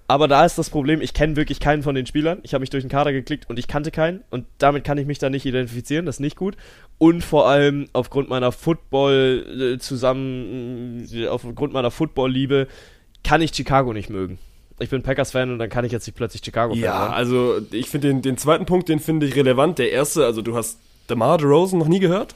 aber 0.06 0.28
da 0.28 0.44
ist 0.44 0.58
das 0.58 0.68
Problem, 0.68 1.00
ich 1.00 1.14
kenne 1.14 1.36
wirklich 1.36 1.60
keinen 1.60 1.82
von 1.82 1.94
den 1.94 2.04
Spielern. 2.04 2.40
Ich 2.42 2.52
habe 2.52 2.60
mich 2.60 2.68
durch 2.68 2.84
den 2.84 2.90
Kader 2.90 3.12
geklickt 3.12 3.48
und 3.48 3.58
ich 3.58 3.66
kannte 3.66 3.90
keinen. 3.90 4.22
Und 4.30 4.44
damit 4.58 4.84
kann 4.84 4.98
ich 4.98 5.06
mich 5.06 5.18
da 5.18 5.30
nicht 5.30 5.46
identifizieren. 5.46 6.04
Das 6.04 6.16
ist 6.16 6.20
nicht 6.20 6.36
gut. 6.36 6.56
Und 6.98 7.24
vor 7.24 7.48
allem 7.48 7.88
aufgrund 7.94 8.28
meiner 8.28 8.52
Football 8.52 9.74
äh, 9.76 9.78
zusammen, 9.78 11.08
äh, 11.10 11.26
aufgrund 11.28 11.72
meiner 11.72 11.90
Football-Liebe, 11.90 12.68
kann 13.24 13.42
ich 13.42 13.54
Chicago 13.54 13.92
nicht 13.92 14.10
mögen. 14.10 14.38
Ich 14.78 14.90
bin 14.90 15.02
Packers-Fan 15.02 15.50
und 15.52 15.58
dann 15.58 15.68
kann 15.70 15.84
ich 15.84 15.92
jetzt 15.92 16.06
nicht 16.06 16.16
plötzlich 16.16 16.42
Chicago-Fan 16.44 16.82
Ja, 16.82 17.06
sein. 17.06 17.12
also 17.14 17.58
ich 17.70 17.88
finde 17.88 18.08
den, 18.08 18.22
den 18.22 18.36
zweiten 18.36 18.66
Punkt, 18.66 18.88
den 18.88 18.98
finde 19.00 19.26
ich 19.26 19.34
relevant. 19.36 19.78
Der 19.78 19.90
erste, 19.92 20.24
also 20.26 20.42
du 20.42 20.56
hast 20.56 20.78
DeMar 21.08 21.38
DeRozan 21.38 21.78
noch 21.78 21.88
nie 21.88 22.00
gehört? 22.00 22.34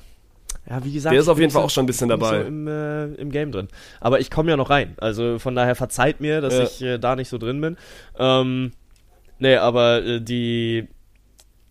Ja, 0.71 0.85
wie 0.85 0.93
gesagt, 0.93 1.15
Der 1.15 1.21
ist 1.21 1.29
auf 1.29 1.39
jeden 1.39 1.51
Fall 1.51 1.63
so- 1.63 1.67
auch 1.67 1.71
schon 1.71 1.85
ein 1.85 1.87
bisschen 1.87 2.09
dabei. 2.09 2.43
So 2.43 2.47
im, 2.47 2.69
äh, 2.69 3.07
im 3.15 3.31
Game 3.33 3.51
drin. 3.53 3.69
Aber 4.01 4.21
ich 4.21 4.31
komme 4.31 4.51
ja 4.51 4.57
noch 4.57 4.71
rein. 4.71 4.95
Also 4.99 5.39
von 5.39 5.55
daher 5.55 5.75
verzeiht 5.75 6.21
mir, 6.21 6.41
dass 6.41 6.55
Ja. 6.55 6.63
ich 6.65 6.83
äh, 6.83 6.99
da 6.99 7.17
nicht 7.17 7.29
so 7.29 7.39
drin 7.39 7.61
bin. 7.61 7.77
Ähm, 8.19 8.73
nee, 9.39 9.57
aber 9.57 10.05
äh, 10.05 10.21
die 10.21 10.87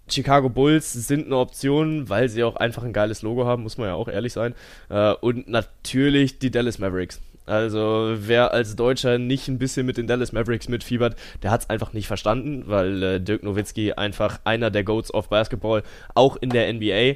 Chicago 0.09 0.49
Bulls 0.49 0.93
sind 0.93 1.25
eine 1.27 1.37
Option, 1.37 2.09
weil 2.09 2.29
sie 2.29 2.43
auch 2.43 2.55
einfach 2.55 2.83
ein 2.83 2.93
geiles 2.93 3.21
Logo 3.21 3.45
haben, 3.45 3.63
muss 3.63 3.77
man 3.77 3.87
ja 3.87 3.93
auch 3.93 4.07
ehrlich 4.07 4.33
sein. 4.33 4.55
Äh, 4.89 5.13
und 5.13 5.47
natürlich 5.49 6.39
die 6.39 6.49
Dallas 6.49 6.79
Mavericks. 6.79 7.21
Also 7.47 8.13
wer 8.17 8.51
als 8.53 8.75
Deutscher 8.75 9.17
nicht 9.17 9.47
ein 9.47 9.57
bisschen 9.57 9.85
mit 9.85 9.97
den 9.97 10.05
Dallas 10.07 10.31
Mavericks 10.33 10.67
mitfiebert, 10.67 11.15
der 11.43 11.51
hat 11.51 11.61
es 11.61 11.69
einfach 11.69 11.93
nicht 11.93 12.07
verstanden, 12.07 12.63
weil 12.67 13.01
äh, 13.03 13.19
Dirk 13.21 13.43
Nowitzki 13.43 13.93
einfach 13.93 14.39
einer 14.43 14.69
der 14.69 14.83
Goats 14.83 15.13
of 15.13 15.29
Basketball, 15.29 15.83
auch 16.13 16.35
in 16.35 16.49
der 16.49 16.71
NBA. 16.73 17.13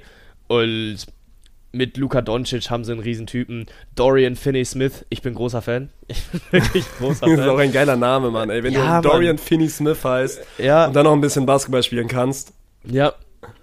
Und 0.48 0.98
mit 1.74 1.96
Luka 1.98 2.22
Doncic 2.22 2.70
haben 2.70 2.84
sie 2.84 2.92
einen 2.92 3.02
Riesentypen. 3.02 3.66
Dorian 3.96 4.36
Finney-Smith, 4.36 5.06
ich 5.10 5.22
bin 5.22 5.34
großer 5.34 5.62
Fan. 5.62 5.90
Ich 6.08 6.24
bin 6.28 6.62
wirklich 6.64 6.86
großer 6.98 7.26
Das 7.30 7.40
ist 7.40 7.48
auch 7.48 7.56
Fan. 7.58 7.60
ein 7.68 7.72
geiler 7.72 7.96
Name, 7.96 8.32
Mann. 8.32 8.50
Ey, 8.50 8.64
wenn 8.64 8.74
Ja, 8.74 9.02
du 9.02 9.08
Dorian. 9.10 9.38
Finney-Smith 9.38 10.04
heißt 10.04 10.42
Ja, 10.58 10.88
und 10.88 10.94
dann 10.96 11.06
noch 11.06 11.14
ein 11.14 11.22
bisschen 11.22 11.46
Basketball 11.46 11.84
spielen 11.84 12.08
kannst. 12.08 12.54
ja, 12.86 13.14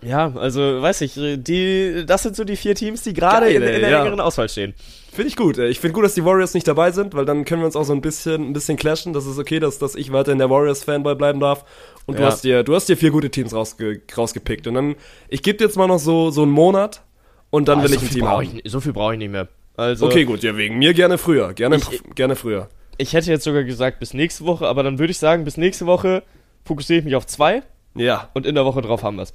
ja, 0.03 0.33
also 0.35 0.83
weiß 0.83 1.03
ich, 1.03 1.15
die, 1.15 2.05
das 2.05 2.25
sind 2.25 2.35
so 2.35 2.43
die 2.43 2.57
vier 2.57 2.75
Teams, 2.75 3.03
die 3.03 3.13
gerade 3.13 3.49
in, 3.49 3.63
in 3.63 3.81
der 3.81 3.91
ja. 3.91 4.01
engeren 4.01 4.19
Auswahl 4.21 4.49
stehen. 4.49 4.75
Finde 5.19 5.31
ich 5.31 5.37
gut. 5.37 5.59
Ich 5.59 5.81
finde 5.81 5.95
gut, 5.95 6.05
dass 6.05 6.15
die 6.15 6.25
Warriors 6.25 6.55
nicht 6.55 6.69
dabei 6.69 6.93
sind, 6.93 7.13
weil 7.13 7.25
dann 7.25 7.45
können 7.45 7.61
wir 7.61 7.67
uns 7.67 7.75
auch 7.75 7.83
so 7.83 7.93
ein 7.93 8.01
bisschen, 8.01 8.51
ein 8.51 8.53
bisschen 8.53 8.77
clashen. 8.77 9.13
Das 9.13 9.27
ist 9.27 9.37
okay, 9.37 9.59
dass, 9.59 9.81
dass 9.81 9.97
ich 9.97 10.13
weiter 10.13 10.31
in 10.31 10.39
der 10.39 10.49
Warriors-Fanboy 10.49 11.17
bleiben 11.17 11.41
darf. 11.41 11.65
Und 12.07 12.19
du 12.19 12.23
Ja. 12.23 12.29
hast 12.29 12.45
dir, 12.45 12.63
du 12.63 12.73
hast 12.77 12.89
dir 12.89 12.97
vier 12.97 13.11
gute 13.11 13.29
Teams 13.29 13.53
rausge, 13.53 14.01
rausgepickt. 14.17 14.69
Und 14.69 14.75
dann, 14.75 14.95
ich 15.29 15.43
gebe 15.43 15.59
dir 15.59 15.65
jetzt 15.65 15.77
mal 15.77 15.89
noch 15.89 15.99
so, 15.99 16.31
so 16.31 16.43
einen 16.45 16.53
Monat 16.53 17.03
und 17.51 17.67
dann 17.67 17.81
Ah, 17.81 17.83
will 17.83 17.89
so 17.89 17.97
ich 17.97 18.03
ein 18.03 18.11
Team 18.11 18.29
haben. 18.29 18.61
ich, 18.63 18.71
so 18.71 18.79
viel 18.79 18.93
brauche 18.93 19.15
ich 19.15 19.19
nicht 19.19 19.33
mehr. 19.33 19.49
Also, 19.77 20.07
Okay, 20.07 20.23
gut, 20.25 20.45
ja, 20.45 20.57
wegen 20.57 20.79
mir 20.79 20.95
gerne 20.95 21.19
früher. 21.19 21.53
Gerne, 21.53 21.79
Ich- 21.79 22.01
gerne 22.15 22.37
früher. 22.37 22.69
ich 22.97 23.13
hätte 23.13 23.29
jetzt 23.33 23.43
sogar 23.43 23.65
gesagt 23.65 23.99
bis 23.99 24.15
nächste 24.15 24.45
Woche, 24.45 24.69
aber 24.69 24.85
dann 24.85 25.01
würde 25.01 25.11
ich 25.11 25.19
sagen, 25.19 25.43
bis 25.43 25.57
nächste 25.57 25.87
Woche 25.87 26.23
fokussiere 26.65 27.01
ich 27.01 27.05
mich 27.05 27.17
auf 27.17 27.27
zwei 27.27 27.65
Ja. 27.97 28.29
und 28.35 28.47
in 28.47 28.55
der 28.55 28.65
Woche 28.65 28.83
drauf 28.83 29.03
haben 29.03 29.17
wir 29.17 29.25
es. 29.25 29.35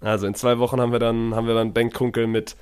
Also 0.00 0.26
in 0.26 0.34
zwei 0.34 0.58
Wochen 0.58 0.80
haben 0.80 0.90
wir 0.90 0.98
dann, 0.98 1.32
haben 1.36 1.46
wir 1.46 1.54
dann 1.54 1.72
Benkkunkel 1.72 2.26
mit, 2.26 2.56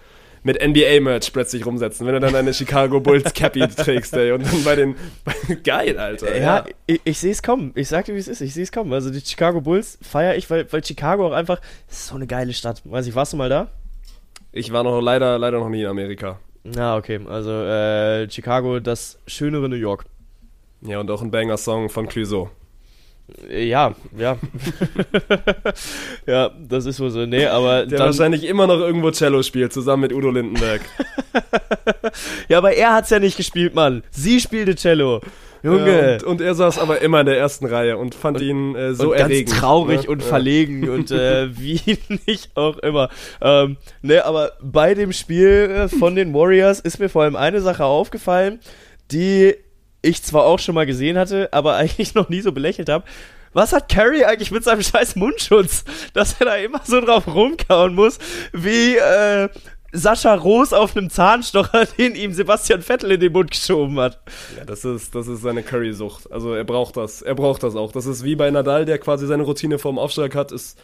mit 0.44 0.62
NBA-Merch 0.62 1.32
plötzlich 1.32 1.66
rumsetzen, 1.66 2.06
wenn 2.06 2.14
du 2.14 2.20
dann 2.20 2.34
deine 2.34 2.52
Chicago 2.52 3.00
Bulls 3.00 3.32
Cappy 3.32 3.66
trägst, 3.66 4.12
ey. 4.14 4.30
Und 4.32 4.44
dann 4.44 4.62
bei 4.62 4.76
den, 4.76 4.94
geil, 5.64 5.98
Alter. 5.98 6.38
Ja, 6.38 6.64
ich, 6.86 7.00
ich 7.02 7.18
sehe 7.18 7.32
es 7.32 7.42
kommen. 7.42 7.72
Ich 7.74 7.88
sag 7.88 8.04
dir, 8.04 8.14
wie 8.14 8.18
es 8.18 8.28
ist. 8.28 8.42
Ich 8.42 8.54
sehe 8.54 8.62
es 8.62 8.70
kommen. 8.70 8.92
Also 8.92 9.10
die 9.10 9.20
Chicago 9.20 9.62
Bulls 9.62 9.98
feiere 10.02 10.36
ich, 10.36 10.48
weil, 10.50 10.70
weil 10.70 10.84
Chicago 10.84 11.26
auch 11.26 11.32
einfach, 11.32 11.60
ist 11.90 12.06
so 12.06 12.14
eine 12.14 12.26
geile 12.26 12.52
Stadt. 12.52 12.82
Weiß 12.84 13.06
ich, 13.06 13.14
warst 13.14 13.32
du 13.32 13.38
mal 13.38 13.48
da? 13.48 13.68
Ich 14.52 14.70
war 14.70 14.84
noch 14.84 15.00
leider, 15.00 15.38
leider 15.38 15.58
noch 15.58 15.70
nie 15.70 15.80
in 15.80 15.88
Amerika. 15.88 16.38
Na, 16.62 16.96
okay. 16.96 17.20
Also 17.26 17.50
äh, 17.50 18.30
Chicago, 18.30 18.80
das 18.80 19.18
schönere 19.26 19.68
New 19.68 19.76
York. 19.76 20.04
Ja, 20.82 21.00
und 21.00 21.10
auch 21.10 21.22
ein 21.22 21.30
Banger-Song 21.30 21.88
von 21.88 22.06
Clouseau. 22.06 22.50
Ja, 23.50 23.94
ja. 24.18 24.36
ja, 26.26 26.50
das 26.68 26.84
ist 26.86 27.00
wohl 27.00 27.10
so. 27.10 27.24
Nee, 27.26 27.46
aber 27.46 27.86
Der 27.86 27.98
dann, 27.98 28.06
wahrscheinlich 28.08 28.44
immer 28.44 28.66
noch 28.66 28.78
irgendwo 28.80 29.10
Cello 29.12 29.42
spielt, 29.42 29.72
zusammen 29.72 30.02
mit 30.02 30.12
Udo 30.12 30.30
Lindenberg. 30.30 30.82
Ja, 32.48 32.58
aber 32.58 32.74
er 32.74 32.92
hat's 32.92 33.10
ja 33.10 33.18
nicht 33.18 33.36
gespielt, 33.36 33.74
Mann. 33.74 34.02
Sie 34.10 34.38
spielte 34.40 34.76
Cello. 34.76 35.20
Junge. 35.62 36.02
Ja, 36.02 36.12
und, 36.14 36.22
und 36.24 36.40
er 36.42 36.54
saß 36.54 36.78
aber 36.78 37.00
immer 37.00 37.20
in 37.20 37.26
der 37.26 37.38
ersten 37.38 37.64
Reihe 37.66 37.96
und 37.96 38.14
fand 38.14 38.40
ihn 38.40 38.74
äh, 38.76 38.94
so 38.94 39.10
und 39.12 39.16
ganz 39.18 39.30
erregend. 39.32 39.56
traurig 39.58 40.02
ne? 40.04 40.10
und 40.10 40.22
Ja. 40.22 40.28
verlegen 40.28 40.88
und 40.90 41.10
äh, 41.10 41.48
wie 41.58 41.98
nicht 42.26 42.56
auch 42.56 42.78
immer. 42.78 43.08
Ähm, 43.40 43.78
ne, 44.02 44.24
aber 44.24 44.52
bei 44.62 44.94
dem 44.94 45.12
Spiel 45.12 45.70
äh, 45.70 45.88
von 45.88 46.14
den 46.14 46.34
Warriors 46.34 46.80
ist 46.80 46.98
mir 47.00 47.08
vor 47.08 47.22
allem 47.24 47.36
eine 47.36 47.60
Sache 47.62 47.84
aufgefallen, 47.84 48.60
die 49.10 49.54
ich 50.04 50.22
zwar 50.22 50.44
auch 50.44 50.58
schon 50.58 50.74
mal 50.74 50.86
gesehen 50.86 51.18
hatte, 51.18 51.52
aber 51.52 51.74
eigentlich 51.76 52.14
noch 52.14 52.28
nie 52.28 52.40
so 52.40 52.52
belächelt 52.52 52.88
habe. 52.88 53.04
Was 53.52 53.72
hat 53.72 53.88
Carrie 53.88 54.24
eigentlich 54.24 54.50
mit 54.50 54.64
seinem 54.64 54.82
scheiß 54.82 55.14
Mundschutz, 55.14 55.84
dass 56.12 56.40
er 56.40 56.46
da 56.46 56.56
immer 56.56 56.80
so 56.84 57.00
drauf 57.00 57.28
rumkauen 57.28 57.94
muss, 57.94 58.18
wie 58.52 58.96
äh, 58.96 59.48
Sascha 59.92 60.34
Roos 60.34 60.72
auf 60.72 60.96
einem 60.96 61.08
Zahnstocher, 61.08 61.86
den 61.98 62.16
ihm 62.16 62.32
Sebastian 62.32 62.82
Vettel 62.82 63.12
in 63.12 63.20
den 63.20 63.32
Mund 63.32 63.52
geschoben 63.52 63.98
hat. 64.00 64.20
Ja, 64.56 64.64
das 64.64 64.84
ist, 64.84 65.14
das 65.14 65.28
ist 65.28 65.42
seine 65.42 65.62
Curry-Sucht. 65.62 66.32
Also 66.32 66.52
er 66.52 66.64
braucht 66.64 66.96
das. 66.96 67.22
Er 67.22 67.36
braucht 67.36 67.62
das 67.62 67.76
auch. 67.76 67.92
Das 67.92 68.06
ist 68.06 68.24
wie 68.24 68.34
bei 68.34 68.50
Nadal, 68.50 68.84
der 68.84 68.98
quasi 68.98 69.26
seine 69.26 69.44
Routine 69.44 69.78
vorm 69.78 69.98
Aufschlag 69.98 70.34
hat, 70.34 70.50
ist, 70.50 70.76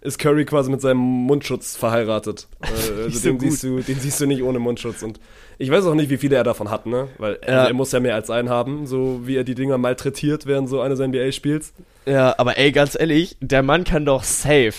ist 0.00 0.18
Curry 0.18 0.44
quasi 0.44 0.70
mit 0.70 0.80
seinem 0.80 0.98
Mundschutz 0.98 1.76
verheiratet. 1.76 2.46
Äh, 2.62 3.02
also 3.04 3.18
so 3.18 3.28
den, 3.28 3.40
siehst 3.40 3.62
du, 3.62 3.80
den 3.80 3.98
siehst 3.98 4.20
du 4.20 4.26
nicht 4.26 4.42
ohne 4.42 4.58
Mundschutz. 4.58 5.02
Und 5.02 5.18
ich 5.58 5.70
weiß 5.70 5.84
auch 5.86 5.94
nicht, 5.94 6.10
wie 6.10 6.16
viele 6.18 6.36
er 6.36 6.44
davon 6.44 6.70
hat, 6.70 6.86
ne? 6.86 7.08
Weil 7.18 7.38
Ja. 7.46 7.58
also 7.60 7.68
er 7.68 7.74
muss 7.74 7.92
ja 7.92 8.00
mehr 8.00 8.14
als 8.14 8.30
einen 8.30 8.48
haben, 8.48 8.86
so 8.86 9.20
wie 9.24 9.36
er 9.36 9.44
die 9.44 9.54
Dinger 9.54 9.78
malträtiert 9.78 10.46
während 10.46 10.68
so 10.68 10.80
eines 10.80 11.00
NBA-Spiels. 11.00 11.72
Ja, 12.06 12.34
aber 12.38 12.58
ey, 12.58 12.72
ganz 12.72 12.96
ehrlich, 12.98 13.36
der 13.40 13.62
Mann 13.62 13.84
kann 13.84 14.04
doch 14.04 14.22
safe 14.22 14.74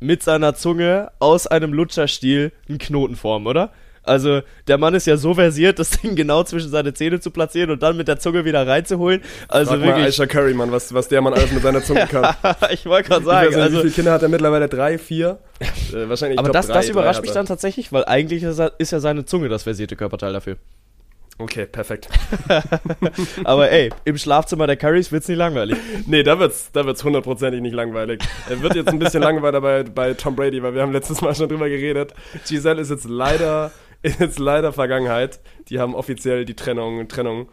mit 0.00 0.22
seiner 0.22 0.54
Zunge 0.54 1.10
aus 1.20 1.46
einem 1.46 1.72
Lutscherstiel 1.72 2.52
einen 2.68 2.78
Knoten 2.78 3.16
formen, 3.16 3.46
oder? 3.46 3.72
Also, 4.06 4.42
der 4.68 4.78
Mann 4.78 4.94
ist 4.94 5.06
ja 5.06 5.16
so 5.16 5.34
versiert, 5.34 5.78
das 5.78 5.90
Ding 6.02 6.16
genau 6.16 6.44
zwischen 6.44 6.70
seine 6.70 6.94
Zähne 6.94 7.20
zu 7.20 7.30
platzieren 7.30 7.70
und 7.70 7.82
dann 7.82 7.96
mit 7.96 8.08
der 8.08 8.18
Zunge 8.18 8.44
wieder 8.44 8.66
reinzuholen. 8.66 9.22
Also 9.48 9.72
mal 9.72 9.82
wirklich, 9.82 10.06
Aisha 10.06 10.26
Curry, 10.26 10.54
Mann, 10.54 10.72
was, 10.72 10.94
was 10.94 11.08
der 11.08 11.20
Mann 11.20 11.34
alles 11.34 11.52
mit 11.52 11.62
seiner 11.62 11.82
Zunge 11.82 12.06
kann. 12.10 12.34
ich 12.70 12.86
wollte 12.86 13.08
gerade 13.08 13.24
sagen, 13.24 13.48
nicht, 13.48 13.56
wie 13.56 13.62
also, 13.62 13.80
viele 13.80 13.92
Kinder 13.92 14.12
hat 14.12 14.22
er 14.22 14.28
mittlerweile? 14.28 14.68
Drei, 14.68 14.98
vier? 14.98 15.38
Äh, 15.60 16.08
wahrscheinlich, 16.08 16.34
ich 16.34 16.38
aber 16.38 16.50
das, 16.50 16.66
drei, 16.66 16.74
das 16.74 16.88
überrascht 16.88 17.22
mich 17.22 17.32
dann 17.32 17.46
tatsächlich, 17.46 17.92
weil 17.92 18.04
eigentlich 18.04 18.42
ist, 18.42 18.58
er, 18.58 18.72
ist 18.78 18.92
ja 18.92 19.00
seine 19.00 19.24
Zunge 19.24 19.48
das 19.48 19.64
versierte 19.64 19.96
Körperteil 19.96 20.32
dafür. 20.32 20.56
Okay, 21.38 21.66
perfekt. 21.66 22.08
Aber 23.44 23.70
ey, 23.70 23.90
im 24.04 24.16
Schlafzimmer 24.16 24.66
der 24.66 24.76
Currys 24.76 25.12
wird's 25.12 25.28
nicht 25.28 25.36
langweilig. 25.36 25.76
Nee, 26.06 26.22
da 26.22 26.38
wird's, 26.38 26.70
da 26.72 26.86
wird's 26.86 27.04
hundertprozentig 27.04 27.60
nicht 27.60 27.74
langweilig. 27.74 28.22
Er 28.48 28.62
wird 28.62 28.74
jetzt 28.74 28.88
ein 28.88 28.98
bisschen 28.98 29.22
langweiler 29.22 29.60
bei, 29.60 29.82
bei 29.82 30.14
Tom 30.14 30.34
Brady, 30.34 30.62
weil 30.62 30.74
wir 30.74 30.80
haben 30.80 30.92
letztes 30.92 31.20
Mal 31.20 31.34
schon 31.34 31.50
drüber 31.50 31.68
geredet. 31.68 32.14
Giselle 32.48 32.80
ist 32.80 32.90
jetzt 32.90 33.06
leider, 33.06 33.70
ist 34.02 34.20
jetzt 34.20 34.38
leider 34.38 34.72
Vergangenheit. 34.72 35.40
Die 35.68 35.78
haben 35.78 35.94
offiziell 35.94 36.44
die 36.44 36.54
Trennung, 36.54 37.08
Trennung 37.08 37.48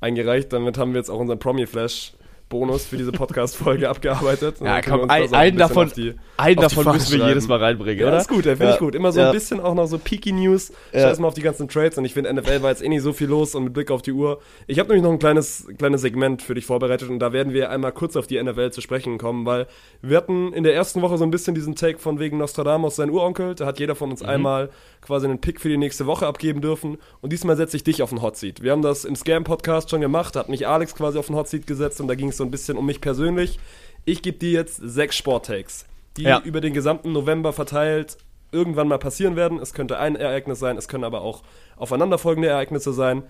eingereicht. 0.00 0.52
Damit 0.52 0.78
haben 0.78 0.92
wir 0.92 0.98
jetzt 0.98 1.10
auch 1.10 1.18
unseren 1.18 1.38
Promi-Flash 1.38 2.12
Bonus 2.50 2.86
für 2.86 2.96
diese 2.96 3.12
Podcast-Folge 3.12 3.86
abgearbeitet. 3.90 4.56
Ja, 4.62 4.80
komm, 4.80 5.10
ein, 5.10 5.34
einen 5.34 5.58
davon, 5.58 5.92
die- 5.94 6.14
einen 6.38 6.56
davon 6.56 6.86
müssen 6.94 7.10
wir 7.12 7.18
schreiben. 7.18 7.28
jedes 7.28 7.46
Mal 7.46 7.58
reinbringen, 7.58 8.00
Ja, 8.00 8.06
oder? 8.06 8.14
das 8.16 8.22
ist 8.22 8.28
gut, 8.30 8.46
der 8.46 8.56
finde 8.56 8.68
Ja. 8.70 8.72
ich 8.72 8.78
gut. 8.78 8.94
Immer 8.94 9.12
so 9.12 9.20
Ja. 9.20 9.26
ein 9.26 9.34
bisschen 9.34 9.60
auch 9.60 9.74
noch 9.74 9.84
so 9.86 9.98
Peaky 9.98 10.32
News. 10.32 10.72
Scheiß 10.94 11.18
mal 11.18 11.28
auf 11.28 11.34
die 11.34 11.42
ganzen 11.42 11.68
Trades 11.68 11.98
und 11.98 12.06
ich 12.06 12.14
finde, 12.14 12.32
NFL 12.32 12.62
war 12.62 12.70
jetzt 12.70 12.82
eh 12.82 12.88
nicht 12.88 13.02
so 13.02 13.12
viel 13.12 13.28
los 13.28 13.54
und 13.54 13.64
mit 13.64 13.74
Blick 13.74 13.90
auf 13.90 14.00
die 14.00 14.12
Uhr. 14.12 14.40
Ich 14.66 14.78
habe 14.78 14.88
nämlich 14.88 15.02
noch 15.04 15.12
ein 15.12 15.18
kleines, 15.18 15.66
kleines 15.76 16.00
Segment 16.00 16.40
für 16.40 16.54
dich 16.54 16.64
vorbereitet 16.64 17.10
und 17.10 17.18
da 17.18 17.34
werden 17.34 17.52
wir 17.52 17.68
einmal 17.68 17.92
kurz 17.92 18.16
auf 18.16 18.26
die 18.26 18.42
NFL 18.42 18.70
zu 18.70 18.80
sprechen 18.80 19.18
kommen, 19.18 19.44
weil 19.44 19.66
wir 20.00 20.16
hatten 20.16 20.54
in 20.54 20.64
der 20.64 20.74
ersten 20.74 21.02
Woche 21.02 21.18
so 21.18 21.24
ein 21.24 21.30
bisschen 21.30 21.54
diesen 21.54 21.74
Take 21.74 21.98
von 21.98 22.18
wegen 22.18 22.38
Nostradamus, 22.38 22.96
sein 22.96 23.10
Uronkel. 23.10 23.56
Da 23.56 23.66
hat 23.66 23.78
jeder 23.78 23.94
von 23.94 24.08
Mhm. 24.08 24.12
uns 24.12 24.22
einmal 24.22 24.70
quasi 25.00 25.26
einen 25.26 25.40
Pick 25.40 25.60
für 25.60 25.68
die 25.68 25.76
nächste 25.76 26.06
Woche 26.06 26.26
abgeben 26.26 26.60
dürfen 26.60 26.98
und 27.20 27.32
diesmal 27.32 27.56
setze 27.56 27.76
ich 27.76 27.84
dich 27.84 28.02
auf 28.02 28.10
den 28.10 28.22
Hot 28.22 28.36
Seat. 28.36 28.62
Wir 28.62 28.72
haben 28.72 28.82
das 28.82 29.04
im 29.04 29.16
Scam-Podcast 29.16 29.90
schon 29.90 30.00
gemacht, 30.00 30.36
hat 30.36 30.48
mich 30.48 30.66
Alex 30.66 30.94
quasi 30.94 31.18
auf 31.18 31.26
den 31.26 31.36
Hot 31.36 31.48
Seat 31.48 31.66
gesetzt 31.66 32.00
und 32.00 32.08
da 32.08 32.14
ging 32.14 32.28
es 32.28 32.36
so 32.36 32.44
ein 32.44 32.50
bisschen 32.50 32.76
um 32.76 32.86
mich 32.86 33.00
persönlich. 33.00 33.58
Ich 34.04 34.22
gebe 34.22 34.38
dir 34.38 34.52
jetzt 34.52 34.76
sechs 34.76 35.16
Sporttakes, 35.16 35.84
die 36.16 36.22
Ja. 36.22 36.40
über 36.44 36.60
den 36.60 36.72
gesamten 36.74 37.12
November 37.12 37.52
verteilt 37.52 38.16
irgendwann 38.50 38.88
mal 38.88 38.98
passieren 38.98 39.36
werden. 39.36 39.58
Es 39.58 39.74
könnte 39.74 39.98
ein 39.98 40.16
Ereignis 40.16 40.58
sein, 40.58 40.78
es 40.78 40.88
können 40.88 41.04
aber 41.04 41.20
auch 41.20 41.42
aufeinanderfolgende 41.76 42.48
Ereignisse 42.48 42.92
sein. 42.92 43.22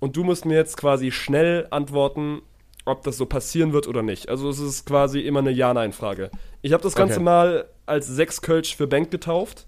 Und 0.00 0.16
du 0.16 0.24
musst 0.24 0.44
mir 0.44 0.56
jetzt 0.56 0.76
quasi 0.76 1.10
schnell 1.10 1.66
antworten, 1.70 2.42
ob 2.84 3.02
das 3.02 3.16
so 3.16 3.24
passieren 3.26 3.72
wird 3.72 3.88
oder 3.88 4.02
nicht. 4.02 4.28
Also 4.28 4.48
es 4.50 4.58
ist 4.60 4.84
quasi 4.86 5.20
immer 5.20 5.38
eine 5.40 5.50
Ja-Nein-Frage. 5.50 6.30
Ich 6.62 6.72
habe 6.74 6.82
das 6.82 6.94
Ganze 6.94 7.14
Okay. 7.16 7.24
mal 7.24 7.64
als 7.86 8.06
sechs 8.06 8.42
Kölsch 8.42 8.76
für 8.76 8.86
Bank 8.86 9.10
getauft. 9.10 9.66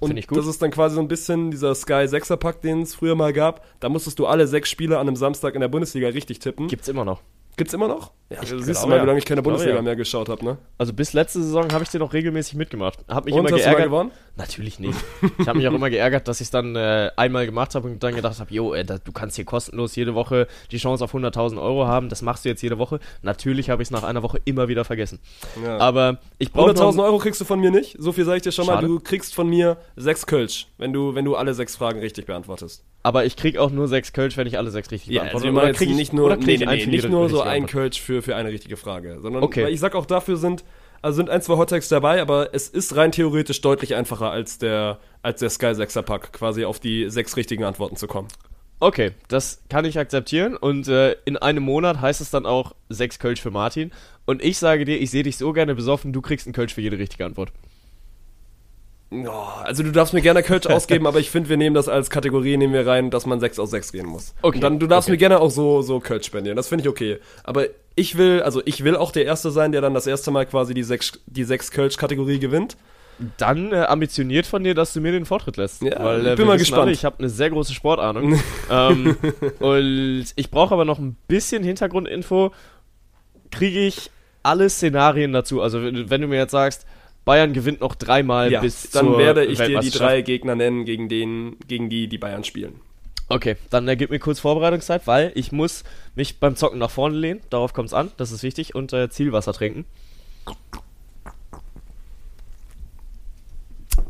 Und 0.00 0.08
Find 0.08 0.18
ich 0.18 0.26
gut. 0.26 0.38
das 0.38 0.46
ist 0.46 0.60
dann 0.62 0.70
quasi 0.70 0.94
so 0.94 1.00
ein 1.00 1.08
bisschen 1.08 1.50
dieser 1.50 1.74
Sky 1.74 1.92
6er 2.06 2.36
Pack, 2.36 2.62
den 2.62 2.82
es 2.82 2.94
früher 2.94 3.14
mal 3.14 3.32
gab. 3.32 3.64
Da 3.80 3.88
musstest 3.88 4.18
du 4.18 4.26
alle 4.26 4.46
sechs 4.46 4.70
Spiele 4.70 4.98
an 4.98 5.06
einem 5.06 5.16
Samstag 5.16 5.54
in 5.54 5.60
der 5.60 5.68
Bundesliga 5.68 6.08
richtig 6.08 6.38
tippen. 6.38 6.68
Gibt's 6.68 6.88
immer 6.88 7.04
noch. 7.04 7.20
Gibt's 7.56 7.74
immer 7.74 7.88
noch? 7.88 8.12
Ja, 8.32 8.40
du 8.42 8.60
siehst 8.62 8.84
du 8.84 8.86
mal, 8.86 8.96
ja. 8.98 9.02
wie 9.02 9.06
lange 9.08 9.18
ich 9.18 9.24
keine 9.24 9.40
Ich 9.40 9.44
Bundesliga 9.44 9.74
ja. 9.74 9.82
mehr 9.82 9.96
geschaut 9.96 10.28
habe, 10.28 10.44
ne? 10.44 10.56
Also 10.78 10.92
bis 10.92 11.12
letzte 11.14 11.42
Saison 11.42 11.72
habe 11.72 11.82
ich 11.82 11.90
den 11.90 11.98
noch 11.98 12.12
regelmäßig 12.12 12.54
mitgemacht. 12.54 13.00
Hab 13.08 13.24
mich 13.24 13.34
Und 13.34 13.40
immer 13.40 13.48
hast 13.48 13.64
du 13.64 13.68
mal 13.68 13.74
geärgert. 13.74 13.84
gewonnen? 13.86 14.10
Natürlich 14.36 14.78
nicht. 14.78 14.98
Ich 15.38 15.48
habe 15.48 15.58
mich 15.58 15.66
auch 15.66 15.72
immer 15.74 15.90
geärgert, 15.90 16.28
dass 16.28 16.40
ich 16.40 16.44
es 16.46 16.50
dann 16.52 16.76
äh, 16.76 17.10
einmal 17.16 17.44
gemacht 17.44 17.74
habe 17.74 17.88
und 17.88 18.00
dann 18.02 18.14
gedacht 18.14 18.38
habe, 18.38 18.54
jo, 18.54 18.72
ey, 18.72 18.84
da, 18.86 18.98
du 18.98 19.10
kannst 19.10 19.34
hier 19.34 19.44
kostenlos 19.44 19.96
jede 19.96 20.14
Woche 20.14 20.46
die 20.70 20.78
Chance 20.78 21.02
auf 21.02 21.12
100.000 21.14 21.60
Euro 21.60 21.88
haben. 21.88 22.08
Das 22.08 22.22
machst 22.22 22.44
du 22.44 22.48
jetzt 22.50 22.62
jede 22.62 22.78
Woche. 22.78 23.00
Natürlich 23.22 23.68
habe 23.68 23.82
ich 23.82 23.88
es 23.88 23.90
nach 23.90 24.04
einer 24.04 24.22
Woche 24.22 24.38
immer 24.44 24.68
wieder 24.68 24.84
vergessen. 24.84 25.18
Ja. 25.64 25.78
Aber 25.78 26.18
ich 26.38 26.52
brauche 26.52 26.70
100.000 26.70 27.02
Euro 27.04 27.18
kriegst 27.18 27.40
du 27.40 27.44
von 27.44 27.58
mir 27.58 27.72
nicht. 27.72 27.96
So 27.98 28.12
viel 28.12 28.24
sage 28.24 28.36
ich 28.36 28.42
dir 28.44 28.52
schon 28.52 28.66
Schade. 28.66 28.86
mal. 28.86 28.88
Du 28.88 29.00
kriegst 29.00 29.34
von 29.34 29.48
mir 29.48 29.76
sechs 29.96 30.24
Kölsch, 30.26 30.68
wenn 30.78 30.92
du, 30.92 31.16
wenn 31.16 31.24
du 31.24 31.34
alle 31.34 31.52
sechs 31.52 31.74
Fragen 31.74 31.98
richtig 31.98 32.26
beantwortest. 32.26 32.84
Aber 33.02 33.24
ich 33.24 33.34
krieg 33.36 33.56
auch 33.56 33.70
nur 33.70 33.88
sechs 33.88 34.12
Kölsch, 34.12 34.36
wenn 34.36 34.46
ich 34.46 34.58
alle 34.58 34.70
sechs 34.70 34.90
richtig 34.90 35.08
beantworte. 35.14 35.34
also 35.34 35.44
wir 35.46 35.52
Oder 35.52 35.60
machen 35.62 35.68
jetzt 35.72 35.80
ich- 35.80 35.96
nicht 35.96 36.12
nur, 36.12 36.36
nee, 36.36 36.52
ich 36.52 36.60
nee, 36.60 36.66
nee, 36.66 36.86
nicht 36.86 37.08
nur 37.08 37.28
so 37.30 37.40
ein? 37.40 37.64
Kölsch 37.66 37.98
für, 38.00 38.19
für 38.22 38.36
eine 38.36 38.50
richtige 38.50 38.76
Frage, 38.76 39.18
sondern 39.20 39.42
Okay. 39.42 39.64
weil 39.64 39.72
ich 39.72 39.80
sag 39.80 39.94
auch 39.94 40.06
dafür 40.06 40.36
sind, 40.36 40.64
also 41.02 41.16
sind 41.16 41.30
ein, 41.30 41.40
zwei 41.42 41.56
Hottext 41.56 41.90
dabei, 41.92 42.20
aber 42.20 42.54
es 42.54 42.68
ist 42.68 42.96
rein 42.96 43.12
theoretisch 43.12 43.60
deutlich 43.60 43.94
einfacher 43.94 44.30
als 44.30 44.58
der, 44.58 44.98
als 45.22 45.40
der 45.40 45.50
Sky 45.50 45.66
6er 45.66 46.02
Pack, 46.02 46.32
quasi 46.32 46.64
auf 46.64 46.78
die 46.80 47.08
sechs 47.10 47.36
richtigen 47.36 47.64
Antworten 47.64 47.96
zu 47.96 48.06
kommen. 48.06 48.28
Okay, 48.80 49.12
das 49.28 49.62
kann 49.68 49.84
ich 49.84 49.98
akzeptieren 49.98 50.56
und 50.56 50.88
äh, 50.88 51.12
in 51.26 51.36
einem 51.36 51.62
Monat 51.62 52.00
heißt 52.00 52.20
es 52.22 52.30
dann 52.30 52.46
auch 52.46 52.74
sechs 52.88 53.18
Kölsch 53.18 53.40
für 53.42 53.50
Martin. 53.50 53.92
Und 54.24 54.42
ich 54.42 54.58
sage 54.58 54.84
dir, 54.86 54.98
ich 54.98 55.10
sehe 55.10 55.22
dich 55.22 55.36
so 55.36 55.52
gerne 55.52 55.74
besoffen, 55.74 56.12
du 56.14 56.22
kriegst 56.22 56.46
einen 56.46 56.54
Kölsch 56.54 56.72
für 56.74 56.80
jede 56.80 56.98
richtige 56.98 57.24
Antwort. 57.26 57.52
Also 59.64 59.82
du 59.82 59.90
darfst 59.90 60.14
mir 60.14 60.22
gerne 60.22 60.42
Kölsch 60.42 60.66
ausgeben, 60.68 61.06
aber 61.06 61.18
ich 61.18 61.30
finde, 61.30 61.48
wir 61.48 61.56
nehmen 61.56 61.74
das 61.74 61.88
als 61.88 62.10
Kategorie, 62.10 62.56
nehmen 62.56 62.72
wir 62.72 62.86
rein, 62.86 63.10
dass 63.10 63.26
man 63.26 63.40
6 63.40 63.58
aus 63.58 63.70
6 63.70 63.92
gehen 63.92 64.06
muss. 64.06 64.34
Okay, 64.42 64.56
Und 64.56 64.62
dann, 64.62 64.78
du 64.78 64.86
darfst 64.86 65.08
okay. 65.08 65.14
mir 65.14 65.18
gerne 65.18 65.40
auch 65.40 65.50
so, 65.50 65.82
so 65.82 65.98
Kölsch 65.98 66.26
spendieren, 66.26 66.56
das 66.56 66.68
finde 66.68 66.82
ich 66.82 66.88
okay. 66.88 67.18
Aber 67.42 67.66
ich 67.96 68.16
will, 68.16 68.42
also 68.42 68.62
ich 68.64 68.84
will 68.84 68.96
auch 68.96 69.10
der 69.10 69.24
Erste 69.24 69.50
sein, 69.50 69.72
der 69.72 69.80
dann 69.80 69.94
das 69.94 70.06
erste 70.06 70.30
Mal 70.30 70.46
quasi 70.46 70.74
die 70.74 70.84
6 70.84 71.20
die 71.26 71.44
sechs 71.44 71.72
Kölsch-Kategorie 71.72 72.38
gewinnt. 72.38 72.76
Dann 73.36 73.72
äh, 73.72 73.80
ambitioniert 73.80 74.46
von 74.46 74.64
dir, 74.64 74.74
dass 74.74 74.94
du 74.94 75.00
mir 75.00 75.12
den 75.12 75.26
Vortritt 75.26 75.58
lässt. 75.58 75.82
Ja, 75.82 76.02
Weil, 76.02 76.20
ich 76.20 76.26
äh, 76.26 76.30
bin 76.30 76.38
wir 76.38 76.44
mal 76.46 76.58
gespannt. 76.58 76.82
Alle, 76.82 76.92
ich 76.92 77.04
habe 77.04 77.18
eine 77.18 77.28
sehr 77.28 77.50
große 77.50 77.74
Sportahnung. 77.74 78.40
ähm, 78.70 79.16
und 79.58 80.26
ich 80.36 80.50
brauche 80.50 80.72
aber 80.72 80.86
noch 80.86 80.98
ein 80.98 81.16
bisschen 81.28 81.62
Hintergrundinfo. 81.62 82.52
Kriege 83.50 83.80
ich 83.80 84.10
alle 84.42 84.70
Szenarien 84.70 85.32
dazu? 85.32 85.60
Also 85.60 85.82
wenn 85.82 86.20
du 86.20 86.28
mir 86.28 86.38
jetzt 86.38 86.52
sagst, 86.52 86.86
Bayern 87.24 87.52
gewinnt 87.52 87.80
noch 87.80 87.94
dreimal 87.94 88.50
Ja, 88.50 88.60
bis 88.60 88.90
dann 88.90 89.06
zur 89.06 89.18
werde 89.18 89.44
ich 89.44 89.58
dir 89.58 89.80
die 89.80 89.90
drei 89.90 90.22
Gegner 90.22 90.54
nennen, 90.54 90.84
gegen, 90.84 91.08
den, 91.08 91.56
gegen 91.68 91.88
die 91.90 92.08
die 92.08 92.18
Bayern 92.18 92.44
spielen. 92.44 92.80
Okay, 93.28 93.56
dann 93.70 93.86
äh, 93.86 93.96
gib 93.96 94.10
mir 94.10 94.18
kurz 94.18 94.40
Vorbereitungszeit, 94.40 95.06
weil 95.06 95.30
ich 95.36 95.52
muss 95.52 95.84
mich 96.16 96.40
beim 96.40 96.56
Zocken 96.56 96.80
nach 96.80 96.90
vorne 96.90 97.16
lehnen. 97.16 97.40
Darauf 97.48 97.72
kommt 97.72 97.88
es 97.88 97.94
an, 97.94 98.10
das 98.16 98.32
ist 98.32 98.42
wichtig. 98.42 98.74
Und 98.74 98.92
äh, 98.92 99.08
Zielwasser 99.08 99.52
trinken. 99.52 99.84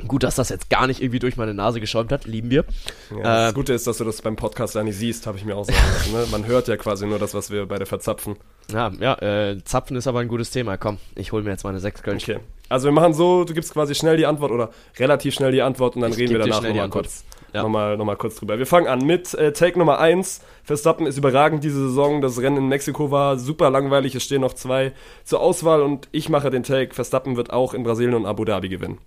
Gut, 0.08 0.22
dass 0.22 0.34
das 0.36 0.48
jetzt 0.48 0.70
gar 0.70 0.86
nicht 0.86 1.00
irgendwie 1.00 1.18
durch 1.18 1.36
meine 1.36 1.54
Nase 1.54 1.80
geschäumt 1.80 2.12
hat, 2.12 2.24
lieben 2.26 2.50
wir. 2.50 2.64
Ja, 3.10 3.22
das 3.44 3.50
Äh, 3.52 3.54
Gute 3.54 3.72
ist, 3.72 3.86
dass 3.86 3.98
du 3.98 4.04
das 4.04 4.22
beim 4.22 4.36
Podcast 4.36 4.74
ja 4.74 4.82
nicht 4.82 4.96
siehst, 4.96 5.26
habe 5.26 5.38
ich 5.38 5.44
mir 5.44 5.56
auch 5.56 5.64
sagen 5.64 5.78
lassen. 5.94 6.12
Ne? 6.12 6.26
Man 6.30 6.46
hört 6.46 6.68
ja 6.68 6.76
quasi 6.76 7.06
nur 7.06 7.18
das, 7.18 7.34
was 7.34 7.50
wir 7.50 7.66
beide 7.66 7.86
verzapfen. 7.86 8.36
Ja, 8.72 8.90
ja 9.00 9.14
äh, 9.20 9.62
Zapfen 9.64 9.96
ist 9.96 10.06
aber 10.06 10.20
ein 10.20 10.28
gutes 10.28 10.50
Thema. 10.50 10.76
Komm, 10.76 10.98
ich 11.14 11.32
hole 11.32 11.42
mir 11.42 11.50
jetzt 11.50 11.64
meine 11.64 11.80
sechs 11.80 12.02
Kölsch. 12.02 12.22
Okay. 12.28 12.38
Also 12.68 12.86
wir 12.86 12.92
machen 12.92 13.14
so, 13.14 13.42
du 13.44 13.52
gibst 13.52 13.72
quasi 13.72 13.94
schnell 13.96 14.16
die 14.16 14.26
Antwort 14.26 14.52
oder 14.52 14.70
relativ 14.98 15.34
schnell 15.34 15.50
die 15.50 15.62
Antwort 15.62 15.96
und 15.96 16.02
dann 16.02 16.12
Ich 16.12 16.18
reden 16.18 16.30
wir 16.32 16.38
danach 16.38 16.62
nochmal 16.62 16.88
kurz, 16.88 17.24
Ja. 17.52 17.64
nochmal, 17.64 17.96
nochmal 17.96 18.14
kurz 18.16 18.36
drüber. 18.36 18.58
Wir 18.60 18.66
fangen 18.66 18.86
an 18.86 19.04
mit 19.04 19.34
äh, 19.34 19.52
Take 19.52 19.76
Nummer 19.76 19.98
1. 19.98 20.40
Verstappen 20.62 21.04
ist 21.06 21.18
überragend 21.18 21.64
diese 21.64 21.88
Saison. 21.88 22.20
Das 22.22 22.40
Rennen 22.40 22.58
in 22.58 22.68
Mexiko 22.68 23.10
war 23.10 23.38
super 23.38 23.70
langweilig. 23.70 24.14
Es 24.14 24.22
stehen 24.22 24.42
noch 24.42 24.54
zwei 24.54 24.92
zur 25.24 25.40
Auswahl 25.40 25.82
und 25.82 26.08
ich 26.12 26.28
mache 26.28 26.50
den 26.50 26.62
Take. 26.62 26.94
Verstappen 26.94 27.36
wird 27.36 27.52
auch 27.52 27.74
in 27.74 27.82
Brasilien 27.82 28.14
und 28.14 28.24
Abu 28.26 28.44
Dhabi 28.44 28.68
gewinnen. 28.68 28.98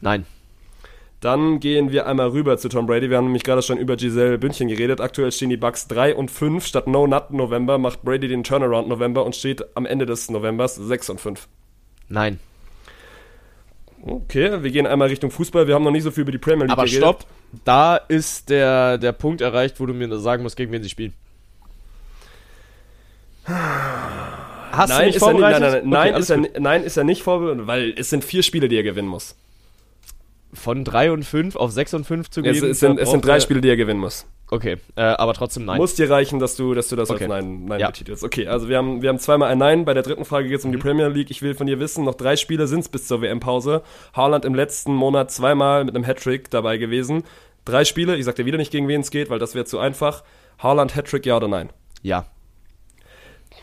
Nein. 0.00 0.26
Dann 1.20 1.58
gehen 1.58 1.90
wir 1.90 2.06
einmal 2.06 2.28
rüber 2.28 2.58
zu 2.58 2.68
Tom 2.68 2.86
Brady. 2.86 3.10
Wir 3.10 3.16
haben 3.16 3.24
nämlich 3.24 3.42
gerade 3.42 3.62
schon 3.62 3.76
über 3.78 3.96
Giselle 3.96 4.38
Bündchen 4.38 4.68
geredet. 4.68 5.00
Aktuell 5.00 5.32
stehen 5.32 5.50
die 5.50 5.56
Bucks 5.56 5.88
3 5.88 6.14
und 6.14 6.30
5. 6.30 6.64
Statt 6.64 6.86
No 6.86 7.08
Nut 7.08 7.32
November 7.32 7.76
macht 7.78 8.02
Brady 8.02 8.28
den 8.28 8.44
Turnaround 8.44 8.88
November 8.88 9.24
und 9.24 9.34
steht 9.34 9.64
am 9.76 9.84
Ende 9.84 10.06
des 10.06 10.30
Novembers 10.30 10.76
6 10.76 11.10
und 11.10 11.20
5. 11.20 11.48
Nein. 12.08 12.38
Okay, 14.00 14.62
wir 14.62 14.70
gehen 14.70 14.86
einmal 14.86 15.08
Richtung 15.08 15.32
Fußball. 15.32 15.66
Wir 15.66 15.74
haben 15.74 15.82
noch 15.82 15.90
nicht 15.90 16.04
so 16.04 16.12
viel 16.12 16.22
über 16.22 16.30
die 16.30 16.38
Premier 16.38 16.66
League 16.66 16.70
Aber 16.72 16.84
geredet. 16.84 17.02
stopp. 17.02 17.26
Da 17.64 17.96
ist 17.96 18.48
der, 18.48 18.96
der 18.98 19.10
Punkt 19.10 19.40
erreicht, 19.40 19.80
wo 19.80 19.86
du 19.86 19.94
mir 19.94 20.16
sagen 20.20 20.44
musst, 20.44 20.56
gegen 20.56 20.70
wen 20.70 20.84
sie 20.84 20.88
spielen. 20.88 21.14
Hast 24.70 24.92
du 24.92 24.94
Nein, 24.98 25.06
mich 25.06 25.16
ist 25.16 25.22
er 25.22 25.32
nicht, 25.32 25.40
nein, 25.40 25.52
vorbereitet? 25.54 25.84
nein, 25.84 25.90
nein, 25.90 26.00
Okay, 26.00 26.10
nein, 26.12 26.20
ist 26.20 26.30
er, 26.30 26.60
nein, 26.60 26.82
ist 26.84 26.96
er 26.96 27.04
nicht 27.04 27.22
vorbereitet, 27.22 27.66
weil 27.66 27.94
es 27.96 28.10
sind 28.10 28.24
vier 28.24 28.42
Spiele, 28.42 28.68
die 28.68 28.76
er 28.76 28.82
gewinnen 28.82 29.08
muss. 29.08 29.34
Von 30.54 30.84
3 30.84 31.12
und 31.12 31.24
5 31.24 31.56
auf 31.56 31.70
6 31.72 31.94
und 31.94 32.04
5 32.06 32.30
zu 32.30 32.42
gehen. 32.42 32.54
Es, 32.54 32.62
es, 32.62 32.80
sind, 32.80 32.98
es 32.98 33.10
sind 33.10 33.24
drei 33.24 33.38
Spiele, 33.40 33.60
die 33.60 33.68
er 33.68 33.76
gewinnen 33.76 34.00
muss. 34.00 34.26
Okay, 34.50 34.78
äh, 34.96 35.02
aber 35.02 35.34
trotzdem 35.34 35.66
nein. 35.66 35.76
Muss 35.76 35.94
dir 35.94 36.08
reichen, 36.08 36.38
dass 36.38 36.56
du, 36.56 36.72
dass 36.72 36.88
du 36.88 36.96
das 36.96 37.10
Okay. 37.10 37.24
als 37.24 37.28
Nein, 37.28 37.66
Nein 37.66 37.80
Ja. 37.80 37.88
betitelst. 37.88 38.24
Okay, 38.24 38.46
also 38.46 38.66
wir 38.70 38.78
haben, 38.78 39.02
wir 39.02 39.10
haben 39.10 39.18
zweimal 39.18 39.50
ein 39.50 39.58
Nein. 39.58 39.84
Bei 39.84 39.92
der 39.92 40.02
dritten 40.02 40.24
Frage 40.24 40.48
geht 40.48 40.58
es 40.60 40.64
um 40.64 40.70
Mhm. 40.70 40.76
die 40.76 40.80
Premier 40.80 41.08
League. 41.08 41.30
Ich 41.30 41.42
will 41.42 41.54
von 41.54 41.66
dir 41.66 41.78
wissen, 41.80 42.04
noch 42.04 42.14
drei 42.14 42.36
Spiele 42.36 42.66
sind 42.66 42.80
es 42.80 42.88
bis 42.88 43.06
zur 43.06 43.20
WM-Pause. 43.20 43.82
Haaland 44.14 44.46
im 44.46 44.54
letzten 44.54 44.94
Monat 44.94 45.30
zweimal 45.30 45.84
mit 45.84 45.94
einem 45.94 46.04
Hattrick 46.04 46.48
dabei 46.50 46.78
gewesen. 46.78 47.24
Drei 47.66 47.84
Spiele, 47.84 48.16
ich 48.16 48.24
sag 48.24 48.36
dir 48.36 48.46
wieder 48.46 48.56
nicht, 48.56 48.72
gegen 48.72 48.88
wen 48.88 49.02
es 49.02 49.10
geht, 49.10 49.28
weil 49.28 49.38
das 49.38 49.54
wäre 49.54 49.66
zu 49.66 49.78
einfach. 49.78 50.24
Haaland 50.58 50.96
Hattrick, 50.96 51.26
ja 51.26 51.36
oder 51.36 51.48
nein? 51.48 51.68
Ja. 52.00 52.24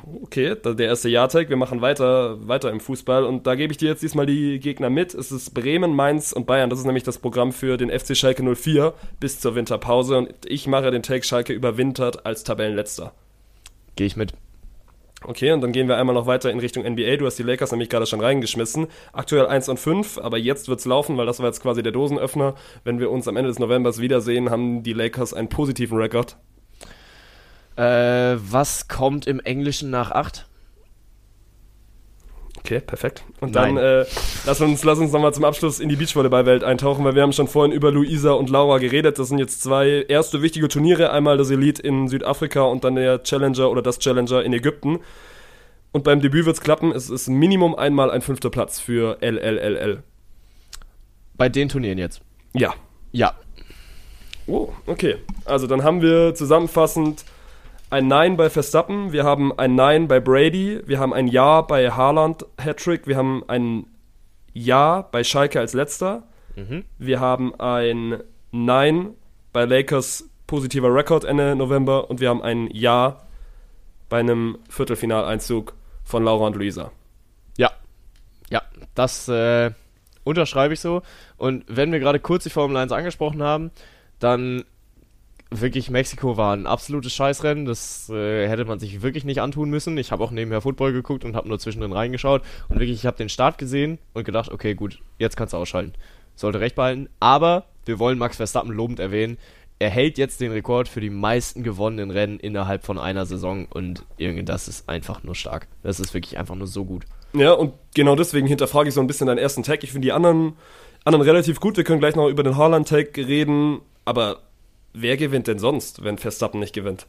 Okay, 0.03 0.55
der 0.55 0.87
erste 0.87 1.09
Ja-Tag. 1.09 1.49
Wir 1.49 1.57
machen 1.57 1.81
weiter, 1.81 2.47
weiter 2.47 2.71
im 2.71 2.79
Fußball. 2.79 3.23
Und 3.23 3.47
da 3.47 3.55
gebe 3.55 3.71
ich 3.71 3.77
dir 3.77 3.89
jetzt 3.89 4.03
diesmal 4.03 4.25
die 4.25 4.59
Gegner 4.59 4.89
mit. 4.89 5.13
Es 5.13 5.31
ist 5.31 5.53
Bremen, 5.53 5.95
Mainz 5.95 6.31
und 6.31 6.45
Bayern. 6.45 6.69
Das 6.69 6.79
ist 6.79 6.85
nämlich 6.85 7.03
das 7.03 7.17
Programm 7.17 7.51
für 7.51 7.77
den 7.77 7.89
FC 7.89 8.15
Schalke 8.15 8.43
04 8.43 8.93
bis 9.19 9.39
zur 9.39 9.55
Winterpause. 9.55 10.17
Und 10.17 10.33
ich 10.45 10.67
mache 10.67 10.91
den 10.91 11.03
Take 11.03 11.23
Schalke 11.23 11.53
überwintert 11.53 12.25
als 12.25 12.43
Tabellenletzter. 12.43 13.13
Gehe 13.95 14.07
ich 14.07 14.15
mit. 14.15 14.33
Okay, 15.23 15.51
und 15.51 15.61
dann 15.61 15.71
gehen 15.71 15.87
wir 15.87 15.97
einmal 15.97 16.13
noch 16.13 16.27
weiter 16.27 16.51
in 16.51 16.59
Richtung 16.59 16.83
NBA. 16.83 17.17
Du 17.17 17.25
hast 17.25 17.39
die 17.39 17.43
Lakers 17.43 17.71
nämlich 17.71 17.89
gerade 17.89 18.05
schon 18.05 18.21
reingeschmissen. 18.21 18.87
Aktuell 19.11 19.47
1 19.47 19.69
und 19.69 19.79
5, 19.79 20.19
aber 20.19 20.37
jetzt 20.37 20.67
wird's 20.67 20.85
laufen, 20.85 21.17
weil 21.17 21.25
das 21.25 21.39
war 21.39 21.47
jetzt 21.47 21.61
quasi 21.61 21.81
der 21.81 21.93
Dosenöffner. 21.93 22.53
Wenn 22.83 22.99
wir 22.99 23.09
uns 23.09 23.27
am 23.27 23.35
Ende 23.35 23.47
des 23.47 23.57
Novembers 23.57 23.99
wiedersehen, 23.99 24.51
haben 24.51 24.83
die 24.83 24.93
Lakers 24.93 25.33
einen 25.33 25.49
positiven 25.49 25.97
Rekord. 25.97 26.37
Äh, 27.75 28.37
was 28.37 28.87
kommt 28.87 29.27
im 29.27 29.39
Englischen 29.39 29.89
nach 29.89 30.11
8? 30.11 30.47
Okay, 32.65 32.79
perfekt. 32.79 33.23
Und 33.41 33.53
Nein. 33.53 33.75
dann 33.75 33.83
äh, 34.01 34.05
lass 34.45 34.59
uns, 34.59 34.83
lass 34.83 34.97
uns 34.97 35.11
nochmal 35.11 35.33
zum 35.35 35.43
Abschluss 35.43 35.79
in 35.79 35.87
die 35.87 35.95
Beachvolleyball-Welt 35.95 36.63
eintauchen, 36.63 37.05
weil 37.05 37.13
wir 37.13 37.21
haben 37.21 37.33
schon 37.33 37.47
vorhin 37.47 37.71
über 37.71 37.91
Luisa 37.91 38.31
und 38.31 38.49
Laura 38.49 38.79
geredet. 38.79 39.19
Das 39.19 39.27
sind 39.27 39.37
jetzt 39.37 39.61
zwei 39.61 40.03
erste 40.07 40.41
wichtige 40.41 40.67
Turniere. 40.67 41.11
Einmal 41.11 41.37
das 41.37 41.51
Elite 41.51 41.81
in 41.81 42.07
Südafrika 42.07 42.61
und 42.61 42.83
dann 42.83 42.95
der 42.95 43.21
Challenger 43.21 43.69
oder 43.69 43.83
das 43.83 43.99
Challenger 43.99 44.43
in 44.43 44.51
Ägypten. 44.51 44.99
Und 45.91 46.03
beim 46.03 46.21
Debüt 46.21 46.47
wird's 46.47 46.61
klappen. 46.61 46.91
Es 46.91 47.09
ist 47.11 47.27
Minimum 47.27 47.75
einmal 47.75 48.09
ein 48.09 48.21
fünfter 48.21 48.49
Platz 48.49 48.79
für 48.79 49.17
LLLL. 49.21 50.01
Bei 51.35 51.49
den 51.49 51.69
Turnieren 51.69 51.99
jetzt. 51.99 52.21
Ja. 52.53 52.73
Ja. 53.11 53.35
Oh, 54.47 54.69
okay. 54.87 55.17
Also 55.45 55.67
dann 55.67 55.83
haben 55.83 56.01
wir 56.01 56.33
zusammenfassend 56.33 57.25
ein 57.95 58.09
Nein 58.09 58.35
bei 58.35 58.49
Verstappen, 58.49 59.13
wir 59.13 59.23
haben 59.23 59.57
ein 59.57 59.75
Nein 59.75 60.09
bei 60.09 60.19
Brady, 60.19 60.81
wir 60.85 60.99
haben 60.99 61.13
ein 61.13 61.29
Ja 61.29 61.61
bei 61.61 61.89
Haaland 61.89 62.45
Hattrick, 62.61 63.07
wir 63.07 63.15
haben 63.15 63.45
ein 63.47 63.87
Ja 64.51 65.07
bei 65.13 65.23
Schalke 65.23 65.61
als 65.61 65.71
letzter, 65.71 66.23
wir 66.97 67.19
haben 67.21 67.57
ein 67.57 68.21
Nein 68.51 69.11
bei 69.53 69.63
Lakers 69.63 70.29
positiver 70.45 70.93
Rekord 70.93 71.23
Ende 71.23 71.55
November 71.55 72.09
und 72.09 72.19
wir 72.19 72.27
haben 72.27 72.41
ein 72.41 72.69
Ja 72.73 73.21
bei 74.09 74.19
einem 74.19 74.57
Viertelfinaleinzug 74.69 75.73
von 76.03 76.25
Laura 76.25 76.47
und 76.47 76.57
Luisa. 76.57 76.91
Ja. 77.57 77.71
Ja. 78.49 78.61
Das 78.93 79.29
äh, 79.29 79.71
unterschreibe 80.25 80.73
ich 80.73 80.81
so. 80.81 81.01
Und 81.37 81.63
wenn 81.69 81.93
wir 81.93 81.99
gerade 81.99 82.19
kurz 82.19 82.43
die 82.43 82.49
Formel 82.49 82.75
1 82.75 82.91
angesprochen 82.91 83.41
haben, 83.41 83.71
dann 84.19 84.65
wirklich 85.51 85.89
Mexiko 85.89 86.37
war 86.37 86.55
ein 86.55 86.67
absolutes 86.67 87.13
Scheißrennen. 87.13 87.65
Das 87.65 88.09
äh, 88.09 88.47
hätte 88.47 88.65
man 88.65 88.79
sich 88.79 89.01
wirklich 89.01 89.23
nicht 89.23 89.41
antun 89.41 89.69
müssen. 89.69 89.97
Ich 89.97 90.11
habe 90.11 90.23
auch 90.23 90.31
nebenher 90.31 90.61
Football 90.61 90.93
geguckt 90.93 91.23
und 91.25 91.35
habe 91.35 91.47
nur 91.47 91.59
zwischendrin 91.59 91.93
reingeschaut. 91.93 92.41
Und 92.69 92.79
wirklich, 92.79 92.99
ich 92.99 93.05
habe 93.05 93.17
den 93.17 93.29
Start 93.29 93.57
gesehen 93.57 93.99
und 94.13 94.23
gedacht, 94.23 94.51
okay, 94.51 94.73
gut, 94.75 94.99
jetzt 95.17 95.37
kannst 95.37 95.53
du 95.53 95.57
ausschalten. 95.57 95.93
sollte 96.35 96.59
recht 96.59 96.75
behalten. 96.75 97.09
Aber 97.19 97.65
wir 97.85 97.99
wollen 97.99 98.17
Max 98.17 98.37
Verstappen 98.37 98.71
lobend 98.71 98.99
erwähnen. 98.99 99.37
Er 99.77 99.89
hält 99.89 100.17
jetzt 100.17 100.39
den 100.39 100.51
Rekord 100.51 100.87
für 100.87 101.01
die 101.01 101.09
meisten 101.09 101.61
gewonnenen 101.61 102.09
Rennen 102.09 102.39
innerhalb 102.39 102.85
von 102.85 102.97
einer 102.97 103.25
Saison 103.25 103.67
und 103.69 104.05
irgendwie 104.17 104.45
das 104.45 104.69
ist 104.69 104.87
einfach 104.87 105.23
nur 105.23 105.35
stark. 105.35 105.67
Das 105.83 105.99
ist 105.99 106.13
wirklich 106.13 106.37
einfach 106.37 106.55
nur 106.55 106.67
so 106.67 106.85
gut. 106.85 107.03
Ja, 107.33 107.51
und 107.51 107.73
genau 107.93 108.15
deswegen 108.15 108.47
hinterfrage 108.47 108.87
ich 108.87 108.95
so 108.95 109.01
ein 109.01 109.07
bisschen 109.07 109.27
deinen 109.27 109.37
ersten 109.37 109.63
Tag. 109.63 109.83
Ich 109.83 109.91
finde 109.91 110.05
die 110.05 110.13
anderen, 110.13 110.53
anderen 111.03 111.25
relativ 111.25 111.59
gut. 111.59 111.75
Wir 111.75 111.83
können 111.83 111.99
gleich 111.99 112.15
noch 112.15 112.29
über 112.29 112.43
den 112.43 112.55
Haaland-Tag 112.55 113.17
reden. 113.17 113.81
Aber 114.05 114.39
wer 114.95 115.17
gewinnt 115.17 115.47
denn 115.47 115.59
sonst, 115.59 116.03
wenn 116.03 116.17
Verstappen 116.17 116.59
nicht 116.59 116.73
gewinnt? 116.73 117.05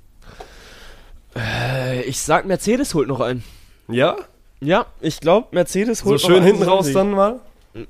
Äh, 1.37 2.03
Ich 2.03 2.21
sag, 2.21 2.47
Mercedes 2.47 2.95
holt 2.95 3.09
noch 3.09 3.21
einen. 3.21 3.45
Ja? 3.89 4.17
Ja, 4.61 4.87
ich 5.01 5.21
glaube, 5.21 5.49
Mercedes 5.53 6.01
So 6.01 6.07
holt 6.07 6.23
noch 6.23 6.29
schön 6.29 6.37
einen 6.39 6.47
hinten 6.47 6.63
raus 6.63 6.93
dann 6.93 7.11
mal. 7.13 7.41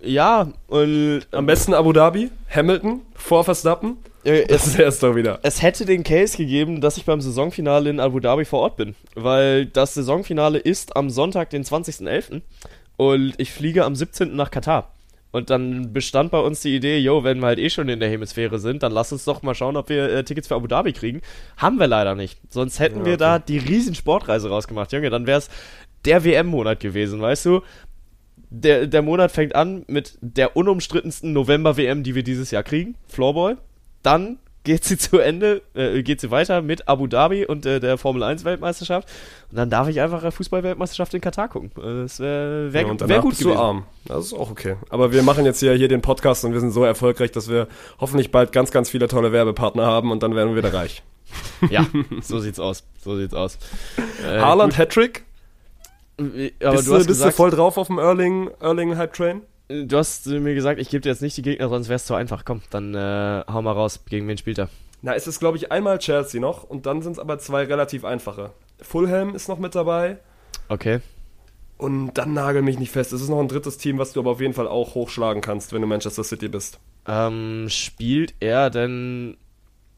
Ja, 0.02 0.48
und 0.66 1.22
Am 1.30 1.46
besten 1.46 1.72
Abu 1.72 1.92
Dhabi, 1.92 2.30
Hamilton, 2.50 3.02
vor 3.14 3.44
Verstappen. 3.44 3.98
äh, 4.24 4.44
Das 4.46 4.62
es, 4.62 4.72
ist 4.72 4.78
erst 4.80 5.02
doch 5.04 5.14
wieder. 5.14 5.38
es 5.44 5.62
hätte 5.62 5.84
den 5.84 6.02
Case 6.02 6.36
gegeben, 6.36 6.80
dass 6.80 6.96
ich 6.96 7.04
beim 7.04 7.20
Saisonfinale 7.20 7.88
in 7.88 8.00
Abu 8.00 8.18
Dhabi 8.18 8.44
vor 8.44 8.60
Ort 8.60 8.76
bin. 8.76 8.96
Weil 9.14 9.66
das 9.66 9.94
Saisonfinale 9.94 10.58
ist 10.58 10.96
am 10.96 11.08
Sonntag, 11.08 11.50
den 11.50 11.62
20.11. 11.64 12.42
Und 12.96 13.34
ich 13.38 13.52
fliege 13.52 13.84
am 13.84 13.94
17. 13.94 14.34
nach 14.34 14.50
Katar. 14.50 14.92
Und 15.36 15.50
dann 15.50 15.92
bestand 15.92 16.30
bei 16.30 16.38
uns 16.38 16.62
die 16.62 16.74
Idee, 16.74 16.96
yo, 16.96 17.22
wenn 17.22 17.40
wir 17.40 17.48
halt 17.48 17.58
eh 17.58 17.68
schon 17.68 17.90
in 17.90 18.00
der 18.00 18.08
Hemisphäre 18.08 18.58
sind, 18.58 18.82
dann 18.82 18.90
lass 18.90 19.12
uns 19.12 19.26
doch 19.26 19.42
mal 19.42 19.54
schauen, 19.54 19.76
ob 19.76 19.90
wir 19.90 20.10
äh, 20.10 20.24
Tickets 20.24 20.48
für 20.48 20.54
Abu 20.54 20.66
Dhabi 20.66 20.94
kriegen. 20.94 21.20
Haben 21.58 21.78
wir 21.78 21.86
leider 21.86 22.14
nicht. 22.14 22.40
Sonst 22.48 22.80
hätten 22.80 23.04
wir 23.04 23.18
da 23.18 23.38
die 23.38 23.58
riesen 23.58 23.94
Sportreise 23.94 24.48
rausgemacht. 24.48 24.94
Junge, 24.94 25.10
dann 25.10 25.26
wäre 25.26 25.40
es 25.40 25.50
der 26.06 26.24
WM-Monat 26.24 26.80
gewesen, 26.80 27.20
weißt 27.20 27.44
du? 27.44 27.60
Der, 28.48 28.86
der 28.86 29.02
Monat 29.02 29.30
fängt 29.30 29.54
an 29.54 29.84
mit 29.88 30.16
der 30.22 30.56
unumstrittensten 30.56 31.34
November-WM, 31.34 32.02
die 32.02 32.14
wir 32.14 32.22
dieses 32.22 32.50
Jahr 32.50 32.62
kriegen, 32.62 32.94
Floorball. 33.06 33.58
Dann 34.02 34.38
geht 34.66 34.84
sie 34.84 34.98
zu 34.98 35.18
Ende, 35.18 35.62
äh, 35.74 36.02
geht 36.02 36.20
sie 36.20 36.30
weiter 36.30 36.60
mit 36.60 36.88
Abu 36.88 37.06
Dhabi 37.06 37.46
und 37.46 37.64
äh, 37.64 37.80
der 37.80 37.96
Formel 37.96 38.22
1 38.24 38.44
Weltmeisterschaft. 38.44 39.08
Und 39.50 39.56
dann 39.56 39.70
darf 39.70 39.86
ich 39.88 40.00
einfach 40.00 40.20
eine 40.22 40.32
Fußball-Weltmeisterschaft 40.32 41.14
in 41.14 41.20
Katar 41.20 41.48
gucken. 41.48 41.70
Äh, 41.78 42.02
Das 42.02 42.18
wäre 42.20 42.72
wär, 42.72 42.82
Ja, 42.82 42.88
und 42.88 43.08
wär 43.08 43.20
gut 43.20 43.30
bist 43.30 43.42
gewesen. 43.42 43.56
du 43.56 43.62
arm. 43.62 43.86
Das 44.04 44.26
ist 44.26 44.32
auch 44.34 44.50
okay. 44.50 44.74
Aber 44.90 45.12
wir 45.12 45.22
machen 45.22 45.44
jetzt 45.46 45.60
hier, 45.60 45.72
hier 45.74 45.88
den 45.88 46.02
Podcast 46.02 46.44
und 46.44 46.52
wir 46.52 46.60
sind 46.60 46.72
so 46.72 46.84
erfolgreich, 46.84 47.30
dass 47.30 47.48
wir 47.48 47.68
hoffentlich 48.00 48.30
bald 48.32 48.52
ganz, 48.52 48.70
ganz 48.72 48.90
viele 48.90 49.06
tolle 49.08 49.32
Werbepartner 49.32 49.86
haben 49.86 50.10
und 50.10 50.22
dann 50.22 50.34
werden 50.34 50.50
wir 50.54 50.62
wieder 50.62 50.74
reich. 50.74 51.02
Ja, 51.70 51.86
so 52.20 52.38
sieht's 52.38 52.60
aus. 52.60 52.84
So 53.02 53.16
sieht's 53.16 53.34
aus. 53.34 53.58
Äh, 54.24 54.38
Haaland 54.38 54.76
Hattrick. 54.78 55.24
gut, 56.16 56.52
aber 56.62 56.72
Bist, 56.76 56.86
du 56.88 56.92
bist 56.94 57.06
gesagt, 57.08 57.32
du 57.32 57.36
voll 57.36 57.50
drauf 57.50 57.78
auf 57.78 57.86
dem 57.88 57.98
Erling, 57.98 58.50
Erling 58.60 58.96
Hype 58.96 59.12
Train? 59.12 59.42
Du 59.68 59.96
hast 59.96 60.26
mir 60.26 60.54
gesagt, 60.54 60.80
ich 60.80 60.88
gebe 60.90 61.00
dir 61.02 61.10
jetzt 61.10 61.22
nicht 61.22 61.36
die 61.36 61.42
Gegner, 61.42 61.68
sonst 61.68 61.88
wär's 61.88 62.06
zu 62.06 62.14
einfach. 62.14 62.44
Komm, 62.44 62.62
dann 62.70 62.94
äh, 62.94 63.44
hau 63.48 63.62
mal 63.62 63.72
raus. 63.72 64.00
Gegen 64.08 64.26
wen 64.28 64.38
spielt 64.38 64.58
er? 64.58 64.68
Na, 65.02 65.14
es 65.14 65.26
ist, 65.26 65.40
glaube 65.40 65.56
ich, 65.56 65.70
einmal 65.70 65.98
Chelsea 65.98 66.40
noch 66.40 66.64
und 66.64 66.86
dann 66.86 67.02
sind 67.02 67.12
es 67.12 67.18
aber 67.18 67.38
zwei 67.38 67.64
relativ 67.64 68.04
einfache. 68.04 68.50
Fulham 68.80 69.34
ist 69.34 69.48
noch 69.48 69.58
mit 69.58 69.74
dabei 69.74 70.18
Okay. 70.68 71.00
und 71.78 72.14
dann 72.14 72.32
nagel 72.34 72.62
mich 72.62 72.78
nicht 72.78 72.90
fest. 72.90 73.12
Es 73.12 73.20
ist 73.22 73.28
noch 73.28 73.40
ein 73.40 73.48
drittes 73.48 73.78
Team, 73.78 73.98
was 73.98 74.12
du 74.12 74.20
aber 74.20 74.30
auf 74.32 74.40
jeden 74.40 74.54
Fall 74.54 74.66
auch 74.68 74.94
hochschlagen 74.94 75.42
kannst, 75.42 75.72
wenn 75.72 75.80
du 75.82 75.86
Manchester 75.86 76.24
City 76.24 76.48
bist. 76.48 76.78
Ähm, 77.06 77.66
spielt 77.68 78.34
er 78.40 78.70
denn 78.70 79.36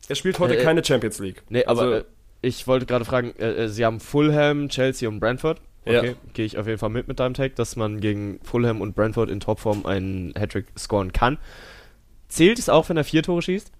Er 0.08 0.14
spielt 0.16 0.38
heute 0.38 0.58
Äh, 0.58 0.62
keine 0.62 0.84
Champions 0.84 1.18
League. 1.20 1.42
Nee, 1.48 1.64
aber 1.64 1.80
Also- 1.80 1.94
äh, 1.94 2.04
ich 2.40 2.66
wollte 2.66 2.86
gerade 2.86 3.04
fragen, 3.04 3.34
äh, 3.38 3.64
äh, 3.64 3.68
sie 3.68 3.84
haben 3.84 3.98
Fulham, 4.00 4.68
Chelsea 4.68 5.08
und 5.08 5.18
Brentford. 5.20 5.60
Ja. 5.88 6.00
Okay, 6.00 6.16
gehe 6.34 6.44
ich 6.44 6.58
auf 6.58 6.66
jeden 6.66 6.78
Fall 6.78 6.90
mit 6.90 7.08
mit 7.08 7.18
deinem 7.18 7.34
Take, 7.34 7.54
dass 7.54 7.76
man 7.76 8.00
gegen 8.00 8.40
Fulham 8.42 8.80
und 8.80 8.94
Brentford 8.94 9.30
in 9.30 9.40
Topform 9.40 9.86
einen 9.86 10.34
Hattrick 10.38 10.66
scoren 10.76 11.12
kann. 11.12 11.38
Zählt 12.28 12.58
es 12.58 12.68
auch, 12.68 12.88
wenn 12.88 12.96
er 12.96 13.04
vier 13.04 13.22
Tore 13.22 13.42
schießt? 13.42 13.72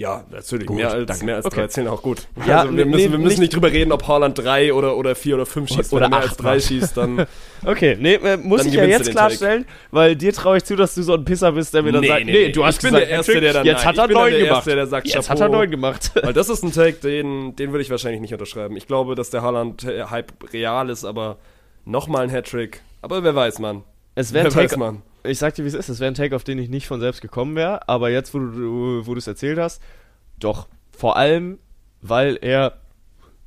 Ja, 0.00 0.24
natürlich. 0.30 0.66
Gut, 0.66 0.76
mehr 0.78 0.90
als, 0.90 1.06
danke. 1.08 1.24
mehr 1.26 1.36
als 1.36 1.44
Okay. 1.44 1.56
13 1.56 1.86
auch 1.86 2.00
gut. 2.00 2.26
Ja, 2.46 2.60
also 2.62 2.74
wir 2.74 2.86
müssen, 2.86 2.96
nee, 2.96 3.10
wir 3.12 3.18
müssen 3.18 3.28
nicht- 3.28 3.38
nicht 3.40 3.54
drüber 3.54 3.70
reden, 3.70 3.92
ob 3.92 4.08
Haaland 4.08 4.38
3 4.38 4.72
oder, 4.72 4.96
oder 4.96 5.14
4 5.14 5.34
oder 5.34 5.44
5 5.44 5.68
schießt. 5.68 5.92
Oder 5.92 6.06
Wenn 6.06 6.12
er 6.12 6.18
mehr 6.18 6.18
acht 6.20 6.28
als 6.30 6.36
3 6.38 6.54
macht. 6.54 6.62
schießt, 6.64 6.96
dann. 6.96 7.26
Okay, 7.66 7.98
nee, 8.00 8.14
äh, 8.14 8.38
muss 8.38 8.64
ich 8.64 8.72
ja 8.72 8.84
jetzt 8.84 9.10
klarstellen, 9.10 9.66
weil 9.90 10.16
dir 10.16 10.32
traue 10.32 10.56
ich 10.56 10.64
zu, 10.64 10.74
dass 10.74 10.94
du 10.94 11.02
so 11.02 11.12
ein 11.12 11.26
Pisser 11.26 11.52
bist, 11.52 11.74
der 11.74 11.82
mir 11.82 11.92
dann 11.92 12.00
Nee, 12.00 12.08
sagt, 12.08 12.24
nee, 12.24 12.32
nee, 12.32 12.48
du 12.52 12.64
hast 12.64 12.76
Ich 12.76 12.80
bin 12.80 12.92
gesagt, 12.92 13.10
der 13.10 13.16
Erste, 13.18 13.40
der 13.42 13.52
dann- 13.52 13.66
jetzt 13.66 13.84
nein, 13.84 13.86
hat 13.88 13.98
er 13.98 14.08
gemacht. 14.08 14.32
Erste, 14.32 14.74
der 14.74 14.86
sagt, 14.86 15.06
jetzt 15.06 15.28
hat 15.28 15.38
Chapeau. 15.38 15.52
er 15.52 15.58
neun 15.58 15.70
gemacht. 15.70 16.10
Weil 16.22 16.32
das 16.32 16.48
ist 16.48 16.62
ein 16.64 16.72
Take, 16.72 16.94
den, 17.00 17.54
den 17.56 17.72
würde 17.72 17.82
ich 17.82 17.90
wahrscheinlich 17.90 18.22
nicht 18.22 18.32
unterschreiben. 18.32 18.74
Ich 18.78 18.86
glaube, 18.86 19.14
dass 19.14 19.28
der 19.28 19.42
Haaland-Hype 19.42 20.32
real 20.54 20.88
ist, 20.88 21.04
aber 21.04 21.36
nochmal 21.84 22.22
ein 22.22 22.30
Hattrick. 22.30 22.80
Aber 23.02 23.22
wer 23.22 23.34
weiß, 23.34 23.58
Mann. 23.58 23.82
Es 24.20 24.32
wäre 24.32 24.46
ein 24.46 24.52
Take, 24.52 24.78
Mann. 24.78 25.02
ich 25.24 25.38
sag 25.38 25.54
dir, 25.54 25.64
wie 25.64 25.68
es 25.68 25.74
ist, 25.74 25.88
es 25.88 26.00
wäre 26.00 26.10
ein 26.10 26.14
Take, 26.14 26.34
auf 26.36 26.44
den 26.44 26.58
ich 26.58 26.68
nicht 26.68 26.86
von 26.86 27.00
selbst 27.00 27.20
gekommen 27.22 27.56
wäre, 27.56 27.88
aber 27.88 28.10
jetzt, 28.10 28.34
wo 28.34 28.38
du 28.38 29.06
wo 29.06 29.12
du 29.14 29.18
es 29.18 29.26
erzählt 29.26 29.58
hast, 29.58 29.82
doch, 30.38 30.68
vor 30.96 31.16
allem, 31.16 31.58
weil 32.02 32.38
er 32.40 32.78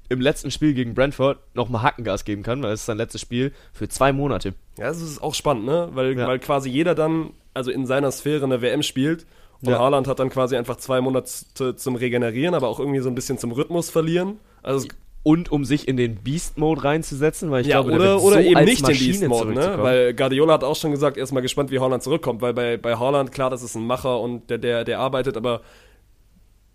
im 0.09 0.21
letzten 0.21 0.51
Spiel 0.51 0.73
gegen 0.73 0.93
Brentford 0.93 1.39
nochmal 1.55 1.81
Hackengas 1.83 2.25
geben 2.25 2.43
kann, 2.43 2.61
weil 2.61 2.71
es 2.73 2.81
ist 2.81 2.85
sein 2.87 2.97
letztes 2.97 3.21
Spiel 3.21 3.51
für 3.71 3.87
zwei 3.87 4.11
Monate. 4.13 4.53
Ja, 4.77 4.85
das 4.87 5.01
ist 5.01 5.21
auch 5.23 5.33
spannend, 5.33 5.65
ne? 5.65 5.89
Weil, 5.93 6.17
Ja. 6.17 6.27
weil 6.27 6.39
quasi 6.39 6.69
jeder 6.69 6.93
dann, 6.93 7.31
also 7.53 7.71
in 7.71 7.85
seiner 7.85 8.11
Sphäre 8.11 8.43
eine 8.43 8.61
WM 8.61 8.83
spielt. 8.83 9.25
Und 9.61 9.69
Ja. 9.69 9.79
Haaland 9.79 10.07
hat 10.07 10.19
dann 10.19 10.29
quasi 10.29 10.57
einfach 10.57 10.75
zwei 10.75 10.99
Monate 10.99 11.75
zum 11.77 11.95
Regenerieren, 11.95 12.53
aber 12.53 12.67
auch 12.67 12.79
irgendwie 12.79 12.99
so 12.99 13.07
ein 13.09 13.15
bisschen 13.15 13.37
zum 13.37 13.53
Rhythmus 13.53 13.89
verlieren. 13.89 14.39
Also 14.61 14.87
Und 15.23 15.51
um 15.51 15.63
sich 15.63 15.87
in 15.87 15.95
den 15.95 16.15
Beast-Mode 16.15 16.83
reinzusetzen, 16.83 17.49
weil 17.49 17.61
ich 17.61 17.67
ja, 17.67 17.81
glaube, 17.81 17.91
der 17.91 17.99
oder, 17.99 18.23
oder 18.23 18.43
so 18.43 18.49
eben 18.49 18.65
nicht 18.65 18.81
den 18.85 18.91
Maschine 18.91 19.11
Beast-Mode, 19.11 19.53
ne? 19.53 19.75
Weil 19.77 20.13
Guardiola 20.13 20.53
hat 20.53 20.65
auch 20.65 20.75
schon 20.75 20.91
gesagt, 20.91 21.15
er 21.15 21.23
ist 21.23 21.31
mal 21.31 21.39
gespannt, 21.39 21.71
wie 21.71 21.79
Haaland 21.79 22.03
zurückkommt, 22.03 22.41
weil 22.41 22.53
bei, 22.53 22.75
bei 22.75 22.97
Haaland, 22.97 23.31
klar, 23.31 23.49
das 23.49 23.63
ist 23.63 23.75
ein 23.75 23.87
Macher 23.87 24.19
und 24.19 24.49
der, 24.49 24.57
der, 24.57 24.83
der 24.83 24.99
arbeitet, 24.99 25.37
aber 25.37 25.61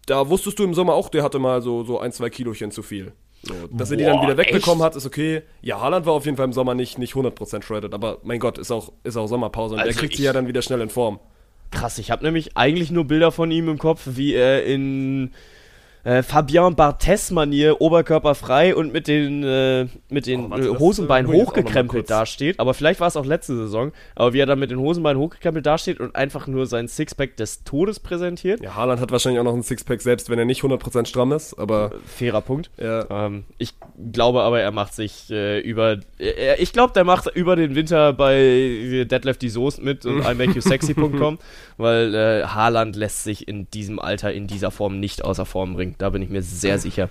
da 0.07 0.29
wusstest 0.31 0.59
du 0.59 0.65
im 0.65 0.73
Sommer 0.73 0.95
auch, 0.95 1.11
der 1.11 1.23
hatte 1.23 1.39
mal 1.39 1.61
so, 1.61 1.85
so 1.85 2.01
ein, 2.01 2.11
zwei 2.12 2.31
Kilochen 2.31 2.70
zu 2.70 2.83
viel. 2.83 3.12
So, 3.43 3.55
dass 3.70 3.91
er 3.91 3.97
die 3.99 4.05
dann 4.05 4.16
Boah, 4.16 4.23
wieder 4.25 4.37
wegbekommen 4.37 4.81
echt? 4.81 4.87
hat, 4.87 4.97
ist 4.97 5.07
okay. 5.07 5.43
Ja, 5.61 5.81
Haaland 5.81 6.07
war 6.07 6.15
auf 6.15 6.25
jeden 6.25 6.37
Fall 6.37 6.47
im 6.47 6.53
Sommer 6.53 6.75
nicht, 6.75 6.99
nicht 6.99 7.15
100% 7.15 7.62
shredded, 7.62 7.95
aber 7.95 8.19
mein 8.25 8.41
Gott, 8.41 8.59
ist 8.59 8.73
auch, 8.73 8.93
ist 9.05 9.16
auch 9.16 9.27
Sommerpause 9.27 9.75
und 9.75 9.81
Also 9.81 9.93
der 9.93 10.01
kriegt 10.01 10.16
sie 10.16 10.25
ja 10.25 10.33
dann 10.33 10.49
wieder 10.49 10.62
schnell 10.62 10.81
in 10.81 10.91
Form. 10.91 11.20
Krass, 11.70 11.99
ich 11.99 12.11
habe 12.11 12.25
nämlich 12.25 12.57
eigentlich 12.57 12.91
nur 12.91 13.05
Bilder 13.05 13.31
von 13.31 13.51
ihm 13.51 13.69
im 13.69 13.79
Kopf, 13.79 14.03
wie 14.07 14.33
er 14.33 14.65
in 14.65 15.33
äh, 16.05 16.23
Fabien 16.23 16.75
Barthez-Manier, 16.75 17.81
oberkörperfrei 17.81 18.75
und 18.75 18.93
mit 18.93 19.09
den, 19.09 19.43
äh, 19.45 19.87
mit 20.09 20.27
den 20.27 20.47
Oh, 20.47 20.51
warte, 20.51 20.69
äh, 20.69 20.79
Hosenbeinen 20.79 21.31
äh, 21.31 21.37
mal 21.37 21.45
hochgekrempelt 21.45 22.09
dasteht. 22.11 22.61
Aber 22.61 22.75
vielleicht 22.75 23.01
war 23.01 23.09
es 23.09 23.16
auch 23.16 23.27
letzte 23.27 23.57
Saison. 23.57 23.93
Aber 24.15 24.33
wie 24.33 24.39
er 24.39 24.47
dann 24.47 24.59
mit 24.59 24.70
den 24.70 24.79
Hosenbeinen 24.79 25.20
hochgekrempelt 25.20 25.66
dasteht 25.66 26.01
und 26.01 26.16
einfach 26.16 26.47
nur 26.47 26.66
sein 26.66 26.89
Sixpack 26.89 27.37
des 27.37 27.65
Todes 27.65 28.01
präsentiert. 28.01 28.61
Ja, 28.62 28.75
Haaland 28.75 29.01
hat 29.01 29.11
wahrscheinlich 29.11 29.41
auch 29.41 29.45
noch 29.45 29.55
ein 29.55 29.62
Sixpack, 29.62 30.01
selbst 30.01 30.31
wenn 30.31 30.39
er 30.39 30.45
nicht 30.45 30.62
100% 30.62 31.07
stramm 31.07 31.33
ist, 31.33 31.59
aber 31.59 31.93
Fairer 32.07 32.41
Punkt. 32.41 32.70
ja. 32.79 33.07
Ähm, 33.11 33.45
ich 33.59 33.75
glaube 34.12 34.43
aber, 34.43 34.61
er 34.61 34.70
macht 34.70 34.95
sich 34.95 35.31
äh, 35.31 35.61
über. 35.61 35.99
Er, 36.19 36.61
ich 36.61 36.73
glaube, 36.73 36.93
der 36.93 37.05
macht 37.05 37.27
über 37.35 37.57
den 37.57 37.75
Winter 37.75 38.12
bei 38.12 39.07
Deadlift 39.11 39.43
die 39.43 39.49
Soße 39.49 39.83
mit 39.83 40.07
und 40.07 40.25
imakeyousexy.com, 40.25 41.39
weil 41.77 42.15
äh, 42.15 42.45
Haaland 42.45 42.97
lässt 42.97 43.25
sich 43.25 43.49
in 43.49 43.70
diesem 43.70 43.99
Alter, 43.99 44.33
in 44.33 44.47
dieser 44.47 44.70
Form 44.70 45.01
nicht 45.01 45.25
außer 45.25 45.47
Form 45.47 45.75
bringen. 45.75 45.88
Da 45.98 46.10
bin 46.10 46.23
ich 46.23 46.28
mir 46.28 46.43
sehr 46.43 46.78
sicher. 46.78 47.09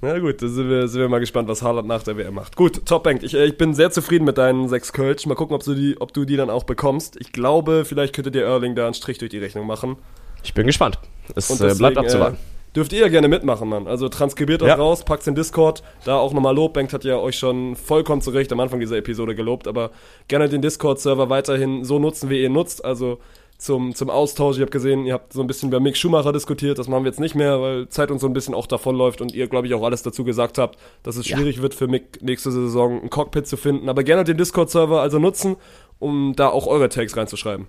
Na 0.00 0.16
gut, 0.20 0.40
da 0.40 0.46
sind 0.46 0.68
wir, 0.68 0.86
sind 0.86 1.00
wir 1.00 1.08
mal 1.08 1.18
gespannt, 1.18 1.48
was 1.48 1.62
Haaland 1.62 1.88
nach 1.88 2.04
der 2.04 2.16
WM 2.16 2.34
macht. 2.34 2.54
Gut, 2.54 2.86
Top 2.86 3.02
Bank. 3.02 3.24
Ich, 3.24 3.34
äh, 3.34 3.46
ich 3.46 3.58
bin 3.58 3.74
sehr 3.74 3.90
zufrieden 3.90 4.24
mit 4.24 4.38
deinen 4.38 4.68
sechs 4.68 4.92
Kölsch. 4.92 5.26
Mal 5.26 5.34
gucken, 5.34 5.56
ob 5.56 5.64
du, 5.64 5.74
die, 5.74 5.96
ob 6.00 6.12
du 6.12 6.24
die 6.24 6.36
dann 6.36 6.50
auch 6.50 6.62
bekommst. 6.64 7.16
Ich 7.20 7.32
glaube, 7.32 7.84
vielleicht 7.84 8.14
könnte 8.14 8.30
dir 8.30 8.44
Erling 8.44 8.76
da 8.76 8.84
einen 8.84 8.94
Strich 8.94 9.18
durch 9.18 9.30
die 9.30 9.38
Rechnung 9.38 9.66
machen. 9.66 9.96
Ich 10.44 10.54
bin 10.54 10.66
gespannt. 10.66 11.00
Es 11.34 11.50
äh, 11.50 11.56
bleibt 11.56 11.78
deswegen, 11.80 11.98
abzuwarten. 11.98 12.36
Äh, 12.36 12.74
dürft 12.76 12.92
ihr 12.92 13.00
ja 13.00 13.08
gerne 13.08 13.26
mitmachen, 13.26 13.68
Mann. 13.68 13.88
Also 13.88 14.08
transkribiert 14.08 14.60
das 14.62 14.68
Ja. 14.68 14.74
raus, 14.76 15.04
packt's 15.04 15.26
in 15.26 15.34
Discord. 15.34 15.82
Da 16.04 16.16
auch 16.16 16.32
nochmal 16.32 16.54
Lob. 16.54 16.74
Bank 16.74 16.92
hat 16.92 17.02
ja 17.02 17.16
euch 17.16 17.36
schon 17.36 17.74
vollkommen 17.74 18.22
zu 18.22 18.30
Recht 18.30 18.52
am 18.52 18.60
Anfang 18.60 18.78
dieser 18.78 18.98
Episode 18.98 19.34
gelobt, 19.34 19.66
aber 19.66 19.90
gerne 20.28 20.48
den 20.48 20.62
Discord-Server 20.62 21.28
weiterhin 21.28 21.84
so 21.84 21.98
nutzen, 21.98 22.30
wie 22.30 22.38
ihr 22.38 22.46
ihn 22.46 22.52
nutzt. 22.52 22.84
Also 22.84 23.18
zum, 23.58 23.94
zum 23.94 24.08
Austausch. 24.08 24.56
Ich 24.56 24.62
habe 24.62 24.70
gesehen, 24.70 25.04
ihr 25.04 25.14
habt 25.14 25.32
so 25.32 25.40
ein 25.40 25.46
bisschen 25.48 25.68
über 25.68 25.80
Mick 25.80 25.96
Schumacher 25.96 26.32
diskutiert. 26.32 26.78
Das 26.78 26.86
machen 26.88 27.04
wir 27.04 27.10
jetzt 27.10 27.20
nicht 27.20 27.34
mehr, 27.34 27.60
weil 27.60 27.88
Zeit 27.88 28.10
uns 28.10 28.22
so 28.22 28.28
ein 28.28 28.32
bisschen 28.32 28.54
auch 28.54 28.66
davonläuft 28.68 29.20
und 29.20 29.34
ihr, 29.34 29.48
glaube 29.48 29.66
ich, 29.66 29.74
auch 29.74 29.82
alles 29.82 30.02
dazu 30.02 30.24
gesagt 30.24 30.58
habt, 30.58 30.78
dass 31.02 31.16
es 31.16 31.28
Ja. 31.28 31.36
schwierig 31.36 31.60
wird 31.60 31.74
für 31.74 31.88
Mick 31.88 32.22
nächste 32.22 32.52
Saison 32.52 33.02
ein 33.02 33.10
Cockpit 33.10 33.46
zu 33.48 33.56
finden. 33.56 33.88
Aber 33.88 34.04
gerne 34.04 34.24
den 34.24 34.38
Discord-Server 34.38 35.00
also 35.00 35.18
nutzen, 35.18 35.56
um 35.98 36.34
da 36.36 36.48
auch 36.48 36.68
eure 36.68 36.88
Takes 36.88 37.16
reinzuschreiben. 37.16 37.66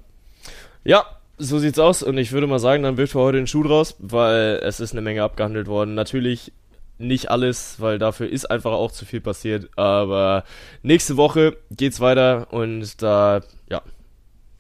Ja, 0.84 1.06
so 1.40 1.58
sieht's 1.58 1.80
aus. 1.80 2.04
Und 2.04 2.18
ich 2.20 2.32
würde 2.32 2.46
mal 2.48 2.60
sagen, 2.60 2.84
dann 2.84 2.98
wird 2.98 3.10
für 3.10 3.20
heute 3.20 3.38
den 3.38 3.48
Schuh 3.48 3.64
draus, 3.64 3.96
weil 3.98 4.62
es 4.64 4.80
ist 4.80 4.92
eine 4.92 5.02
Menge 5.02 5.24
abgehandelt 5.24 5.68
worden. 5.68 5.96
Natürlich 5.96 6.52
nicht 7.00 7.32
alles, 7.32 7.78
weil 7.80 7.98
dafür 7.98 8.30
ist 8.30 8.52
einfach 8.52 8.74
auch 8.74 8.92
zu 8.92 9.06
viel 9.06 9.22
passiert. 9.22 9.70
Aber 9.76 10.44
nächste 10.84 11.18
Woche 11.18 11.58
geht's 11.72 12.00
weiter 12.00 12.48
und 12.52 13.02
da, 13.02 13.42
ja, 13.70 13.82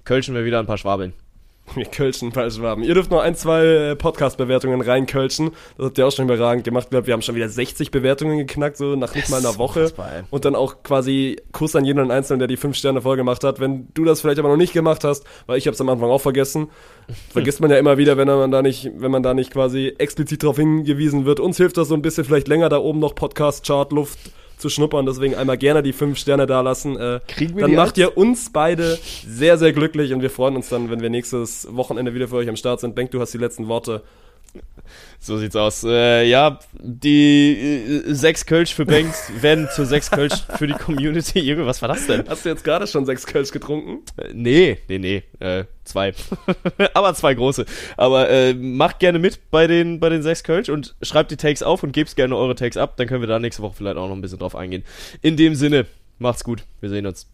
kölschen 0.09 0.33
wir 0.33 0.43
wieder 0.43 0.57
ein 0.57 0.65
paar 0.65 0.79
Schwabeln. 0.79 1.13
Wir 1.75 1.85
kölschen 1.85 2.31
falsch 2.31 2.55
Schwaben. 2.55 2.83
Ihr 2.83 2.95
dürft 2.95 3.11
noch 3.11 3.21
ein, 3.21 3.35
zwei 3.35 3.63
äh, 3.63 3.95
Podcast-Bewertungen 3.95 4.81
reinkölschen. 4.81 5.51
Das 5.77 5.85
habt 5.85 5.99
ihr 5.99 6.07
auch 6.07 6.11
schon 6.11 6.25
überragend 6.25 6.63
gemacht. 6.63 6.85
Ich 6.85 6.89
glaube, 6.89 7.05
wir 7.05 7.13
haben 7.13 7.21
schon 7.21 7.35
wieder 7.35 7.47
60 7.47 7.91
Bewertungen 7.91 8.39
geknackt, 8.39 8.77
so 8.77 8.95
nach 8.95 9.13
nicht 9.13 9.29
mal 9.29 9.37
einer 9.37 9.55
Woche. 9.59 9.81
unfassbar. 9.81 10.23
Und 10.31 10.45
dann 10.45 10.55
auch 10.55 10.81
quasi 10.81 11.39
Kuss 11.51 11.75
an 11.75 11.85
jeden 11.85 12.09
Einzelnen, 12.09 12.39
der 12.39 12.47
die 12.47 12.57
5 12.57 12.75
Sterne 12.75 13.03
voll 13.03 13.17
gemacht 13.17 13.43
hat. 13.43 13.59
Wenn 13.59 13.89
du 13.93 14.03
das 14.03 14.19
vielleicht 14.19 14.39
aber 14.39 14.49
noch 14.49 14.57
nicht 14.57 14.73
gemacht 14.73 15.03
hast, 15.03 15.25
weil 15.45 15.59
ich 15.59 15.67
habe 15.67 15.75
es 15.75 15.81
am 15.81 15.89
Anfang 15.89 16.09
auch 16.09 16.21
vergessen, 16.21 16.69
vergisst 17.29 17.61
man 17.61 17.69
ja 17.69 17.77
immer 17.77 17.99
wieder, 17.99 18.17
wenn 18.17 18.27
man 18.27 18.49
da 18.49 18.63
nicht, 18.63 18.89
wenn 18.97 19.11
man 19.11 19.21
da 19.21 19.35
nicht 19.35 19.51
quasi 19.51 19.93
explizit 19.99 20.41
darauf 20.41 20.57
hingewiesen 20.57 21.25
wird. 21.25 21.39
Uns 21.39 21.57
hilft 21.57 21.77
das 21.77 21.87
so 21.87 21.93
ein 21.93 22.01
bisschen 22.01 22.25
vielleicht 22.25 22.47
länger 22.47 22.69
da 22.69 22.79
oben 22.79 22.97
noch 22.97 23.13
Podcast-Chart-Luft 23.13 24.17
zu 24.59 24.69
schnuppern. 24.69 25.05
Deswegen 25.05 25.35
einmal 25.35 25.57
gerne 25.57 25.81
die 25.81 25.93
5 25.93 26.17
Sterne 26.17 26.45
da 26.45 26.61
lassen. 26.61 26.97
Äh, 26.97 27.19
Kriegen 27.27 27.55
wir 27.55 27.61
dann 27.61 27.75
macht 27.75 27.97
ihr 27.97 28.17
uns 28.17 28.51
beide 28.51 28.99
sehr, 29.27 29.57
sehr 29.57 29.73
glücklich 29.73 30.13
und 30.13 30.21
wir 30.21 30.29
freuen 30.29 30.55
uns 30.55 30.69
dann, 30.69 30.89
wenn 30.89 31.01
wir 31.01 31.09
nächstes 31.09 31.67
Wochenende 31.71 32.13
wieder 32.13 32.27
für 32.27 32.35
euch 32.35 32.49
am 32.49 32.55
Start 32.55 32.79
sind. 32.81 32.95
Benk, 32.95 33.11
du 33.11 33.19
hast 33.19 33.33
die 33.33 33.37
letzten 33.37 33.67
Worte. 33.67 34.03
So 35.19 35.37
sieht's 35.37 35.55
aus. 35.55 35.83
Äh, 35.83 36.27
ja, 36.27 36.59
die 36.73 38.03
äh, 38.07 38.13
sechs 38.13 38.45
Kölsch 38.45 38.73
für 38.73 38.85
Banks 38.85 39.31
werden 39.41 39.67
zu 39.73 39.85
sechs 39.85 40.09
Kölsch 40.09 40.43
für 40.57 40.65
die 40.65 40.73
Community. 40.73 41.39
Junge, 41.47 41.65
was 41.65 41.81
war 41.81 41.89
das 41.89 42.07
denn? 42.07 42.23
Hast 42.27 42.45
du 42.45 42.49
jetzt 42.49 42.63
gerade 42.63 42.87
schon 42.87 43.05
sechs 43.05 43.25
Kölsch 43.25 43.51
getrunken? 43.51 44.03
Äh, 44.17 44.29
nee, 44.33 44.77
nee, 44.87 44.97
nee. 44.97 45.23
Äh, 45.39 45.65
zwei. 45.83 46.13
Aber 46.93 47.13
zwei 47.13 47.33
große. 47.33 47.65
Aber 47.97 48.29
äh, 48.29 48.53
macht 48.53 48.99
gerne 48.99 49.19
mit 49.19 49.51
bei 49.51 49.67
den, 49.67 49.99
bei 49.99 50.09
den 50.09 50.23
sechs 50.23 50.43
Kölsch 50.43 50.69
und 50.69 50.95
schreibt 51.01 51.31
die 51.31 51.37
Takes 51.37 51.63
auf 51.63 51.83
und 51.83 51.91
gebt 51.91 52.15
gerne 52.15 52.35
eure 52.35 52.55
Takes 52.55 52.77
ab. 52.77 52.95
Dann 52.97 53.07
können 53.07 53.21
wir 53.21 53.27
da 53.27 53.39
nächste 53.39 53.61
Woche 53.61 53.75
vielleicht 53.75 53.97
auch 53.97 54.07
noch 54.07 54.15
ein 54.15 54.21
bisschen 54.21 54.39
drauf 54.39 54.55
eingehen. 54.55 54.83
In 55.21 55.37
dem 55.37 55.55
Sinne, 55.55 55.85
macht's 56.17 56.43
gut. 56.43 56.63
Wir 56.79 56.89
sehen 56.89 57.05
uns. 57.05 57.29